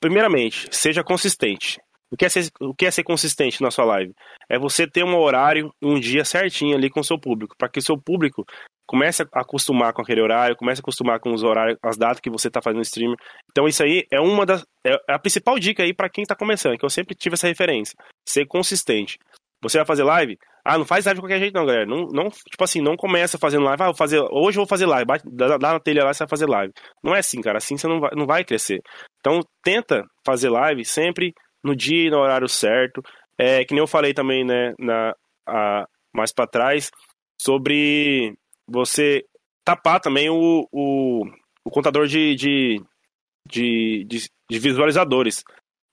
primeiramente, 0.00 0.68
seja 0.70 1.04
consistente. 1.04 1.78
O 2.12 2.16
que, 2.16 2.24
é 2.24 2.28
ser, 2.28 2.50
o 2.60 2.74
que 2.74 2.86
é 2.86 2.90
ser 2.90 3.04
consistente 3.04 3.62
na 3.62 3.70
sua 3.70 3.84
live? 3.84 4.12
É 4.48 4.58
você 4.58 4.86
ter 4.86 5.04
um 5.04 5.16
horário, 5.16 5.72
um 5.80 5.98
dia 5.98 6.24
certinho 6.24 6.76
ali 6.76 6.90
com 6.90 7.00
o 7.00 7.04
seu 7.04 7.18
público, 7.18 7.54
para 7.56 7.68
que 7.68 7.78
o 7.78 7.82
seu 7.82 7.96
público 7.96 8.44
comece 8.84 9.22
a 9.22 9.40
acostumar 9.40 9.92
com 9.92 10.02
aquele 10.02 10.20
horário, 10.20 10.56
comece 10.56 10.80
a 10.80 10.82
acostumar 10.82 11.20
com 11.20 11.32
os 11.32 11.44
horários, 11.44 11.78
as 11.80 11.96
datas 11.96 12.18
que 12.18 12.28
você 12.28 12.48
está 12.48 12.60
fazendo 12.60 12.82
streamer. 12.82 13.16
Então 13.50 13.68
isso 13.68 13.84
aí 13.84 14.04
é 14.10 14.20
uma 14.20 14.44
das 14.44 14.64
é 14.84 14.96
a 15.08 15.18
principal 15.18 15.56
dica 15.60 15.84
aí 15.84 15.94
para 15.94 16.10
quem 16.10 16.22
está 16.22 16.34
começando, 16.34 16.76
que 16.76 16.84
eu 16.84 16.90
sempre 16.90 17.14
tive 17.14 17.34
essa 17.34 17.46
referência, 17.46 17.96
ser 18.28 18.46
consistente. 18.46 19.16
Você 19.62 19.78
vai 19.78 19.86
fazer 19.86 20.02
live? 20.02 20.36
Ah, 20.64 20.76
não 20.76 20.84
faz 20.84 21.04
live 21.04 21.18
de 21.18 21.22
qualquer 21.22 21.38
jeito 21.38 21.54
não, 21.54 21.66
galera. 21.66 21.86
Não, 21.86 22.06
não 22.12 22.30
tipo 22.30 22.64
assim, 22.64 22.80
não 22.80 22.96
começa 22.96 23.38
fazendo 23.38 23.64
live. 23.64 23.82
Ah, 23.82 23.86
vou 23.86 23.94
fazer, 23.94 24.18
hoje 24.30 24.58
eu 24.58 24.62
vou 24.62 24.66
fazer 24.66 24.86
live. 24.86 25.06
Bate, 25.06 25.24
dá, 25.30 25.56
dá 25.56 25.72
na 25.74 25.80
telha 25.80 26.04
lá, 26.04 26.12
você 26.12 26.24
vai 26.24 26.28
fazer 26.28 26.46
live. 26.46 26.72
Não 27.02 27.14
é 27.14 27.18
assim, 27.18 27.40
cara. 27.40 27.58
Assim 27.58 27.76
você 27.76 27.86
não 27.86 28.00
vai, 28.00 28.10
não 28.14 28.26
vai 28.26 28.44
crescer. 28.44 28.80
Então, 29.20 29.40
tenta 29.62 30.04
fazer 30.24 30.48
live 30.48 30.84
sempre 30.84 31.32
no 31.62 31.74
dia 31.74 32.06
e 32.06 32.10
no 32.10 32.18
horário 32.18 32.48
certo. 32.48 33.02
É, 33.38 33.64
que 33.64 33.72
nem 33.72 33.80
eu 33.80 33.86
falei 33.86 34.12
também, 34.12 34.44
né, 34.44 34.74
na, 34.78 35.14
a, 35.46 35.88
mais 36.14 36.32
para 36.32 36.46
trás, 36.46 36.90
sobre 37.40 38.36
você 38.68 39.24
tapar 39.64 40.00
também 40.00 40.28
o, 40.28 40.68
o, 40.70 41.24
o 41.64 41.70
contador 41.70 42.06
de, 42.06 42.34
de, 42.34 42.82
de, 43.48 44.04
de, 44.04 44.28
de 44.50 44.58
visualizadores. 44.58 45.42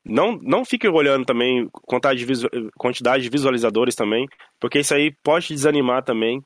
Não, 0.03 0.37
não 0.41 0.63
fique 0.63 0.87
olhando 0.87 1.25
também 1.25 1.67
quantidade 1.71 2.25
de, 2.25 2.71
quantidade 2.77 3.23
de 3.23 3.29
visualizadores 3.29 3.95
também, 3.95 4.25
porque 4.59 4.79
isso 4.79 4.93
aí 4.93 5.13
pode 5.23 5.47
te 5.47 5.53
desanimar 5.53 6.03
também. 6.03 6.41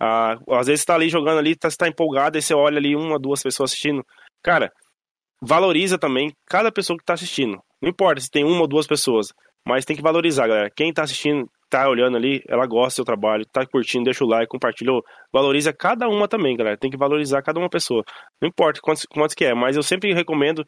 Ah, 0.00 0.36
às 0.50 0.66
vezes 0.66 0.80
você 0.80 0.86
tá 0.86 0.94
ali 0.94 1.08
jogando 1.08 1.38
ali, 1.38 1.54
tá, 1.54 1.70
você 1.70 1.76
tá 1.76 1.88
empolgado, 1.88 2.36
aí 2.36 2.42
você 2.42 2.54
olha 2.54 2.78
ali 2.78 2.96
uma, 2.96 3.18
duas 3.18 3.42
pessoas 3.42 3.70
assistindo. 3.70 4.04
Cara, 4.42 4.72
valoriza 5.40 5.98
também 5.98 6.32
cada 6.46 6.72
pessoa 6.72 6.98
que 6.98 7.04
tá 7.04 7.14
assistindo. 7.14 7.62
Não 7.82 7.90
importa 7.90 8.20
se 8.20 8.30
tem 8.30 8.44
uma 8.44 8.60
ou 8.60 8.68
duas 8.68 8.86
pessoas, 8.86 9.32
mas 9.66 9.84
tem 9.84 9.96
que 9.96 10.02
valorizar, 10.02 10.46
galera. 10.46 10.70
Quem 10.74 10.92
tá 10.92 11.02
assistindo, 11.02 11.48
tá 11.68 11.88
olhando 11.88 12.16
ali, 12.16 12.42
ela 12.48 12.66
gosta 12.66 12.88
do 12.88 12.96
seu 12.96 13.04
trabalho, 13.04 13.44
tá 13.52 13.66
curtindo, 13.66 14.04
deixa 14.04 14.24
o 14.24 14.28
like, 14.28 14.48
compartilhou. 14.48 15.02
Valoriza 15.32 15.72
cada 15.72 16.08
uma 16.08 16.28
também, 16.28 16.56
galera. 16.56 16.76
Tem 16.76 16.90
que 16.90 16.96
valorizar 16.96 17.42
cada 17.42 17.58
uma 17.58 17.68
pessoa. 17.68 18.04
Não 18.40 18.48
importa 18.48 18.80
quantos, 18.80 19.04
quantos 19.06 19.34
que 19.34 19.44
é, 19.44 19.54
mas 19.54 19.76
eu 19.76 19.82
sempre 19.82 20.12
recomendo 20.14 20.64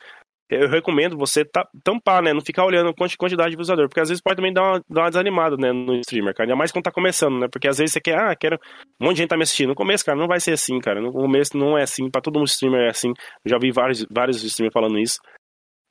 eu 0.51 0.69
recomendo 0.69 1.17
você 1.17 1.43
tampar, 1.83 2.23
né? 2.23 2.33
Não 2.33 2.41
ficar 2.41 2.65
olhando 2.65 2.95
quantidade 2.95 3.51
de 3.51 3.57
visualizador, 3.57 3.89
porque 3.89 4.01
às 4.01 4.09
vezes 4.09 4.23
pode 4.23 4.37
também 4.37 4.53
dar 4.53 4.63
uma, 4.63 4.83
dar 4.89 5.03
uma 5.03 5.11
desanimada, 5.11 5.57
né, 5.57 5.73
no 5.73 5.95
streamer, 6.01 6.35
cara. 6.35 6.47
Ainda 6.47 6.57
mais 6.57 6.71
quando 6.71 6.85
tá 6.85 6.93
começando, 6.93 7.39
né? 7.39 7.49
Porque 7.51 7.67
às 7.67 7.79
vezes 7.79 7.93
você 7.95 8.01
quer, 8.01 8.19
ah, 8.19 8.37
quero. 8.37 8.59
Um 9.01 9.07
monte 9.07 9.17
de 9.17 9.23
gente 9.23 9.31
tá 9.31 9.37
me 9.37 9.43
assistindo. 9.43 9.69
No 9.69 9.75
começo, 9.75 10.05
cara, 10.05 10.19
não 10.19 10.29
vai 10.29 10.41
ser 10.41 10.53
assim, 10.53 10.79
cara. 10.81 11.01
No 11.01 11.13
começo 11.13 11.57
não 11.57 11.79
é 11.79 11.83
assim. 11.83 12.11
Pra 12.11 12.21
todo 12.21 12.39
mundo 12.39 12.47
streamer 12.47 12.87
é 12.87 12.91
assim. 12.91 13.09
Eu 13.45 13.51
já 13.51 13.59
vi 13.59 13.73
vários, 13.73 14.07
vários 14.11 14.43
streamers 14.45 14.73
falando 14.73 14.99
isso. 14.99 15.19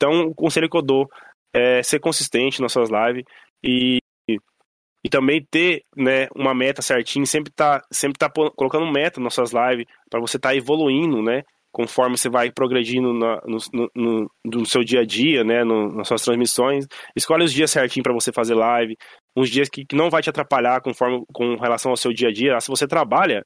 Então, 0.04 0.28
o 0.28 0.36
conselho 0.36 0.70
que 0.70 0.76
eu 0.76 0.82
dou 0.82 1.08
é 1.56 1.82
ser 1.82 2.00
consistente 2.00 2.62
nas 2.62 2.74
suas 2.74 2.90
lives 2.90 3.24
e, 3.64 4.00
e, 4.28 5.10
também 5.10 5.46
ter, 5.50 5.84
né, 5.96 6.28
uma 6.36 6.54
meta 6.54 6.82
certinha, 6.82 7.26
sempre 7.26 7.54
tá, 7.54 7.82
sempre 7.90 8.18
tá 8.18 8.30
colocando 8.30 8.92
meta 8.92 9.22
nas 9.22 9.34
suas 9.34 9.54
lives 9.54 9.86
para 10.10 10.20
você 10.20 10.38
tá 10.38 10.54
evoluindo, 10.54 11.22
né? 11.22 11.44
conforme 11.72 12.16
você 12.16 12.30
vai 12.30 12.52
progredindo 12.52 13.14
na, 13.14 13.42
no, 13.48 13.90
no, 13.96 14.32
no, 14.46 14.66
seu 14.66 14.84
dia 14.84 15.00
a 15.00 15.06
dia, 15.06 15.44
né, 15.44 15.64
no, 15.64 15.92
nas 15.92 16.08
suas 16.08 16.22
transmissões. 16.22 16.86
Escolhe 17.16 17.46
os 17.46 17.52
dias 17.52 17.72
certinho 17.72 18.04
para 18.04 18.14
você 18.14 18.32
fazer 18.32 18.54
live, 18.54 18.96
uns 19.36 19.50
dias 19.50 19.70
que, 19.70 19.84
que, 19.84 19.96
não 19.96 20.08
vai 20.08 20.22
te 20.22 20.30
atrapalhar 20.30 20.82
conforme 20.82 21.24
com 21.34 21.56
relação 21.56 21.90
ao 21.90 21.98
seu 21.98 22.14
dia 22.14 22.28
a 22.28 22.32
dia. 22.32 22.60
Se 22.60 22.68
você 22.68 22.86
trabalha, 22.86 23.44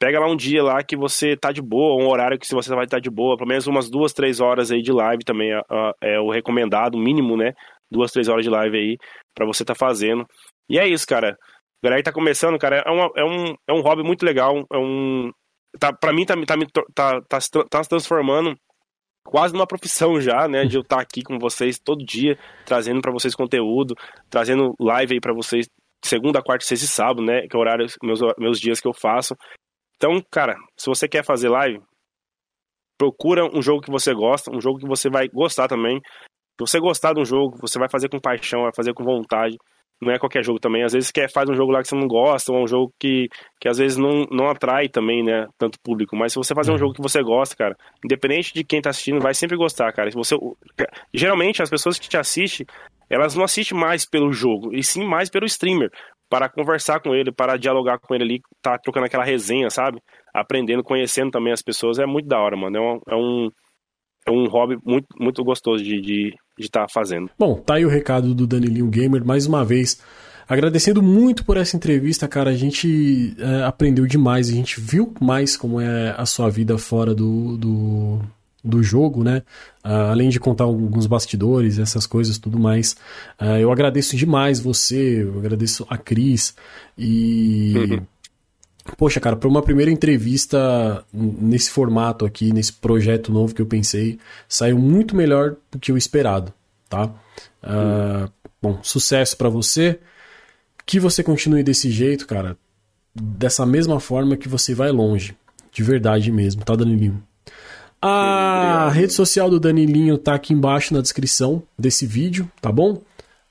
pega 0.00 0.18
lá 0.18 0.26
um 0.26 0.34
dia 0.34 0.62
lá 0.62 0.82
que 0.82 0.96
você 0.96 1.36
tá 1.36 1.52
de 1.52 1.60
boa, 1.60 2.02
um 2.02 2.08
horário 2.08 2.38
que 2.38 2.46
você 2.48 2.74
vai 2.74 2.84
estar 2.84 2.96
tá 2.96 3.00
de 3.00 3.10
boa, 3.10 3.36
pelo 3.36 3.48
menos 3.48 3.66
umas 3.66 3.90
duas, 3.90 4.14
três 4.14 4.40
horas 4.40 4.72
aí 4.72 4.80
de 4.80 4.90
live 4.90 5.22
também 5.24 5.52
é, 5.52 5.60
é 6.00 6.18
o 6.18 6.30
recomendado, 6.30 6.98
mínimo, 6.98 7.36
né, 7.36 7.52
duas, 7.90 8.10
três 8.10 8.26
horas 8.26 8.42
de 8.42 8.50
live 8.50 8.76
aí 8.78 8.96
para 9.34 9.46
você 9.46 9.62
tá 9.62 9.74
fazendo. 9.74 10.26
E 10.68 10.78
é 10.78 10.88
isso, 10.88 11.06
cara. 11.06 11.36
A 11.82 11.86
galera 11.86 12.02
que 12.02 12.10
tá 12.10 12.12
começando, 12.12 12.58
cara, 12.58 12.82
é, 12.86 12.90
uma, 12.90 13.10
é, 13.14 13.24
um, 13.24 13.54
é 13.68 13.72
um 13.72 13.82
hobby 13.82 14.02
muito 14.02 14.24
legal, 14.24 14.66
é 14.72 14.78
um, 14.78 15.30
tá, 15.78 15.92
pra 15.92 16.12
mim 16.12 16.24
tá, 16.24 16.34
tá, 16.46 16.56
tá, 16.94 17.20
tá, 17.28 17.38
tá 17.68 17.82
se 17.82 17.88
transformando 17.88 18.56
quase 19.24 19.52
numa 19.52 19.66
profissão 19.66 20.20
já, 20.20 20.48
né? 20.48 20.64
De 20.64 20.76
eu 20.76 20.82
estar 20.82 21.00
aqui 21.00 21.22
com 21.22 21.38
vocês 21.38 21.78
todo 21.78 22.04
dia, 22.04 22.38
trazendo 22.64 23.00
para 23.00 23.12
vocês 23.12 23.34
conteúdo, 23.34 23.94
trazendo 24.30 24.74
live 24.80 25.14
aí 25.14 25.20
para 25.20 25.34
vocês 25.34 25.66
segunda, 26.02 26.42
quarta, 26.42 26.64
sexta 26.64 26.86
e 26.86 26.88
sábado, 26.88 27.22
né? 27.22 27.46
Que 27.46 27.54
é 27.54 27.58
o 27.58 27.60
horário, 27.60 27.86
meus, 28.02 28.20
meus 28.38 28.58
dias 28.58 28.80
que 28.80 28.88
eu 28.88 28.94
faço. 28.94 29.36
Então, 30.00 30.24
cara, 30.30 30.56
se 30.78 30.86
você 30.86 31.06
quer 31.06 31.22
fazer 31.22 31.50
live, 31.50 31.82
procura 32.96 33.44
um 33.44 33.60
jogo 33.60 33.82
que 33.82 33.90
você 33.90 34.14
gosta, 34.14 34.50
um 34.50 34.60
jogo 34.60 34.78
que 34.78 34.86
você 34.86 35.10
vai 35.10 35.28
gostar 35.28 35.68
também. 35.68 36.00
Se 36.00 36.60
você 36.60 36.80
gostar 36.80 37.12
de 37.12 37.20
um 37.20 37.24
jogo, 37.24 37.58
você 37.60 37.78
vai 37.78 37.88
fazer 37.90 38.08
com 38.08 38.18
paixão, 38.18 38.62
vai 38.62 38.72
fazer 38.74 38.94
com 38.94 39.04
vontade 39.04 39.58
não 40.00 40.12
é 40.12 40.18
qualquer 40.18 40.42
jogo 40.42 40.58
também. 40.58 40.82
Às 40.82 40.92
vezes 40.92 41.10
quer 41.10 41.30
faz 41.30 41.48
um 41.48 41.54
jogo 41.54 41.70
lá 41.70 41.82
que 41.82 41.88
você 41.88 41.94
não 41.94 42.08
gosta, 42.08 42.52
ou 42.52 42.62
um 42.62 42.66
jogo 42.66 42.92
que, 42.98 43.28
que 43.60 43.68
às 43.68 43.78
vezes 43.78 43.98
não, 43.98 44.24
não 44.30 44.48
atrai 44.48 44.88
também, 44.88 45.22
né, 45.22 45.46
tanto 45.58 45.78
público. 45.80 46.16
Mas 46.16 46.32
se 46.32 46.38
você 46.38 46.54
fazer 46.54 46.72
um 46.72 46.78
jogo 46.78 46.94
que 46.94 47.02
você 47.02 47.22
gosta, 47.22 47.54
cara, 47.54 47.76
independente 48.04 48.54
de 48.54 48.64
quem 48.64 48.80
tá 48.80 48.90
assistindo, 48.90 49.20
vai 49.20 49.34
sempre 49.34 49.56
gostar, 49.56 49.92
cara. 49.92 50.10
Se 50.10 50.16
você 50.16 50.36
geralmente 51.12 51.62
as 51.62 51.70
pessoas 51.70 51.98
que 51.98 52.08
te 52.08 52.16
assistem, 52.16 52.66
elas 53.08 53.34
não 53.34 53.44
assistem 53.44 53.78
mais 53.78 54.06
pelo 54.06 54.32
jogo, 54.32 54.74
e 54.74 54.82
sim 54.82 55.04
mais 55.04 55.28
pelo 55.28 55.44
streamer, 55.44 55.90
para 56.30 56.48
conversar 56.48 57.00
com 57.00 57.14
ele, 57.14 57.32
para 57.32 57.58
dialogar 57.58 57.98
com 57.98 58.14
ele 58.14 58.24
ali, 58.24 58.40
tá 58.62 58.78
trocando 58.78 59.06
aquela 59.06 59.24
resenha, 59.24 59.68
sabe? 59.68 60.00
Aprendendo, 60.32 60.82
conhecendo 60.82 61.30
também 61.30 61.52
as 61.52 61.60
pessoas, 61.60 61.98
é 61.98 62.06
muito 62.06 62.28
da 62.28 62.38
hora, 62.38 62.56
mano. 62.56 62.76
É 62.76 62.80
um, 62.80 63.00
é 63.08 63.16
um, 63.16 63.50
é 64.26 64.30
um 64.30 64.48
hobby 64.48 64.78
muito, 64.84 65.06
muito 65.18 65.44
gostoso 65.44 65.82
de 65.82 65.96
estar 65.96 66.06
de, 66.06 66.36
de 66.58 66.70
tá 66.70 66.86
fazendo. 66.88 67.28
Bom, 67.38 67.56
tá 67.56 67.74
aí 67.74 67.84
o 67.84 67.90
recado 67.90 68.34
do 68.34 68.46
Danilinho 68.46 68.88
Gamer, 68.88 69.26
mais 69.26 69.46
uma 69.46 69.64
vez 69.64 70.00
Agradecendo 70.50 71.00
muito 71.00 71.44
por 71.44 71.56
essa 71.56 71.76
entrevista, 71.76 72.26
cara. 72.26 72.50
A 72.50 72.56
gente 72.56 73.36
é, 73.38 73.62
aprendeu 73.62 74.04
demais, 74.04 74.48
a 74.48 74.52
gente 74.52 74.80
viu 74.80 75.14
mais 75.20 75.56
como 75.56 75.80
é 75.80 76.12
a 76.18 76.26
sua 76.26 76.50
vida 76.50 76.76
fora 76.76 77.14
do, 77.14 77.56
do, 77.56 78.20
do 78.64 78.82
jogo, 78.82 79.24
né? 79.24 79.42
Uh, 79.84 80.10
além 80.10 80.28
de 80.28 80.38
contar 80.38 80.64
alguns 80.64 81.06
bastidores, 81.06 81.78
essas 81.78 82.06
coisas, 82.06 82.38
tudo 82.38 82.58
mais. 82.58 82.92
Uh, 83.40 83.58
eu 83.60 83.72
agradeço 83.72 84.16
demais 84.16 84.60
você, 84.60 85.22
eu 85.22 85.38
agradeço 85.38 85.86
a 85.88 85.96
Cris 85.96 86.54
e. 86.96 87.74
Uhum. 87.76 88.06
Poxa, 88.96 89.20
cara, 89.20 89.36
para 89.36 89.48
uma 89.48 89.62
primeira 89.62 89.90
entrevista 89.90 91.04
nesse 91.12 91.70
formato 91.70 92.24
aqui, 92.24 92.52
nesse 92.52 92.72
projeto 92.72 93.30
novo 93.30 93.54
que 93.54 93.62
eu 93.62 93.66
pensei, 93.66 94.18
saiu 94.48 94.78
muito 94.78 95.14
melhor 95.14 95.54
do 95.70 95.78
que 95.78 95.92
o 95.92 95.98
esperado, 95.98 96.52
tá? 96.88 97.04
Uh, 97.62 98.30
bom, 98.60 98.78
sucesso 98.82 99.36
para 99.36 99.48
você. 99.48 100.00
Que 100.84 100.98
você 100.98 101.22
continue 101.22 101.62
desse 101.62 101.90
jeito, 101.90 102.26
cara. 102.26 102.56
Dessa 103.14 103.64
mesma 103.64 104.00
forma 104.00 104.36
que 104.36 104.48
você 104.48 104.74
vai 104.74 104.90
longe. 104.90 105.36
De 105.70 105.84
verdade 105.84 106.32
mesmo, 106.32 106.64
tá, 106.64 106.74
Danilinho? 106.74 107.22
A 108.02 108.88
rede 108.92 109.12
social 109.12 109.50
do 109.50 109.60
Danilinho 109.60 110.16
tá 110.16 110.34
aqui 110.34 110.54
embaixo 110.54 110.94
na 110.94 111.02
descrição 111.02 111.62
desse 111.78 112.06
vídeo, 112.06 112.50
tá 112.60 112.72
bom? 112.72 113.02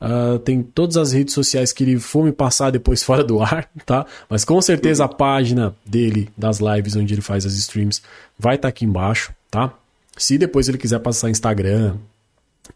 Uh, 0.01 0.39
tem 0.39 0.63
todas 0.63 0.95
as 0.95 1.11
redes 1.11 1.33
sociais 1.33 1.73
que 1.73 1.83
ele 1.83 1.99
for 1.99 2.23
me 2.23 2.31
passar 2.31 2.71
depois 2.71 3.03
fora 3.03 3.23
do 3.23 3.41
ar, 3.41 3.69
tá? 3.85 4.05
Mas 4.29 4.43
com 4.45 4.59
certeza 4.61 5.05
a 5.05 5.07
página 5.07 5.75
dele, 5.85 6.29
das 6.37 6.59
lives 6.59 6.95
onde 6.95 7.13
ele 7.13 7.21
faz 7.21 7.45
as 7.45 7.53
streams, 7.53 8.01
vai 8.37 8.55
estar 8.55 8.67
tá 8.67 8.69
aqui 8.69 8.85
embaixo, 8.85 9.33
tá? 9.51 9.73
Se 10.17 10.37
depois 10.37 10.67
ele 10.67 10.77
quiser 10.77 10.99
passar 10.99 11.29
Instagram, 11.29 11.97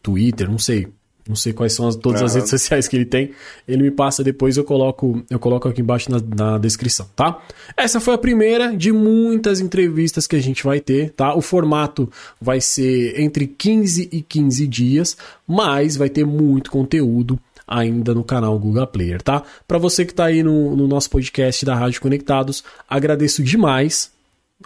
Twitter, 0.01 0.49
não 0.49 0.59
sei, 0.59 0.87
não 1.27 1.35
sei 1.35 1.53
quais 1.53 1.73
são 1.73 1.87
as, 1.87 1.95
todas 1.95 2.21
uhum. 2.21 2.27
as 2.27 2.35
redes 2.35 2.49
sociais 2.49 2.87
que 2.87 2.95
ele 2.95 3.05
tem. 3.05 3.31
Ele 3.67 3.83
me 3.83 3.91
passa 3.91 4.23
depois, 4.23 4.57
eu 4.57 4.63
coloco, 4.63 5.23
eu 5.29 5.39
coloco 5.39 5.67
aqui 5.67 5.81
embaixo 5.81 6.11
na, 6.11 6.19
na, 6.35 6.57
descrição, 6.57 7.07
tá? 7.15 7.41
Essa 7.77 7.99
foi 7.99 8.13
a 8.13 8.17
primeira 8.17 8.75
de 8.75 8.91
muitas 8.91 9.59
entrevistas 9.59 10.27
que 10.27 10.35
a 10.35 10.41
gente 10.41 10.63
vai 10.63 10.79
ter, 10.79 11.11
tá? 11.11 11.33
O 11.35 11.41
formato 11.41 12.11
vai 12.41 12.59
ser 12.59 13.19
entre 13.19 13.47
15 13.47 14.09
e 14.11 14.21
15 14.21 14.67
dias, 14.67 15.17
mas 15.47 15.95
vai 15.95 16.09
ter 16.09 16.25
muito 16.25 16.69
conteúdo 16.69 17.39
ainda 17.65 18.13
no 18.13 18.23
canal 18.23 18.57
Google 18.59 18.85
Player, 18.87 19.21
tá? 19.21 19.43
Para 19.67 19.77
você 19.77 20.05
que 20.05 20.11
está 20.11 20.25
aí 20.25 20.43
no, 20.43 20.75
no 20.75 20.87
nosso 20.87 21.09
podcast 21.09 21.65
da 21.65 21.75
Rádio 21.75 22.01
Conectados, 22.01 22.63
agradeço 22.89 23.41
demais 23.41 24.12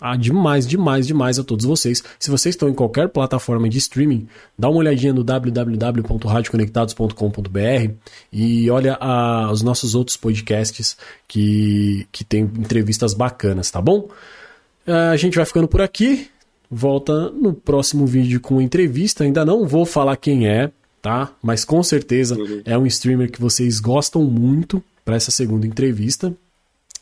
ah, 0.01 0.15
demais, 0.15 0.67
demais, 0.67 1.07
demais 1.07 1.39
a 1.39 1.43
todos 1.43 1.65
vocês. 1.65 2.03
Se 2.19 2.29
vocês 2.29 2.53
estão 2.55 2.69
em 2.69 2.73
qualquer 2.73 3.09
plataforma 3.09 3.67
de 3.69 3.77
streaming, 3.77 4.27
dá 4.57 4.69
uma 4.69 4.79
olhadinha 4.79 5.13
no 5.13 5.23
www.radioconectados.com.br 5.23 7.91
e 8.31 8.69
olha 8.69 8.97
ah, 8.99 9.49
os 9.51 9.61
nossos 9.61 9.95
outros 9.95 10.17
podcasts 10.17 10.97
que, 11.27 12.07
que 12.11 12.23
tem 12.23 12.41
entrevistas 12.41 13.13
bacanas, 13.13 13.71
tá 13.71 13.81
bom? 13.81 14.09
Ah, 14.85 15.11
a 15.11 15.17
gente 15.17 15.35
vai 15.35 15.45
ficando 15.45 15.67
por 15.67 15.81
aqui. 15.81 16.29
Volta 16.69 17.29
no 17.29 17.53
próximo 17.53 18.05
vídeo 18.05 18.39
com 18.39 18.61
entrevista. 18.61 19.23
Ainda 19.23 19.45
não 19.45 19.67
vou 19.67 19.85
falar 19.85 20.17
quem 20.17 20.47
é, 20.47 20.69
tá? 21.01 21.31
Mas 21.41 21.63
com 21.63 21.81
certeza 21.81 22.37
uhum. 22.37 22.61
é 22.65 22.77
um 22.77 22.85
streamer 22.85 23.31
que 23.31 23.39
vocês 23.39 23.79
gostam 23.79 24.23
muito 24.23 24.83
para 25.05 25.15
essa 25.15 25.31
segunda 25.31 25.65
entrevista. 25.65 26.35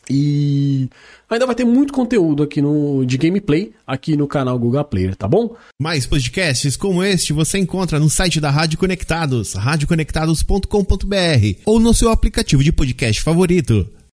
E 0.08 0.88
ainda 1.28 1.46
vai 1.46 1.54
ter 1.54 1.64
muito 1.64 1.92
conteúdo 1.92 2.42
aqui 2.42 2.62
no 2.62 3.04
de 3.04 3.18
gameplay 3.18 3.72
aqui 3.86 4.16
no 4.16 4.26
canal 4.26 4.58
Google 4.58 4.84
Player, 4.84 5.16
tá 5.16 5.26
bom? 5.26 5.56
Mais 5.80 6.06
podcasts 6.06 6.76
como 6.76 7.02
este 7.02 7.32
você 7.32 7.58
encontra 7.58 7.98
no 7.98 8.08
site 8.08 8.40
da 8.40 8.50
Rádio 8.50 8.78
Conectados, 8.78 9.54
radioconectados.com.br 9.54 11.60
ou 11.64 11.80
no 11.80 11.94
seu 11.94 12.10
aplicativo 12.10 12.62
de 12.62 12.72
podcast 12.72 13.22
favorito. 13.22 13.88